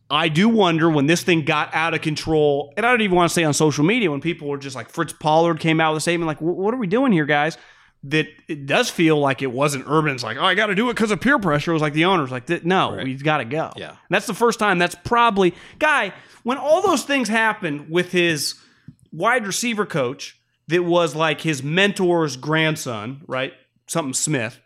I 0.09 0.29
do 0.29 0.47
wonder 0.47 0.89
when 0.89 1.07
this 1.07 1.23
thing 1.23 1.43
got 1.43 1.73
out 1.73 1.93
of 1.93 2.01
control, 2.01 2.73
and 2.77 2.85
I 2.85 2.91
don't 2.91 3.01
even 3.01 3.15
want 3.15 3.29
to 3.29 3.33
say 3.33 3.43
on 3.43 3.53
social 3.53 3.83
media 3.83 4.09
when 4.09 4.21
people 4.21 4.47
were 4.47 4.57
just 4.57 4.75
like 4.75 4.89
Fritz 4.89 5.13
Pollard 5.13 5.59
came 5.59 5.81
out 5.81 5.93
with 5.93 5.99
a 5.99 6.01
statement 6.01 6.27
like, 6.27 6.39
"What 6.39 6.73
are 6.73 6.77
we 6.77 6.87
doing 6.87 7.11
here, 7.11 7.25
guys?" 7.25 7.57
That 8.03 8.27
it 8.47 8.65
does 8.67 8.89
feel 8.89 9.19
like 9.19 9.41
it 9.41 9.51
wasn't 9.51 9.85
Urban's 9.87 10.23
like, 10.23 10.37
"Oh, 10.37 10.43
I 10.43 10.53
got 10.55 10.67
to 10.67 10.75
do 10.75 10.89
it 10.89 10.93
because 10.93 11.11
of 11.11 11.19
peer 11.19 11.39
pressure." 11.39 11.71
It 11.71 11.73
was 11.73 11.81
like 11.81 11.93
the 11.93 12.05
owners 12.05 12.31
like, 12.31 12.47
"No, 12.63 12.95
Right. 12.95 13.03
we've 13.03 13.23
got 13.23 13.37
to 13.39 13.45
go." 13.45 13.71
Yeah. 13.75 13.89
And 13.89 13.97
that's 14.09 14.27
the 14.27 14.33
first 14.35 14.59
time. 14.59 14.77
That's 14.77 14.95
probably 15.03 15.53
guy 15.79 16.13
when 16.43 16.57
all 16.57 16.81
those 16.81 17.03
things 17.03 17.27
happened 17.27 17.89
with 17.89 18.11
his 18.11 18.53
wide 19.11 19.45
receiver 19.47 19.85
coach 19.85 20.39
that 20.67 20.83
was 20.83 21.15
like 21.15 21.41
his 21.41 21.61
mentor's 21.63 22.37
grandson, 22.37 23.21
right? 23.27 23.53
Something 23.87 24.13
Smith. 24.13 24.59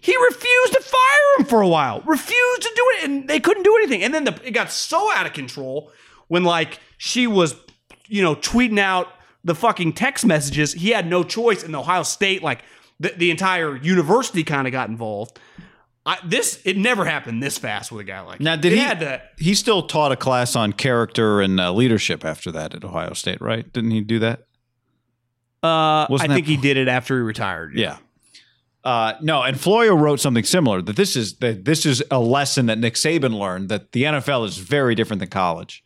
He 0.00 0.16
refused 0.16 0.72
to 0.72 0.80
fire 0.80 1.38
him 1.38 1.44
for 1.44 1.60
a 1.60 1.68
while. 1.68 2.00
Refused 2.06 2.62
to 2.62 2.72
do 2.74 2.84
it, 2.96 3.04
and 3.04 3.28
they 3.28 3.38
couldn't 3.40 3.64
do 3.64 3.76
anything. 3.76 4.02
And 4.02 4.14
then 4.14 4.24
the, 4.24 4.40
it 4.44 4.52
got 4.52 4.70
so 4.72 5.12
out 5.12 5.26
of 5.26 5.32
control 5.34 5.92
when 6.28 6.42
like 6.44 6.80
she 6.96 7.26
was, 7.26 7.54
you 8.06 8.22
know, 8.22 8.34
tweeting 8.34 8.78
out 8.78 9.08
the 9.44 9.54
fucking 9.54 9.92
text 9.92 10.24
messages. 10.24 10.72
He 10.72 10.90
had 10.90 11.06
no 11.06 11.22
choice, 11.22 11.62
and 11.62 11.74
Ohio 11.76 12.02
State, 12.02 12.42
like 12.42 12.62
the, 13.00 13.10
the 13.16 13.30
entire 13.30 13.76
university, 13.76 14.42
kind 14.44 14.66
of 14.66 14.72
got 14.72 14.88
involved. 14.88 15.38
I, 16.06 16.18
this 16.24 16.60
it 16.64 16.76
never 16.78 17.04
happened 17.04 17.42
this 17.42 17.58
fast 17.58 17.92
with 17.92 18.00
a 18.00 18.04
guy 18.04 18.20
like 18.22 18.40
Now, 18.40 18.56
did 18.56 18.72
he? 18.72 18.78
had 18.78 19.00
to, 19.00 19.22
He 19.38 19.54
still 19.54 19.82
taught 19.82 20.10
a 20.10 20.16
class 20.16 20.56
on 20.56 20.72
character 20.72 21.40
and 21.42 21.60
uh, 21.60 21.72
leadership 21.72 22.24
after 22.24 22.50
that 22.52 22.74
at 22.74 22.82
Ohio 22.84 23.12
State, 23.12 23.40
right? 23.42 23.70
Didn't 23.72 23.90
he 23.90 24.00
do 24.00 24.18
that? 24.20 24.40
uh, 25.62 25.66
I 25.66 26.06
Wasn't 26.08 26.28
that- 26.30 26.34
think 26.34 26.46
he 26.46 26.56
did 26.56 26.76
it 26.76 26.88
after 26.88 27.16
he 27.16 27.22
retired. 27.22 27.72
Yeah. 27.76 27.98
Uh, 28.84 29.14
no, 29.20 29.42
and 29.42 29.60
Florio 29.60 29.94
wrote 29.94 30.20
something 30.20 30.44
similar 30.44 30.80
that 30.80 30.96
this 30.96 31.16
is 31.16 31.36
that 31.38 31.64
this 31.64 31.84
is 31.84 32.02
a 32.10 32.20
lesson 32.20 32.66
that 32.66 32.78
Nick 32.78 32.94
Saban 32.94 33.36
learned 33.38 33.68
that 33.68 33.92
the 33.92 34.04
NFL 34.04 34.46
is 34.46 34.56
very 34.58 34.94
different 34.94 35.20
than 35.20 35.28
college. 35.28 35.82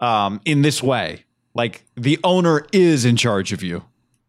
Um, 0.00 0.40
in 0.44 0.62
this 0.62 0.82
way, 0.82 1.26
like 1.54 1.84
the 1.96 2.18
owner 2.24 2.66
is 2.72 3.04
in 3.04 3.16
charge 3.16 3.52
of 3.52 3.62
you, 3.62 3.84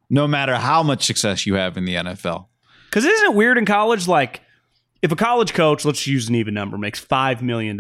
no 0.09 0.27
matter 0.27 0.55
how 0.55 0.83
much 0.83 1.05
success 1.05 1.45
you 1.45 1.55
have 1.55 1.77
in 1.77 1.85
the 1.85 1.95
NFL. 1.95 2.47
Because 2.89 3.05
isn't 3.05 3.31
it 3.31 3.35
weird 3.35 3.57
in 3.57 3.65
college? 3.65 4.07
Like, 4.07 4.41
if 5.01 5.11
a 5.11 5.15
college 5.15 5.53
coach, 5.53 5.85
let's 5.85 6.07
use 6.07 6.29
an 6.29 6.35
even 6.35 6.53
number, 6.53 6.77
makes 6.77 7.03
$5 7.03 7.41
million, 7.41 7.79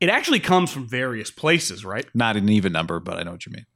it 0.00 0.08
actually 0.08 0.40
comes 0.40 0.70
from 0.70 0.86
various 0.86 1.30
places, 1.30 1.84
right? 1.84 2.06
Not 2.14 2.36
an 2.36 2.48
even 2.48 2.72
number, 2.72 3.00
but 3.00 3.18
I 3.18 3.22
know 3.24 3.32
what 3.32 3.46
you 3.46 3.52
mean. 3.52 3.66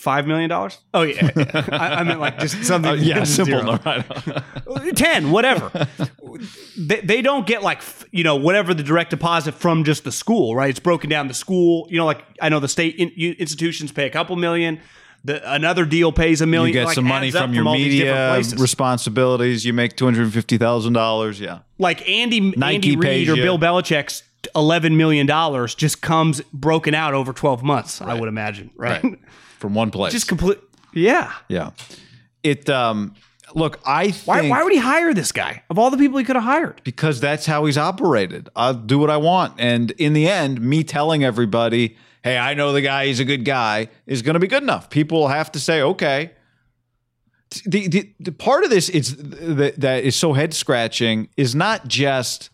$5 0.00 0.26
million? 0.26 0.50
Oh, 0.94 1.02
yeah. 1.02 1.30
I, 1.72 1.96
I 1.96 2.02
meant 2.04 2.20
like 2.20 2.38
just 2.38 2.64
something. 2.64 2.92
Uh, 2.92 2.94
yeah, 2.94 3.24
simple. 3.24 3.62
No, 3.62 3.78
right. 3.84 4.94
10, 4.96 5.30
whatever. 5.30 5.88
they, 6.76 7.00
they 7.02 7.22
don't 7.22 7.46
get 7.46 7.62
like, 7.62 7.82
you 8.10 8.24
know, 8.24 8.36
whatever 8.36 8.72
the 8.72 8.82
direct 8.82 9.10
deposit 9.10 9.54
from 9.54 9.84
just 9.84 10.04
the 10.04 10.12
school, 10.12 10.54
right? 10.56 10.70
It's 10.70 10.80
broken 10.80 11.10
down 11.10 11.28
the 11.28 11.34
school. 11.34 11.86
You 11.90 11.98
know, 11.98 12.06
like 12.06 12.24
I 12.40 12.48
know 12.48 12.60
the 12.60 12.68
state 12.68 12.96
in, 12.96 13.12
you- 13.14 13.36
institutions 13.38 13.92
pay 13.92 14.06
a 14.06 14.10
couple 14.10 14.36
million. 14.36 14.80
The, 15.22 15.52
another 15.52 15.84
deal 15.84 16.12
pays 16.12 16.40
a 16.40 16.46
million. 16.46 16.68
you 16.68 16.80
get 16.80 16.86
like, 16.86 16.94
some 16.94 17.04
money 17.04 17.28
adds 17.28 17.36
from 17.36 17.52
your 17.52 17.64
media 17.64 18.38
responsibilities. 18.58 19.64
You 19.64 19.72
make 19.72 19.96
two 19.96 20.04
hundred 20.06 20.32
fifty 20.32 20.56
thousand 20.56 20.94
dollars. 20.94 21.38
Yeah. 21.40 21.60
like 21.78 22.08
Andy 22.08 22.40
Nike 22.40 22.74
Andy 22.74 22.96
Reid 22.96 23.28
or 23.28 23.36
you. 23.36 23.42
Bill 23.42 23.58
Belichick's 23.58 24.22
eleven 24.54 24.96
million 24.96 25.26
dollars 25.26 25.74
just 25.74 26.00
comes 26.00 26.40
broken 26.52 26.94
out 26.94 27.12
over 27.14 27.32
twelve 27.32 27.62
months. 27.62 28.00
I 28.00 28.14
would 28.14 28.28
imagine, 28.28 28.70
right? 28.76 29.02
Right. 29.02 29.18
From 29.58 29.74
one 29.74 29.90
place. 29.90 30.12
just 30.12 30.26
complete. 30.26 30.58
Yeah. 30.94 31.32
yeah. 31.48 31.70
It. 32.42 32.68
Um. 32.70 33.14
Look, 33.54 33.80
I 33.84 34.12
think 34.12 34.26
Why, 34.28 34.48
why 34.48 34.62
would 34.62 34.72
he 34.72 34.78
hire 34.78 35.12
this 35.12 35.32
guy 35.32 35.64
of 35.68 35.76
all 35.76 35.90
the 35.90 35.96
people 35.96 36.18
he 36.18 36.24
could 36.24 36.36
have 36.36 36.44
hired? 36.44 36.80
because 36.84 37.18
that's 37.18 37.46
how 37.46 37.64
he's 37.64 37.76
operated. 37.76 38.48
I'll 38.54 38.74
do 38.74 38.96
what 38.96 39.10
I 39.10 39.16
want. 39.16 39.54
And 39.58 39.90
in 39.92 40.12
the 40.12 40.28
end, 40.28 40.60
me 40.60 40.84
telling 40.84 41.24
everybody, 41.24 41.96
hey, 42.22 42.36
I 42.36 42.54
know 42.54 42.72
the 42.72 42.82
guy, 42.82 43.06
he's 43.06 43.20
a 43.20 43.24
good 43.24 43.44
guy, 43.44 43.88
is 44.06 44.22
going 44.22 44.34
to 44.34 44.40
be 44.40 44.46
good 44.46 44.62
enough. 44.62 44.90
People 44.90 45.28
have 45.28 45.52
to 45.52 45.60
say, 45.60 45.82
okay. 45.82 46.32
The, 47.66 47.88
the, 47.88 48.14
the 48.20 48.32
part 48.32 48.62
of 48.62 48.70
this 48.70 48.88
is 48.88 49.16
that, 49.16 49.80
that 49.80 50.04
is 50.04 50.14
so 50.14 50.32
head 50.34 50.54
scratching 50.54 51.28
is 51.36 51.54
not 51.54 51.88
just, 51.88 52.50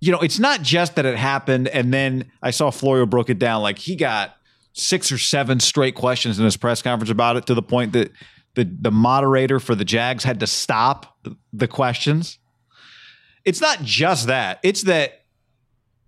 you 0.00 0.12
know, 0.12 0.20
it's 0.20 0.38
not 0.38 0.62
just 0.62 0.94
that 0.94 1.06
it 1.06 1.16
happened 1.16 1.66
and 1.68 1.92
then 1.92 2.30
I 2.40 2.52
saw 2.52 2.70
Florio 2.70 3.04
broke 3.04 3.28
it 3.30 3.40
down 3.40 3.62
like 3.62 3.78
he 3.78 3.96
got 3.96 4.36
six 4.74 5.10
or 5.10 5.18
seven 5.18 5.58
straight 5.58 5.94
questions 5.94 6.38
in 6.38 6.44
his 6.44 6.56
press 6.56 6.82
conference 6.82 7.10
about 7.10 7.36
it 7.36 7.46
to 7.46 7.54
the 7.54 7.62
point 7.62 7.94
that 7.94 8.12
the 8.54 8.64
the 8.80 8.90
moderator 8.90 9.58
for 9.58 9.74
the 9.74 9.84
Jags 9.84 10.24
had 10.24 10.40
to 10.40 10.46
stop 10.46 11.18
the 11.52 11.68
questions. 11.68 12.38
It's 13.44 13.60
not 13.60 13.82
just 13.82 14.26
that. 14.26 14.58
It's 14.62 14.82
that 14.82 15.24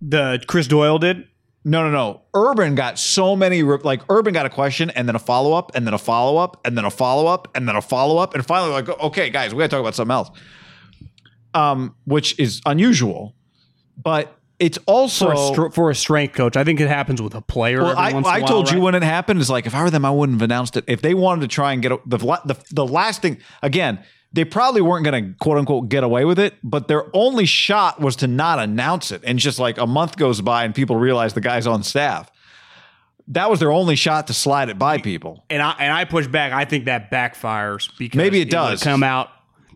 The 0.01 0.43
Chris 0.47 0.67
Doyle 0.67 0.99
did. 0.99 1.25
No, 1.69 1.83
no, 1.83 1.91
no. 1.91 2.21
Urban 2.33 2.75
got 2.75 2.97
so 2.99 3.35
many 3.35 3.63
re- 3.63 3.77
like 3.83 4.01
Urban 4.09 4.33
got 4.33 4.45
a 4.45 4.49
question 4.49 4.89
and 4.89 5.07
then 5.07 5.15
a 5.15 5.19
follow 5.19 5.53
up 5.53 5.71
and 5.75 5.85
then 5.85 5.93
a 5.93 5.97
follow 5.97 6.37
up 6.37 6.59
and 6.65 6.77
then 6.77 6.85
a 6.85 6.91
follow 6.91 7.27
up 7.27 7.55
and 7.55 7.67
then 7.67 7.75
a 7.75 7.81
follow 7.81 8.17
up 8.17 8.33
and 8.33 8.45
finally 8.45 8.71
like 8.71 8.89
okay 9.01 9.29
guys 9.29 9.53
we 9.53 9.59
got 9.59 9.65
to 9.65 9.69
talk 9.69 9.79
about 9.79 9.95
something 9.95 10.13
else. 10.13 10.29
Um, 11.53 11.95
which 12.05 12.37
is 12.39 12.61
unusual, 12.65 13.35
but 13.97 14.35
it's 14.59 14.77
also 14.85 15.27
For 15.27 15.33
a, 15.33 15.37
str- 15.37 15.69
for 15.73 15.89
a 15.89 15.95
strength 15.95 16.35
coach, 16.35 16.55
I 16.57 16.63
think 16.63 16.79
it 16.79 16.87
happens 16.89 17.21
with 17.21 17.33
a 17.33 17.41
player. 17.41 17.81
Well, 17.81 17.97
I, 17.97 18.13
once 18.13 18.27
in 18.27 18.31
a 18.33 18.35
I 18.35 18.39
while, 18.39 18.47
told 18.47 18.69
you 18.69 18.77
right? 18.77 18.83
when 18.83 18.95
it 18.95 19.03
happened 19.03 19.39
is 19.39 19.49
like 19.49 19.65
if 19.65 19.73
I 19.73 19.81
were 19.83 19.89
them, 19.89 20.05
I 20.05 20.11
wouldn't 20.11 20.39
have 20.39 20.43
announced 20.49 20.75
it. 20.77 20.83
If 20.87 21.01
they 21.01 21.13
wanted 21.13 21.41
to 21.41 21.47
try 21.47 21.73
and 21.73 21.81
get 21.81 21.91
a, 21.93 21.99
the 22.05 22.17
the 22.17 22.55
the 22.71 22.85
last 22.85 23.21
thing 23.21 23.37
again, 23.63 24.03
they 24.31 24.45
probably 24.45 24.81
weren't 24.81 25.03
going 25.05 25.25
to 25.31 25.33
quote 25.39 25.57
unquote 25.57 25.89
get 25.89 26.03
away 26.03 26.23
with 26.25 26.37
it, 26.39 26.55
but 26.63 26.87
their 26.87 27.05
only 27.15 27.45
shot 27.45 27.99
was 27.99 28.15
to 28.17 28.27
not 28.27 28.59
announce 28.59 29.11
it, 29.11 29.21
and 29.25 29.39
just 29.39 29.59
like 29.59 29.77
a 29.77 29.87
month 29.87 30.17
goes 30.17 30.41
by 30.41 30.63
and 30.65 30.75
people 30.75 30.95
realize 30.95 31.33
the 31.33 31.41
guy's 31.41 31.65
on 31.67 31.83
staff. 31.83 32.31
That 33.29 33.49
was 33.49 33.59
their 33.59 33.71
only 33.71 33.95
shot 33.95 34.27
to 34.27 34.33
slide 34.33 34.69
it 34.69 34.79
by 34.79 34.97
people. 34.97 35.45
and 35.49 35.61
I 35.61 35.75
and 35.79 35.93
I 35.93 36.05
push 36.05 36.27
back. 36.27 36.51
I 36.51 36.65
think 36.65 36.85
that 36.85 37.11
backfires 37.11 37.89
because 37.97 38.17
Maybe 38.17 38.37
it 38.39 38.45
would've 38.45 38.51
does. 38.51 38.83
come 38.83 39.03
out. 39.03 39.29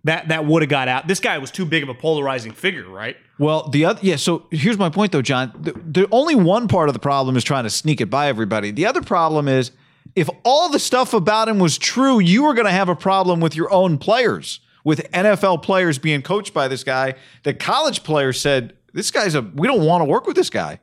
That 0.05 0.27
that 0.29 0.45
would 0.45 0.63
have 0.63 0.69
got 0.69 0.87
out. 0.87 1.07
This 1.07 1.19
guy 1.19 1.37
was 1.37 1.49
too 1.51 1.65
big 1.65 1.81
of 1.83 1.87
a 1.89 1.93
polarizing 1.93 2.51
figure, 2.51 2.89
right? 2.89 3.15
Well, 3.39 3.69
the 3.69 3.85
other 3.85 3.99
yeah. 4.03 4.15
So 4.17 4.47
here's 4.51 4.77
my 4.77 4.89
point, 4.89 5.11
though, 5.11 5.21
John. 5.21 5.51
The, 5.59 5.71
the 5.73 6.07
only 6.11 6.35
one 6.35 6.67
part 6.67 6.89
of 6.89 6.93
the 6.93 6.99
problem 6.99 7.37
is 7.37 7.43
trying 7.43 7.63
to 7.63 7.69
sneak 7.69 8.01
it 8.01 8.07
by 8.09 8.27
everybody. 8.27 8.71
The 8.71 8.85
other 8.85 9.01
problem 9.01 9.47
is 9.47 9.71
if 10.15 10.29
all 10.43 10.69
the 10.69 10.79
stuff 10.79 11.13
about 11.13 11.47
him 11.47 11.59
was 11.59 11.77
true, 11.77 12.19
you 12.19 12.43
were 12.43 12.53
going 12.53 12.65
to 12.65 12.71
have 12.71 12.89
a 12.89 12.95
problem 12.95 13.39
with 13.39 13.55
your 13.55 13.71
own 13.71 13.97
players, 13.97 14.59
with 14.83 15.09
NFL 15.11 15.63
players 15.63 15.97
being 15.97 16.21
coached 16.21 16.53
by 16.53 16.67
this 16.67 16.83
guy. 16.83 17.15
The 17.43 17.53
college 17.53 18.03
players 18.03 18.39
said, 18.39 18.73
"This 18.93 19.11
guy's 19.11 19.35
a. 19.35 19.41
We 19.41 19.67
don't 19.67 19.85
want 19.85 20.01
to 20.01 20.05
work 20.05 20.27
with 20.27 20.35
this 20.35 20.49
guy." 20.49 20.79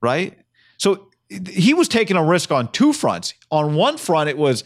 Right. 0.00 0.38
So 0.78 1.08
he 1.48 1.74
was 1.74 1.88
taking 1.88 2.16
a 2.16 2.24
risk 2.24 2.50
on 2.50 2.70
two 2.72 2.92
fronts. 2.92 3.34
On 3.50 3.74
one 3.74 3.96
front, 3.96 4.28
it 4.28 4.38
was. 4.38 4.64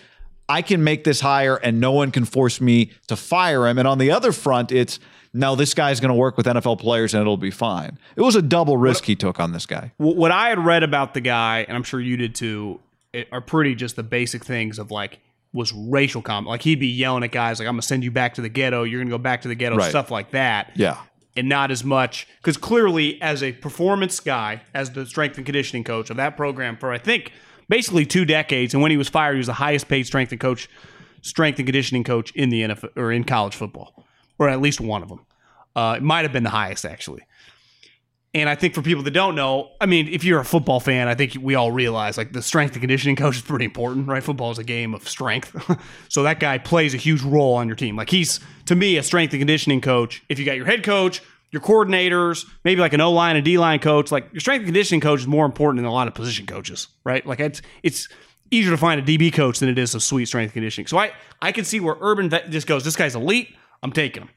I 0.48 0.62
can 0.62 0.84
make 0.84 1.02
this 1.02 1.20
hire 1.20 1.56
and 1.56 1.80
no 1.80 1.90
one 1.90 2.12
can 2.12 2.24
force 2.24 2.60
me 2.60 2.92
to 3.08 3.16
fire 3.16 3.66
him. 3.66 3.78
And 3.78 3.88
on 3.88 3.98
the 3.98 4.12
other 4.12 4.30
front, 4.30 4.70
it's 4.70 5.00
no, 5.32 5.54
this 5.54 5.74
guy's 5.74 5.98
going 5.98 6.10
to 6.10 6.14
work 6.14 6.36
with 6.36 6.46
NFL 6.46 6.78
players 6.78 7.14
and 7.14 7.20
it'll 7.20 7.36
be 7.36 7.50
fine. 7.50 7.98
It 8.14 8.22
was 8.22 8.36
a 8.36 8.42
double 8.42 8.76
risk 8.76 9.04
he 9.04 9.16
took 9.16 9.40
on 9.40 9.52
this 9.52 9.66
guy. 9.66 9.92
What 9.98 10.30
I 10.30 10.48
had 10.48 10.64
read 10.64 10.82
about 10.82 11.14
the 11.14 11.20
guy, 11.20 11.64
and 11.66 11.76
I'm 11.76 11.82
sure 11.82 12.00
you 12.00 12.16
did 12.16 12.34
too, 12.34 12.80
are 13.32 13.40
pretty 13.40 13.74
just 13.74 13.96
the 13.96 14.02
basic 14.02 14.44
things 14.44 14.78
of 14.78 14.90
like 14.90 15.20
was 15.52 15.72
racial 15.72 16.20
comment. 16.22 16.48
Like 16.48 16.62
he'd 16.62 16.80
be 16.80 16.88
yelling 16.88 17.24
at 17.24 17.32
guys 17.32 17.58
like, 17.58 17.66
"I'm 17.68 17.74
gonna 17.74 17.82
send 17.82 18.04
you 18.04 18.10
back 18.10 18.34
to 18.34 18.42
the 18.42 18.48
ghetto. 18.48 18.82
You're 18.82 19.00
gonna 19.00 19.10
go 19.10 19.18
back 19.18 19.42
to 19.42 19.48
the 19.48 19.54
ghetto." 19.54 19.76
Right. 19.76 19.90
Stuff 19.90 20.10
like 20.10 20.32
that. 20.32 20.72
Yeah. 20.74 20.98
and 21.36 21.48
not 21.48 21.70
as 21.70 21.84
much 21.84 22.26
because 22.38 22.56
clearly 22.56 23.20
as 23.20 23.42
a 23.42 23.52
performance 23.52 24.20
guy 24.20 24.62
as 24.74 24.90
the 24.92 25.04
strength 25.06 25.36
and 25.36 25.44
conditioning 25.46 25.84
coach 25.84 26.08
of 26.08 26.16
that 26.16 26.34
program 26.34 26.78
for 26.78 26.92
i 26.92 26.98
think 26.98 27.30
basically 27.68 28.06
two 28.06 28.24
decades 28.24 28.72
and 28.72 28.82
when 28.82 28.90
he 28.90 28.96
was 28.96 29.06
fired 29.08 29.34
he 29.34 29.38
was 29.38 29.46
the 29.46 29.52
highest 29.52 29.86
paid 29.86 30.06
strength 30.06 30.32
and 30.32 30.40
coach 30.40 30.66
strength 31.20 31.58
and 31.58 31.66
conditioning 31.66 32.04
coach 32.04 32.30
in 32.34 32.48
the 32.48 32.62
NFL 32.62 32.88
or 32.96 33.12
in 33.12 33.22
college 33.22 33.54
football 33.54 34.06
or 34.38 34.48
at 34.48 34.62
least 34.62 34.80
one 34.80 35.02
of 35.02 35.10
them 35.10 35.20
uh, 35.74 35.94
it 35.98 36.02
might 36.02 36.22
have 36.22 36.32
been 36.32 36.42
the 36.44 36.48
highest 36.48 36.86
actually 36.86 37.22
and 38.36 38.50
I 38.50 38.54
think 38.54 38.74
for 38.74 38.82
people 38.82 39.02
that 39.04 39.12
don't 39.12 39.34
know, 39.34 39.70
I 39.80 39.86
mean, 39.86 40.08
if 40.08 40.22
you're 40.22 40.38
a 40.38 40.44
football 40.44 40.78
fan, 40.78 41.08
I 41.08 41.14
think 41.14 41.38
we 41.40 41.54
all 41.54 41.72
realize 41.72 42.18
like 42.18 42.32
the 42.32 42.42
strength 42.42 42.74
and 42.74 42.82
conditioning 42.82 43.16
coach 43.16 43.36
is 43.36 43.42
pretty 43.42 43.64
important, 43.64 44.08
right? 44.08 44.22
Football 44.22 44.50
is 44.50 44.58
a 44.58 44.64
game 44.64 44.92
of 44.92 45.08
strength. 45.08 45.56
so 46.10 46.22
that 46.24 46.38
guy 46.38 46.58
plays 46.58 46.92
a 46.92 46.98
huge 46.98 47.22
role 47.22 47.54
on 47.54 47.66
your 47.66 47.76
team. 47.76 47.96
Like 47.96 48.10
he's, 48.10 48.38
to 48.66 48.74
me, 48.74 48.98
a 48.98 49.02
strength 49.02 49.32
and 49.32 49.40
conditioning 49.40 49.80
coach. 49.80 50.22
If 50.28 50.38
you 50.38 50.44
got 50.44 50.58
your 50.58 50.66
head 50.66 50.84
coach, 50.84 51.22
your 51.50 51.62
coordinators, 51.62 52.44
maybe 52.62 52.82
like 52.82 52.92
an 52.92 53.00
O 53.00 53.10
line 53.10 53.36
and 53.36 53.44
D 53.44 53.56
line 53.56 53.78
coach, 53.78 54.12
like 54.12 54.30
your 54.34 54.40
strength 54.40 54.60
and 54.60 54.66
conditioning 54.66 55.00
coach 55.00 55.20
is 55.20 55.26
more 55.26 55.46
important 55.46 55.78
than 55.78 55.86
a 55.86 55.92
lot 55.92 56.06
of 56.06 56.12
position 56.12 56.44
coaches, 56.44 56.88
right? 57.04 57.24
Like 57.24 57.40
it's, 57.40 57.62
it's, 57.82 58.08
easier 58.52 58.70
to 58.70 58.76
find 58.76 59.00
a 59.00 59.02
DB 59.02 59.32
coach 59.32 59.58
than 59.58 59.68
it 59.68 59.76
is 59.76 59.92
a 59.96 60.00
sweet 60.00 60.26
strength 60.26 60.52
conditioning. 60.52 60.86
So 60.86 60.96
I, 60.98 61.10
I 61.42 61.50
can 61.50 61.64
see 61.64 61.80
where 61.80 61.96
Urban 62.00 62.30
just 62.48 62.68
goes, 62.68 62.84
this 62.84 62.94
guy's 62.94 63.16
elite. 63.16 63.56
I'm 63.82 63.90
taking 63.90 64.22
him 64.22 64.30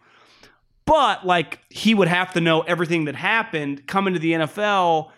but 0.90 1.26
like 1.26 1.60
he 1.70 1.94
would 1.94 2.08
have 2.08 2.34
to 2.34 2.42
know 2.42 2.62
everything 2.62 3.06
that 3.06 3.16
happened 3.16 3.86
coming 3.88 4.14
to 4.16 4.20
the 4.20 4.32
NFL 4.34 5.12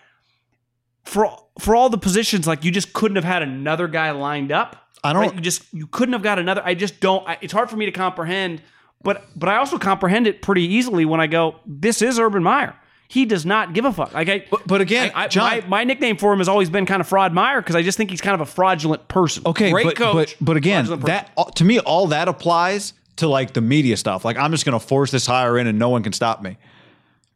for 1.05 1.35
for 1.59 1.75
all 1.75 1.89
the 1.89 1.97
positions 1.97 2.45
like 2.45 2.63
you 2.63 2.71
just 2.71 2.93
couldn't 2.93 3.15
have 3.15 3.23
had 3.23 3.41
another 3.41 3.87
guy 3.87 4.11
lined 4.11 4.51
up. 4.51 4.75
I 5.03 5.13
don't- 5.13 5.21
right? 5.21 5.33
you 5.35 5.41
just 5.41 5.63
you 5.73 5.87
couldn't 5.87 6.13
have 6.13 6.21
got 6.21 6.37
another 6.39 6.61
I 6.63 6.75
just 6.75 6.99
don't 6.99 7.27
I, 7.27 7.37
it's 7.41 7.53
hard 7.53 7.69
for 7.69 7.77
me 7.77 7.85
to 7.85 7.91
comprehend 7.91 8.61
but 9.01 9.25
but 9.35 9.49
I 9.49 9.57
also 9.57 9.77
comprehend 9.79 10.27
it 10.27 10.41
pretty 10.41 10.63
easily 10.63 11.05
when 11.05 11.19
I 11.19 11.27
go 11.27 11.55
this 11.65 12.01
is 12.01 12.19
Urban 12.19 12.43
Meyer. 12.43 12.75
He 13.07 13.25
does 13.25 13.45
not 13.45 13.73
give 13.73 13.83
a 13.83 13.91
fuck. 13.91 14.13
Like 14.13 14.29
I 14.29 14.45
But- 14.51 14.67
but 14.67 14.81
again, 14.81 15.11
I, 15.15 15.23
I- 15.23 15.27
John- 15.27 15.43
my, 15.61 15.67
my 15.67 15.83
nickname 15.85 16.17
for 16.17 16.31
him 16.33 16.39
has 16.39 16.47
always 16.47 16.69
been 16.69 16.85
kind 16.85 17.01
of 17.01 17.07
fraud 17.07 17.33
Meyer 17.33 17.61
because 17.61 17.75
I 17.75 17.81
just 17.81 17.97
think 17.97 18.09
he's 18.09 18.21
kind 18.21 18.35
of 18.35 18.41
a 18.41 18.45
fraudulent 18.45 19.07
person. 19.07 19.43
Okay, 19.45 19.71
great 19.71 19.85
but, 19.85 19.95
coach 19.95 20.35
but 20.39 20.45
but 20.45 20.57
again, 20.57 20.85
that 21.01 21.31
to 21.55 21.63
me, 21.63 21.79
all 21.79 22.07
that 22.07 22.27
applies 22.27 22.93
to 23.21 23.27
like 23.27 23.53
the 23.53 23.61
media 23.61 23.97
stuff. 23.97 24.25
Like 24.25 24.37
I'm 24.37 24.51
just 24.51 24.65
going 24.65 24.79
to 24.79 24.85
force 24.85 25.09
this 25.09 25.25
hire 25.25 25.57
in, 25.57 25.65
and 25.65 25.79
no 25.79 25.89
one 25.89 26.03
can 26.03 26.13
stop 26.13 26.41
me. 26.41 26.57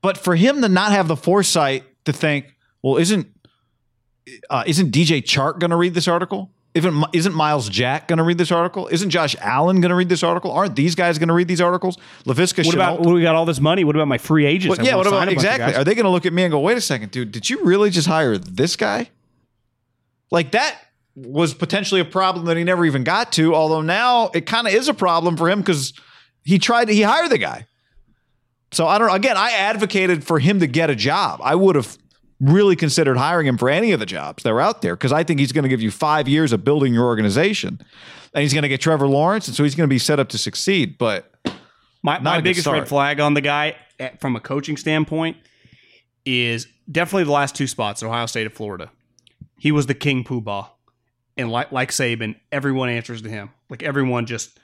But 0.02 0.18
for 0.18 0.36
him 0.36 0.62
to 0.62 0.70
not 0.70 0.92
have 0.92 1.08
the 1.08 1.16
foresight 1.16 1.84
to 2.06 2.14
think, 2.14 2.54
well, 2.84 2.98
isn't 2.98 3.28
uh, 4.50 4.64
isn't 4.68 4.92
DJ 4.92 5.24
Chark 5.24 5.60
going 5.60 5.72
to 5.72 5.76
read 5.76 5.94
this 5.94 6.08
article? 6.08 6.52
Isn't, 6.76 7.06
isn't 7.14 7.34
Myles 7.34 7.70
Jack 7.70 8.10
going 8.10 8.18
to 8.18 8.24
read 8.24 8.38
this 8.38 8.52
article? 8.52 8.90
Isn't 8.90 9.10
Josh 9.10 9.34
Allen 9.40 9.80
going 9.80 9.92
to 9.92 9.96
read 9.96 10.10
this 10.10 10.24
article? 10.24 10.52
Aren't 10.52 10.76
these 10.76 10.94
guys 10.94 11.18
going 11.18 11.30
to 11.30 11.34
read 11.34 11.48
these 11.48 11.62
articles? 11.62 11.98
LaVisca 12.26 12.66
What 12.66 12.76
about 12.76 13.00
when 13.00 13.14
we 13.14 13.22
got 13.22 13.34
all 13.34 13.46
this 13.46 13.62
money? 13.62 13.86
What 13.86 13.96
about 13.96 14.10
my 14.10 14.18
free 14.18 14.46
agents? 14.46 14.78
Well, 14.78 14.86
yeah, 14.86 14.96
what 14.98 15.08
about 15.08 15.16
a 15.16 15.20
bunch 15.22 15.32
of 15.32 15.34
exactly? 15.34 15.74
Are 15.74 15.86
they 15.86 15.96
going 15.96 16.04
to 16.04 16.10
look 16.10 16.26
at 16.26 16.34
me 16.34 16.44
and 16.44 16.52
go, 16.52 16.60
"Wait 16.60 16.78
a 16.78 16.82
second, 16.82 17.12
dude, 17.12 17.32
did 17.32 17.50
you 17.50 17.64
really 17.64 17.92
just 17.92 18.08
hire 18.10 18.38
this 18.38 18.76
guy?" 18.76 19.10
Like 20.32 20.52
that 20.52 20.78
was 21.16 21.54
potentially 21.54 22.02
a 22.02 22.06
problem 22.06 22.46
that 22.46 22.58
he 22.58 22.64
never 22.64 22.86
even 22.86 23.04
got 23.04 23.32
to. 23.34 23.56
Although 23.56 23.82
now 23.82 24.30
it 24.34 24.46
kind 24.46 24.68
of 24.68 24.74
is 24.74 24.88
a 24.88 24.94
problem 24.94 25.38
for 25.38 25.50
him 25.50 25.60
because 25.60 25.94
he 26.44 26.60
tried 26.60 26.86
to 26.86 26.94
he 26.94 27.02
hired 27.02 27.32
the 27.32 27.38
guy. 27.38 27.66
So 28.72 28.88
I 28.88 28.98
don't. 28.98 29.14
Again, 29.14 29.38
I 29.38 29.52
advocated 29.52 30.24
for 30.24 30.40
him 30.40 30.60
to 30.60 30.68
get 30.68 30.90
a 30.90 30.96
job. 30.96 31.40
I 31.44 31.56
would 31.56 31.76
have 31.76 31.98
really 32.42 32.76
considered 32.76 33.16
hiring 33.16 33.48
him 33.48 33.58
for 33.58 33.70
any 33.70 33.94
of 33.94 34.00
the 34.02 34.06
jobs 34.06 34.44
that 34.44 34.52
are 34.52 34.60
out 34.60 34.82
there 34.82 34.96
because 34.96 35.14
I 35.14 35.24
think 35.24 35.40
he's 35.40 35.54
going 35.54 35.64
to 35.64 35.70
give 35.70 35.82
you 35.82 35.90
five 35.92 36.28
years 36.28 36.52
of 36.52 36.66
building 36.66 36.94
your 36.94 37.06
organization, 37.06 37.80
and 38.34 38.42
he's 38.42 38.54
going 38.54 38.64
to 38.64 38.68
get 38.68 38.82
Trevor 38.82 39.08
Lawrence, 39.08 39.48
and 39.48 39.56
so 39.56 39.64
he's 39.64 39.76
going 39.76 39.88
to 39.88 39.94
be 39.94 40.00
set 40.00 40.20
up 40.20 40.28
to 40.30 40.38
succeed. 40.38 40.98
But 40.98 41.32
My, 42.04 42.20
my 42.20 42.42
biggest 42.42 42.68
red 42.68 42.88
flag 42.90 43.22
on 43.22 43.34
the 43.36 43.42
guy 43.42 43.78
eh, 44.00 44.10
from 44.20 44.36
a 44.36 44.42
coaching 44.42 44.76
standpoint 44.76 45.38
is 46.26 46.68
definitely 46.92 47.24
the 47.24 47.32
last 47.32 47.56
two 47.56 47.68
spots, 47.68 48.04
Ohio 48.04 48.26
State 48.26 48.46
and 48.46 48.54
Florida. 48.54 48.92
He 49.58 49.72
was 49.72 49.86
the 49.86 49.94
king 49.94 50.24
poobah. 50.26 50.68
And 51.38 51.52
like, 51.52 51.72
like 51.72 51.92
Saban, 51.92 52.36
everyone 52.52 52.90
answers 52.90 53.22
to 53.22 53.30
him. 53.30 53.50
Like 53.70 53.84
everyone 53.84 54.26
just, 54.26 54.58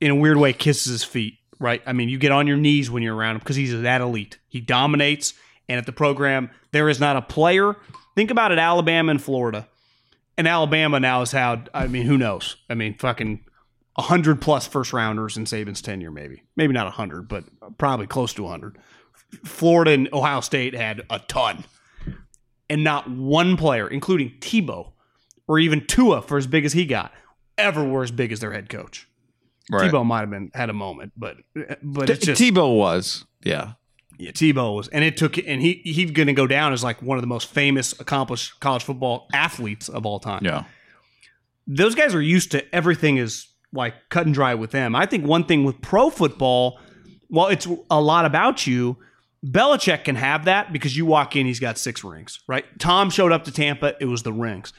in 0.00 0.10
a 0.10 0.14
weird 0.14 0.36
way, 0.36 0.52
kisses 0.52 0.90
his 0.90 1.04
feet, 1.04 1.38
right? 1.58 1.82
I 1.86 1.92
mean, 1.92 2.08
you 2.08 2.18
get 2.18 2.32
on 2.32 2.46
your 2.46 2.56
knees 2.56 2.90
when 2.90 3.02
you're 3.02 3.14
around 3.14 3.36
him 3.36 3.40
because 3.40 3.56
he's 3.56 3.78
that 3.78 4.00
elite. 4.00 4.38
He 4.48 4.60
dominates. 4.60 5.34
And 5.68 5.78
at 5.78 5.86
the 5.86 5.92
program, 5.92 6.50
there 6.72 6.88
is 6.88 7.00
not 7.00 7.16
a 7.16 7.22
player. 7.22 7.76
Think 8.14 8.30
about 8.30 8.52
it 8.52 8.58
Alabama 8.58 9.10
and 9.10 9.22
Florida. 9.22 9.68
And 10.36 10.48
Alabama 10.48 11.00
now 11.00 11.22
is 11.22 11.32
how. 11.32 11.64
I 11.72 11.86
mean, 11.86 12.06
who 12.06 12.18
knows? 12.18 12.56
I 12.68 12.74
mean, 12.74 12.96
fucking 12.98 13.44
100 13.94 14.40
plus 14.40 14.66
first 14.66 14.92
rounders 14.92 15.36
in 15.36 15.44
Saban's 15.44 15.80
tenure, 15.80 16.10
maybe. 16.10 16.42
Maybe 16.56 16.72
not 16.72 16.86
100, 16.86 17.28
but 17.28 17.44
probably 17.78 18.06
close 18.06 18.34
to 18.34 18.42
100. 18.42 18.78
Florida 19.44 19.92
and 19.92 20.08
Ohio 20.12 20.40
State 20.40 20.74
had 20.74 21.02
a 21.08 21.18
ton. 21.20 21.64
And 22.68 22.82
not 22.82 23.08
one 23.08 23.56
player, 23.56 23.86
including 23.86 24.32
Tebow 24.40 24.92
or 25.46 25.58
even 25.58 25.86
Tua 25.86 26.22
for 26.22 26.38
as 26.38 26.46
big 26.46 26.64
as 26.64 26.72
he 26.72 26.86
got, 26.86 27.12
ever 27.58 27.84
were 27.84 28.02
as 28.02 28.10
big 28.10 28.32
as 28.32 28.40
their 28.40 28.52
head 28.52 28.68
coach. 28.68 29.08
Tebow 29.70 30.04
might 30.04 30.20
have 30.20 30.30
been 30.30 30.50
had 30.54 30.68
a 30.70 30.74
moment, 30.74 31.12
but 31.16 31.36
but 31.82 32.10
it's 32.10 32.26
just 32.26 32.40
Tebow 32.40 32.76
was, 32.76 33.24
yeah. 33.42 33.72
yeah, 34.18 34.30
Tebow 34.30 34.76
was, 34.76 34.88
and 34.88 35.02
it 35.02 35.16
took, 35.16 35.38
and 35.38 35.62
he 35.62 35.80
he's 35.84 36.10
going 36.10 36.26
to 36.26 36.34
go 36.34 36.46
down 36.46 36.72
as 36.74 36.84
like 36.84 37.00
one 37.00 37.16
of 37.16 37.22
the 37.22 37.28
most 37.28 37.48
famous, 37.48 37.98
accomplished 37.98 38.60
college 38.60 38.84
football 38.84 39.26
athletes 39.32 39.88
of 39.88 40.04
all 40.04 40.20
time. 40.20 40.44
Yeah. 40.44 40.64
those 41.66 41.94
guys 41.94 42.14
are 42.14 42.20
used 42.22 42.50
to 42.52 42.74
everything 42.74 43.16
is 43.16 43.48
like 43.72 43.94
cut 44.10 44.26
and 44.26 44.34
dry 44.34 44.54
with 44.54 44.70
them. 44.70 44.94
I 44.94 45.06
think 45.06 45.26
one 45.26 45.44
thing 45.44 45.64
with 45.64 45.80
pro 45.80 46.10
football, 46.10 46.78
well, 47.30 47.48
it's 47.48 47.66
a 47.90 48.00
lot 48.00 48.26
about 48.26 48.66
you. 48.66 48.98
Belichick 49.44 50.04
can 50.04 50.16
have 50.16 50.44
that 50.44 50.72
because 50.72 50.96
you 50.96 51.04
walk 51.06 51.36
in, 51.36 51.46
he's 51.46 51.60
got 51.60 51.76
six 51.78 52.04
rings, 52.04 52.40
right? 52.46 52.64
Tom 52.78 53.10
showed 53.10 53.32
up 53.32 53.44
to 53.44 53.52
Tampa, 53.52 53.94
it 54.00 54.06
was 54.06 54.22
the 54.22 54.32
rings. 54.32 54.72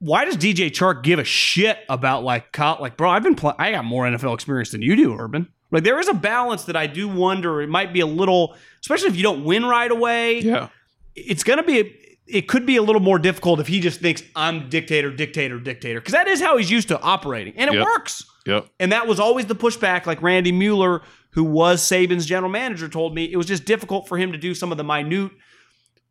Why 0.00 0.24
does 0.24 0.36
DJ 0.36 0.70
Chark 0.70 1.02
give 1.02 1.18
a 1.18 1.24
shit 1.24 1.78
about 1.88 2.22
like, 2.22 2.56
like, 2.58 2.96
bro? 2.96 3.10
I've 3.10 3.22
been, 3.22 3.34
pl- 3.34 3.54
I 3.58 3.72
got 3.72 3.84
more 3.84 4.04
NFL 4.04 4.34
experience 4.34 4.70
than 4.70 4.82
you 4.82 4.94
do, 4.94 5.16
Urban. 5.18 5.48
Like, 5.70 5.82
there 5.84 5.98
is 5.98 6.08
a 6.08 6.14
balance 6.14 6.64
that 6.64 6.76
I 6.76 6.86
do 6.86 7.08
wonder. 7.08 7.60
It 7.60 7.68
might 7.68 7.92
be 7.92 8.00
a 8.00 8.06
little, 8.06 8.54
especially 8.80 9.08
if 9.08 9.16
you 9.16 9.22
don't 9.22 9.44
win 9.44 9.64
right 9.64 9.90
away 9.90 10.40
Yeah. 10.40 10.68
it's 11.16 11.42
going 11.44 11.58
to 11.58 11.62
be 11.64 11.80
a, 11.80 11.94
it 12.26 12.46
could 12.48 12.64
be 12.64 12.76
a 12.76 12.82
little 12.82 13.00
more 13.02 13.18
difficult 13.18 13.58
if 13.58 13.66
he 13.66 13.80
just 13.80 14.00
thinks 14.00 14.22
I'm 14.36 14.68
dictator, 14.68 15.10
dictator, 15.10 15.58
dictator, 15.58 15.98
because 16.00 16.12
that 16.12 16.28
is 16.28 16.40
how 16.40 16.56
he's 16.58 16.70
used 16.70 16.88
to 16.88 17.00
operating, 17.00 17.54
and 17.56 17.68
it 17.70 17.74
Yep. 17.76 17.84
works. 17.84 18.24
Yep. 18.46 18.66
And 18.78 18.92
that 18.92 19.06
was 19.06 19.18
always 19.18 19.46
the 19.46 19.54
pushback. 19.56 20.06
Like 20.06 20.22
Randy 20.22 20.52
Mueller, 20.52 21.02
who 21.32 21.42
was 21.44 21.82
Saban's 21.82 22.24
general 22.24 22.50
manager, 22.50 22.88
told 22.88 23.14
me 23.14 23.24
it 23.30 23.36
was 23.36 23.46
just 23.46 23.64
difficult 23.64 24.08
for 24.08 24.16
him 24.16 24.32
to 24.32 24.38
do 24.38 24.54
some 24.54 24.70
of 24.72 24.78
the 24.78 24.84
minute, 24.84 25.32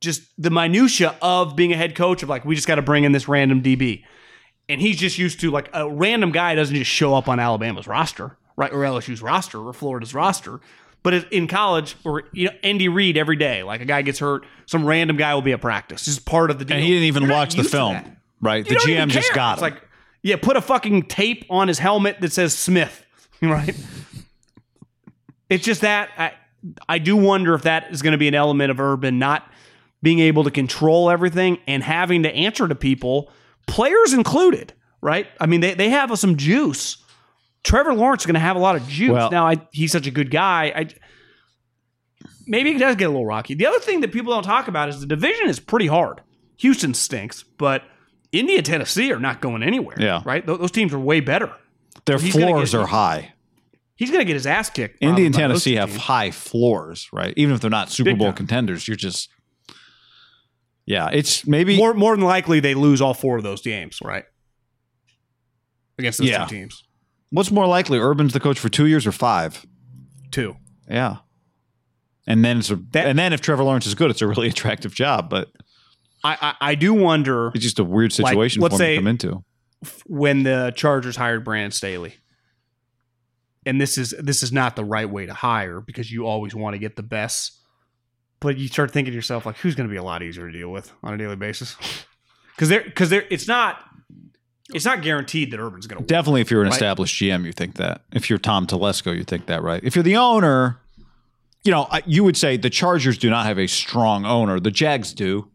just 0.01 0.21
the 0.37 0.49
minutia 0.49 1.15
of 1.21 1.55
being 1.55 1.73
a 1.73 1.77
head 1.77 1.95
coach. 1.95 2.23
Of 2.23 2.29
like, 2.29 2.45
we 2.45 2.55
just 2.55 2.67
got 2.67 2.75
to 2.75 2.81
bring 2.81 3.03
in 3.03 3.11
this 3.11 3.27
random 3.27 3.61
DB, 3.61 4.03
and 4.69 4.79
he's 4.81 4.97
just 4.97 5.17
used 5.17 5.39
to 5.41 5.51
like 5.51 5.69
a 5.73 5.89
random 5.89 6.31
guy 6.31 6.55
doesn't 6.55 6.75
just 6.75 6.91
show 6.91 7.15
up 7.15 7.27
on 7.27 7.39
Alabama's 7.39 7.87
roster, 7.87 8.37
right, 8.55 8.71
or 8.71 8.79
LSU's 8.79 9.21
roster, 9.21 9.59
or 9.59 9.73
Florida's 9.73 10.13
roster. 10.13 10.59
But 11.03 11.31
in 11.31 11.47
college, 11.47 11.95
or 12.03 12.23
you 12.33 12.45
know, 12.47 12.51
Andy 12.63 12.89
Reid 12.89 13.17
every 13.17 13.35
day, 13.37 13.63
like 13.63 13.79
a 13.81 13.85
guy 13.85 14.01
gets 14.01 14.19
hurt, 14.19 14.45
some 14.65 14.85
random 14.85 15.15
guy 15.15 15.33
will 15.33 15.41
be 15.41 15.53
at 15.53 15.61
practice. 15.61 16.05
This 16.05 16.15
is 16.15 16.19
part 16.19 16.51
of 16.51 16.59
the 16.59 16.65
deal. 16.65 16.75
And 16.75 16.83
he 16.85 16.91
didn't 16.91 17.05
even 17.05 17.23
You're 17.23 17.31
watch 17.31 17.53
the 17.53 17.63
film, 17.63 18.17
right? 18.41 18.67
You 18.69 18.77
The 18.77 18.83
GM 18.83 19.07
just 19.09 19.33
got 19.33 19.53
It's 19.53 19.61
him. 19.61 19.71
like, 19.73 19.81
yeah, 20.23 20.35
put 20.35 20.57
a 20.57 20.61
fucking 20.61 21.03
tape 21.03 21.45
on 21.49 21.69
his 21.69 21.79
helmet 21.79 22.19
that 22.21 22.33
says 22.33 22.57
Smith, 22.57 23.05
right? 23.41 23.75
it's 25.49 25.63
just 25.63 25.81
that 25.81 26.09
I 26.17 26.33
I 26.89 26.97
do 26.99 27.15
wonder 27.15 27.53
if 27.53 27.61
that 27.61 27.91
is 27.91 28.01
going 28.01 28.11
to 28.11 28.17
be 28.17 28.27
an 28.27 28.35
element 28.35 28.71
of 28.71 28.79
Urban 28.79 29.19
not 29.19 29.49
being 30.01 30.19
able 30.19 30.43
to 30.43 30.51
control 30.51 31.09
everything 31.09 31.57
and 31.67 31.83
having 31.83 32.23
to 32.23 32.33
answer 32.33 32.67
to 32.67 32.75
people, 32.75 33.31
players 33.65 34.13
included, 34.13 34.73
right? 35.01 35.27
I 35.39 35.45
mean, 35.47 35.61
they, 35.61 35.73
they 35.73 35.89
have 35.89 36.17
some 36.19 36.35
juice. 36.37 36.97
Trevor 37.63 37.93
Lawrence 37.93 38.21
is 38.21 38.25
going 38.25 38.35
to 38.35 38.39
have 38.39 38.55
a 38.55 38.59
lot 38.59 38.75
of 38.75 38.87
juice. 38.87 39.11
Well- 39.11 39.31
now, 39.31 39.47
I, 39.47 39.55
he's 39.71 39.91
such 39.91 40.07
a 40.07 40.11
good 40.11 40.31
guy. 40.31 40.71
I 40.75 40.87
maybe 42.45 42.71
it 42.71 42.79
does 42.79 42.95
get 42.95 43.05
a 43.05 43.09
little 43.09 43.25
rocky. 43.25 43.53
The 43.53 43.65
other 43.65 43.79
thing 43.79 44.01
that 44.01 44.11
people 44.11 44.33
don't 44.33 44.43
talk 44.43 44.67
about 44.67 44.89
is 44.89 44.99
the 44.99 45.05
division 45.07 45.47
is 45.47 45.59
pretty 45.59 45.87
hard. 45.87 46.21
Houston 46.57 46.93
stinks, 46.93 47.43
but 47.43 47.83
India, 48.31 48.61
Tennessee 48.61 49.11
are 49.11 49.19
not 49.19 49.41
going 49.41 49.63
anywhere. 49.63 49.97
Yeah. 49.99 50.21
right. 50.25 50.45
Th- 50.45 50.59
those 50.59 50.71
teams 50.71 50.93
are 50.93 50.99
way 50.99 51.19
better. 51.19 51.51
Their 52.05 52.17
he's 52.19 52.33
floors 52.33 52.71
get- 52.71 52.79
are 52.81 52.87
high. 52.87 53.33
He's 53.95 54.11
going 54.11 54.21
to 54.21 54.25
get 54.25 54.35
his 54.35 54.45
ass 54.45 54.69
kicked. 54.69 54.99
Indy 55.01 55.25
and 55.25 55.33
probably 55.33 55.47
by 55.49 55.53
those 55.53 55.63
Tennessee 55.63 55.75
have 55.75 55.89
teams. 55.89 56.01
high 56.01 56.29
floors, 56.29 57.09
right? 57.11 57.33
Even 57.35 57.55
if 57.55 57.61
they're 57.61 57.69
not 57.71 57.89
Super 57.89 58.11
Big 58.11 58.19
Bowl 58.19 58.27
time. 58.27 58.35
contenders, 58.35 58.87
you're 58.87 58.95
just 58.95 59.27
Yeah, 60.88 61.09
it's 61.11 61.45
maybe 61.45 61.77
more 61.77 61.93
more 61.93 62.15
than 62.15 62.25
likely 62.25 62.59
they 62.59 62.73
lose 62.73 63.01
all 63.01 63.13
four 63.13 63.38
of 63.38 63.43
those 63.43 63.61
games, 63.61 63.99
right? 64.03 64.23
Against 65.99 66.19
those 66.19 66.29
Yeah. 66.29 66.45
two 66.45 66.55
teams, 66.55 66.83
what's 67.29 67.51
more 67.51 67.67
likely? 67.67 67.99
Urban's 67.99 68.33
the 68.33 68.39
coach 68.39 68.57
for 68.59 68.69
2 68.69 68.85
years 68.88 69.05
or 69.05 69.11
5? 69.11 69.65
two. 70.31 70.55
Yeah. 70.89 71.17
And 72.27 72.43
then 72.43 72.57
it's 72.59 72.69
a, 72.69 72.75
That- 72.91 73.07
and 73.07 73.17
then 73.19 73.31
if 73.33 73.41
Trevor 73.41 73.63
Lawrence 73.63 73.85
is 73.88 73.95
good, 73.95 74.11
it's 74.11 74.21
a 74.21 74.27
really 74.27 74.47
attractive 74.55 74.93
job, 74.93 75.29
but 75.29 75.49
I 76.23 76.38
I, 76.61 76.71
I 76.71 76.75
do 76.75 76.93
wonder 76.93 77.51
it's 77.53 77.63
just 77.63 77.79
a 77.79 77.83
weird 77.83 78.17
Like, 78.19 78.29
situation 78.31 78.61
let's 78.61 78.75
for 78.77 78.83
him 78.83 78.88
say- 78.88 78.95
to 78.95 78.99
come 78.99 79.07
into. 79.07 79.43
when 80.05 80.43
the 80.43 80.73
Chargers 80.75 81.15
hired 81.15 81.43
Brandon 81.43 81.71
Staley. 81.71 82.15
And 83.65 83.81
this 83.81 83.97
is 83.97 84.13
this 84.19 84.41
is 84.43 84.51
not 84.53 84.75
the 84.77 84.85
right 84.85 85.09
way 85.09 85.25
to 85.25 85.33
hire 85.33 85.81
because 85.81 86.09
you 86.11 86.25
always 86.25 86.55
want 86.55 86.73
to 86.75 86.79
get 86.79 86.95
the 86.95 87.03
best. 87.03 87.53
But 88.39 88.57
you 88.57 88.67
start 88.67 88.91
thinking 88.91 89.11
to 89.11 89.15
yourself 89.15 89.45
like, 89.45 89.57
who's 89.57 89.73
going 89.75 89.88
to 89.89 89.91
be 89.91 89.97
a 89.97 90.03
lot 90.03 90.21
easier 90.21 90.45
to 90.51 90.57
deal 90.57 90.69
with 90.69 90.91
on 91.03 91.13
a 91.13 91.17
daily 91.17 91.35
basis? 91.35 91.75
Because 92.55 92.69
they're 92.69 92.83
because 92.83 93.09
they're 93.09 93.25
it's 93.29 93.47
not 93.47 93.77
it's 94.73 94.85
not 94.85 95.01
guaranteed 95.01 95.51
that 95.51 95.59
Urban's 95.59 95.88
going 95.88 96.01
to. 96.01 96.05
Definitely 96.07 96.41
if 96.41 96.51
you're 96.51 96.61
an 96.61 96.67
Right. 96.67 96.73
established 96.73 97.19
GM, 97.21 97.45
you 97.45 97.51
think 97.51 97.75
that. 97.75 98.01
If 98.11 98.29
you're 98.29 98.38
Tom 98.39 98.67
Telesco, 98.67 99.15
you 99.15 99.23
think 99.23 99.45
that, 99.47 99.63
right? 99.63 99.81
If 99.83 99.95
you're 99.95 100.03
the 100.03 100.17
owner, 100.17 100.79
you 101.63 101.71
know, 101.71 101.88
you 102.05 102.23
would 102.23 102.35
say 102.38 102.57
the 102.57 102.69
Chargers 102.69 103.18
do 103.18 103.30
not 103.30 103.45
have 103.45 103.57
a 103.57 103.68
strong 103.68 104.26
owner. 104.26 104.59
The 104.59 104.72
Jags 104.72 105.14
do. 105.14 105.49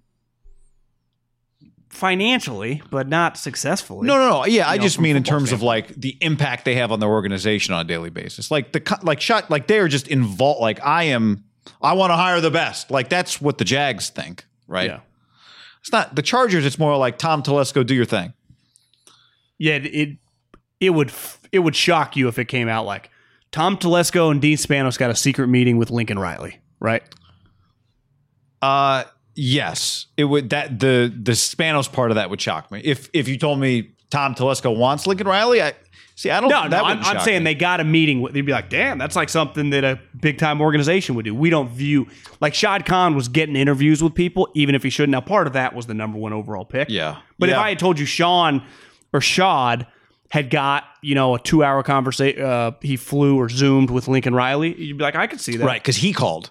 financially, 1.88 2.82
but 2.90 3.06
not 3.06 3.36
successfully. 3.36 4.06
No, 4.06 4.16
no, 4.16 4.28
no. 4.30 4.46
Yeah, 4.46 4.68
I 4.68 4.76
know, 4.76 4.82
just 4.82 4.98
mean 4.98 5.14
in 5.16 5.22
football 5.22 5.38
terms 5.40 5.52
of 5.52 5.62
like 5.62 5.88
the 5.88 6.16
impact 6.20 6.64
they 6.64 6.74
have 6.76 6.90
on 6.90 7.00
their 7.00 7.08
organization 7.10 7.74
on 7.74 7.82
a 7.82 7.84
daily 7.84 8.10
basis. 8.10 8.50
Like 8.50 8.72
the 8.72 8.98
like 9.02 9.20
shot 9.20 9.50
like 9.50 9.66
they 9.66 9.78
are 9.78 9.88
just 9.88 10.08
involved. 10.08 10.60
Like 10.60 10.80
I 10.84 11.04
am, 11.04 11.44
I 11.80 11.92
want 11.94 12.10
to 12.10 12.16
hire 12.16 12.40
the 12.40 12.50
best. 12.50 12.90
Like 12.90 13.08
that's 13.08 13.40
what 13.40 13.58
the 13.58 13.64
Jags 13.64 14.10
think, 14.10 14.44
right? 14.66 14.90
Yeah. 14.90 15.00
It's 15.80 15.92
not 15.92 16.14
the 16.14 16.22
Chargers. 16.22 16.64
It's 16.64 16.78
more 16.78 16.96
like 16.96 17.18
Tom 17.18 17.42
Telesco, 17.42 17.84
do 17.84 17.94
your 17.94 18.04
thing. 18.04 18.34
Yeah, 19.58 19.74
it, 19.74 19.86
it 19.86 20.18
it 20.80 20.90
would 20.90 21.12
it 21.50 21.60
would 21.60 21.76
shock 21.76 22.16
you 22.16 22.28
if 22.28 22.38
it 22.38 22.46
came 22.46 22.68
out 22.68 22.86
like 22.86 23.10
Tom 23.50 23.76
Telesco 23.76 24.30
and 24.30 24.40
Dean 24.40 24.56
Spanos 24.56 24.98
got 24.98 25.10
a 25.10 25.14
secret 25.14 25.48
meeting 25.48 25.78
with 25.78 25.90
Lincoln 25.90 26.18
Riley, 26.18 26.58
right? 26.80 27.02
Uh 28.60 29.04
yes, 29.34 30.06
it 30.16 30.24
would 30.24 30.50
that 30.50 30.78
the 30.78 31.12
the 31.14 31.32
Spanos 31.32 31.92
part 31.92 32.10
of 32.10 32.14
that 32.16 32.30
would 32.30 32.40
shock 32.40 32.70
me. 32.70 32.80
If 32.84 33.08
if 33.12 33.28
you 33.28 33.38
told 33.38 33.58
me 33.58 33.92
Tom 34.10 34.34
Telesco 34.34 34.76
wants 34.76 35.06
Lincoln 35.06 35.26
Riley, 35.26 35.62
I 35.62 35.74
see. 36.14 36.30
I 36.30 36.40
don't. 36.40 36.50
No, 36.50 36.66
no. 36.66 36.84
I'm, 36.84 36.98
I'm 37.02 37.20
saying 37.20 37.40
me. 37.42 37.50
they 37.50 37.54
got 37.54 37.80
a 37.80 37.84
meeting. 37.84 38.20
With, 38.20 38.32
they'd 38.34 38.42
be 38.42 38.52
like, 38.52 38.70
"Damn, 38.70 38.98
that's 38.98 39.16
like 39.16 39.28
something 39.28 39.70
that 39.70 39.84
a 39.84 40.00
big 40.20 40.38
time 40.38 40.60
organization 40.60 41.14
would 41.14 41.24
do." 41.24 41.34
We 41.34 41.50
don't 41.50 41.68
view 41.70 42.06
like 42.40 42.54
Shad 42.54 42.86
Khan 42.86 43.14
was 43.14 43.28
getting 43.28 43.56
interviews 43.56 44.02
with 44.02 44.14
people, 44.14 44.48
even 44.54 44.74
if 44.74 44.82
he 44.82 44.90
shouldn't. 44.90 45.12
Now, 45.12 45.20
part 45.20 45.46
of 45.46 45.52
that 45.52 45.74
was 45.74 45.86
the 45.86 45.94
number 45.94 46.18
one 46.18 46.32
overall 46.32 46.64
pick. 46.64 46.88
Yeah, 46.88 47.18
But 47.38 47.48
if 47.48 47.56
I 47.56 47.70
had 47.70 47.78
told 47.78 47.98
you 47.98 48.06
Sean 48.06 48.62
or 49.12 49.20
Shad 49.20 49.86
had 50.30 50.48
got 50.48 50.84
you 51.02 51.14
know 51.14 51.34
a 51.34 51.38
two 51.38 51.62
hour 51.62 51.82
conversation, 51.82 52.42
uh, 52.42 52.72
he 52.80 52.96
flew 52.96 53.36
or 53.38 53.48
zoomed 53.48 53.90
with 53.90 54.08
Lincoln 54.08 54.34
Riley, 54.34 54.74
you'd 54.80 54.98
be 54.98 55.04
like, 55.04 55.16
"I 55.16 55.26
could 55.26 55.40
see 55.40 55.56
that." 55.56 55.64
right 55.66 55.80
because 55.82 55.96
he 55.96 56.12
called, 56.12 56.50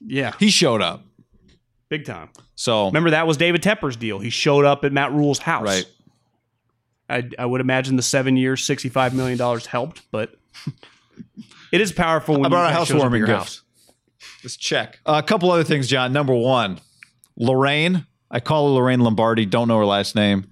Yeah, 0.00 0.32
he 0.38 0.50
showed 0.50 0.82
up. 0.82 1.02
big 1.88 2.04
time. 2.04 2.28
So 2.54 2.86
Remember 2.86 3.10
that 3.10 3.26
was 3.26 3.36
David 3.38 3.62
Tepper's 3.62 3.96
deal. 3.96 4.18
He 4.18 4.28
showed 4.30 4.64
up 4.66 4.84
at 4.84 4.92
Matt 4.92 5.12
Rhule's 5.12 5.38
house. 5.38 5.64
right, 5.64 5.86
I, 7.10 7.28
I 7.38 7.46
would 7.46 7.60
imagine 7.60 7.96
the 7.96 8.02
seven 8.02 8.36
years, 8.36 8.66
$65 8.66 9.12
million 9.12 9.38
helped, 9.60 10.02
but 10.10 10.34
it 11.72 11.80
is 11.80 11.92
powerful 11.92 12.36
when 12.36 12.46
I 12.46 12.48
brought 12.48 12.68
you 12.68 12.70
a 12.70 12.78
housewarming 12.78 13.18
your 13.18 13.26
gift. 13.26 13.38
house. 13.38 13.62
Let's 14.44 14.56
check. 14.56 15.00
a 15.04 15.22
couple 15.22 15.50
other 15.50 15.64
things, 15.64 15.88
John. 15.88 16.12
Number 16.12 16.34
one, 16.34 16.80
Lorraine. 17.36 18.06
I 18.30 18.40
call 18.40 18.68
her 18.68 18.74
Lorraine 18.74 19.00
Lombardi. 19.00 19.44
Don't 19.44 19.68
know 19.68 19.78
her 19.78 19.84
last 19.84 20.14
name. 20.14 20.46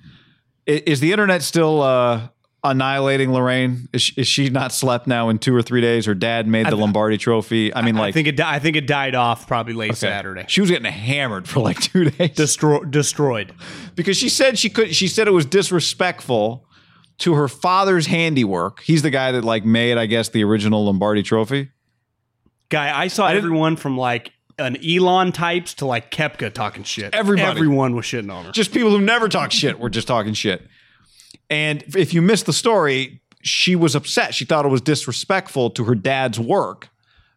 I- 0.69 0.83
Is, 0.87 1.01
the 1.01 1.13
internet 1.13 1.43
still 1.43 1.81
uh, 1.81 2.29
annihilating 2.65 3.33
Lorraine? 3.33 3.89
Is 3.93 4.03
she, 4.03 4.21
is 4.21 4.27
she 4.27 4.51
not 4.51 4.73
slept 4.73 5.07
now 5.07 5.29
in 5.29 5.39
two 5.39 5.55
or 5.55 5.63
three 5.63 5.81
days? 5.81 6.07
Her 6.07 6.15
dad 6.15 6.47
made 6.47 6.67
the 6.67 6.77
Lombardi 6.77 7.17
Trophy. 7.19 7.75
I 7.75 7.83
mean, 7.83 7.95
like 7.97 8.09
I 8.09 8.13
think 8.13 8.29
it. 8.29 8.37
di- 8.37 8.51
I 8.51 8.59
think 8.59 8.77
it 8.77 8.87
died 8.87 9.15
off 9.15 9.47
probably 9.47 9.73
late 9.75 9.97
Saturday. 9.97 10.45
she 10.49 10.61
was 10.61 10.71
getting 10.71 10.91
hammered 10.91 11.49
for 11.49 11.61
like 11.61 11.81
two 11.81 12.11
days 12.11 12.31
Destro- 12.31 12.91
destroyed. 12.91 13.53
because 13.95 14.17
she 14.17 14.29
said 14.29 14.59
she 14.59 14.71
could. 14.71 14.95
She 14.95 15.09
said 15.09 15.29
it 15.29 15.33
was 15.33 15.47
disrespectful 15.47 16.67
to 17.19 17.35
her 17.35 17.49
father's 17.49 18.07
handiwork. 18.07 18.81
He's 18.83 19.03
the 19.03 19.11
guy 19.11 19.33
that 19.33 19.45
like 19.45 19.65
made, 19.65 19.99
I 19.99 20.07
guess, 20.07 20.29
the 20.29 20.45
original 20.45 20.85
Lombardi 20.85 21.23
Trophy. 21.23 21.71
Guy, 22.69 22.97
I 22.97 23.09
saw 23.09 23.29
everyone 23.29 23.77
from 23.77 23.97
like 23.97 24.33
an 24.59 24.77
Elon 24.85 25.33
types 25.33 25.75
to 25.75 25.87
like 25.87 26.11
Koepka 26.11 26.53
talking 26.53 26.83
shit. 26.83 27.15
Everybody. 27.15 27.49
Everyone 27.49 27.95
was 27.97 28.05
shitting 28.05 28.33
on 28.33 28.45
her. 28.47 28.51
just 28.53 28.73
people 28.73 28.91
who 28.91 29.01
never 29.01 29.29
talk 29.29 29.53
shit 29.53 29.79
were 29.79 29.89
just 29.89 30.07
talking 30.09 30.35
shit. 30.35 30.67
And 31.51 31.83
if 31.97 32.13
you 32.13 32.21
missed 32.23 32.47
the 32.47 32.53
story, 32.53 33.21
she 33.43 33.77
was 33.77 33.95
upset. 33.95 34.35
She 34.35 34.45
thought 34.45 34.65
it 34.65 34.69
was 34.69 34.81
disrespectful 34.81 35.71
to 35.71 35.85
her 35.85 35.95
dad's 35.95 36.39
work 36.39 36.89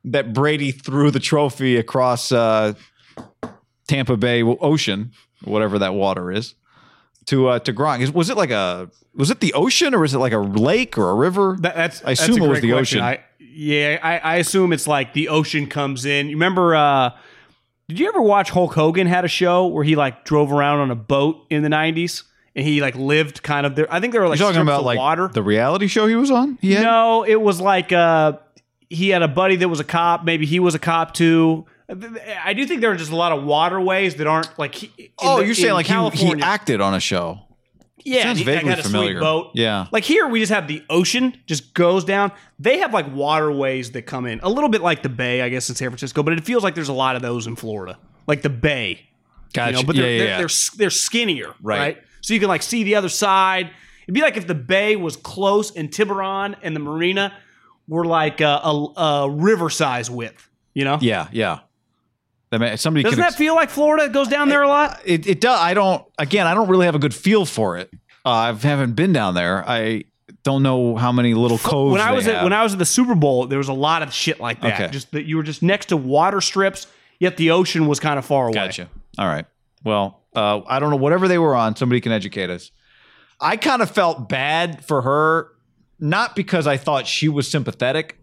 that 0.04 0.34
Brady 0.34 0.72
threw 0.72 1.12
the 1.12 1.20
trophy 1.20 1.78
across 1.78 2.32
uh, 2.32 2.74
Tampa 3.88 4.18
Bay 4.18 4.44
Ocean, 4.44 5.12
whatever 5.44 5.80
that 5.80 5.94
water 5.94 6.32
is, 6.32 6.56
to 7.26 7.50
uh, 7.50 7.60
to 7.60 7.74
Gronk. 7.74 8.14
Was 8.14 8.30
it 8.30 8.38
like 8.38 8.50
a 8.52 8.90
was 9.14 9.30
it 9.30 9.40
the 9.40 9.54
ocean 9.54 9.94
or 9.94 10.00
was 10.00 10.14
it 10.14 10.20
like 10.20 10.34
a 10.34 10.40
lake 10.40 10.98
or 10.98 11.10
a 11.10 11.16
river? 11.16 11.58
That, 11.60 11.76
that's 11.76 12.04
I 12.04 12.12
assume 12.12 12.42
a 12.42 12.46
it 12.46 12.48
was 12.48 12.62
the 12.62 12.72
question. 12.72 13.00
ocean. 13.00 13.20
I, 13.20 13.24
yeah, 13.40 14.00
I, 14.02 14.18
I 14.18 14.36
assume 14.38 14.74
it's 14.74 14.88
like 14.88 15.14
the 15.14 15.30
ocean 15.30 15.68
comes 15.68 16.06
in. 16.06 16.28
You 16.30 16.36
remember? 16.36 16.76
uh 16.76 17.12
Did 17.88 18.00
you 18.00 18.08
ever 18.08 18.22
watch 18.22 18.50
Hulk 18.50 18.74
Hogan 18.74 19.08
had 19.08 19.26
a 19.26 19.30
show 19.30 19.68
where 19.68 19.84
he 19.84 19.96
like 19.96 20.26
drove 20.26 20.52
around 20.52 20.80
on 20.80 20.92
a 20.92 20.96
boat 20.96 21.46
in 21.50 21.62
the 21.64 21.70
'90s 21.70 22.24
and 22.56 22.66
he 22.66 22.82
like 22.82 22.96
lived 22.96 23.44
kind 23.44 23.66
of 23.66 23.76
there? 23.76 23.88
I 23.94 24.00
think 24.00 24.14
they 24.14 24.20
were 24.20 24.28
like 24.28 24.40
You're 24.40 24.48
talking 24.50 24.62
about 24.62 24.84
like 24.84 24.98
water. 24.98 25.28
the 25.28 25.44
reality 25.44 25.88
show 25.88 26.08
he 26.08 26.16
was 26.16 26.32
on. 26.32 26.58
Yeah. 26.62 26.82
No, 26.84 27.24
it 27.24 27.40
was 27.42 27.60
like 27.62 27.92
uh 27.92 28.34
he 28.90 29.10
had 29.10 29.22
a 29.22 29.28
buddy 29.28 29.56
that 29.58 29.70
was 29.70 29.80
a 29.80 29.86
cop. 29.86 30.24
Maybe 30.26 30.46
he 30.46 30.60
was 30.60 30.76
a 30.76 30.80
cop 30.80 31.14
too. 31.14 31.66
I 32.44 32.54
do 32.54 32.66
think 32.66 32.82
there 32.82 32.92
are 32.92 32.96
just 32.96 33.12
a 33.12 33.16
lot 33.16 33.32
of 33.34 33.44
waterways 33.44 34.16
that 34.16 34.28
aren't 34.28 34.58
like. 34.58 34.76
he- 34.76 35.12
Oh, 35.20 35.38
the- 35.40 35.46
you're 35.46 35.56
saying 35.56 35.74
like 35.74 35.86
he, 35.86 36.10
he 36.36 36.42
acted 36.42 36.80
on 36.82 36.94
a 36.94 37.00
show. 37.00 37.40
Yeah, 38.04 38.24
Sounds 38.24 38.40
he, 38.40 38.46
like, 38.46 38.56
vaguely 38.56 38.70
had 38.72 38.80
a 38.80 38.84
familiar. 38.84 39.12
sweet 39.14 39.20
boat. 39.22 39.52
Yeah. 39.54 39.86
like 39.92 40.04
here 40.04 40.28
we 40.28 40.40
just 40.40 40.52
have 40.52 40.68
the 40.68 40.84
ocean 40.90 41.38
just 41.46 41.74
goes 41.76 42.04
down. 42.04 42.32
They 42.58 42.80
have 42.80 42.94
like 42.94 43.14
waterways 43.14 43.92
that 43.92 44.04
come 44.08 44.26
in 44.26 44.40
a 44.42 44.50
little 44.50 44.70
bit 44.70 44.82
like 44.82 45.04
the 45.04 45.10
Bay, 45.10 45.42
I 45.44 45.50
guess, 45.50 45.70
in 45.70 45.76
San 45.76 45.90
Francisco, 45.90 46.24
but 46.24 46.34
it 46.34 46.44
feels 46.44 46.64
like 46.64 46.74
there's 46.74 46.90
a 46.90 46.94
lot 46.94 47.16
of 47.16 47.22
those 47.22 47.46
in 47.46 47.56
Florida, 47.56 48.00
like 48.26 48.42
the 48.42 48.50
Bay. 48.50 49.02
Gotcha. 49.54 49.72
You 49.72 49.78
know, 49.78 49.84
but 49.86 49.96
they're, 49.96 50.10
yeah, 50.12 50.18
they're, 50.18 50.28
yeah. 50.30 50.38
they're 50.40 50.48
they're 50.78 50.90
skinnier, 50.90 51.54
Right. 51.62 51.80
right. 51.80 51.98
So 52.22 52.34
you 52.34 52.40
can 52.40 52.50
like 52.50 52.62
see 52.64 52.84
the 52.84 52.96
other 52.96 53.10
side. 53.10 53.70
It'd 54.04 54.16
be 54.16 54.22
like 54.22 54.38
if 54.38 54.48
the 54.48 54.56
Bay 54.56 54.96
was 54.96 55.16
close 55.16 55.76
and 55.76 55.92
Tiburon 55.92 56.56
and 56.62 56.76
the 56.76 56.80
marina 56.80 57.34
were 57.88 58.06
like 58.06 58.42
a, 58.42 58.60
a, 58.64 58.94
a 58.98 59.30
river 59.30 59.70
size 59.70 60.10
width. 60.10 60.50
You 60.74 60.86
know, 60.86 60.98
yeah, 61.02 61.28
yeah. 61.32 61.60
I 62.52 62.58
mean, 62.58 62.78
somebody 62.78 63.04
doesn't 63.04 63.20
that 63.20 63.36
feel 63.36 63.56
like 63.56 63.70
Florida 63.70 64.10
goes 64.10 64.28
down 64.28 64.50
there 64.50 64.62
a 64.62 64.68
lot? 64.68 65.02
it, 65.06 65.26
it 65.28 65.42
does. 65.42 65.58
I 65.60 65.74
don't. 65.74 66.06
Again, 66.18 66.48
I 66.48 66.54
don't 66.54 66.70
really 66.70 66.86
have 66.86 66.96
a 66.96 67.00
good 67.00 67.14
feel 67.14 67.46
for 67.46 67.78
it. 67.78 67.90
Uh, 68.26 68.30
I 68.30 68.54
haven't 68.54 68.94
been 68.94 69.14
down 69.14 69.34
there. 69.34 69.68
I 69.68 70.04
don't 70.44 70.64
know 70.64 70.96
how 70.96 71.12
many 71.12 71.34
little 71.34 71.58
coves. 71.58 71.92
when 71.92 72.02
I 72.02 72.12
was 72.12 72.28
at 72.28 72.36
have. 72.36 72.44
when 72.44 72.54
I 72.54 72.64
was 72.64 72.74
at 72.74 72.80
the 72.80 72.86
Super 72.86 73.16
Bowl, 73.16 73.48
there 73.48 73.58
was 73.58 73.68
a 73.68 73.74
lot 73.74 74.02
of 74.02 74.14
shit 74.14 74.40
like 74.40 74.62
that. 74.62 74.74
Okay. 74.82 74.92
Just 74.92 75.12
that 75.12 75.24
you 75.24 75.38
were 75.38 75.44
just 75.44 75.62
next 75.64 75.88
to 75.88 75.98
water 75.98 76.42
strips, 76.42 76.88
yet 77.20 77.38
the 77.38 77.52
ocean 77.52 77.88
was 77.88 78.00
kind 78.00 78.18
of 78.20 78.26
far 78.26 78.46
away. 78.46 78.54
Gotcha. 78.54 78.90
All 79.18 79.28
right. 79.28 79.46
Well, 79.84 80.21
uh, 80.36 80.62
I 80.66 80.80
don't 80.80 80.90
know. 80.90 80.98
Whatever 80.98 81.28
they 81.28 81.38
were 81.38 81.56
on, 81.56 81.76
somebody 81.76 82.02
can 82.02 82.12
educate 82.12 82.50
us. 82.50 82.72
I 83.40 83.58
kind 83.58 83.82
of 83.82 83.90
felt 83.90 84.30
bad 84.30 84.86
for 84.86 85.02
her, 85.02 85.52
not 86.00 86.36
because 86.36 86.68
I 86.68 86.78
thought 86.78 87.08
she 87.08 87.28
was 87.28 87.50
sympathetic, 87.50 88.20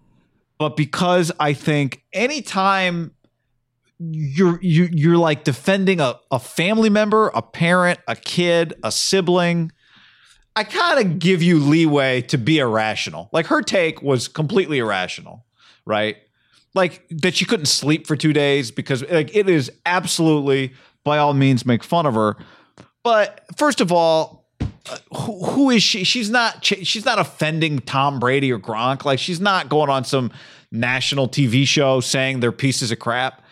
but 0.58 0.76
because 0.76 1.32
I 1.40 1.52
think 1.52 2.02
anytime 2.12 3.12
you're 3.98 4.60
you 4.62 4.88
you're 4.92 5.16
like 5.16 5.44
defending 5.44 6.00
a, 6.00 6.18
a 6.30 6.38
family 6.38 6.88
member, 6.88 7.28
a 7.34 7.42
parent, 7.42 7.98
a 8.06 8.14
kid, 8.14 8.74
a 8.84 8.92
sibling, 8.92 9.72
I 10.54 10.64
kind 10.64 11.00
of 11.00 11.18
give 11.18 11.42
you 11.42 11.58
leeway 11.58 12.22
to 12.22 12.38
be 12.38 12.58
irrational. 12.58 13.28
Like 13.32 13.46
her 13.46 13.62
take 13.62 14.02
was 14.02 14.28
completely 14.28 14.78
irrational, 14.78 15.44
right? 15.84 16.16
Like 16.74 17.04
that 17.10 17.34
she 17.34 17.44
couldn't 17.44 17.66
sleep 17.66 18.06
for 18.06 18.14
two 18.14 18.32
days 18.32 18.70
because 18.70 19.02
like 19.08 19.34
it 19.34 19.48
is 19.48 19.70
absolutely 19.84 20.74
by 21.08 21.18
all 21.18 21.34
means 21.34 21.66
make 21.66 21.82
fun 21.82 22.06
of 22.06 22.14
her. 22.14 22.36
But 23.02 23.44
first 23.56 23.80
of 23.80 23.90
all, 23.90 24.46
uh, 24.60 24.98
who, 25.14 25.44
who 25.44 25.70
is 25.70 25.82
she? 25.82 26.04
She's 26.04 26.30
not. 26.30 26.64
She's 26.64 27.04
not 27.04 27.18
offending 27.18 27.80
Tom 27.80 28.20
Brady 28.20 28.52
or 28.52 28.58
Gronk. 28.58 29.04
Like 29.04 29.18
she's 29.18 29.40
not 29.40 29.68
going 29.68 29.90
on 29.90 30.04
some 30.04 30.30
national 30.70 31.28
TV 31.28 31.66
show 31.66 32.00
saying 32.00 32.40
they're 32.40 32.52
pieces 32.52 32.90
of 32.92 32.98
crap. 32.98 33.42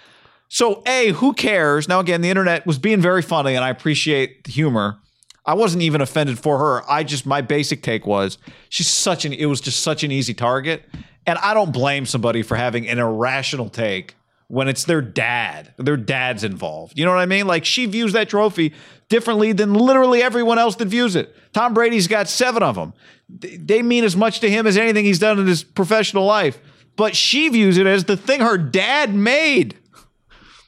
So 0.49 0.83
a 0.87 1.09
who 1.13 1.33
cares? 1.33 1.89
Now 1.89 2.01
again, 2.01 2.21
the 2.21 2.31
internet 2.31 2.67
was 2.67 2.79
being 2.79 3.01
very 3.01 3.23
funny, 3.23 3.55
and 3.55 3.65
I 3.65 3.71
appreciate 3.71 4.45
the 4.45 4.53
humor. 4.53 4.99
I 5.45 5.55
wasn't 5.55 5.83
even 5.83 6.01
offended 6.01 6.39
for 6.39 6.59
her. 6.59 6.91
I 6.91 7.05
just 7.05 7.25
my 7.25 7.41
basic 7.41 7.83
take 7.83 8.07
was 8.07 8.39
she's 8.69 8.89
such 8.89 9.25
an. 9.25 9.33
It 9.33 9.47
was 9.47 9.61
just 9.61 9.81
such 9.81 10.05
an 10.05 10.13
easy 10.13 10.35
target, 10.35 10.85
and 11.27 11.39
I 11.39 11.55
don't 11.55 11.73
blame 11.73 12.07
somebody 12.07 12.43
for 12.43 12.57
having 12.57 12.89
an 12.89 12.99
irrational 12.99 13.69
take 13.69 14.15
when 14.49 14.69
it's 14.69 14.85
their 14.85 15.03
dad. 15.03 15.75
Their 15.77 15.97
dad's 15.97 16.45
involved. 16.45 16.99
You 16.99 17.05
know 17.05 17.11
what 17.11 17.21
I 17.21 17.27
mean? 17.27 17.47
Like 17.47 17.65
she 17.65 17.87
views 17.87 18.13
that 18.13 18.29
trophy 18.29 18.73
differently 19.09 19.53
than 19.53 19.75
literally 19.75 20.23
everyone 20.23 20.59
else 20.59 20.77
that 20.77 20.87
views 20.89 21.17
it. 21.17 21.35
Tom 21.53 21.75
Brady's 21.75 22.09
got 22.09 22.29
seven 22.29 22.63
of 22.63 22.75
them. 22.75 22.93
They 23.29 23.83
mean 23.83 24.05
as 24.05 24.17
much 24.17 24.41
to 24.41 24.51
him 24.51 24.67
as 24.67 24.77
anything 24.77 25.05
he's 25.05 25.19
done 25.19 25.39
in 25.39 25.47
his 25.47 25.65
professional 25.65 26.25
life. 26.25 26.59
But 26.97 27.17
she 27.17 27.49
views 27.49 27.77
it 27.77 27.87
as 27.87 28.05
the 28.05 28.17
thing 28.17 28.41
her 28.41 28.57
dad 28.57 29.15
made. 29.15 29.77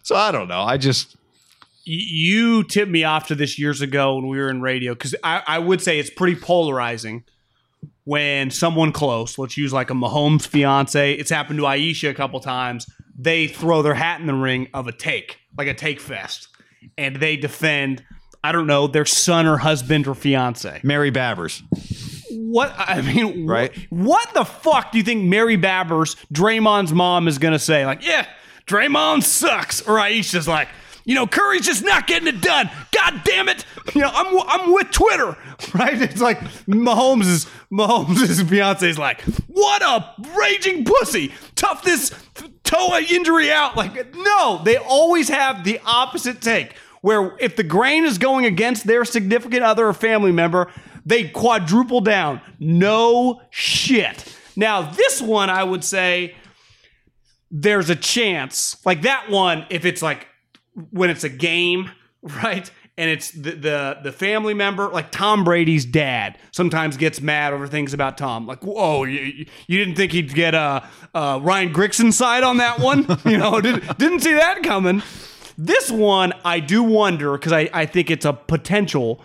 So 0.03 0.17
I 0.17 0.33
don't 0.33 0.49
know. 0.49 0.63
I 0.63 0.77
just 0.77 1.17
You 1.85 2.65
tipped 2.65 2.91
me 2.91 3.05
off 3.05 3.29
to 3.29 3.35
this 3.35 3.59
years 3.59 3.81
ago 3.81 4.17
when 4.17 4.27
we 4.29 4.39
were 4.39 4.51
in 4.51 4.61
radio 4.61 4.95
because 4.95 5.15
I, 5.23 5.43
I 5.47 5.59
would 5.59 5.81
say 5.81 5.99
it's 5.99 6.11
pretty 6.11 6.39
polarizing 6.39 7.25
when 8.05 8.51
someone 8.51 8.91
close, 8.91 9.37
let's 9.37 9.59
use 9.59 9.71
like 9.71 9.91
a 9.91 9.95
Mahomes 9.95 10.47
fiance, 10.47 11.13
it's 11.13 11.29
happened 11.29 11.59
to 11.59 11.67
Ayesha 11.67 12.09
a 12.09 12.15
couple 12.15 12.41
times, 12.41 12.87
they 13.19 13.49
throw 13.49 13.83
their 13.83 13.95
hat 13.95 14.21
in 14.21 14.27
the 14.27 14.35
ring 14.35 14.69
of 14.73 14.87
a 14.87 14.93
take, 14.93 15.39
like 15.59 15.67
a 15.69 15.75
take 15.75 16.01
fest, 16.01 16.49
and 16.97 17.17
they 17.17 17.37
defend, 17.37 18.03
I 18.45 18.53
don't 18.53 18.69
know, 18.69 18.87
their 18.87 19.05
son 19.05 19.47
or 19.47 19.59
husband 19.59 20.07
or 20.07 20.15
fiance. 20.15 20.81
Mary 20.85 21.11
Babers. 21.11 21.63
What 22.31 22.73
I 22.79 23.03
mean, 23.03 23.47
Right. 23.47 23.77
What 23.91 24.33
the 24.33 24.45
fuck 24.45 24.93
do 24.93 24.99
you 24.99 25.05
think 25.05 25.25
Mary 25.25 25.59
Babers, 25.59 26.17
Draymond's 26.33 26.93
mom, 26.93 27.29
is 27.29 27.39
gonna 27.39 27.59
say? 27.59 27.85
Like, 27.85 28.07
yeah, 28.07 28.27
Draymond 28.67 29.25
sucks, 29.25 29.83
or 29.83 29.99
Ayesha's 29.99 30.47
like, 30.47 30.69
you 31.05 31.15
know, 31.15 31.27
Curry's 31.27 31.65
just 31.65 31.83
not 31.83 32.07
getting 32.07 32.29
it 32.29 32.41
done. 32.41 32.71
God 32.95 33.23
damn 33.25 33.49
it! 33.49 33.65
You 33.95 34.03
know, 34.03 34.11
I'm 34.13 34.39
I'm 34.47 34.73
with 34.73 34.91
Twitter, 34.91 35.37
right? 35.75 36.01
It's 36.01 36.21
like 36.21 36.39
Mahomes 36.67 37.27
is 37.27 37.47
Mahomes' 37.73 38.49
fiance 38.49 38.89
is 38.89 38.99
like, 38.99 39.23
what 39.47 39.83
a 39.83 40.15
raging 40.39 40.85
pussy! 40.85 41.33
Tough 41.55 41.83
this 41.83 42.11
toe 42.69 42.95
an 42.95 43.05
injury 43.05 43.51
out. 43.51 43.77
Like, 43.77 44.15
no, 44.15 44.61
they 44.63 44.77
always 44.77 45.29
have 45.29 45.65
the 45.65 45.81
opposite 45.85 46.41
take. 46.41 46.77
Where 47.01 47.37
if 47.39 47.57
the 47.57 47.63
grain 47.63 48.05
is 48.05 48.19
going 48.19 48.45
against 48.45 48.87
their 48.87 49.05
significant 49.05 49.63
other 49.63 49.87
or 49.87 49.93
family 49.93 50.33
member, 50.33 50.71
they 51.07 51.29
quadruple 51.29 52.01
down. 52.01 52.41
No 52.59 53.41
shit. 53.51 54.37
Now, 54.57 54.83
this 54.83 55.23
one, 55.23 55.49
I 55.49 55.65
would 55.65 55.85
say 55.85 56.35
there's 57.51 57.89
a 57.89 57.97
chance, 57.97 58.77
like 58.85 59.03
that 59.03 59.31
one, 59.31 59.65
if 59.71 59.85
it's 59.85 60.03
like 60.03 60.27
when 60.91 61.09
it's 61.09 61.25
a 61.25 61.29
game, 61.29 61.91
right? 62.23 62.71
And 62.99 63.09
it's 63.09 63.31
the, 63.31 63.53
the 63.53 63.99
the 64.03 64.13
family 64.13 64.55
member, 64.55 64.89
like 64.89 65.13
Tom 65.13 65.45
Brady's 65.45 65.85
dad, 65.85 66.37
sometimes 66.51 66.97
gets 66.97 67.21
mad 67.21 67.53
over 67.53 67.69
things 67.69 67.95
about 67.95 68.19
Tom. 68.19 68.45
Like, 68.45 68.65
whoa, 68.65 69.05
you, 69.05 69.47
you 69.69 69.79
didn't 69.79 69.95
think 69.95 70.11
he'd 70.11 70.35
get 70.35 70.55
uh, 70.55 70.81
uh, 71.15 71.39
Ryan 71.41 71.73
Grixon's 71.73 72.17
side 72.17 72.43
on 72.43 72.57
that 72.57 72.81
one? 72.81 73.07
you 73.25 73.39
know, 73.39 73.61
didn't, 73.61 73.97
didn't 73.99 74.21
see 74.21 74.35
that 74.35 74.65
coming. 74.65 75.03
This 75.57 75.93
one, 75.93 76.33
I 76.45 76.59
do 76.59 76.83
wonder 76.83 77.39
because 77.39 77.53
I, 77.53 77.71
I 77.73 77.87
think 77.87 78.11
it's 78.11 78.25
a 78.25 78.33
potential. 78.33 79.23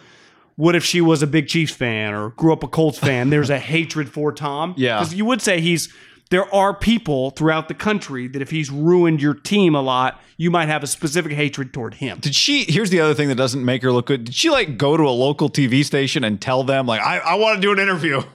What 0.56 0.76
if 0.76 0.86
she 0.86 1.02
was 1.02 1.24
a 1.24 1.28
big 1.28 1.48
Chiefs 1.48 1.74
fan 1.74 2.14
or 2.14 2.30
grew 2.30 2.54
up 2.54 2.64
a 2.64 2.68
Colts 2.68 3.00
fan? 3.00 3.32
There's 3.32 3.50
a 3.50 3.58
hatred 3.58 4.08
for 4.08 4.32
Tom. 4.32 4.76
Yeah. 4.78 5.00
Because 5.00 5.16
you 5.16 5.26
would 5.26 5.42
say 5.42 5.62
he's 5.62 5.92
there 6.34 6.52
are 6.54 6.74
people 6.74 7.30
throughout 7.30 7.68
the 7.68 7.76
country 7.76 8.28
that 8.28 8.42
if 8.42 8.50
he's 8.50 8.72
ruined 8.72 9.22
your 9.22 9.36
team 9.36 9.76
a 9.76 9.82
lot, 9.82 10.20
you 10.36 10.50
might 10.50 10.66
have 10.66 10.82
a 10.82 10.88
specific 10.88 11.32
hatred 11.32 11.72
toward 11.72 11.94
him. 11.94 12.18
Did 12.22 12.34
she? 12.34 12.64
Here's 12.64 12.90
the 12.90 13.00
other 13.02 13.14
thing 13.14 13.28
that 13.30 13.36
doesn't 13.36 13.64
make 13.64 13.84
her 13.84 13.92
look 13.92 14.08
good. 14.08 14.24
Did 14.24 14.34
she 14.34 14.50
like 14.50 14.76
go 14.76 14.98
to 14.98 15.04
a 15.04 15.12
local 15.14 15.48
TV 15.48 15.86
station 15.86 16.24
and 16.24 16.42
tell 16.42 16.64
them 16.64 16.88
like 16.88 17.02
I, 17.02 17.20
I 17.20 17.36
want 17.36 17.58
to 17.58 17.62
do 17.62 17.72
an 17.72 17.78
interview? 17.80 18.24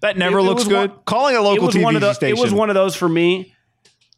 That 0.00 0.16
never 0.18 0.38
It- 0.38 0.42
it 0.42 0.44
looks 0.46 0.60
was 0.62 0.68
good. 0.68 0.90
one- 0.90 1.00
Calling 1.04 1.36
a 1.36 1.40
local 1.42 1.68
TV 1.68 2.00
the, 2.00 2.12
station. 2.14 2.36
It 2.36 2.40
was 2.40 2.52
one 2.52 2.70
of 2.70 2.74
those 2.74 2.96
for 2.96 3.08
me. 3.08 3.54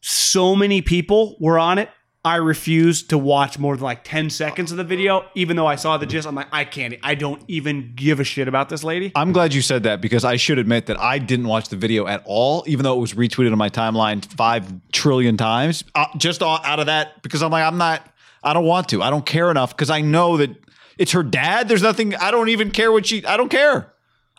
So 0.00 0.56
many 0.56 0.80
people 0.80 1.36
were 1.40 1.58
on 1.58 1.76
it. 1.78 1.90
I 2.24 2.36
refused 2.36 3.10
to 3.10 3.18
watch 3.18 3.58
more 3.58 3.76
than 3.76 3.84
like 3.84 4.02
10 4.02 4.30
seconds 4.30 4.70
of 4.70 4.78
the 4.78 4.84
video, 4.84 5.26
even 5.34 5.56
though 5.56 5.66
I 5.66 5.76
saw 5.76 5.98
the 5.98 6.06
gist. 6.06 6.26
I'm 6.26 6.34
like, 6.34 6.46
I 6.52 6.64
can't, 6.64 6.94
I 7.02 7.14
don't 7.14 7.42
even 7.48 7.92
give 7.94 8.18
a 8.18 8.24
shit 8.24 8.48
about 8.48 8.70
this 8.70 8.82
lady. 8.82 9.12
I'm 9.14 9.32
glad 9.32 9.52
you 9.52 9.60
said 9.60 9.82
that 9.82 10.00
because 10.00 10.24
I 10.24 10.36
should 10.36 10.58
admit 10.58 10.86
that 10.86 10.98
I 10.98 11.18
didn't 11.18 11.48
watch 11.48 11.68
the 11.68 11.76
video 11.76 12.06
at 12.06 12.22
all, 12.24 12.64
even 12.66 12.84
though 12.84 12.96
it 12.96 13.00
was 13.00 13.12
retweeted 13.12 13.52
on 13.52 13.58
my 13.58 13.68
timeline 13.68 14.24
five 14.24 14.72
trillion 14.90 15.36
times. 15.36 15.84
Uh, 15.94 16.06
just 16.16 16.42
out 16.42 16.80
of 16.80 16.86
that, 16.86 17.22
because 17.22 17.42
I'm 17.42 17.50
like, 17.50 17.64
I'm 17.64 17.76
not, 17.76 18.08
I 18.42 18.54
don't 18.54 18.64
want 18.64 18.88
to. 18.88 19.02
I 19.02 19.10
don't 19.10 19.26
care 19.26 19.50
enough 19.50 19.76
because 19.76 19.90
I 19.90 20.00
know 20.00 20.38
that 20.38 20.50
it's 20.96 21.12
her 21.12 21.22
dad. 21.22 21.68
There's 21.68 21.82
nothing. 21.82 22.14
I 22.14 22.30
don't 22.30 22.48
even 22.48 22.70
care 22.70 22.90
what 22.90 23.04
she. 23.04 23.24
I 23.26 23.36
don't 23.36 23.50
care. 23.50 23.92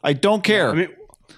I 0.03 0.13
don't 0.13 0.43
care. 0.43 0.71
I 0.71 0.73
mean, 0.73 0.89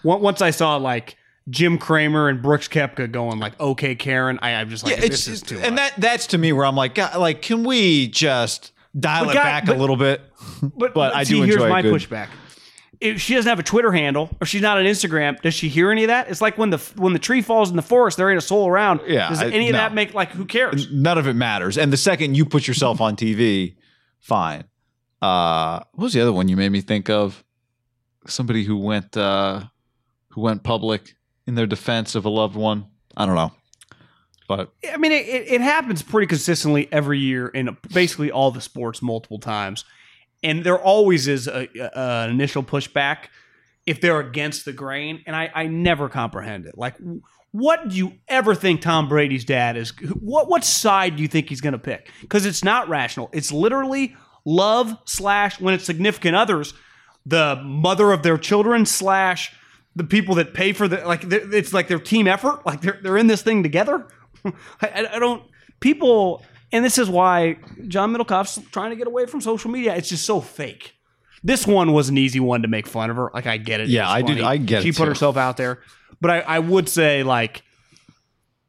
once 0.03 0.41
I 0.41 0.52
saw 0.52 0.78
like 0.78 1.18
Jim 1.49 1.78
Cramer 1.78 2.28
and 2.30 2.41
Brooks 2.41 2.68
Koepka 2.68 3.11
going 3.11 3.40
like, 3.40 3.60
okay, 3.60 3.95
Karen, 3.95 4.38
I, 4.41 4.52
I'm 4.56 4.69
just 4.69 4.84
like, 4.84 4.95
Yeah, 4.95 5.02
this 5.02 5.28
is 5.28 5.41
too 5.41 5.56
and 5.60 5.76
much. 5.76 5.94
that 5.94 6.02
that's 6.02 6.28
to 6.28 6.38
me 6.38 6.52
where 6.53 6.65
I'm 6.65 6.76
like, 6.76 6.95
God, 6.95 7.15
like, 7.18 7.41
can 7.41 7.64
we 7.64 8.07
just 8.10 8.74
dial 8.99 9.26
But 9.26 9.32
it 9.32 9.34
guy- 9.36 9.44
back 9.44 9.65
but- 9.65 9.78
a 9.78 9.80
little 9.80 9.95
bit? 9.98 10.22
But, 10.61 10.94
But 10.95 11.15
I 11.15 11.24
see, 11.24 11.36
do 11.36 11.41
here's 11.44 11.56
enjoy 11.56 11.68
a 11.68 11.69
my 11.69 11.82
good- 11.82 11.94
pushback. 11.94 12.28
If 12.99 13.22
she 13.22 13.36
doesn't 13.36 13.48
have 13.48 13.60
a 13.60 13.64
Twitter 13.64 13.91
handle 13.91 14.28
or 14.41 14.48
she's 14.48 14.64
not 14.64 14.80
on 14.80 14.84
Instagram, 14.86 15.40
does 15.41 15.53
she 15.53 15.69
hear 15.69 15.91
any 15.91 16.03
of 16.03 16.07
that? 16.07 16.30
It's 16.32 16.41
like 16.41 16.57
when 16.57 16.72
the 16.72 16.80
when 16.95 17.14
the 17.14 17.19
tree 17.19 17.44
falls 17.44 17.69
in 17.69 17.76
the 17.76 17.84
forest, 17.84 18.18
there 18.18 18.28
ain't 18.32 18.40
a 18.40 18.41
soul 18.41 18.68
around. 18.68 19.02
Yeah, 19.06 19.30
Does 19.30 19.40
I- 19.44 19.49
any 19.49 19.68
of 19.69 19.74
no. 19.74 19.78
that 19.78 19.94
make 19.94 20.15
like 20.15 20.32
who 20.32 20.45
cares? 20.45 20.91
None 20.91 21.18
of 21.19 21.28
it 21.28 21.36
matters. 21.36 21.78
And 21.78 21.94
the 21.94 21.98
second 21.98 22.36
you 22.36 22.44
put 22.44 22.68
yourself 22.68 22.99
on 22.99 23.15
TV, 23.15 23.76
fine. 24.19 24.64
Uh, 25.22 25.82
what 25.94 26.06
was 26.06 26.14
the 26.14 26.22
other 26.22 26.34
one 26.34 26.48
you 26.48 26.57
made 26.57 26.69
me 26.72 26.82
think 26.82 27.07
of? 27.07 27.44
Somebody 28.26 28.64
who 28.64 28.78
went 28.78 29.15
uh, 29.15 29.61
who 30.30 30.41
went 30.41 30.64
public 30.64 31.14
in 31.48 31.56
their 31.56 31.65
defense 31.65 32.14
of 32.14 32.26
a 32.26 32.30
loved 32.30 32.56
one. 32.56 32.86
I 33.15 33.26
don't 33.26 33.36
know, 33.36 33.52
but 34.48 34.72
I 34.91 34.98
mean, 34.98 35.11
it, 35.11 35.26
it, 35.28 35.61
happens 35.61 36.03
pretty 36.03 36.28
consistently 36.28 36.88
every 36.91 37.18
year 37.18 37.48
in 37.48 37.76
basically 37.94 38.30
all 38.30 38.52
the 38.52 38.61
sports 38.61 39.02
multiple 39.02 39.40
times, 39.40 39.86
and 40.44 40.64
there 40.64 40.78
always 40.78 41.28
is 41.28 41.48
a, 41.48 41.68
a- 41.80 42.26
an 42.26 42.30
initial 42.30 42.61
pushback 42.61 43.30
if 43.88 44.02
they're 44.02 44.19
against 44.19 44.65
the 44.65 44.74
grain, 44.74 45.24
and 45.26 45.36
I, 45.36 45.49
I 45.56 45.68
never 45.68 46.10
comprehend 46.10 46.65
it. 46.65 46.78
Like, 46.78 46.95
what 47.52 47.88
do 47.90 47.95
you 47.95 48.14
ever 48.28 48.53
think 48.53 48.82
Tom 48.82 49.10
Brady's 49.10 49.45
dad 49.45 49.78
is? 49.78 49.91
What 50.19 50.48
what 50.48 50.64
side 50.64 51.15
do 51.15 51.22
you 51.22 51.28
think 51.28 51.49
he's 51.49 51.61
going 51.61 51.74
to 51.74 51.80
pick? 51.80 52.11
Because 52.22 52.45
it's 52.45 52.64
not 52.64 52.88
rational. 52.90 53.30
It's 53.34 53.52
literally 53.52 54.15
love 54.45 54.95
slash 55.06 55.60
when 55.60 55.74
it's 55.74 55.86
significant 55.86 56.36
others, 56.36 56.74
the 57.26 57.61
mother 57.64 58.11
of 58.11 58.24
their 58.24 58.38
children 58.38 58.86
slash 58.86 59.56
the 59.98 60.03
people 60.03 60.36
that 60.36 60.53
pay 60.53 60.72
for 60.74 60.88
the 60.88 61.06
like. 61.06 61.24
It's 61.26 61.74
like 61.74 61.88
their 61.88 61.99
team 61.99 62.28
effort. 62.28 62.65
Like 62.65 62.82
they're 62.82 62.99
they're 63.02 63.18
in 63.18 63.28
this 63.28 63.41
thing 63.41 63.64
together. 63.64 64.07
I, 64.45 65.07
I- 65.14 65.19
don't 65.19 65.44
people, 65.80 66.44
and 66.72 66.84
this 66.86 66.98
is 66.98 67.10
why 67.10 67.57
John 67.88 68.14
Middlekauff's 68.15 68.60
trying 68.72 68.91
to 68.91 68.95
get 68.95 69.07
away 69.07 69.26
from 69.26 69.41
social 69.41 69.69
media. 69.72 69.95
It's 69.95 70.10
just 70.10 70.26
so 70.26 70.40
fake. 70.41 70.94
This 71.44 71.68
one 71.68 71.94
was 71.94 72.10
an 72.10 72.18
easy 72.18 72.40
one 72.40 72.61
to 72.64 72.68
make 72.68 72.88
fun 72.88 73.10
of 73.10 73.15
her. 73.18 73.30
Like 73.34 73.45
I 73.48 73.57
get 73.57 73.80
it. 73.80 73.90
Yeah, 73.90 74.10
I 74.10 74.22
do- 74.22 74.44
I 74.44 74.57
get 74.57 74.84
She 74.84 74.90
it, 74.90 74.95
put 74.95 75.03
too. 75.03 75.10
herself 75.10 75.38
out 75.38 75.57
there, 75.57 75.80
but 76.22 76.32
I, 76.32 76.40
I 76.40 76.60
would 76.60 76.90
say 76.90 77.24
like 77.24 77.64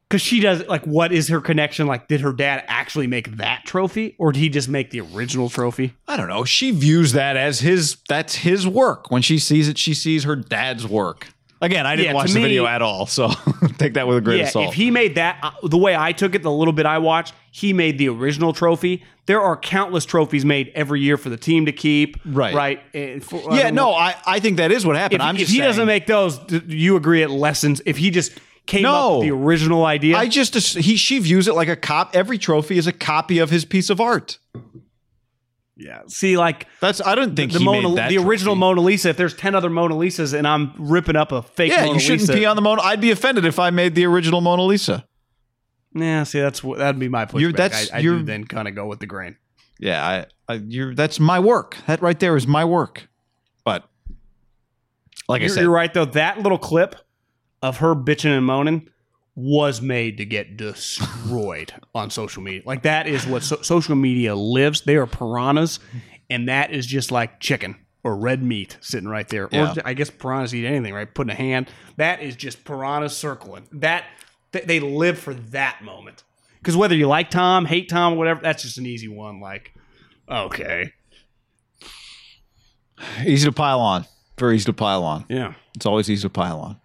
because 0.09 0.21
she 0.21 0.39
does 0.39 0.65
like 0.67 0.85
what 0.85 1.11
is 1.11 1.27
her 1.29 1.39
connection? 1.39 1.85
Like, 1.87 2.07
did 2.07 2.21
her 2.21 2.33
dad 2.33 2.63
actually 2.67 3.07
make 3.07 3.37
that 3.37 3.63
trophy, 3.65 4.15
or 4.17 4.31
did 4.31 4.39
he 4.39 4.49
just 4.49 4.67
make 4.67 4.89
the 4.89 5.01
original 5.01 5.49
trophy? 5.49 5.93
I 6.07 6.17
don't 6.17 6.27
know. 6.27 6.43
She 6.45 6.71
views 6.71 7.11
that 7.13 7.37
as 7.37 7.59
his. 7.59 7.97
That's 8.09 8.35
his 8.35 8.67
work. 8.67 9.11
When 9.11 9.21
she 9.21 9.37
sees 9.39 9.67
it, 9.69 9.77
she 9.77 9.93
sees 9.93 10.23
her 10.23 10.35
dad's 10.35 10.87
work. 10.87 11.27
Again, 11.61 11.85
I 11.85 11.97
didn't 11.97 12.07
Yeah, 12.07 12.13
watch 12.13 12.29
the 12.29 12.35
me- 12.35 12.43
video 12.43 12.65
at 12.65 12.81
all, 12.81 13.05
so 13.05 13.29
take 13.77 13.95
that 13.95 14.07
with 14.07 14.17
a 14.17 14.21
grain 14.21 14.37
yeah, 14.39 14.43
of 14.45 14.49
salt. 14.51 14.67
if 14.69 14.73
he 14.75 14.91
made 14.91 15.15
that 15.15 15.39
uh, 15.43 15.51
the 15.67 15.77
way 15.77 15.93
I 15.93 16.13
took 16.13 16.33
it, 16.33 16.41
the 16.41 16.49
little 16.51 16.71
bit 16.71 16.85
I 16.85 16.99
watched, 16.99 17.33
he 17.51 17.73
made 17.73 17.97
the 17.97 18.07
original 18.07 18.53
trophy. 18.53 19.03
There 19.25 19.41
are 19.41 19.57
countless 19.57 20.05
trophies 20.05 20.45
made 20.45 20.71
every 20.73 21.01
year 21.01 21.17
for 21.17 21.27
the 21.29 21.35
team 21.35 21.65
to 21.65 21.73
keep. 21.73 22.15
Right. 22.25 22.55
right. 22.55 22.81
And 22.93 23.21
for- 23.21 23.41
yeah, 23.53 23.63
don't 23.63 23.75
no, 23.75 23.85
know. 23.91 23.93
I, 23.93 24.15
I 24.25 24.39
think 24.39 24.55
that 24.55 24.71
is 24.71 24.85
what 24.85 24.95
happened. 24.95 25.21
If, 25.21 25.27
I'm 25.27 25.35
if 25.35 25.39
just 25.41 25.51
he 25.51 25.57
saying- 25.57 25.67
doesn't 25.69 25.85
make 25.85 26.07
those, 26.07 26.37
do 26.39 26.61
you 26.65 26.95
agree 26.95 27.23
it 27.23 27.29
lessens? 27.29 27.81
If 27.85 27.97
he 27.97 28.09
just 28.09 28.31
came 28.69 28.85
up 28.85 28.91
No. 28.93 29.17
with 29.19 29.27
the 29.27 29.33
original 29.33 29.85
idea, 29.85 30.15
I 30.17 30.27
just 30.27 30.53
he 30.77 30.95
she 30.95 31.19
views 31.19 31.47
it 31.47 31.55
like 31.55 31.67
a 31.67 31.75
cop. 31.75 32.15
Every 32.15 32.37
trophy 32.37 32.77
is 32.77 32.87
a 32.87 32.93
copy 32.93 33.39
of 33.39 33.49
his 33.49 33.65
piece 33.65 33.89
of 33.89 33.99
art. 33.99 34.37
yeah. 35.75 36.01
See, 36.07 36.37
like 36.37 36.67
That's 36.81 37.01
I 37.01 37.15
don't 37.15 37.35
think 37.35 37.51
the 37.53 37.59
he 37.59 37.65
Mona, 37.65 38.07
the 38.09 38.17
original 38.17 38.53
trophy. 38.55 38.59
Mona 38.59 38.81
Lisa. 38.81 39.09
If 39.09 39.17
there's 39.17 39.33
ten 39.35 39.55
other 39.55 39.69
Mona 39.69 39.95
Lisas 39.95 40.33
and 40.37 40.47
I'm 40.47 40.73
ripping 40.77 41.15
up 41.15 41.31
a 41.31 41.41
fake 41.41 41.71
Yeah, 41.71 41.81
Mona 41.85 41.93
you 41.93 41.99
shouldn't 41.99 42.21
Lisa, 42.21 42.33
pee 42.33 42.45
on 42.45 42.55
the 42.55 42.61
Mona. 42.61 42.81
I'd 42.81 43.01
be 43.01 43.11
offended 43.11 43.45
if 43.45 43.59
I 43.59 43.69
made 43.69 43.95
the 43.95 44.05
original 44.05 44.41
Mona 44.41 44.63
Lisa. 44.63 45.05
yeah. 45.95 46.23
See, 46.23 46.39
that's 46.39 46.63
what 46.63 46.77
that'd 46.77 46.99
be 46.99 47.07
my 47.09 47.25
pushback. 47.25 47.39
You're- 47.41 47.53
that's- 47.53 47.91
I, 47.91 47.97
I 47.97 47.99
you're- 47.99 48.19
do 48.19 48.23
then 48.25 48.43
kind 48.45 48.67
of 48.67 48.75
go 48.75 48.85
with 48.87 48.99
the 48.99 49.07
grain. 49.07 49.37
Yeah, 49.79 50.25
I, 50.47 50.53
I 50.53 50.55
you're 50.67 50.93
that's 50.93 51.19
my 51.19 51.39
work. 51.39 51.77
That 51.87 52.01
right 52.01 52.19
there 52.19 52.35
is 52.35 52.45
my 52.45 52.65
work. 52.65 53.07
But 53.63 53.87
like 55.29 55.39
I 55.41 55.45
You're, 55.45 55.53
said, 55.53 55.61
you're 55.63 55.71
right 55.71 55.93
though. 55.93 56.05
That 56.05 56.39
little 56.41 56.57
clip 56.57 56.95
of 57.61 57.77
her 57.77 57.95
bitching 57.95 58.35
and 58.37 58.45
moaning 58.45 58.89
was 59.35 59.81
made 59.81 60.17
to 60.17 60.25
get 60.25 60.57
destroyed 60.57 61.73
on 61.95 62.09
social 62.09 62.41
media. 62.43 62.61
Like 62.65 62.83
that 62.83 63.07
is 63.07 63.25
what 63.25 63.43
so- 63.43 63.61
social 63.61 63.95
media 63.95 64.35
lives. 64.35 64.81
They 64.81 64.95
are 64.97 65.07
piranhas, 65.07 65.79
and 66.29 66.47
that 66.49 66.71
is 66.71 66.85
just 66.85 67.11
like 67.11 67.39
chicken 67.39 67.75
or 68.03 68.15
red 68.17 68.41
meat 68.43 68.77
sitting 68.81 69.07
right 69.09 69.27
there. 69.29 69.47
Yeah. 69.51 69.73
Or 69.73 69.81
I 69.85 69.93
guess 69.93 70.09
piranhas 70.09 70.53
eat 70.55 70.65
anything, 70.65 70.93
right? 70.93 71.13
Putting 71.13 71.31
a 71.31 71.35
hand. 71.35 71.69
That 71.97 72.21
is 72.21 72.35
just 72.35 72.63
piranhas 72.65 73.15
circling. 73.15 73.67
That 73.73 74.05
th- 74.53 74.65
they 74.65 74.79
live 74.79 75.17
for 75.19 75.33
that 75.33 75.81
moment. 75.83 76.23
Because 76.59 76.75
whether 76.75 76.95
you 76.95 77.07
like 77.07 77.29
Tom, 77.29 77.65
hate 77.65 77.87
Tom, 77.89 78.17
whatever, 78.17 78.41
that's 78.41 78.63
just 78.63 78.77
an 78.77 78.85
easy 78.85 79.07
one. 79.07 79.39
Like, 79.39 79.73
okay, 80.29 80.91
easy 83.25 83.45
to 83.45 83.51
pile 83.53 83.79
on. 83.79 84.05
Very 84.37 84.55
easy 84.55 84.65
to 84.65 84.73
pile 84.73 85.03
on. 85.03 85.25
yeah. 85.29 85.53
It's 85.75 85.85
always 85.85 86.09
easy 86.09 86.23
to 86.23 86.29
pile 86.29 86.59
on. 86.59 86.77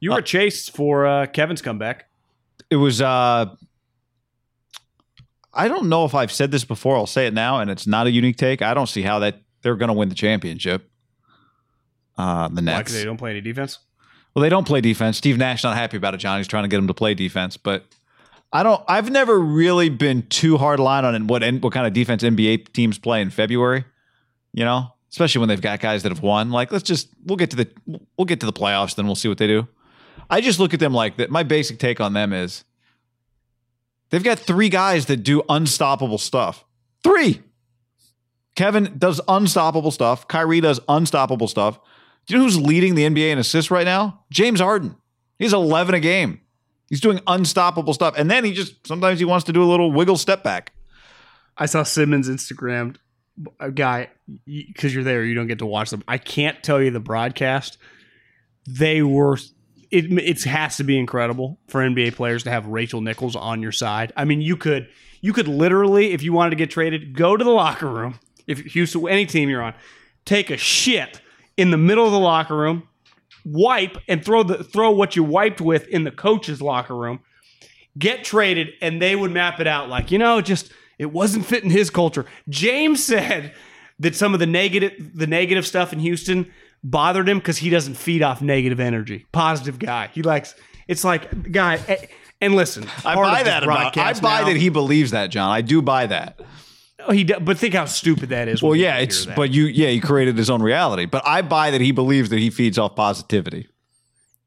You 0.00 0.10
were 0.10 0.18
at 0.18 0.26
Chase 0.26 0.68
for 0.68 1.06
uh, 1.06 1.26
Kevin's 1.26 1.62
comeback. 1.62 2.06
It 2.70 2.76
was 2.76 3.00
uh 3.00 3.54
I 5.52 5.68
don't 5.68 5.88
know 5.88 6.04
if 6.04 6.14
I've 6.14 6.32
said 6.32 6.50
this 6.50 6.64
before. 6.64 6.96
I'll 6.96 7.06
say 7.06 7.26
it 7.26 7.34
now, 7.34 7.58
and 7.58 7.70
it's 7.70 7.86
not 7.86 8.06
a 8.06 8.10
unique 8.10 8.36
take. 8.36 8.62
I 8.62 8.72
don't 8.72 8.86
see 8.86 9.02
how 9.02 9.18
that 9.18 9.42
they're 9.62 9.76
going 9.76 9.88
to 9.88 9.94
win 9.94 10.08
the 10.08 10.14
championship. 10.14 10.88
Uh, 12.16 12.48
the 12.48 12.56
Why? 12.56 12.60
Nets. 12.60 12.78
Because 12.78 12.94
they 12.94 13.04
don't 13.04 13.16
play 13.16 13.30
any 13.30 13.40
defense. 13.40 13.78
Well, 14.34 14.42
they 14.42 14.48
don't 14.48 14.66
play 14.66 14.80
defense. 14.80 15.16
Steve 15.16 15.38
Nash 15.38 15.64
not 15.64 15.76
happy 15.76 15.96
about 15.96 16.14
it. 16.14 16.18
Johnny's 16.18 16.46
trying 16.46 16.62
to 16.62 16.68
get 16.68 16.78
him 16.78 16.86
to 16.86 16.94
play 16.94 17.14
defense, 17.14 17.56
but 17.56 17.84
I 18.52 18.62
don't. 18.62 18.82
I've 18.86 19.10
never 19.10 19.38
really 19.38 19.88
been 19.88 20.22
too 20.28 20.56
hard 20.56 20.78
line 20.78 21.04
on 21.04 21.26
what 21.26 21.42
what 21.42 21.72
kind 21.72 21.86
of 21.86 21.92
defense 21.92 22.22
NBA 22.22 22.72
teams 22.72 22.98
play 22.98 23.20
in 23.20 23.30
February. 23.30 23.84
You 24.52 24.64
know, 24.64 24.92
especially 25.10 25.40
when 25.40 25.48
they've 25.48 25.60
got 25.60 25.80
guys 25.80 26.04
that 26.04 26.10
have 26.10 26.22
won. 26.22 26.50
Like, 26.50 26.70
let's 26.70 26.84
just 26.84 27.08
we'll 27.24 27.36
get 27.36 27.50
to 27.50 27.56
the 27.56 27.68
we'll 28.16 28.24
get 28.26 28.38
to 28.40 28.46
the 28.46 28.52
playoffs, 28.52 28.94
then 28.94 29.06
we'll 29.06 29.16
see 29.16 29.28
what 29.28 29.38
they 29.38 29.48
do. 29.48 29.66
I 30.28 30.40
just 30.40 30.58
look 30.58 30.74
at 30.74 30.80
them 30.80 30.92
like 30.92 31.16
that. 31.16 31.30
My 31.30 31.42
basic 31.42 31.78
take 31.78 32.00
on 32.00 32.12
them 32.12 32.32
is 32.32 32.64
they've 34.10 34.22
got 34.22 34.38
three 34.38 34.68
guys 34.68 35.06
that 35.06 35.18
do 35.18 35.42
unstoppable 35.48 36.18
stuff. 36.18 36.64
Three. 37.02 37.42
Kevin 38.56 38.96
does 38.98 39.20
unstoppable 39.28 39.90
stuff. 39.90 40.28
Kyrie 40.28 40.60
does 40.60 40.80
unstoppable 40.88 41.48
stuff. 41.48 41.78
Do 42.26 42.34
you 42.34 42.38
know 42.38 42.44
who's 42.44 42.60
leading 42.60 42.94
the 42.94 43.04
NBA 43.04 43.30
in 43.30 43.38
assists 43.38 43.70
right 43.70 43.84
now? 43.86 44.24
James 44.30 44.60
Harden. 44.60 44.96
He's 45.38 45.52
11 45.52 45.94
a 45.94 46.00
game. 46.00 46.40
He's 46.88 47.00
doing 47.00 47.20
unstoppable 47.26 47.94
stuff. 47.94 48.14
And 48.18 48.30
then 48.30 48.44
he 48.44 48.52
just 48.52 48.86
sometimes 48.86 49.18
he 49.18 49.24
wants 49.24 49.44
to 49.46 49.52
do 49.52 49.62
a 49.62 49.64
little 49.64 49.92
wiggle 49.92 50.16
step 50.16 50.42
back. 50.42 50.72
I 51.56 51.66
saw 51.66 51.82
Simmons 51.82 52.28
Instagrammed 52.28 52.96
a 53.58 53.70
guy 53.70 54.10
because 54.46 54.94
you're 54.94 55.04
there, 55.04 55.24
you 55.24 55.34
don't 55.34 55.46
get 55.46 55.60
to 55.60 55.66
watch 55.66 55.90
them. 55.90 56.02
I 56.06 56.18
can't 56.18 56.62
tell 56.62 56.80
you 56.82 56.90
the 56.90 57.00
broadcast. 57.00 57.78
They 58.66 59.02
were. 59.02 59.38
It 59.90 60.12
it 60.12 60.42
has 60.44 60.76
to 60.76 60.84
be 60.84 60.98
incredible 60.98 61.58
for 61.68 61.80
NBA 61.80 62.14
players 62.14 62.44
to 62.44 62.50
have 62.50 62.66
Rachel 62.66 63.00
Nichols 63.00 63.34
on 63.34 63.62
your 63.62 63.72
side. 63.72 64.12
I 64.16 64.24
mean, 64.24 64.40
you 64.40 64.56
could 64.56 64.88
you 65.20 65.32
could 65.32 65.48
literally, 65.48 66.12
if 66.12 66.22
you 66.22 66.32
wanted 66.32 66.50
to 66.50 66.56
get 66.56 66.70
traded, 66.70 67.14
go 67.16 67.36
to 67.36 67.44
the 67.44 67.50
locker 67.50 67.88
room. 67.88 68.18
If 68.46 68.60
Houston, 68.60 69.08
any 69.08 69.26
team 69.26 69.48
you're 69.48 69.62
on, 69.62 69.74
take 70.24 70.50
a 70.50 70.56
shit 70.56 71.20
in 71.56 71.70
the 71.70 71.76
middle 71.76 72.06
of 72.06 72.12
the 72.12 72.18
locker 72.18 72.56
room, 72.56 72.88
wipe 73.44 73.96
and 74.08 74.24
throw 74.24 74.42
the 74.42 74.62
throw 74.64 74.90
what 74.90 75.16
you 75.16 75.24
wiped 75.24 75.60
with 75.60 75.86
in 75.88 76.04
the 76.04 76.10
coach's 76.10 76.60
locker 76.60 76.94
room 76.94 77.20
get 77.98 78.24
traded 78.24 78.68
and 78.80 79.00
they 79.00 79.16
would 79.16 79.30
map 79.30 79.60
it 79.60 79.66
out 79.66 79.88
like 79.88 80.10
you 80.10 80.18
know 80.18 80.40
just 80.40 80.70
it 80.98 81.06
wasn't 81.06 81.44
fitting 81.44 81.70
his 81.70 81.90
culture 81.90 82.26
james 82.48 83.02
said 83.02 83.54
that 83.98 84.14
some 84.14 84.34
of 84.34 84.40
the 84.40 84.46
negative 84.46 84.92
the 85.14 85.26
negative 85.26 85.66
stuff 85.66 85.92
in 85.92 85.98
houston 85.98 86.50
bothered 86.82 87.28
him 87.28 87.38
because 87.38 87.58
he 87.58 87.70
doesn't 87.70 87.94
feed 87.94 88.22
off 88.22 88.40
negative 88.40 88.80
energy 88.80 89.26
positive 89.32 89.78
guy 89.78 90.08
he 90.12 90.22
likes 90.22 90.54
It's 90.90 91.04
like, 91.04 91.52
guy, 91.52 91.78
eh, 91.86 92.06
and 92.40 92.56
listen, 92.56 92.84
I 93.04 93.14
buy 93.14 93.44
that. 93.44 93.62
About, 93.62 93.96
I 93.96 94.12
buy 94.14 94.40
now- 94.40 94.46
that 94.48 94.56
he 94.56 94.70
believes 94.70 95.12
that, 95.12 95.30
John. 95.30 95.48
I 95.48 95.60
do 95.60 95.80
buy 95.80 96.06
that. 96.08 96.40
Oh, 97.06 97.12
he, 97.12 97.22
but 97.22 97.58
think 97.58 97.74
how 97.74 97.84
stupid 97.84 98.30
that 98.30 98.48
is. 98.48 98.60
Well, 98.60 98.74
yeah, 98.74 98.98
it's 98.98 99.24
but 99.24 99.52
you, 99.52 99.66
yeah, 99.66 99.88
he 99.88 100.00
created 100.00 100.36
his 100.36 100.50
own 100.50 100.62
reality. 100.62 101.06
But 101.06 101.22
I 101.24 101.42
buy 101.42 101.70
that 101.70 101.80
he 101.80 101.92
believes 101.92 102.28
that 102.30 102.40
he 102.40 102.50
feeds 102.50 102.76
off 102.76 102.96
positivity. 102.96 103.68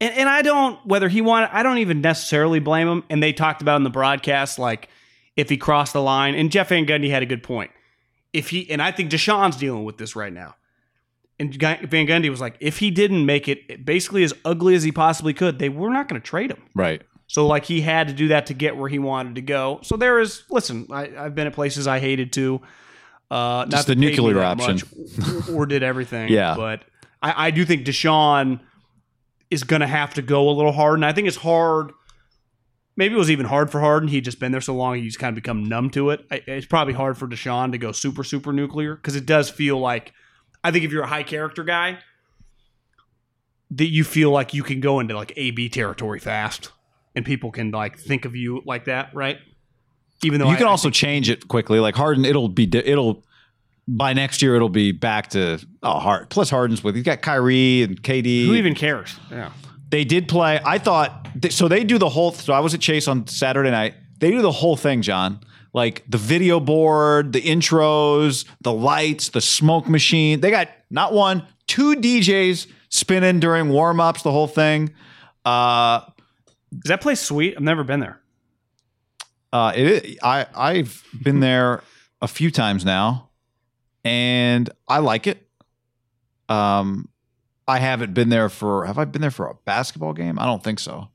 And, 0.02 0.14
and 0.14 0.28
I 0.28 0.42
don't 0.42 0.84
whether 0.86 1.08
he 1.08 1.22
wanted. 1.22 1.48
I 1.50 1.62
don't 1.62 1.78
even 1.78 2.02
necessarily 2.02 2.58
blame 2.58 2.88
him. 2.88 3.04
And 3.08 3.22
they 3.22 3.32
talked 3.32 3.62
about 3.62 3.76
in 3.76 3.82
the 3.82 3.90
broadcast 3.90 4.58
like 4.58 4.90
if 5.36 5.48
he 5.48 5.56
crossed 5.56 5.94
the 5.94 6.02
line. 6.02 6.34
And 6.34 6.52
Jeff 6.52 6.68
Van 6.68 6.84
Gundy 6.84 7.08
had 7.08 7.22
a 7.22 7.26
good 7.26 7.42
point. 7.42 7.70
If 8.34 8.50
he 8.50 8.70
and 8.70 8.82
I 8.82 8.92
think 8.92 9.10
Deshaun's 9.10 9.56
dealing 9.56 9.84
with 9.84 9.96
this 9.96 10.14
right 10.14 10.32
now. 10.32 10.56
And 11.38 11.52
Van 11.54 12.06
Gundy 12.06 12.30
was 12.30 12.40
like, 12.40 12.56
if 12.60 12.78
he 12.78 12.90
didn't 12.90 13.26
make 13.26 13.48
it 13.48 13.84
basically 13.84 14.22
as 14.22 14.32
ugly 14.44 14.74
as 14.74 14.84
he 14.84 14.92
possibly 14.92 15.34
could, 15.34 15.58
they 15.58 15.68
were 15.68 15.90
not 15.90 16.08
going 16.08 16.20
to 16.20 16.24
trade 16.24 16.50
him. 16.50 16.62
Right. 16.74 17.02
So 17.26 17.46
like 17.46 17.64
he 17.64 17.80
had 17.80 18.06
to 18.08 18.14
do 18.14 18.28
that 18.28 18.46
to 18.46 18.54
get 18.54 18.76
where 18.76 18.88
he 18.88 18.98
wanted 19.00 19.34
to 19.36 19.40
go. 19.42 19.80
So 19.82 19.96
there 19.96 20.20
is. 20.20 20.44
Listen, 20.50 20.86
I, 20.92 21.10
I've 21.16 21.34
been 21.34 21.46
at 21.46 21.52
places 21.52 21.86
I 21.88 21.98
hated 21.98 22.32
to. 22.34 22.60
Uh, 23.30 23.64
Just 23.66 23.72
not 23.72 23.86
the 23.86 23.94
that 23.94 24.00
paid 24.00 24.00
me 24.00 24.10
nuclear 24.10 24.42
option. 24.42 24.74
much 24.74 25.48
or, 25.48 25.56
or 25.62 25.66
did 25.66 25.82
everything. 25.82 26.28
Yeah. 26.32 26.54
but 26.56 26.84
I, 27.22 27.46
I 27.46 27.50
do 27.50 27.64
think 27.64 27.84
Deshaun 27.84 28.60
is 29.50 29.64
going 29.64 29.80
to 29.80 29.86
have 29.86 30.14
to 30.14 30.22
go 30.22 30.48
a 30.48 30.52
little 30.52 30.72
hard, 30.72 30.94
and 30.96 31.04
I 31.04 31.12
think 31.12 31.26
it's 31.26 31.38
hard. 31.38 31.92
Maybe 32.96 33.14
it 33.14 33.18
was 33.18 33.30
even 33.30 33.46
hard 33.46 33.70
for 33.72 33.80
Harden. 33.80 34.08
He'd 34.08 34.24
just 34.24 34.38
been 34.38 34.52
there 34.52 34.60
so 34.60 34.74
long, 34.74 34.96
he's 34.98 35.16
kind 35.16 35.30
of 35.30 35.42
become 35.42 35.64
numb 35.64 35.90
to 35.90 36.10
it. 36.10 36.24
It's 36.30 36.66
probably 36.66 36.94
hard 36.94 37.18
for 37.18 37.26
Deshaun 37.26 37.72
to 37.72 37.78
go 37.78 37.90
super, 37.90 38.22
super 38.22 38.52
nuclear 38.52 38.94
because 38.94 39.16
it 39.16 39.26
does 39.26 39.50
feel 39.50 39.80
like. 39.80 40.12
I 40.64 40.70
think 40.72 40.84
if 40.84 40.90
you're 40.90 41.02
a 41.04 41.06
high 41.06 41.22
character 41.22 41.62
guy, 41.62 41.98
that 43.70 43.86
you 43.88 44.04
feel 44.04 44.30
like 44.30 44.54
you 44.54 44.62
can 44.62 44.80
go 44.80 45.00
into 45.00 45.14
like 45.14 45.32
AB 45.36 45.68
territory 45.68 46.18
fast, 46.20 46.70
and 47.14 47.24
people 47.24 47.50
can 47.50 47.70
like 47.70 47.98
think 47.98 48.24
of 48.24 48.34
you 48.36 48.62
like 48.64 48.84
that, 48.86 49.14
right? 49.14 49.38
Even 50.22 50.40
though 50.40 50.46
you 50.48 50.54
I- 50.54 50.58
can 50.58 50.66
also 50.66 50.90
change 50.90 51.28
it 51.28 51.48
quickly. 51.48 51.80
Like 51.80 51.94
Harden, 51.94 52.24
it'll 52.24 52.48
be 52.48 52.68
it'll 52.72 53.24
by 53.86 54.14
next 54.14 54.40
year 54.40 54.56
it'll 54.56 54.68
be 54.70 54.92
back 54.92 55.30
to 55.30 55.58
oh 55.82 55.98
Hard. 55.98 56.30
Plus 56.30 56.50
Harden's 56.50 56.82
with 56.82 56.94
he's 56.94 57.04
got 57.04 57.20
Kyrie 57.22 57.82
and 57.82 58.02
KD. 58.02 58.46
who 58.46 58.54
even 58.54 58.74
cares? 58.74 59.16
Yeah. 59.30 59.50
they 59.90 60.04
did 60.04 60.28
play. 60.28 60.60
I 60.64 60.78
thought 60.78 61.28
so. 61.50 61.68
They 61.68 61.84
do 61.84 61.98
the 61.98 62.08
whole. 62.08 62.32
So 62.32 62.52
I 62.52 62.60
was 62.60 62.74
at 62.74 62.80
Chase 62.80 63.08
on 63.08 63.26
Saturday 63.26 63.70
night. 63.70 63.94
They 64.20 64.30
do 64.30 64.40
the 64.40 64.52
whole 64.52 64.76
thing, 64.76 65.02
John. 65.02 65.40
Like 65.74 66.04
the 66.08 66.18
video 66.18 66.60
board, 66.60 67.32
the 67.32 67.42
intros, 67.42 68.46
the 68.62 68.72
lights, 68.72 69.30
the 69.30 69.40
smoke 69.40 69.88
machine. 69.88 70.40
They 70.40 70.50
got 70.50 70.68
not 70.88 71.12
one, 71.12 71.46
two 71.66 71.96
DJs 71.96 72.68
spinning 72.88 73.40
during 73.40 73.68
warm 73.68 73.98
ups. 74.00 74.22
The 74.22 74.30
whole 74.30 74.46
thing. 74.46 74.94
Uh, 75.44 76.00
Is 76.72 76.82
that 76.88 77.00
place 77.00 77.20
sweet? 77.20 77.54
I've 77.56 77.62
never 77.62 77.82
been 77.84 78.00
there. 78.00 78.20
uh, 79.52 79.72
it, 79.74 80.18
I 80.22 80.46
I've 80.54 81.02
been 81.22 81.40
there 81.40 81.82
a 82.22 82.28
few 82.28 82.50
times 82.50 82.84
now, 82.84 83.30
and 84.04 84.70
I 84.88 84.98
like 85.00 85.26
it. 85.26 85.46
Um, 86.48 87.08
I 87.66 87.78
haven't 87.78 88.14
been 88.14 88.28
there 88.28 88.48
for. 88.48 88.84
Have 88.86 88.98
I 88.98 89.04
been 89.06 89.22
there 89.22 89.30
for 89.30 89.48
a 89.48 89.54
basketball 89.64 90.12
game? 90.12 90.38
I 90.38 90.46
don't 90.46 90.62
think 90.62 90.78
so. 90.78 91.08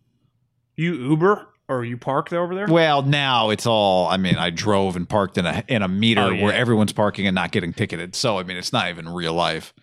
You 0.75 0.95
Uber 0.95 1.47
or 1.69 1.85
you 1.85 1.95
park 1.97 2.29
there 2.29 2.41
over 2.41 2.53
there? 2.55 2.67
Well, 2.67 3.01
now 3.03 3.49
it's 3.51 3.65
all. 3.65 4.07
I 4.07 4.17
mean, 4.17 4.35
I 4.35 4.49
drove 4.49 4.95
and 4.97 5.07
parked 5.07 5.37
in 5.37 5.45
a 5.45 5.63
in 5.67 5.81
a 5.83 5.87
meter 5.87 6.21
Oh, 6.23 6.29
yeah. 6.31 6.43
where 6.43 6.53
everyone's 6.53 6.91
parking 6.91 7.27
and 7.27 7.35
not 7.35 7.51
getting 7.51 7.71
ticketed. 7.71 8.15
So 8.15 8.39
I 8.39 8.43
mean, 8.43 8.57
it's 8.57 8.73
not 8.73 8.89
even 8.89 9.07
real 9.07 9.33
life. 9.33 9.73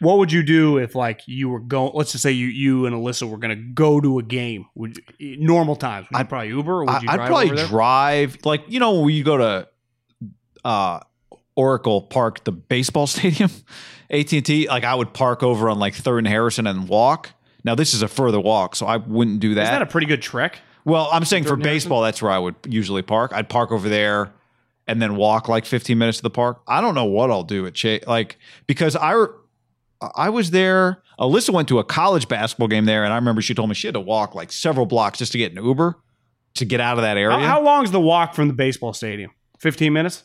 What 0.00 0.18
would 0.18 0.32
you 0.32 0.42
do 0.42 0.76
if 0.76 0.94
like 0.94 1.22
you 1.26 1.48
were 1.48 1.60
going? 1.60 1.92
Let's 1.94 2.12
just 2.12 2.22
say 2.22 2.32
you 2.32 2.46
you 2.48 2.84
and 2.86 2.94
Alyssa 2.94 3.28
were 3.28 3.38
going 3.38 3.56
to 3.56 3.62
go 3.72 4.00
to 4.00 4.18
a 4.18 4.22
game. 4.22 4.66
Would 4.74 5.00
you, 5.18 5.36
normal 5.38 5.76
times? 5.76 6.08
Would 6.12 6.18
I'd- 6.18 6.28
probably 6.28 6.48
Uber 6.48 6.72
or 6.72 6.80
would 6.84 6.90
I, 6.90 7.00
you 7.00 7.08
I'd 7.08 7.16
drive 7.16 7.26
probably 7.28 7.46
over 7.46 7.56
there? 7.56 7.66
drive. 7.68 8.36
Like 8.44 8.64
you 8.68 8.80
know, 8.80 9.00
when 9.00 9.14
you 9.14 9.24
go 9.24 9.36
to 9.38 9.68
uh, 10.64 11.00
Oracle 11.56 12.02
Park, 12.02 12.44
the 12.44 12.52
baseball 12.52 13.06
stadium, 13.08 13.50
AT 14.10 14.32
and 14.32 14.44
T. 14.44 14.68
Like 14.68 14.84
I 14.84 14.94
would 14.94 15.14
park 15.14 15.42
over 15.42 15.70
on 15.70 15.78
like 15.78 15.94
Third 15.94 16.18
and 16.18 16.28
Harrison 16.28 16.66
and 16.66 16.88
walk. 16.88 17.30
Now 17.62 17.74
this 17.74 17.94
is 17.94 18.02
a 18.02 18.08
further 18.08 18.40
walk, 18.40 18.76
so 18.76 18.86
I 18.86 18.98
wouldn't 18.98 19.40
do 19.40 19.54
that. 19.54 19.62
Isn't 19.62 19.74
that 19.74 19.82
a 19.82 19.86
pretty 19.86 20.06
good 20.06 20.20
trek? 20.20 20.58
Well, 20.84 21.08
I'm 21.12 21.24
saying 21.24 21.44
for 21.44 21.50
Harrison? 21.50 21.62
baseball, 21.64 22.02
that's 22.02 22.20
where 22.22 22.30
I 22.32 22.38
would 22.38 22.54
usually 22.68 23.02
park. 23.02 23.32
I'd 23.34 23.48
park 23.48 23.72
over 23.72 23.88
there 23.88 24.32
and 24.86 25.00
then 25.00 25.16
walk 25.16 25.48
like 25.48 25.64
15 25.64 25.96
minutes 25.96 26.18
to 26.18 26.22
the 26.22 26.30
park. 26.30 26.60
I 26.68 26.80
don't 26.80 26.94
know 26.94 27.06
what 27.06 27.30
I'll 27.30 27.42
do 27.44 27.66
at 27.66 27.74
Chase, 27.74 28.04
like 28.06 28.36
because 28.66 28.96
I 28.96 29.24
I 30.14 30.28
was 30.30 30.50
there. 30.50 31.02
Alyssa 31.18 31.50
went 31.50 31.68
to 31.68 31.78
a 31.78 31.84
college 31.84 32.28
basketball 32.28 32.68
game 32.68 32.84
there, 32.84 33.04
and 33.04 33.12
I 33.12 33.16
remember 33.16 33.40
she 33.40 33.54
told 33.54 33.68
me 33.68 33.74
she 33.74 33.86
had 33.86 33.94
to 33.94 34.00
walk 34.00 34.34
like 34.34 34.52
several 34.52 34.84
blocks 34.84 35.18
just 35.20 35.32
to 35.32 35.38
get 35.38 35.52
an 35.56 35.64
Uber 35.64 35.94
to 36.54 36.64
get 36.64 36.80
out 36.80 36.98
of 36.98 37.02
that 37.02 37.16
area. 37.16 37.36
How, 37.38 37.46
how 37.46 37.62
long 37.62 37.84
is 37.84 37.90
the 37.92 38.00
walk 38.00 38.34
from 38.34 38.48
the 38.48 38.54
baseball 38.54 38.92
stadium? 38.92 39.30
Fifteen 39.58 39.92
minutes. 39.92 40.24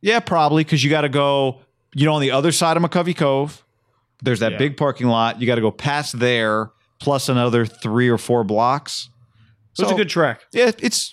Yeah, 0.00 0.20
probably 0.20 0.64
because 0.64 0.82
you 0.82 0.88
got 0.90 1.02
to 1.02 1.08
go. 1.10 1.60
You 1.94 2.06
know, 2.06 2.14
on 2.14 2.20
the 2.22 2.30
other 2.30 2.52
side 2.52 2.76
of 2.76 2.82
McCovey 2.82 3.16
Cove, 3.16 3.64
there's 4.22 4.40
that 4.40 4.52
Yeah. 4.52 4.58
big 4.58 4.76
parking 4.76 5.08
lot. 5.08 5.40
You 5.40 5.46
got 5.46 5.56
to 5.56 5.60
go 5.60 5.70
past 5.72 6.18
there, 6.18 6.70
plus 7.00 7.28
another 7.28 7.66
three 7.66 8.08
or 8.08 8.16
four 8.16 8.44
blocks. 8.44 9.10
So 9.74 9.84
it's 9.84 9.92
a 9.92 9.96
good 9.96 10.08
track. 10.08 10.40
Yeah, 10.52 10.70
it's 10.78 11.12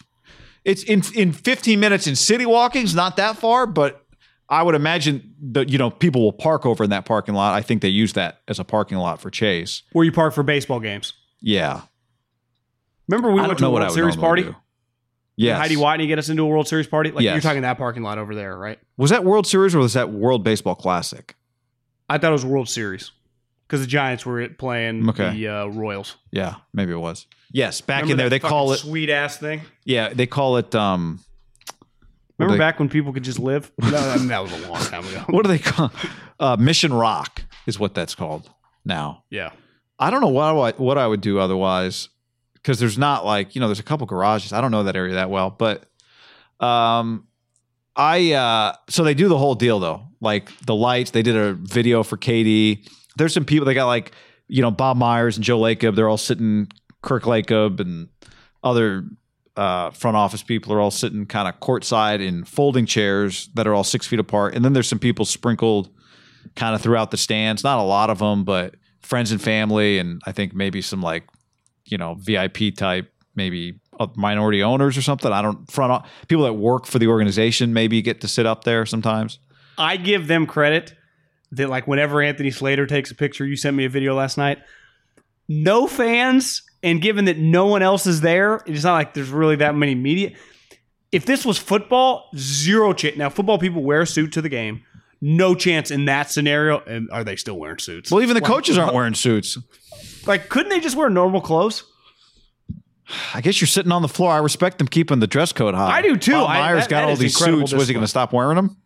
it's 0.65 0.83
in 0.83 1.01
in 1.15 1.31
15 1.31 1.79
minutes 1.79 2.07
in 2.07 2.15
city 2.15 2.45
walking's 2.45 2.93
not 2.95 3.17
that 3.17 3.37
far, 3.37 3.65
but 3.65 4.03
I 4.49 4.63
would 4.63 4.75
imagine 4.75 5.33
that 5.51 5.69
you 5.69 5.77
know 5.77 5.89
people 5.89 6.21
will 6.23 6.33
park 6.33 6.65
over 6.65 6.83
in 6.83 6.89
that 6.89 7.05
parking 7.05 7.35
lot. 7.35 7.53
I 7.53 7.61
think 7.61 7.81
they 7.81 7.89
use 7.89 8.13
that 8.13 8.41
as 8.47 8.59
a 8.59 8.63
parking 8.63 8.97
lot 8.97 9.21
for 9.21 9.29
Chase. 9.29 9.83
Where 9.93 10.03
you 10.05 10.11
park 10.11 10.33
for 10.33 10.43
baseball 10.43 10.79
games. 10.79 11.13
Yeah, 11.39 11.81
Remember 13.07 13.31
we 13.31 13.39
I 13.41 13.47
went 13.47 13.59
to 13.59 13.65
a 13.67 13.69
World 13.71 13.91
Series 13.91 14.15
party. 14.15 14.53
Yes. 15.39 15.59
Heidi 15.59 15.75
Watney 15.75 16.07
get 16.07 16.17
us 16.17 16.29
into 16.29 16.41
a 16.43 16.47
World 16.47 16.67
Series 16.67 16.87
party. 16.87 17.11
Like 17.11 17.23
Yes. 17.23 17.33
you're 17.35 17.41
talking 17.41 17.61
that 17.61 17.77
parking 17.77 18.01
lot 18.01 18.17
over 18.17 18.33
there, 18.33 18.57
right? 18.57 18.79
Was 18.97 19.11
that 19.11 19.23
World 19.23 19.45
Series 19.45 19.75
or 19.75 19.79
was 19.79 19.93
that 19.93 20.09
World 20.11 20.43
Baseball 20.43 20.73
Classic? 20.73 21.35
I 22.09 22.17
thought 22.17 22.29
it 22.29 22.33
was 22.33 22.43
World 22.45 22.67
Series 22.69 23.11
because 23.67 23.81
the 23.81 23.87
Giants 23.87 24.25
were 24.25 24.47
playing 24.49 25.07
Okay. 25.09 25.29
the 25.31 25.47
uh, 25.47 25.65
Royals. 25.67 26.15
Yeah, 26.31 26.55
maybe 26.73 26.91
it 26.91 26.97
was. 26.97 27.27
Yes, 27.51 27.81
back 27.81 28.01
Remember 28.03 28.11
in 28.11 28.17
there 28.17 28.29
that 28.29 28.41
they 28.41 28.47
call 28.47 28.71
it. 28.71 28.77
fucking 28.77 28.89
sweet 28.89 29.09
ass 29.09 29.37
thing. 29.37 29.61
Yeah, 29.85 30.09
they 30.13 30.25
call 30.27 30.57
it. 30.57 30.73
um 30.75 31.19
Remember 32.37 32.57
back 32.59 32.77
when 32.77 32.87
people 32.89 33.13
could 33.13 33.23
just 33.23 33.39
live? 33.39 33.71
no, 33.81 33.97
I 33.97 34.17
mean, 34.17 34.27
that 34.27 34.43
was 34.43 34.51
a 34.51 34.67
long 34.69 34.81
time 34.83 35.05
ago. 35.07 35.23
What 35.29 35.43
do 35.43 35.47
they 35.49 35.57
call? 35.71 35.91
Uh, 36.39 36.55
Mission 36.59 36.93
Rock 36.93 37.41
is 37.65 37.79
what 37.79 37.93
that's 37.95 38.13
called 38.13 38.49
now. 38.85 39.23
Yeah. 39.31 39.51
I 39.97 40.11
don't 40.11 40.21
know 40.21 40.27
what 40.27 40.43
I, 40.43 40.51
would- 40.51 40.77
what 40.79 40.97
I 40.99 41.07
would 41.07 41.21
do 41.21 41.39
otherwise 41.39 42.09
because 42.53 42.79
there's 42.79 42.97
not 42.97 43.25
like 43.25 43.55
you 43.55 43.61
know 43.61 43.67
there's 43.67 43.79
a 43.79 43.83
couple 43.83 44.05
garages. 44.05 44.53
I 44.53 44.61
don't 44.61 44.69
know 44.71 44.83
that 44.83 44.95
area 44.95 45.15
that 45.15 45.29
well, 45.31 45.49
but 45.49 45.85
um, 46.59 47.27
I 47.95 48.33
uh, 48.33 48.73
so 48.89 49.03
they 49.03 49.13
do 49.15 49.27
the 49.29 49.37
whole 49.37 49.55
deal 49.55 49.79
though, 49.79 50.03
like 50.21 50.51
the 50.65 50.75
lights. 50.75 51.11
They 51.11 51.23
did 51.23 51.35
a 51.35 51.53
video 51.53 52.03
for 52.03 52.17
KD. 52.17 52.87
There's 53.17 53.33
some 53.33 53.45
people 53.45 53.65
they 53.65 53.73
got 53.73 53.87
like 53.87 54.11
you 54.47 54.61
know 54.61 54.69
Bob 54.69 54.97
Myers 54.97 55.37
and 55.37 55.43
Joe 55.43 55.59
Lacob. 55.59 55.95
They're 55.95 56.09
all 56.09 56.17
sitting. 56.17 56.67
Kirk 57.01 57.23
Lacob 57.23 57.79
and 57.79 58.09
other 58.63 59.05
uh, 59.55 59.91
front 59.91 60.15
office 60.17 60.43
people 60.43 60.73
are 60.73 60.79
all 60.79 60.91
sitting 60.91 61.25
kind 61.25 61.47
of 61.47 61.59
courtside 61.59 62.21
in 62.21 62.43
folding 62.43 62.85
chairs 62.85 63.49
that 63.55 63.67
are 63.67 63.73
all 63.73 63.83
six 63.83 64.05
feet 64.05 64.19
apart. 64.19 64.55
And 64.55 64.63
then 64.63 64.73
there's 64.73 64.87
some 64.87 64.99
people 64.99 65.25
sprinkled 65.25 65.89
kind 66.55 66.75
of 66.75 66.81
throughout 66.81 67.11
the 67.11 67.17
stands. 67.17 67.63
Not 67.63 67.79
a 67.79 67.83
lot 67.83 68.09
of 68.09 68.19
them, 68.19 68.43
but 68.43 68.75
friends 69.01 69.31
and 69.31 69.41
family, 69.41 69.97
and 69.97 70.21
I 70.25 70.31
think 70.31 70.53
maybe 70.53 70.81
some 70.81 71.01
like 71.01 71.23
you 71.85 71.97
know 71.97 72.15
VIP 72.15 72.75
type, 72.75 73.11
maybe 73.35 73.79
minority 74.15 74.61
owners 74.61 74.97
or 74.97 75.01
something. 75.01 75.31
I 75.31 75.41
don't 75.41 75.69
front 75.71 75.91
off 75.91 76.11
people 76.27 76.43
that 76.43 76.53
work 76.53 76.85
for 76.85 76.99
the 76.99 77.07
organization 77.07 77.73
maybe 77.73 78.01
get 78.01 78.21
to 78.21 78.27
sit 78.27 78.45
up 78.45 78.63
there 78.63 78.85
sometimes. 78.85 79.39
I 79.77 79.97
give 79.97 80.27
them 80.27 80.45
credit 80.45 80.95
that 81.51 81.69
like 81.69 81.87
whenever 81.87 82.21
Anthony 82.21 82.51
Slater 82.51 82.85
takes 82.85 83.11
a 83.11 83.15
picture, 83.15 83.45
you 83.45 83.55
sent 83.55 83.75
me 83.75 83.85
a 83.85 83.89
video 83.89 84.15
last 84.15 84.37
night. 84.37 84.59
No 85.47 85.87
fans, 85.87 86.61
and 86.83 87.01
given 87.01 87.25
that 87.25 87.37
no 87.37 87.65
one 87.65 87.81
else 87.81 88.05
is 88.07 88.21
there, 88.21 88.61
it's 88.65 88.83
not 88.83 88.93
like 88.93 89.13
there's 89.13 89.29
really 89.29 89.55
that 89.57 89.75
many 89.75 89.95
media. 89.95 90.31
If 91.11 91.25
this 91.25 91.45
was 91.45 91.57
football, 91.57 92.29
zero 92.35 92.93
chance. 92.93 93.17
Now 93.17 93.29
football 93.29 93.57
people 93.57 93.81
wear 93.83 94.01
a 94.01 94.07
suit 94.07 94.33
to 94.33 94.41
the 94.41 94.49
game. 94.49 94.83
No 95.21 95.55
chance 95.55 95.89
in 95.89 96.05
that 96.05 96.29
scenario. 96.29 96.79
And 96.81 97.09
are 97.11 97.23
they 97.23 97.35
still 97.37 97.57
wearing 97.57 97.79
suits? 97.79 98.11
Well, 98.11 98.21
even 98.21 98.35
the 98.35 98.41
coaches 98.41 98.77
aren't 98.77 98.93
wearing 98.93 99.15
suits. 99.15 99.57
like, 100.27 100.49
couldn't 100.49 100.69
they 100.69 100.79
just 100.79 100.95
wear 100.95 101.09
normal 101.09 101.41
clothes? 101.41 101.83
I 103.33 103.39
guess 103.41 103.59
you're 103.61 103.67
sitting 103.67 103.91
on 103.91 104.01
the 104.01 104.07
floor. 104.09 104.31
I 104.33 104.37
respect 104.37 104.77
them 104.79 104.87
keeping 104.87 105.19
the 105.19 105.27
dress 105.27 105.53
code 105.53 105.73
high. 105.73 105.97
I 105.97 106.01
do, 106.01 106.17
too. 106.17 106.33
Bob 106.33 106.49
I- 106.49 106.59
Myers 106.59 106.83
that- 106.83 106.89
got 106.89 107.01
that 107.01 107.09
all 107.09 107.15
these 107.15 107.35
suits. 107.37 107.73
Was 107.73 107.87
he 107.87 107.93
going 107.93 108.03
to 108.03 108.07
stop 108.07 108.33
wearing 108.33 108.57
them? 108.57 108.77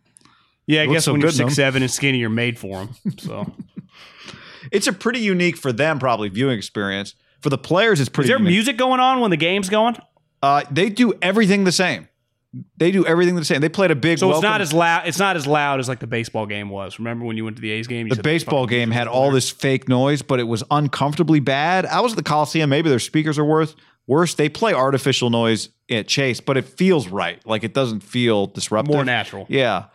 Yeah, 0.68 0.84
I 0.84 0.86
guess 0.86 1.06
so 1.06 1.12
when 1.12 1.22
you're 1.22 1.32
good 1.32 1.40
in 1.40 1.42
'em. 1.46 1.50
six 1.50 1.56
seven 1.56 1.82
and 1.82 1.92
skinny, 1.92 2.20
you're 2.20 2.30
made 2.30 2.60
for 2.60 2.86
them. 2.86 3.18
So, 3.18 3.52
It's 4.72 4.86
a 4.88 4.94
pretty 4.94 5.20
unique 5.20 5.58
for 5.58 5.74
them, 5.74 5.98
probably 5.98 6.30
viewing 6.30 6.56
experience. 6.58 7.16
For 7.42 7.50
the 7.50 7.58
players, 7.58 8.00
it's 8.00 8.10
pretty. 8.10 8.26
is 8.28 8.30
there 8.30 8.38
unique. 8.38 8.52
music 8.54 8.78
going 8.78 9.00
on 9.00 9.20
when 9.20 9.32
the 9.32 9.38
game's 9.38 9.70
going? 9.70 9.98
Uh, 10.44 10.64
they 10.72 10.90
do 10.90 11.14
everything 11.22 11.64
the 11.64 11.72
same. 11.72 12.08
they 12.78 12.92
do 12.92 13.06
everything 13.06 13.36
the 13.36 13.46
same. 13.46 13.62
They 13.62 13.70
played 13.70 13.92
a 13.92 13.96
big. 13.96 14.20
So 14.20 14.28
it's 14.28 14.34
welcome- 14.36 14.50
not 14.50 14.62
as 14.62 14.74
loud. 14.74 15.08
It's 15.08 15.20
not 15.20 15.36
as 15.36 15.48
loud 15.48 15.80
as 15.80 15.88
like 15.88 16.00
the 16.00 16.08
baseball 16.08 16.46
game 16.46 16.70
was. 16.70 17.00
Remember 17.00 17.26
when 17.26 17.38
you 17.38 17.44
went 17.46 17.56
to 17.58 17.62
the 17.62 17.72
A's 17.72 17.88
game? 17.88 18.10
The 18.10 18.22
baseball 18.22 18.68
game 18.68 18.92
had 18.92 19.08
all 19.08 19.32
this 19.32 19.50
fake 19.50 19.88
noise, 19.88 20.22
but 20.22 20.40
it 20.40 20.44
was 20.44 20.64
uncomfortably 20.70 21.40
bad. 21.40 21.86
I 21.86 22.02
was 22.02 22.14
at 22.14 22.18
the 22.18 22.24
Coliseum. 22.24 22.70
Maybe 22.70 22.90
their 22.90 23.00
speakers 23.00 23.40
are 23.40 23.46
worth 23.46 23.76
worse. 24.08 24.34
They 24.36 24.50
play 24.50 24.74
artificial 24.74 25.30
noise 25.30 25.70
at 25.90 26.08
Chase, 26.08 26.42
but 26.42 26.58
it 26.58 26.66
feels 26.66 27.08
right. 27.08 27.40
Like 27.46 27.64
it 27.64 27.74
doesn't 27.74 28.02
feel 28.02 28.48
disruptive. 28.48 28.94
more 28.94 29.06
natural. 29.06 29.46
Yeah. 29.48 29.86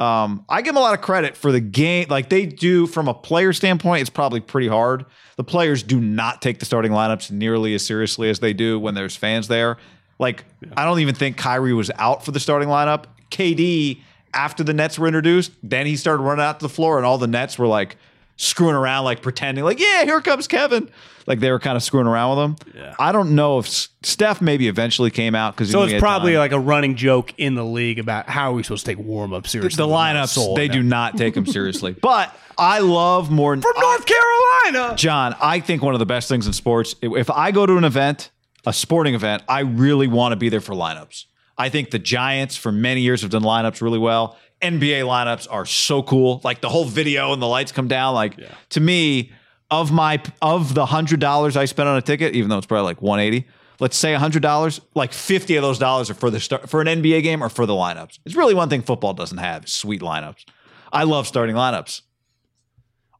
Um, 0.00 0.46
I 0.48 0.62
give 0.62 0.74
them 0.74 0.78
a 0.78 0.80
lot 0.80 0.94
of 0.94 1.02
credit 1.02 1.36
for 1.36 1.52
the 1.52 1.60
game. 1.60 2.06
Like 2.08 2.30
they 2.30 2.46
do 2.46 2.86
from 2.86 3.06
a 3.06 3.12
player 3.14 3.52
standpoint, 3.52 4.00
it's 4.00 4.10
probably 4.10 4.40
pretty 4.40 4.66
hard. 4.66 5.04
The 5.36 5.44
players 5.44 5.82
do 5.82 6.00
not 6.00 6.40
take 6.40 6.58
the 6.58 6.64
starting 6.64 6.90
lineups 6.90 7.30
nearly 7.30 7.74
as 7.74 7.84
seriously 7.84 8.30
as 8.30 8.40
they 8.40 8.54
do 8.54 8.80
when 8.80 8.94
there's 8.94 9.14
fans 9.14 9.46
there. 9.48 9.76
Like 10.18 10.44
I 10.74 10.86
don't 10.86 11.00
even 11.00 11.14
think 11.14 11.36
Kyrie 11.36 11.74
was 11.74 11.90
out 11.98 12.24
for 12.24 12.32
the 12.32 12.40
starting 12.40 12.68
lineup. 12.68 13.04
KD, 13.30 14.00
after 14.32 14.64
the 14.64 14.72
Nets 14.72 14.98
were 14.98 15.06
introduced, 15.06 15.52
then 15.62 15.86
he 15.86 15.96
started 15.96 16.22
running 16.22 16.44
out 16.44 16.60
to 16.60 16.64
the 16.64 16.72
floor, 16.72 16.96
and 16.96 17.06
all 17.06 17.18
the 17.18 17.26
Nets 17.26 17.58
were 17.58 17.66
like 17.66 17.96
screwing 18.40 18.74
around, 18.74 19.04
like 19.04 19.20
pretending, 19.22 19.64
like, 19.64 19.78
yeah, 19.78 20.04
here 20.04 20.20
comes 20.20 20.48
Kevin. 20.48 20.90
Like 21.26 21.40
they 21.40 21.50
were 21.50 21.58
kind 21.60 21.76
of 21.76 21.82
screwing 21.82 22.06
around 22.06 22.36
with 22.36 22.44
him. 22.72 22.74
Yeah. 22.82 22.94
I 22.98 23.12
don't 23.12 23.34
know 23.36 23.58
if 23.58 23.66
S- 23.66 23.88
Steph 24.02 24.40
maybe 24.40 24.66
eventually 24.66 25.10
came 25.10 25.34
out 25.34 25.54
because 25.54 25.70
So 25.70 25.82
it's 25.82 26.00
probably 26.00 26.36
like 26.38 26.50
a 26.52 26.58
running 26.58 26.96
joke 26.96 27.34
in 27.36 27.54
the 27.54 27.64
league 27.64 27.98
about 27.98 28.28
how 28.28 28.50
are 28.50 28.54
we 28.54 28.62
supposed 28.62 28.86
to 28.86 28.94
take 28.94 29.04
warm 29.04 29.32
up 29.34 29.46
seriously. 29.46 29.76
the 29.76 29.86
Marc 29.86 30.16
lineups 30.16 30.56
they 30.56 30.66
do 30.66 30.82
not 30.82 31.16
take 31.18 31.34
them 31.34 31.46
seriously. 31.46 31.94
But 32.00 32.34
I 32.58 32.80
love 32.80 33.30
more 33.30 33.54
from 33.56 33.72
North 33.78 34.06
Carolina. 34.06 34.96
John. 34.96 35.36
I 35.40 35.60
think 35.60 35.82
one 35.82 35.94
of 35.94 36.00
the 36.00 36.06
best 36.06 36.28
things 36.28 36.46
in 36.46 36.52
sports. 36.52 36.94
If 37.02 37.30
I 37.30 37.52
go 37.52 37.66
to 37.66 37.76
an 37.76 37.84
event, 37.84 38.30
a 38.66 38.72
sporting 38.72 39.14
event, 39.14 39.42
I 39.48 39.60
really 39.60 40.08
want 40.08 40.32
to 40.32 40.36
be 40.36 40.48
there 40.48 40.60
for 40.60 40.74
lineups. 40.74 41.26
I 41.56 41.68
think 41.68 41.90
the 41.90 41.98
Giants 41.98 42.56
for 42.56 42.72
many 42.72 43.02
years 43.02 43.20
have 43.20 43.30
done 43.30 43.42
lineups 43.42 43.82
really 43.82 43.98
well. 43.98 44.38
NBA 44.62 45.02
lineups 45.04 45.46
are 45.50 45.66
so 45.66 46.02
cool. 46.02 46.40
Like 46.44 46.60
the 46.60 46.68
whole 46.68 46.84
video 46.84 47.32
and 47.32 47.40
the 47.40 47.46
lights 47.46 47.72
come 47.72 47.88
down. 47.88 48.14
Like 48.14 48.38
to 48.70 48.80
me, 48.80 49.32
of 49.70 49.92
my 49.92 50.20
of 50.42 50.74
the 50.74 50.86
hundred 50.86 51.20
dollars 51.20 51.56
I 51.56 51.64
spent 51.64 51.88
on 51.88 51.96
a 51.96 52.02
ticket, 52.02 52.34
even 52.34 52.48
though 52.50 52.58
it's 52.58 52.66
probably 52.66 52.84
like 52.84 53.02
one 53.02 53.20
eighty. 53.20 53.46
Let's 53.78 53.96
say 53.96 54.12
hundred 54.14 54.42
dollars, 54.42 54.80
like 54.94 55.12
fifty 55.12 55.56
of 55.56 55.62
those 55.62 55.78
dollars 55.78 56.10
are 56.10 56.14
for 56.14 56.30
the 56.30 56.40
start 56.40 56.68
for 56.68 56.80
an 56.80 56.86
NBA 56.86 57.22
game 57.22 57.42
or 57.42 57.48
for 57.48 57.66
the 57.66 57.72
lineups. 57.72 58.18
It's 58.26 58.34
really 58.34 58.54
one 58.54 58.68
thing 58.68 58.82
football 58.82 59.14
doesn't 59.14 59.38
have: 59.38 59.68
sweet 59.68 60.02
lineups. 60.02 60.44
I 60.92 61.04
love 61.04 61.26
starting 61.26 61.54
lineups. 61.54 62.02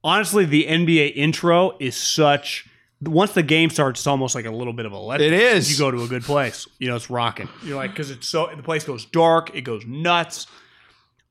Honestly, 0.03 0.45
the 0.45 0.65
NBA 0.67 1.15
intro 1.15 1.77
is 1.79 1.97
such. 1.97 2.67
Once 3.03 3.33
the 3.33 3.43
game 3.43 3.71
starts, 3.71 4.01
it's 4.01 4.07
almost 4.07 4.35
like 4.35 4.45
a 4.45 4.51
little 4.51 4.75
bit 4.75 4.85
of 4.85 4.93
a 4.93 4.99
let. 4.99 5.23
It 5.23 5.33
is. 5.33 5.73
You 5.73 5.79
go 5.79 5.91
to 5.91 6.03
a 6.03 6.09
good 6.09 6.25
place. 6.25 6.67
You 6.79 6.89
know, 6.89 6.97
it's 6.97 7.09
rocking. 7.09 7.49
You're 7.63 7.77
like 7.77 7.93
because 7.93 8.11
it's 8.11 8.29
so 8.29 8.51
the 8.55 8.63
place 8.63 8.85
goes 8.85 9.07
dark. 9.07 9.55
It 9.55 9.63
goes 9.63 9.87
nuts. 9.87 10.47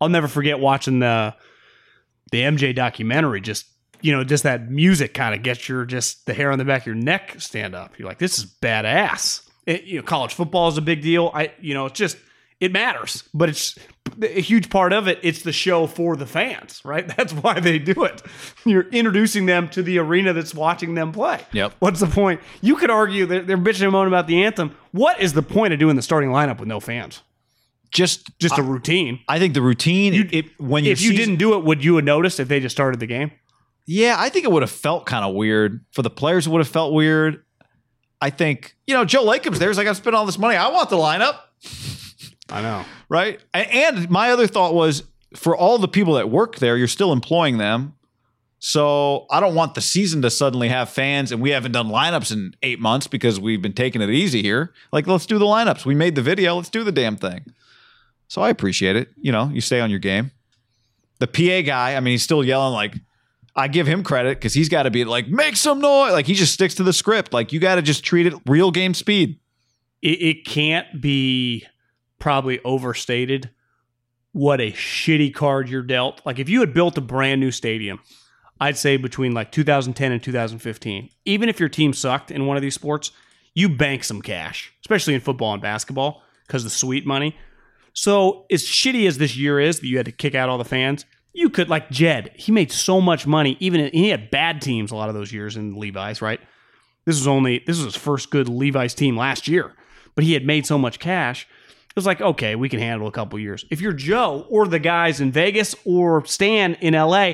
I'll 0.01 0.09
never 0.09 0.27
forget 0.27 0.59
watching 0.59 0.99
the 0.99 1.35
the 2.31 2.41
MJ 2.41 2.73
documentary. 2.75 3.41
Just 3.41 3.65
you 4.01 4.11
know, 4.11 4.23
just 4.23 4.43
that 4.43 4.69
music 4.69 5.13
kind 5.13 5.35
of 5.35 5.43
gets 5.43 5.67
your 5.67 5.85
just 5.85 6.25
the 6.25 6.33
hair 6.33 6.51
on 6.51 6.57
the 6.57 6.65
back 6.65 6.81
of 6.81 6.87
your 6.87 6.95
neck 6.95 7.35
stand 7.39 7.75
up. 7.75 7.97
You're 7.97 8.07
like, 8.07 8.19
this 8.19 8.37
is 8.37 8.45
badass. 8.45 9.47
It, 9.65 9.83
you 9.83 9.97
know, 9.97 10.03
college 10.03 10.33
football 10.33 10.69
is 10.69 10.77
a 10.77 10.81
big 10.81 11.01
deal. 11.01 11.31
I 11.33 11.53
you 11.59 11.73
know, 11.73 11.85
it's 11.85 11.97
just 11.97 12.17
it 12.59 12.73
matters, 12.73 13.23
but 13.33 13.49
it's 13.49 13.77
a 14.21 14.41
huge 14.41 14.69
part 14.69 14.91
of 14.91 15.07
it. 15.07 15.19
It's 15.21 15.43
the 15.43 15.51
show 15.51 15.87
for 15.87 16.15
the 16.15 16.25
fans, 16.25 16.81
right? 16.83 17.07
That's 17.17 17.33
why 17.33 17.59
they 17.59 17.79
do 17.79 18.03
it. 18.03 18.21
You're 18.65 18.89
introducing 18.89 19.45
them 19.45 19.69
to 19.69 19.81
the 19.83 19.97
arena 19.99 20.33
that's 20.33 20.53
watching 20.53 20.93
them 20.95 21.11
play. 21.11 21.39
Yep. 21.53 21.75
What's 21.79 21.99
the 21.99 22.07
point? 22.07 22.41
You 22.61 22.75
could 22.75 22.89
argue 22.89 23.25
they're, 23.25 23.43
they're 23.43 23.57
bitching 23.57 23.83
and 23.83 23.91
moaning 23.91 24.11
about 24.11 24.27
the 24.27 24.43
anthem. 24.43 24.75
What 24.91 25.21
is 25.21 25.33
the 25.33 25.41
point 25.41 25.73
of 25.73 25.79
doing 25.79 25.95
the 25.95 26.01
starting 26.01 26.29
lineup 26.31 26.59
with 26.59 26.67
no 26.67 26.79
fans? 26.79 27.21
Just 27.91 28.29
Just 28.39 28.57
a 28.57 28.63
routine. 28.63 29.19
I 29.27 29.39
think 29.39 29.53
the 29.53 29.61
routine. 29.61 30.29
it, 30.31 30.59
when 30.59 30.85
If 30.85 31.01
you 31.01 31.09
season- 31.11 31.15
didn't 31.17 31.39
do 31.39 31.55
it, 31.55 31.63
would 31.63 31.83
you 31.83 31.95
have 31.95 32.05
noticed 32.05 32.39
if 32.39 32.47
they 32.47 32.59
just 32.59 32.75
started 32.75 32.99
the 32.99 33.07
game? 33.07 33.31
Yeah, 33.87 34.15
I 34.19 34.29
think 34.29 34.45
it 34.45 34.51
would 34.51 34.61
have 34.61 34.69
felt 34.71 35.05
kind 35.07 35.25
of 35.25 35.33
weird 35.33 35.83
for 35.91 36.03
the 36.03 36.09
players. 36.11 36.45
It 36.45 36.51
would 36.51 36.59
have 36.59 36.67
felt 36.67 36.93
weird. 36.93 37.43
I 38.21 38.29
think 38.29 38.75
you 38.85 38.93
know 38.93 39.05
Joe 39.05 39.23
Lacob's 39.23 39.57
there's 39.59 39.77
like 39.77 39.87
I 39.87 39.93
spent 39.93 40.15
all 40.15 40.25
this 40.25 40.37
money. 40.37 40.55
I 40.55 40.67
want 40.69 40.89
the 40.89 40.97
lineup, 40.97 41.37
I 42.49 42.61
know. 42.61 42.83
right? 43.07 43.39
And 43.53 44.09
my 44.09 44.29
other 44.31 44.45
thought 44.45 44.73
was 44.73 45.03
for 45.35 45.55
all 45.55 45.77
the 45.77 45.87
people 45.87 46.13
that 46.15 46.29
work 46.29 46.57
there, 46.57 46.77
you're 46.77 46.87
still 46.87 47.11
employing 47.13 47.57
them. 47.57 47.93
So 48.61 49.25
I 49.31 49.39
don't 49.39 49.55
want 49.55 49.73
the 49.73 49.81
season 49.81 50.21
to 50.23 50.29
suddenly 50.29 50.67
have 50.67 50.89
fans 50.89 51.31
and 51.31 51.41
we 51.41 51.51
haven't 51.51 51.71
done 51.71 51.87
lineups 51.87 52.31
in 52.33 52.53
eight 52.61 52.79
months 52.79 53.07
because 53.07 53.39
we've 53.39 53.61
been 53.61 53.73
taking 53.73 54.01
it 54.01 54.09
easy 54.09 54.41
here. 54.41 54.73
Like, 54.91 55.07
let's 55.07 55.25
do 55.25 55.39
the 55.39 55.45
lineups. 55.45 55.85
We 55.85 55.95
made 55.95 56.15
the 56.15 56.21
video. 56.21 56.55
Let's 56.55 56.69
do 56.69 56.83
the 56.83 56.91
damn 56.91 57.15
thing. 57.15 57.45
So 58.29 58.41
I 58.41 58.49
appreciate 58.49 58.95
it. 58.95 59.09
You 59.17 59.33
know, 59.33 59.49
you 59.49 59.59
stay 59.59 59.81
on 59.81 59.89
your 59.89 59.99
game. 59.99 60.31
The 61.19 61.27
PA 61.27 61.65
guy, 61.65 61.95
I 61.95 61.99
mean, 61.99 62.11
he's 62.11 62.23
still 62.23 62.45
yelling 62.45 62.73
like, 62.73 62.95
I 63.55 63.67
give 63.67 63.87
him 63.87 64.03
credit 64.03 64.37
because 64.37 64.53
he's 64.53 64.69
got 64.69 64.83
to 64.83 64.91
be 64.91 65.03
like, 65.03 65.27
make 65.27 65.57
some 65.57 65.81
noise. 65.81 66.13
Like 66.13 66.27
he 66.27 66.33
just 66.33 66.53
sticks 66.53 66.75
to 66.75 66.83
the 66.83 66.93
script. 66.93 67.33
Like 67.33 67.51
you 67.51 67.59
got 67.59 67.75
to 67.75 67.81
just 67.81 68.05
treat 68.05 68.25
it 68.27 68.33
real 68.45 68.71
game 68.71 68.93
speed. 68.93 69.39
It, 70.01 70.21
it 70.21 70.45
can't 70.45 71.01
be 71.01 71.65
probably 72.19 72.61
overstated 72.63 73.49
what 74.31 74.61
a 74.61 74.71
shitty 74.71 75.33
card 75.33 75.67
you're 75.67 75.81
dealt. 75.81 76.21
Like 76.25 76.39
if 76.39 76.47
you 76.47 76.59
had 76.59 76.73
built 76.73 76.97
a 76.97 77.01
brand 77.01 77.41
new 77.41 77.51
stadium, 77.51 77.99
I'd 78.61 78.77
say 78.77 78.95
between 78.95 79.33
like 79.33 79.51
2010 79.51 80.11
and 80.11 80.21
2015, 80.21 81.09
even 81.25 81.49
if 81.49 81.59
your 81.59 81.69
team 81.69 81.93
sucked 81.93 82.29
in 82.29 82.45
one 82.45 82.55
of 82.55 82.61
these 82.61 82.75
sports, 82.75 83.11
you 83.55 83.67
bank 83.69 84.03
some 84.03 84.21
cash, 84.21 84.71
especially 84.81 85.15
in 85.15 85.21
football 85.21 85.53
and 85.53 85.61
basketball 85.61 86.21
because 86.45 86.63
the 86.63 86.69
sweet 86.69 87.05
money. 87.05 87.35
So 87.99 88.45
as 88.49 88.63
shitty 88.63 89.05
as 89.09 89.17
this 89.17 89.35
year 89.35 89.59
is 89.59 89.81
that 89.81 89.87
you 89.87 89.97
had 89.97 90.05
to 90.05 90.13
kick 90.13 90.33
out 90.33 90.47
all 90.47 90.57
the 90.57 90.63
fans, 90.63 91.03
you 91.33 91.49
could 91.49 91.67
like 91.67 91.89
Jed. 91.89 92.31
He 92.33 92.49
made 92.49 92.71
so 92.71 93.01
much 93.01 93.27
money. 93.27 93.57
Even 93.59 93.91
he 93.91 94.07
had 94.07 94.31
bad 94.31 94.61
teams 94.61 94.91
a 94.91 94.95
lot 94.95 95.09
of 95.09 95.15
those 95.15 95.33
years 95.33 95.57
in 95.57 95.75
Levi's, 95.75 96.21
right? 96.21 96.39
This 97.05 97.17
was 97.17 97.27
only 97.27 97.61
this 97.67 97.75
was 97.75 97.83
his 97.83 98.01
first 98.01 98.29
good 98.29 98.47
Levi's 98.47 98.93
team 98.93 99.17
last 99.17 99.49
year, 99.49 99.75
but 100.15 100.23
he 100.23 100.31
had 100.31 100.45
made 100.45 100.65
so 100.65 100.77
much 100.77 100.99
cash. 100.99 101.45
It 101.89 101.95
was 101.97 102.05
like, 102.05 102.21
okay, 102.21 102.55
we 102.55 102.69
can 102.69 102.79
handle 102.79 103.05
a 103.05 103.11
couple 103.11 103.37
years. 103.37 103.65
If 103.69 103.81
you're 103.81 103.91
Joe 103.91 104.45
or 104.49 104.65
the 104.65 104.79
guys 104.79 105.19
in 105.19 105.33
Vegas 105.33 105.75
or 105.83 106.23
Stan 106.25 106.75
in 106.75 106.93
LA, 106.93 107.33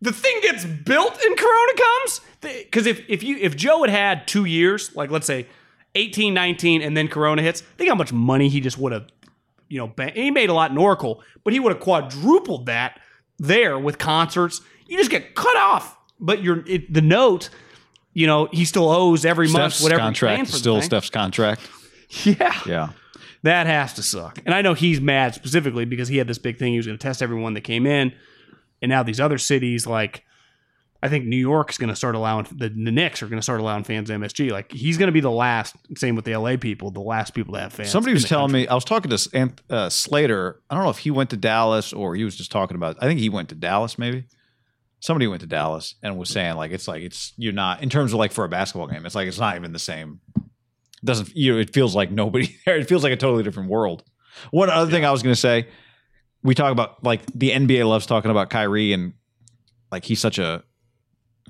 the 0.00 0.12
thing 0.12 0.38
gets 0.40 0.64
built 0.64 1.20
and 1.20 1.36
Corona 1.36 1.72
comes. 1.76 2.20
Because 2.42 2.86
if, 2.86 3.02
if 3.08 3.24
you 3.24 3.38
if 3.38 3.56
Joe 3.56 3.80
had 3.80 3.90
had 3.90 4.28
two 4.28 4.44
years, 4.44 4.94
like 4.94 5.10
let's 5.10 5.26
say 5.26 5.48
18, 5.96 6.32
19, 6.32 6.82
and 6.82 6.96
then 6.96 7.08
Corona 7.08 7.42
hits, 7.42 7.62
think 7.62 7.88
how 7.88 7.96
much 7.96 8.12
money 8.12 8.48
he 8.48 8.60
just 8.60 8.78
would 8.78 8.92
have, 8.92 9.06
you 9.68 9.78
know, 9.78 9.92
he 10.14 10.30
made 10.30 10.48
a 10.48 10.54
lot 10.54 10.70
in 10.70 10.78
Oracle, 10.78 11.22
but 11.44 11.52
he 11.52 11.60
would 11.60 11.72
have 11.72 11.80
quadrupled 11.80 12.66
that 12.66 13.00
there 13.38 13.78
with 13.78 13.98
concerts. 13.98 14.60
You 14.86 14.96
just 14.98 15.10
get 15.10 15.34
cut 15.34 15.56
off. 15.56 15.96
But 16.18 16.42
you're 16.42 16.66
it, 16.66 16.92
the 16.92 17.02
note, 17.02 17.50
you 18.14 18.26
know, 18.26 18.48
he 18.50 18.64
still 18.64 18.88
owes 18.88 19.26
every 19.26 19.48
month 19.48 19.82
whatever 19.82 20.00
contract 20.00 20.34
paying 20.34 20.44
is 20.44 20.50
for 20.50 20.56
the 20.56 20.58
still. 20.60 20.80
Steph's 20.80 21.10
contract. 21.10 21.60
Yeah. 22.24 22.58
Yeah. 22.66 22.88
That 23.42 23.66
has 23.66 23.92
to 23.94 24.02
suck. 24.02 24.40
And 24.46 24.54
I 24.54 24.62
know 24.62 24.72
he's 24.74 25.00
mad 25.00 25.34
specifically 25.34 25.84
because 25.84 26.08
he 26.08 26.16
had 26.16 26.26
this 26.26 26.38
big 26.38 26.58
thing. 26.58 26.72
He 26.72 26.78
was 26.78 26.86
going 26.86 26.98
to 26.98 27.02
test 27.02 27.20
everyone 27.22 27.54
that 27.54 27.60
came 27.60 27.86
in. 27.86 28.14
And 28.80 28.88
now 28.88 29.02
these 29.02 29.20
other 29.20 29.38
cities, 29.38 29.86
like, 29.86 30.24
I 31.06 31.08
think 31.08 31.24
New 31.24 31.36
York's 31.36 31.78
going 31.78 31.88
to 31.88 31.94
start 31.94 32.16
allowing, 32.16 32.48
the, 32.50 32.68
the 32.68 32.90
Knicks 32.90 33.22
are 33.22 33.28
going 33.28 33.38
to 33.38 33.42
start 33.42 33.60
allowing 33.60 33.84
fans 33.84 34.10
MSG. 34.10 34.50
Like, 34.50 34.72
he's 34.72 34.98
going 34.98 35.06
to 35.06 35.12
be 35.12 35.20
the 35.20 35.30
last, 35.30 35.76
same 35.96 36.16
with 36.16 36.24
the 36.24 36.36
LA 36.36 36.56
people, 36.56 36.90
the 36.90 37.00
last 37.00 37.32
people 37.32 37.54
to 37.54 37.60
have 37.60 37.72
fans. 37.72 37.90
Somebody 37.90 38.12
was 38.12 38.24
telling 38.24 38.48
country. 38.48 38.62
me, 38.62 38.68
I 38.68 38.74
was 38.74 38.84
talking 38.84 39.10
to 39.10 39.52
uh, 39.70 39.88
Slater. 39.88 40.60
I 40.68 40.74
don't 40.74 40.82
know 40.82 40.90
if 40.90 40.98
he 40.98 41.12
went 41.12 41.30
to 41.30 41.36
Dallas 41.36 41.92
or 41.92 42.16
he 42.16 42.24
was 42.24 42.34
just 42.34 42.50
talking 42.50 42.74
about, 42.74 42.96
I 43.00 43.06
think 43.06 43.20
he 43.20 43.28
went 43.28 43.50
to 43.50 43.54
Dallas 43.54 43.98
maybe. 43.98 44.24
Somebody 44.98 45.28
went 45.28 45.42
to 45.42 45.46
Dallas 45.46 45.94
and 46.02 46.18
was 46.18 46.28
saying, 46.28 46.56
like, 46.56 46.72
it's 46.72 46.88
like, 46.88 47.02
it's, 47.02 47.32
you're 47.36 47.52
not, 47.52 47.84
in 47.84 47.88
terms 47.88 48.12
of 48.12 48.18
like 48.18 48.32
for 48.32 48.44
a 48.44 48.48
basketball 48.48 48.88
game, 48.88 49.06
it's 49.06 49.14
like, 49.14 49.28
it's 49.28 49.38
not 49.38 49.54
even 49.54 49.72
the 49.72 49.78
same. 49.78 50.20
It 50.36 51.04
doesn't, 51.04 51.36
you 51.36 51.52
know, 51.52 51.60
it 51.60 51.72
feels 51.72 51.94
like 51.94 52.10
nobody 52.10 52.56
there. 52.66 52.76
It 52.76 52.88
feels 52.88 53.04
like 53.04 53.12
a 53.12 53.16
totally 53.16 53.44
different 53.44 53.70
world. 53.70 54.02
One 54.50 54.70
other 54.70 54.90
thing 54.90 55.04
I 55.04 55.12
was 55.12 55.22
going 55.22 55.34
to 55.34 55.40
say, 55.40 55.68
we 56.42 56.54
talk 56.54 56.72
about 56.72 57.04
like 57.04 57.20
the 57.34 57.50
NBA 57.50 57.88
loves 57.88 58.06
talking 58.06 58.30
about 58.30 58.50
Kyrie 58.50 58.92
and 58.92 59.12
like 59.92 60.04
he's 60.04 60.20
such 60.20 60.38
a 60.38 60.64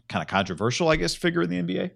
kind 0.09 0.23
of 0.23 0.28
controversial, 0.28 0.89
I 0.89 0.97
guess, 0.97 1.15
figure 1.15 1.43
in 1.43 1.51
the 1.51 1.62
NBA. 1.62 1.91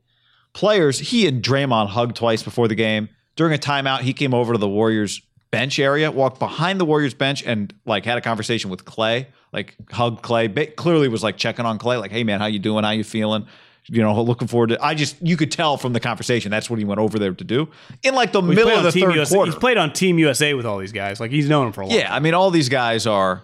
Players, 0.53 0.99
he 0.99 1.27
and 1.27 1.43
Draymond 1.43 1.89
hugged 1.89 2.16
twice 2.16 2.43
before 2.43 2.66
the 2.69 2.74
game. 2.74 3.09
During 3.37 3.55
a 3.55 3.59
timeout, 3.59 4.01
he 4.01 4.12
came 4.12 4.35
over 4.35 4.53
to 4.53 4.59
the 4.59 4.69
Warriors 4.69 5.23
bench 5.51 5.78
area, 5.78 6.11
walked 6.11 6.39
behind 6.39 6.81
the 6.81 6.85
Warriors 6.85 7.15
bench, 7.15 7.43
and 7.45 7.73
like 7.87 8.05
had 8.05 8.19
a 8.19 8.20
conversation 8.20 8.70
with 8.70 8.85
Klay, 8.85 9.27
like 9.53 9.77
hugged 9.93 10.23
Klay. 10.23 10.53
Ba- 10.53 10.66
clearly 10.66 11.09
was 11.09 11.23
like 11.23 11.37
checking 11.37 11.65
on 11.66 11.78
Klay, 11.78 12.01
like, 12.01 12.11
"Hey 12.11 12.24
man, 12.24 12.41
how 12.41 12.47
you 12.47 12.59
doing? 12.59 12.85
How 12.85 12.91
you 12.91 13.05
feeling?" 13.05 13.47
You 13.87 14.03
know, 14.03 14.20
looking 14.23 14.47
forward 14.47 14.69
to. 14.70 14.85
I 14.85 14.95
just 14.95 15.16
you 15.23 15.37
could 15.37 15.51
tell 15.51 15.77
from 15.77 15.93
the 15.95 16.01
conversation 16.01 16.51
that's 16.51 16.69
what 16.69 16.78
he 16.78 16.85
went 16.85 17.01
over 17.01 17.19
there 17.19 17.32
to 17.32 17.45
do 17.45 17.69
in 18.03 18.15
like 18.15 18.31
the 18.32 18.41
He's 18.43 18.55
middle 18.57 18.70
of 18.73 18.82
the 18.85 18.93
Team 18.93 19.07
third 19.07 19.15
USA. 19.15 19.35
quarter. 19.35 19.51
He's 19.53 19.59
played 19.59 19.78
on 19.78 19.93
Team 19.93 20.19
USA 20.19 20.55
with 20.55 20.66
all 20.66 20.78
these 20.78 20.93
guys. 20.93 21.19
Like, 21.19 21.31
he's 21.31 21.49
known 21.49 21.69
him 21.69 21.73
for 21.73 21.81
a 21.81 21.87
long 21.87 21.97
yeah, 21.97 22.15
I 22.15 22.20
mean, 22.20 22.35
all 22.35 22.51
these 22.51 22.69
guys 22.69 23.07
are 23.07 23.43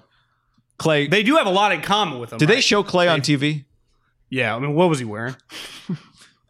Klay. 0.79 1.11
They 1.11 1.23
do 1.23 1.37
have 1.37 1.47
a 1.47 1.51
lot 1.51 1.73
in 1.73 1.81
common 1.81 2.19
with 2.21 2.33
him. 2.33 2.39
did 2.39 2.49
they 2.49 2.61
show 2.61 2.83
Klay 2.85 3.11
on 3.11 3.21
TV? 3.23 3.65
Yeah. 4.31 4.55
I 4.55 4.59
mean, 4.59 4.75
what 4.75 4.89
was 4.89 4.99
he 4.99 5.05
wearing? 5.05 5.37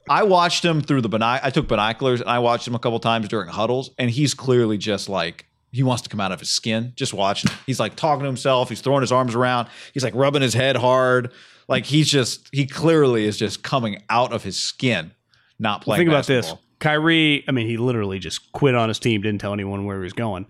I 0.09 0.23
watched 0.23 0.65
him 0.65 0.81
through 0.83 1.01
the 1.03 1.09
binoc. 1.09 1.41
I 1.43 1.51
took 1.51 1.67
binoculars 1.69 2.21
and 2.21 2.31
I 2.31 2.39
watched 2.39 2.67
him 2.67 2.75
a 2.75 2.79
couple 2.79 3.01
times 3.01 3.29
during 3.29 3.49
huddles, 3.49 3.91
and 3.99 4.11
he's 4.11 4.35
clearly 4.35 4.79
just 4.79 5.09
like 5.09 5.47
he 5.73 5.83
wants 5.83 6.03
to 6.03 6.09
come 6.09 6.21
out 6.21 6.31
of 6.33 6.39
his 6.41 6.49
skin. 6.49 6.93
Just 6.97 7.13
watching. 7.13 7.51
He's 7.67 7.81
like 7.81 7.97
talking 7.97 8.21
to 8.21 8.27
himself. 8.27 8.69
He's 8.69 8.81
throwing 8.81 9.01
his 9.01 9.11
arms 9.13 9.35
around. 9.35 9.69
He's 9.93 10.05
like 10.05 10.15
rubbing 10.15 10.43
his 10.43 10.55
head 10.55 10.77
hard. 10.77 11.33
Like 11.69 11.85
he's 11.85 12.09
just 12.09 12.49
he 12.53 12.67
clearly 12.67 13.25
is 13.25 13.37
just 13.37 13.63
coming 13.65 14.03
out 14.09 14.33
of 14.33 14.45
his 14.45 14.57
skin, 14.57 15.11
not 15.59 15.83
playing. 15.83 16.01
Think 16.01 16.09
about 16.11 16.27
this. 16.27 16.47
basketball. 16.47 16.63
Kyrie, 16.79 17.45
I 17.49 17.53
mean, 17.53 17.67
he 17.67 17.77
literally 17.77 18.19
just 18.19 18.53
quit 18.53 18.75
on 18.75 18.89
his 18.89 18.99
team, 18.99 19.23
didn't 19.23 19.41
tell 19.41 19.53
anyone 19.53 19.87
where 19.87 19.97
he 19.97 20.05
was 20.05 20.13
going. 20.13 20.47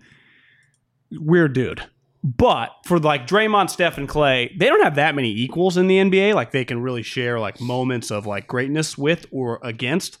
Weird 1.11 1.53
dude. 1.53 1.83
But 2.23 2.71
for 2.85 2.99
like 2.99 3.27
Draymond, 3.27 3.69
Steph, 3.69 3.97
and 3.97 4.09
Klay, 4.09 4.57
they 4.57 4.67
don't 4.67 4.83
have 4.83 4.95
that 4.95 5.15
many 5.15 5.31
equals 5.31 5.77
in 5.77 5.87
the 5.87 5.97
NBA. 5.97 6.33
Like 6.33 6.51
they 6.51 6.65
can 6.65 6.81
really 6.81 7.03
share 7.03 7.39
like 7.39 7.61
moments 7.61 8.11
of 8.11 8.25
like 8.25 8.47
greatness 8.47 8.97
with 8.97 9.25
or 9.31 9.59
against. 9.63 10.17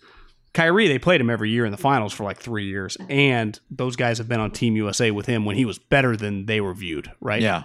Kyrie, 0.53 0.87
they 0.87 0.97
played 0.97 1.21
him 1.21 1.29
every 1.29 1.51
year 1.51 1.65
in 1.65 1.71
the 1.71 1.77
finals 1.77 2.13
for 2.13 2.23
like 2.23 2.39
three 2.39 2.65
years, 2.65 2.97
and 3.09 3.59
those 3.69 3.95
guys 3.95 4.17
have 4.17 4.27
been 4.27 4.39
on 4.39 4.51
Team 4.51 4.75
USA 4.75 5.11
with 5.11 5.25
him 5.25 5.45
when 5.45 5.55
he 5.55 5.65
was 5.65 5.77
better 5.77 6.15
than 6.15 6.45
they 6.45 6.61
were 6.61 6.73
viewed. 6.73 7.11
Right? 7.19 7.41
Yeah. 7.41 7.63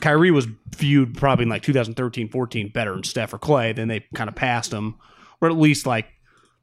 Kyrie 0.00 0.32
was 0.32 0.48
viewed 0.76 1.16
probably 1.16 1.44
in 1.44 1.48
like 1.48 1.62
2013, 1.62 2.28
14 2.28 2.70
better 2.70 2.92
than 2.92 3.04
Steph 3.04 3.32
or 3.32 3.38
Klay. 3.38 3.74
Then 3.74 3.88
they 3.88 4.04
kind 4.14 4.28
of 4.28 4.34
passed 4.34 4.72
him, 4.72 4.96
or 5.40 5.48
at 5.48 5.56
least 5.56 5.86
like 5.86 6.06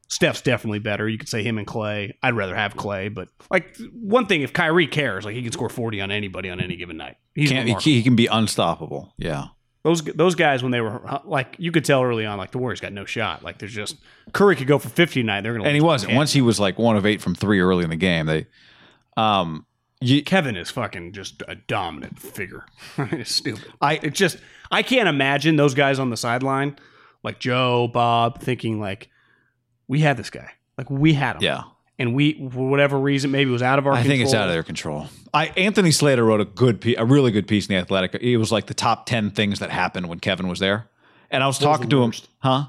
Steph's 0.09 0.41
definitely 0.41 0.79
better. 0.79 1.07
You 1.07 1.19
could 1.19 1.29
say 1.29 1.43
him 1.43 1.57
and 1.59 1.67
Klay. 1.67 2.13
I'd 2.23 2.35
rather 2.35 2.55
have 2.55 2.75
Klay, 2.75 3.13
but 3.13 3.29
like 3.51 3.77
one 3.93 4.25
thing, 4.25 4.41
if 4.41 4.51
Kyrie 4.51 4.87
cares, 4.87 5.23
like 5.23 5.35
he 5.35 5.43
can 5.43 5.51
score 5.51 5.69
40 5.69 6.01
on 6.01 6.11
anybody 6.11 6.49
on 6.49 6.59
any 6.59 6.75
given 6.75 6.97
night. 6.97 7.17
Can't, 7.37 7.81
he, 7.81 8.01
can 8.01 8.15
be 8.15 8.25
unstoppable. 8.25 9.13
Yeah. 9.17 9.45
those 9.83 10.01
those 10.03 10.33
guys 10.33 10.63
when 10.63 10.71
they 10.71 10.81
were 10.81 11.21
like 11.25 11.55
you 11.59 11.71
could 11.71 11.85
tell 11.85 12.03
early 12.03 12.25
on 12.25 12.37
like 12.37 12.51
the 12.51 12.57
Warriors 12.57 12.81
got 12.81 12.91
no 12.91 13.05
shot. 13.05 13.43
Like 13.43 13.59
there's 13.59 13.73
just 13.73 13.97
Curry 14.33 14.55
could 14.55 14.67
go 14.67 14.79
for 14.79 14.89
50 14.89 15.21
tonight. 15.21 15.41
They're 15.41 15.53
gonna 15.53 15.65
And 15.65 15.75
he 15.75 15.81
wasn't. 15.81 16.15
Once 16.15 16.33
he 16.33 16.41
was 16.41 16.59
like 16.59 16.79
one 16.79 16.97
of 16.97 17.05
eight 17.05 17.21
from 17.21 17.35
three 17.35 17.59
early 17.59 17.83
in 17.83 17.91
the 17.91 17.95
game, 17.95 18.25
they 18.25 18.47
um 19.15 19.65
you, 20.01 20.23
Kevin 20.23 20.55
is 20.55 20.71
fucking 20.71 21.11
just 21.11 21.43
a 21.47 21.55
dominant 21.55 22.19
figure. 22.19 22.65
it's 22.97 23.35
stupid. 23.35 23.65
I 23.81 23.99
It's 24.01 24.17
just 24.17 24.37
I 24.71 24.81
can't 24.81 25.07
imagine 25.09 25.55
those 25.55 25.73
guys 25.75 25.99
on 25.99 26.09
the 26.09 26.17
sideline, 26.17 26.77
like 27.23 27.39
Joe, 27.39 27.87
Bob, 27.87 28.41
thinking 28.41 28.79
like, 28.79 29.09
we 29.89 29.99
had 29.99 30.15
this 30.15 30.29
guy, 30.29 30.51
like 30.77 30.89
we 30.89 31.13
had 31.13 31.35
him, 31.35 31.41
yeah. 31.41 31.63
and 31.97 32.15
we 32.15 32.47
for 32.49 32.69
whatever 32.69 32.97
reason 32.97 33.31
maybe 33.31 33.49
it 33.49 33.53
was 33.53 33.61
out 33.61 33.79
of 33.79 33.87
our. 33.87 33.93
I 33.93 34.03
think 34.03 34.23
it's 34.23 34.33
out 34.33 34.47
of 34.47 34.53
their 34.53 34.63
control. 34.63 35.07
I 35.33 35.47
Anthony 35.57 35.91
Slater 35.91 36.23
wrote 36.23 36.39
a 36.39 36.45
good 36.45 36.79
piece, 36.79 36.95
a 36.97 37.05
really 37.05 37.31
good 37.31 37.47
piece 37.47 37.67
in 37.67 37.75
the 37.75 37.81
Athletic. 37.81 38.15
It 38.21 38.37
was 38.37 38.53
like 38.53 38.67
the 38.67 38.73
top 38.73 39.05
ten 39.05 39.31
things 39.31 39.59
that 39.59 39.71
happened 39.71 40.07
when 40.07 40.21
Kevin 40.21 40.47
was 40.47 40.59
there, 40.59 40.87
and 41.29 41.43
I 41.43 41.47
was 41.47 41.59
What 41.59 41.65
talking 41.65 41.89
the 41.89 41.95
to 41.97 42.03
him, 42.03 42.13
huh? 42.37 42.65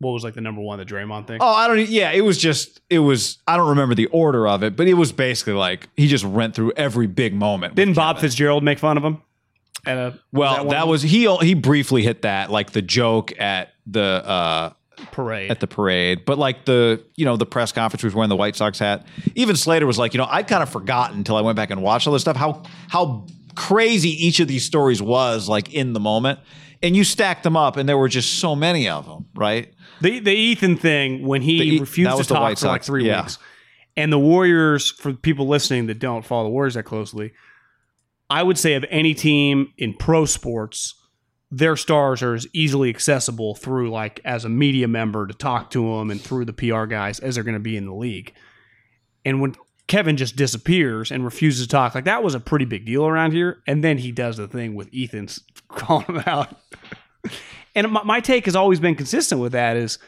What 0.00 0.12
was 0.12 0.22
like 0.22 0.34
the 0.34 0.40
number 0.40 0.60
one, 0.60 0.78
the 0.78 0.84
Draymond 0.84 1.26
thing? 1.26 1.38
Oh, 1.40 1.52
I 1.52 1.66
don't. 1.66 1.88
Yeah, 1.88 2.12
it 2.12 2.20
was 2.20 2.38
just. 2.38 2.80
It 2.88 3.00
was. 3.00 3.38
I 3.48 3.56
don't 3.56 3.70
remember 3.70 3.96
the 3.96 4.06
order 4.06 4.46
of 4.46 4.62
it, 4.62 4.76
but 4.76 4.86
it 4.86 4.94
was 4.94 5.10
basically 5.10 5.54
like 5.54 5.88
he 5.96 6.06
just 6.06 6.24
went 6.24 6.54
through 6.54 6.72
every 6.76 7.08
big 7.08 7.34
moment. 7.34 7.74
Didn't 7.74 7.94
Bob 7.94 8.16
Kevin. 8.16 8.28
Fitzgerald 8.28 8.62
make 8.62 8.78
fun 8.78 8.96
of 8.96 9.02
him? 9.02 9.22
At 9.84 9.96
a, 9.96 10.18
Well, 10.32 10.58
one 10.58 10.68
that 10.68 10.86
was 10.86 11.02
he. 11.02 11.26
He 11.40 11.54
briefly 11.54 12.02
hit 12.02 12.22
that, 12.22 12.50
like 12.50 12.70
the 12.70 12.82
joke 12.82 13.38
at 13.40 13.70
the 13.86 14.00
uh 14.00 14.72
parade. 15.12 15.50
at 15.50 15.60
the 15.60 15.66
parade, 15.66 16.24
but 16.24 16.38
like 16.38 16.64
the 16.64 17.02
you 17.16 17.24
know 17.24 17.36
the 17.36 17.46
press 17.46 17.72
conference 17.72 18.02
was 18.02 18.14
wearing 18.14 18.28
the 18.28 18.36
White 18.36 18.56
Sox 18.56 18.78
hat. 18.78 19.06
Even 19.34 19.56
Slater 19.56 19.86
was 19.86 19.98
like, 19.98 20.14
you 20.14 20.18
know, 20.18 20.28
I'd 20.30 20.48
kind 20.48 20.62
of 20.62 20.70
forgotten 20.70 21.18
until 21.18 21.36
I 21.36 21.40
went 21.40 21.56
back 21.56 21.70
and 21.70 21.82
watched 21.82 22.06
all 22.06 22.12
this 22.12 22.22
stuff 22.22 22.36
how 22.36 22.62
how 22.88 23.26
crazy 23.54 24.10
each 24.10 24.40
of 24.40 24.48
these 24.48 24.64
stories 24.64 25.02
was 25.02 25.48
like 25.48 25.74
in 25.74 25.92
the 25.92 26.00
moment, 26.00 26.40
and 26.82 26.96
you 26.96 27.04
stacked 27.04 27.42
them 27.42 27.56
up, 27.56 27.76
and 27.76 27.88
there 27.88 27.98
were 27.98 28.08
just 28.08 28.38
so 28.38 28.54
many 28.54 28.88
of 28.88 29.06
them, 29.06 29.26
right? 29.34 29.72
the 30.00 30.20
the 30.20 30.32
Ethan 30.32 30.76
thing 30.76 31.26
when 31.26 31.42
he 31.42 31.76
E- 31.76 31.80
refused 31.80 32.16
to 32.18 32.24
talk 32.24 32.42
White 32.42 32.58
for 32.58 32.68
like 32.68 32.82
three 32.82 33.06
yeah. 33.06 33.22
weeks, 33.22 33.38
and 33.96 34.12
the 34.12 34.18
Warriors, 34.18 34.90
for 34.90 35.12
people 35.12 35.48
listening 35.48 35.86
that 35.86 35.98
don't 35.98 36.24
follow 36.24 36.44
the 36.44 36.50
Warriors 36.50 36.74
that 36.74 36.84
closely, 36.84 37.32
I 38.30 38.42
would 38.42 38.58
say 38.58 38.74
of 38.74 38.84
any 38.90 39.14
team 39.14 39.72
in 39.76 39.94
pro 39.94 40.24
sports, 40.24 40.94
their 41.50 41.76
stars 41.76 42.22
are 42.22 42.34
as 42.34 42.46
easily 42.52 42.90
accessible 42.90 43.54
through 43.54 43.90
like 43.90 44.20
as 44.24 44.44
a 44.44 44.48
media 44.48 44.86
member 44.86 45.26
to 45.26 45.34
talk 45.34 45.70
to 45.70 45.82
them 45.82 46.10
and 46.10 46.20
through 46.20 46.44
the 46.44 46.52
PR 46.52 46.84
guys 46.84 47.18
as 47.20 47.34
they're 47.34 47.44
going 47.44 47.54
to 47.54 47.60
be 47.60 47.76
in 47.76 47.86
the 47.86 47.94
league. 47.94 48.34
And 49.24 49.40
when 49.40 49.54
Kevin 49.86 50.18
just 50.18 50.36
disappears 50.36 51.10
and 51.10 51.24
refuses 51.24 51.66
to 51.66 51.70
talk, 51.70 51.94
like 51.94 52.04
that 52.04 52.22
was 52.22 52.34
a 52.34 52.40
pretty 52.40 52.66
big 52.66 52.84
deal 52.84 53.06
around 53.06 53.32
here. 53.32 53.62
And 53.66 53.82
then 53.82 53.98
he 53.98 54.12
does 54.12 54.36
the 54.36 54.46
thing 54.46 54.74
with 54.74 54.90
Ethan's 54.94 55.42
calling 55.68 56.06
him 56.06 56.22
out. 56.26 56.54
and 57.74 57.90
my, 57.90 58.02
my 58.02 58.20
take 58.20 58.44
has 58.44 58.54
always 58.54 58.80
been 58.80 58.94
consistent 58.94 59.40
with 59.40 59.52
that 59.52 59.76
is, 59.76 59.98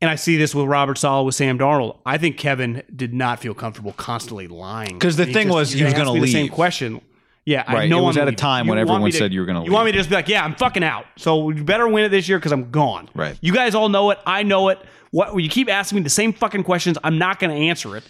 and 0.00 0.10
I 0.10 0.14
see 0.14 0.36
this 0.36 0.54
with 0.54 0.66
Robert 0.66 0.98
Saleh 0.98 1.26
with 1.26 1.34
Sam 1.34 1.58
Darnold. 1.58 1.98
I 2.06 2.18
think 2.18 2.36
Kevin 2.36 2.82
did 2.94 3.14
not 3.14 3.40
feel 3.40 3.54
comfortable 3.54 3.92
constantly 3.94 4.46
lying 4.46 4.92
because 4.98 5.16
the 5.16 5.24
He 5.24 5.32
thing 5.32 5.48
was 5.48 5.72
he 5.72 5.82
was 5.82 5.94
gonna 5.94 6.12
me 6.12 6.20
the 6.20 6.26
same 6.26 6.48
question. 6.48 7.00
Yeah, 7.46 7.62
I 7.66 7.74
Right. 7.74 7.88
know 7.88 8.00
It 8.00 8.06
was 8.06 8.16
I'm 8.16 8.22
at 8.22 8.28
a 8.28 8.36
time 8.36 8.66
when 8.66 8.76
want 8.76 8.90
everyone 8.90 9.10
to- 9.10 9.16
said 9.16 9.32
you 9.32 9.40
were 9.40 9.46
gonna 9.46 9.64
You 9.64 9.70
want 9.72 9.86
me 9.86 9.92
to 9.92 9.98
just 9.98 10.10
be 10.10 10.16
like, 10.16 10.28
yeah, 10.28 10.44
I'm 10.44 10.56
fucking 10.56 10.82
out. 10.82 11.06
So 11.16 11.48
you 11.50 11.62
better 11.64 11.86
win 11.88 12.04
it 12.04 12.08
this 12.10 12.28
year 12.28 12.38
because 12.38 12.50
I'm 12.52 12.70
gone. 12.72 13.08
Right. 13.14 13.38
You 13.40 13.52
guys 13.54 13.74
all 13.74 13.88
know 13.88 14.10
it. 14.10 14.18
I 14.26 14.42
know 14.42 14.68
it. 14.68 14.78
What 15.12 15.38
you 15.40 15.48
keep 15.48 15.70
asking 15.70 15.96
me 15.96 16.02
the 16.02 16.10
same 16.10 16.32
fucking 16.32 16.64
questions. 16.64 16.98
I'm 17.04 17.16
not 17.18 17.38
going 17.38 17.50
to 17.56 17.68
answer 17.68 17.96
it. 17.96 18.02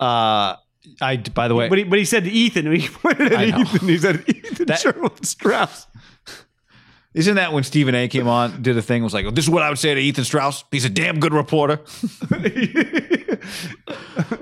Uh, 0.00 0.56
I 1.00 1.16
by 1.32 1.46
the 1.46 1.54
way, 1.54 1.68
But 1.68 1.78
he, 1.78 1.84
but 1.84 1.96
he 1.98 2.04
said 2.04 2.24
to 2.24 2.30
Ethan, 2.30 2.70
he 2.74 2.88
pointed 2.88 3.32
I 3.32 3.44
at 3.44 3.48
know. 3.50 3.60
Ethan. 3.60 3.88
He 3.88 3.98
said, 3.98 4.24
Ethan 4.28 4.66
That- 4.66 4.80
Sherwood 4.80 5.24
Strauss. 5.24 5.86
Isn't 7.14 7.34
that 7.34 7.52
when 7.52 7.62
Stephen 7.62 7.94
A. 7.94 8.08
came 8.08 8.26
on, 8.26 8.62
did 8.62 8.76
a 8.78 8.82
thing, 8.82 9.02
was 9.04 9.12
like, 9.12 9.26
this 9.34 9.44
is 9.44 9.50
what 9.50 9.62
I 9.62 9.68
would 9.68 9.78
say 9.78 9.94
to 9.94 10.00
Ethan 10.00 10.24
Strauss. 10.24 10.64
He's 10.70 10.86
a 10.86 10.88
damn 10.88 11.20
good 11.20 11.34
reporter. 11.34 11.78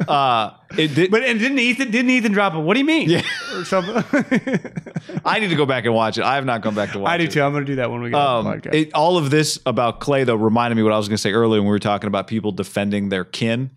uh, 0.08 0.50
it 0.78 0.94
did, 0.94 1.10
But 1.10 1.22
and 1.24 1.38
didn't 1.38 1.58
Ethan 1.58 1.90
didn't 1.90 2.10
Ethan 2.10 2.32
drop 2.32 2.54
it? 2.54 2.58
What 2.58 2.74
do 2.74 2.80
you 2.80 2.86
mean? 2.86 3.08
Yeah. 3.10 3.22
or 3.54 3.64
something. 3.64 3.94
I 5.24 5.40
need 5.40 5.48
to 5.48 5.56
go 5.56 5.66
back 5.66 5.84
and 5.84 5.94
watch 5.94 6.18
it. 6.18 6.24
I 6.24 6.36
have 6.36 6.44
not 6.44 6.62
gone 6.62 6.74
back 6.74 6.92
to 6.92 6.98
watch 7.00 7.10
I 7.10 7.18
do 7.18 7.24
it. 7.24 7.32
too. 7.32 7.42
I'm 7.42 7.52
going 7.52 7.64
to 7.64 7.72
do 7.72 7.76
that 7.76 7.90
when 7.90 8.02
we 8.02 8.10
get 8.10 8.16
on 8.16 8.46
Um, 8.46 8.60
the 8.60 8.68
podcast. 8.70 8.74
it, 8.74 8.94
all 8.94 9.16
of 9.16 9.30
this 9.30 9.58
about 9.66 10.00
Klay, 10.00 10.24
though, 10.24 10.36
reminded 10.36 10.76
me 10.76 10.82
what 10.82 10.92
I 10.92 10.96
was 10.96 11.08
going 11.08 11.16
to 11.16 11.22
say 11.22 11.32
earlier 11.32 11.60
when 11.60 11.66
we 11.68 11.72
were 11.72 11.78
talking 11.78 12.08
about 12.08 12.26
people 12.26 12.52
defending 12.52 13.08
their 13.08 13.24
kin 13.24 13.70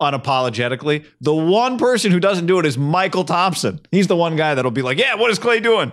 unapologetically. 0.00 1.04
The 1.20 1.34
one 1.34 1.76
person 1.78 2.12
who 2.12 2.20
doesn't 2.20 2.46
do 2.46 2.58
it 2.60 2.66
is 2.66 2.76
Mychal 2.76 3.26
Thompson. 3.26 3.80
He's 3.90 4.06
the 4.06 4.16
one 4.16 4.36
guy 4.36 4.54
that'll 4.54 4.70
be 4.70 4.82
like, 4.82 4.98
yeah, 4.98 5.16
what 5.16 5.30
is 5.30 5.38
Klay 5.38 5.62
doing? 5.62 5.92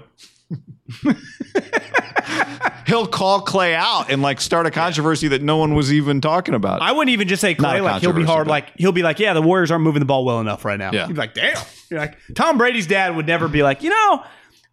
He'll 2.87 3.07
call 3.07 3.43
Klay 3.43 3.73
out 3.73 4.11
and 4.11 4.21
like 4.21 4.39
start 4.39 4.67
a 4.67 4.71
controversy 4.71 5.27
that 5.29 5.41
no 5.41 5.57
one 5.57 5.73
was 5.73 5.91
even 5.91 6.21
talking 6.21 6.53
about. 6.53 6.81
I 6.83 6.91
wouldn't 6.91 7.11
even 7.13 7.27
just 7.27 7.41
say 7.41 7.55
Klay. 7.55 7.79
a 7.79 7.81
Like 7.81 8.01
he'll 8.01 8.11
be 8.11 8.23
controversy, 8.23 8.25
hard. 8.27 8.45
but- 8.45 8.51
Like 8.51 8.71
he'll 8.77 8.91
be 8.91 9.01
like, 9.01 9.19
yeah, 9.19 9.33
the 9.33 9.41
Warriors 9.41 9.71
aren't 9.71 9.83
moving 9.83 9.99
the 10.01 10.05
ball 10.05 10.23
well 10.23 10.39
enough 10.39 10.63
right 10.65 10.77
now. 10.77 10.91
Yeah. 10.91 11.07
He'd 11.07 11.13
be 11.13 11.19
like, 11.19 11.33
damn. 11.33 11.57
You're 11.89 11.99
like 11.99 12.17
Tom 12.35 12.57
Brady's 12.59 12.85
dad 12.87 13.15
would 13.15 13.25
never 13.27 13.47
be 13.47 13.63
like, 13.63 13.81
you 13.83 13.89
know, 13.89 14.23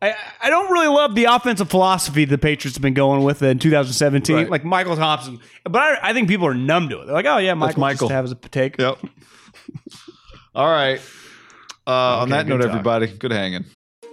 I, 0.03 0.15
I 0.43 0.51
don't 0.51 0.71
really 0.73 0.89
love 0.89 1.15
the 1.15 1.25
offensive 1.25 1.71
philosophy 1.71 2.25
the 2.27 2.37
Patriots 2.39 2.77
have 2.77 2.83
been 2.83 2.95
going 2.95 3.23
with 3.23 3.43
in 3.43 3.59
2017. 3.59 4.37
Right. 4.37 4.51
Like 4.51 4.63
Mychal 4.65 4.97
Thompson, 4.97 5.39
but 5.65 5.77
I, 5.79 6.11
I 6.11 6.13
think 6.13 6.29
people 6.29 6.47
are 6.47 6.55
numb 6.55 6.89
to 6.91 7.01
it. 7.01 7.07
They're 7.07 7.15
like, 7.15 7.27
oh 7.27 7.39
yeah, 7.39 7.55
Mychal, 7.55 7.75
Mychal. 7.75 7.99
just 8.01 8.11
has 8.11 8.31
a 8.33 8.35
take. 8.35 8.79
Yep. 8.79 8.99
All 10.55 10.69
right. 10.69 11.01
Uh, 11.87 11.91
on 12.21 12.29
that 12.31 12.47
good 12.47 12.55
note, 12.59 12.67
talk. 12.67 12.71
everybody, 12.71 13.07
good 13.09 13.33
hanging. 13.33 13.65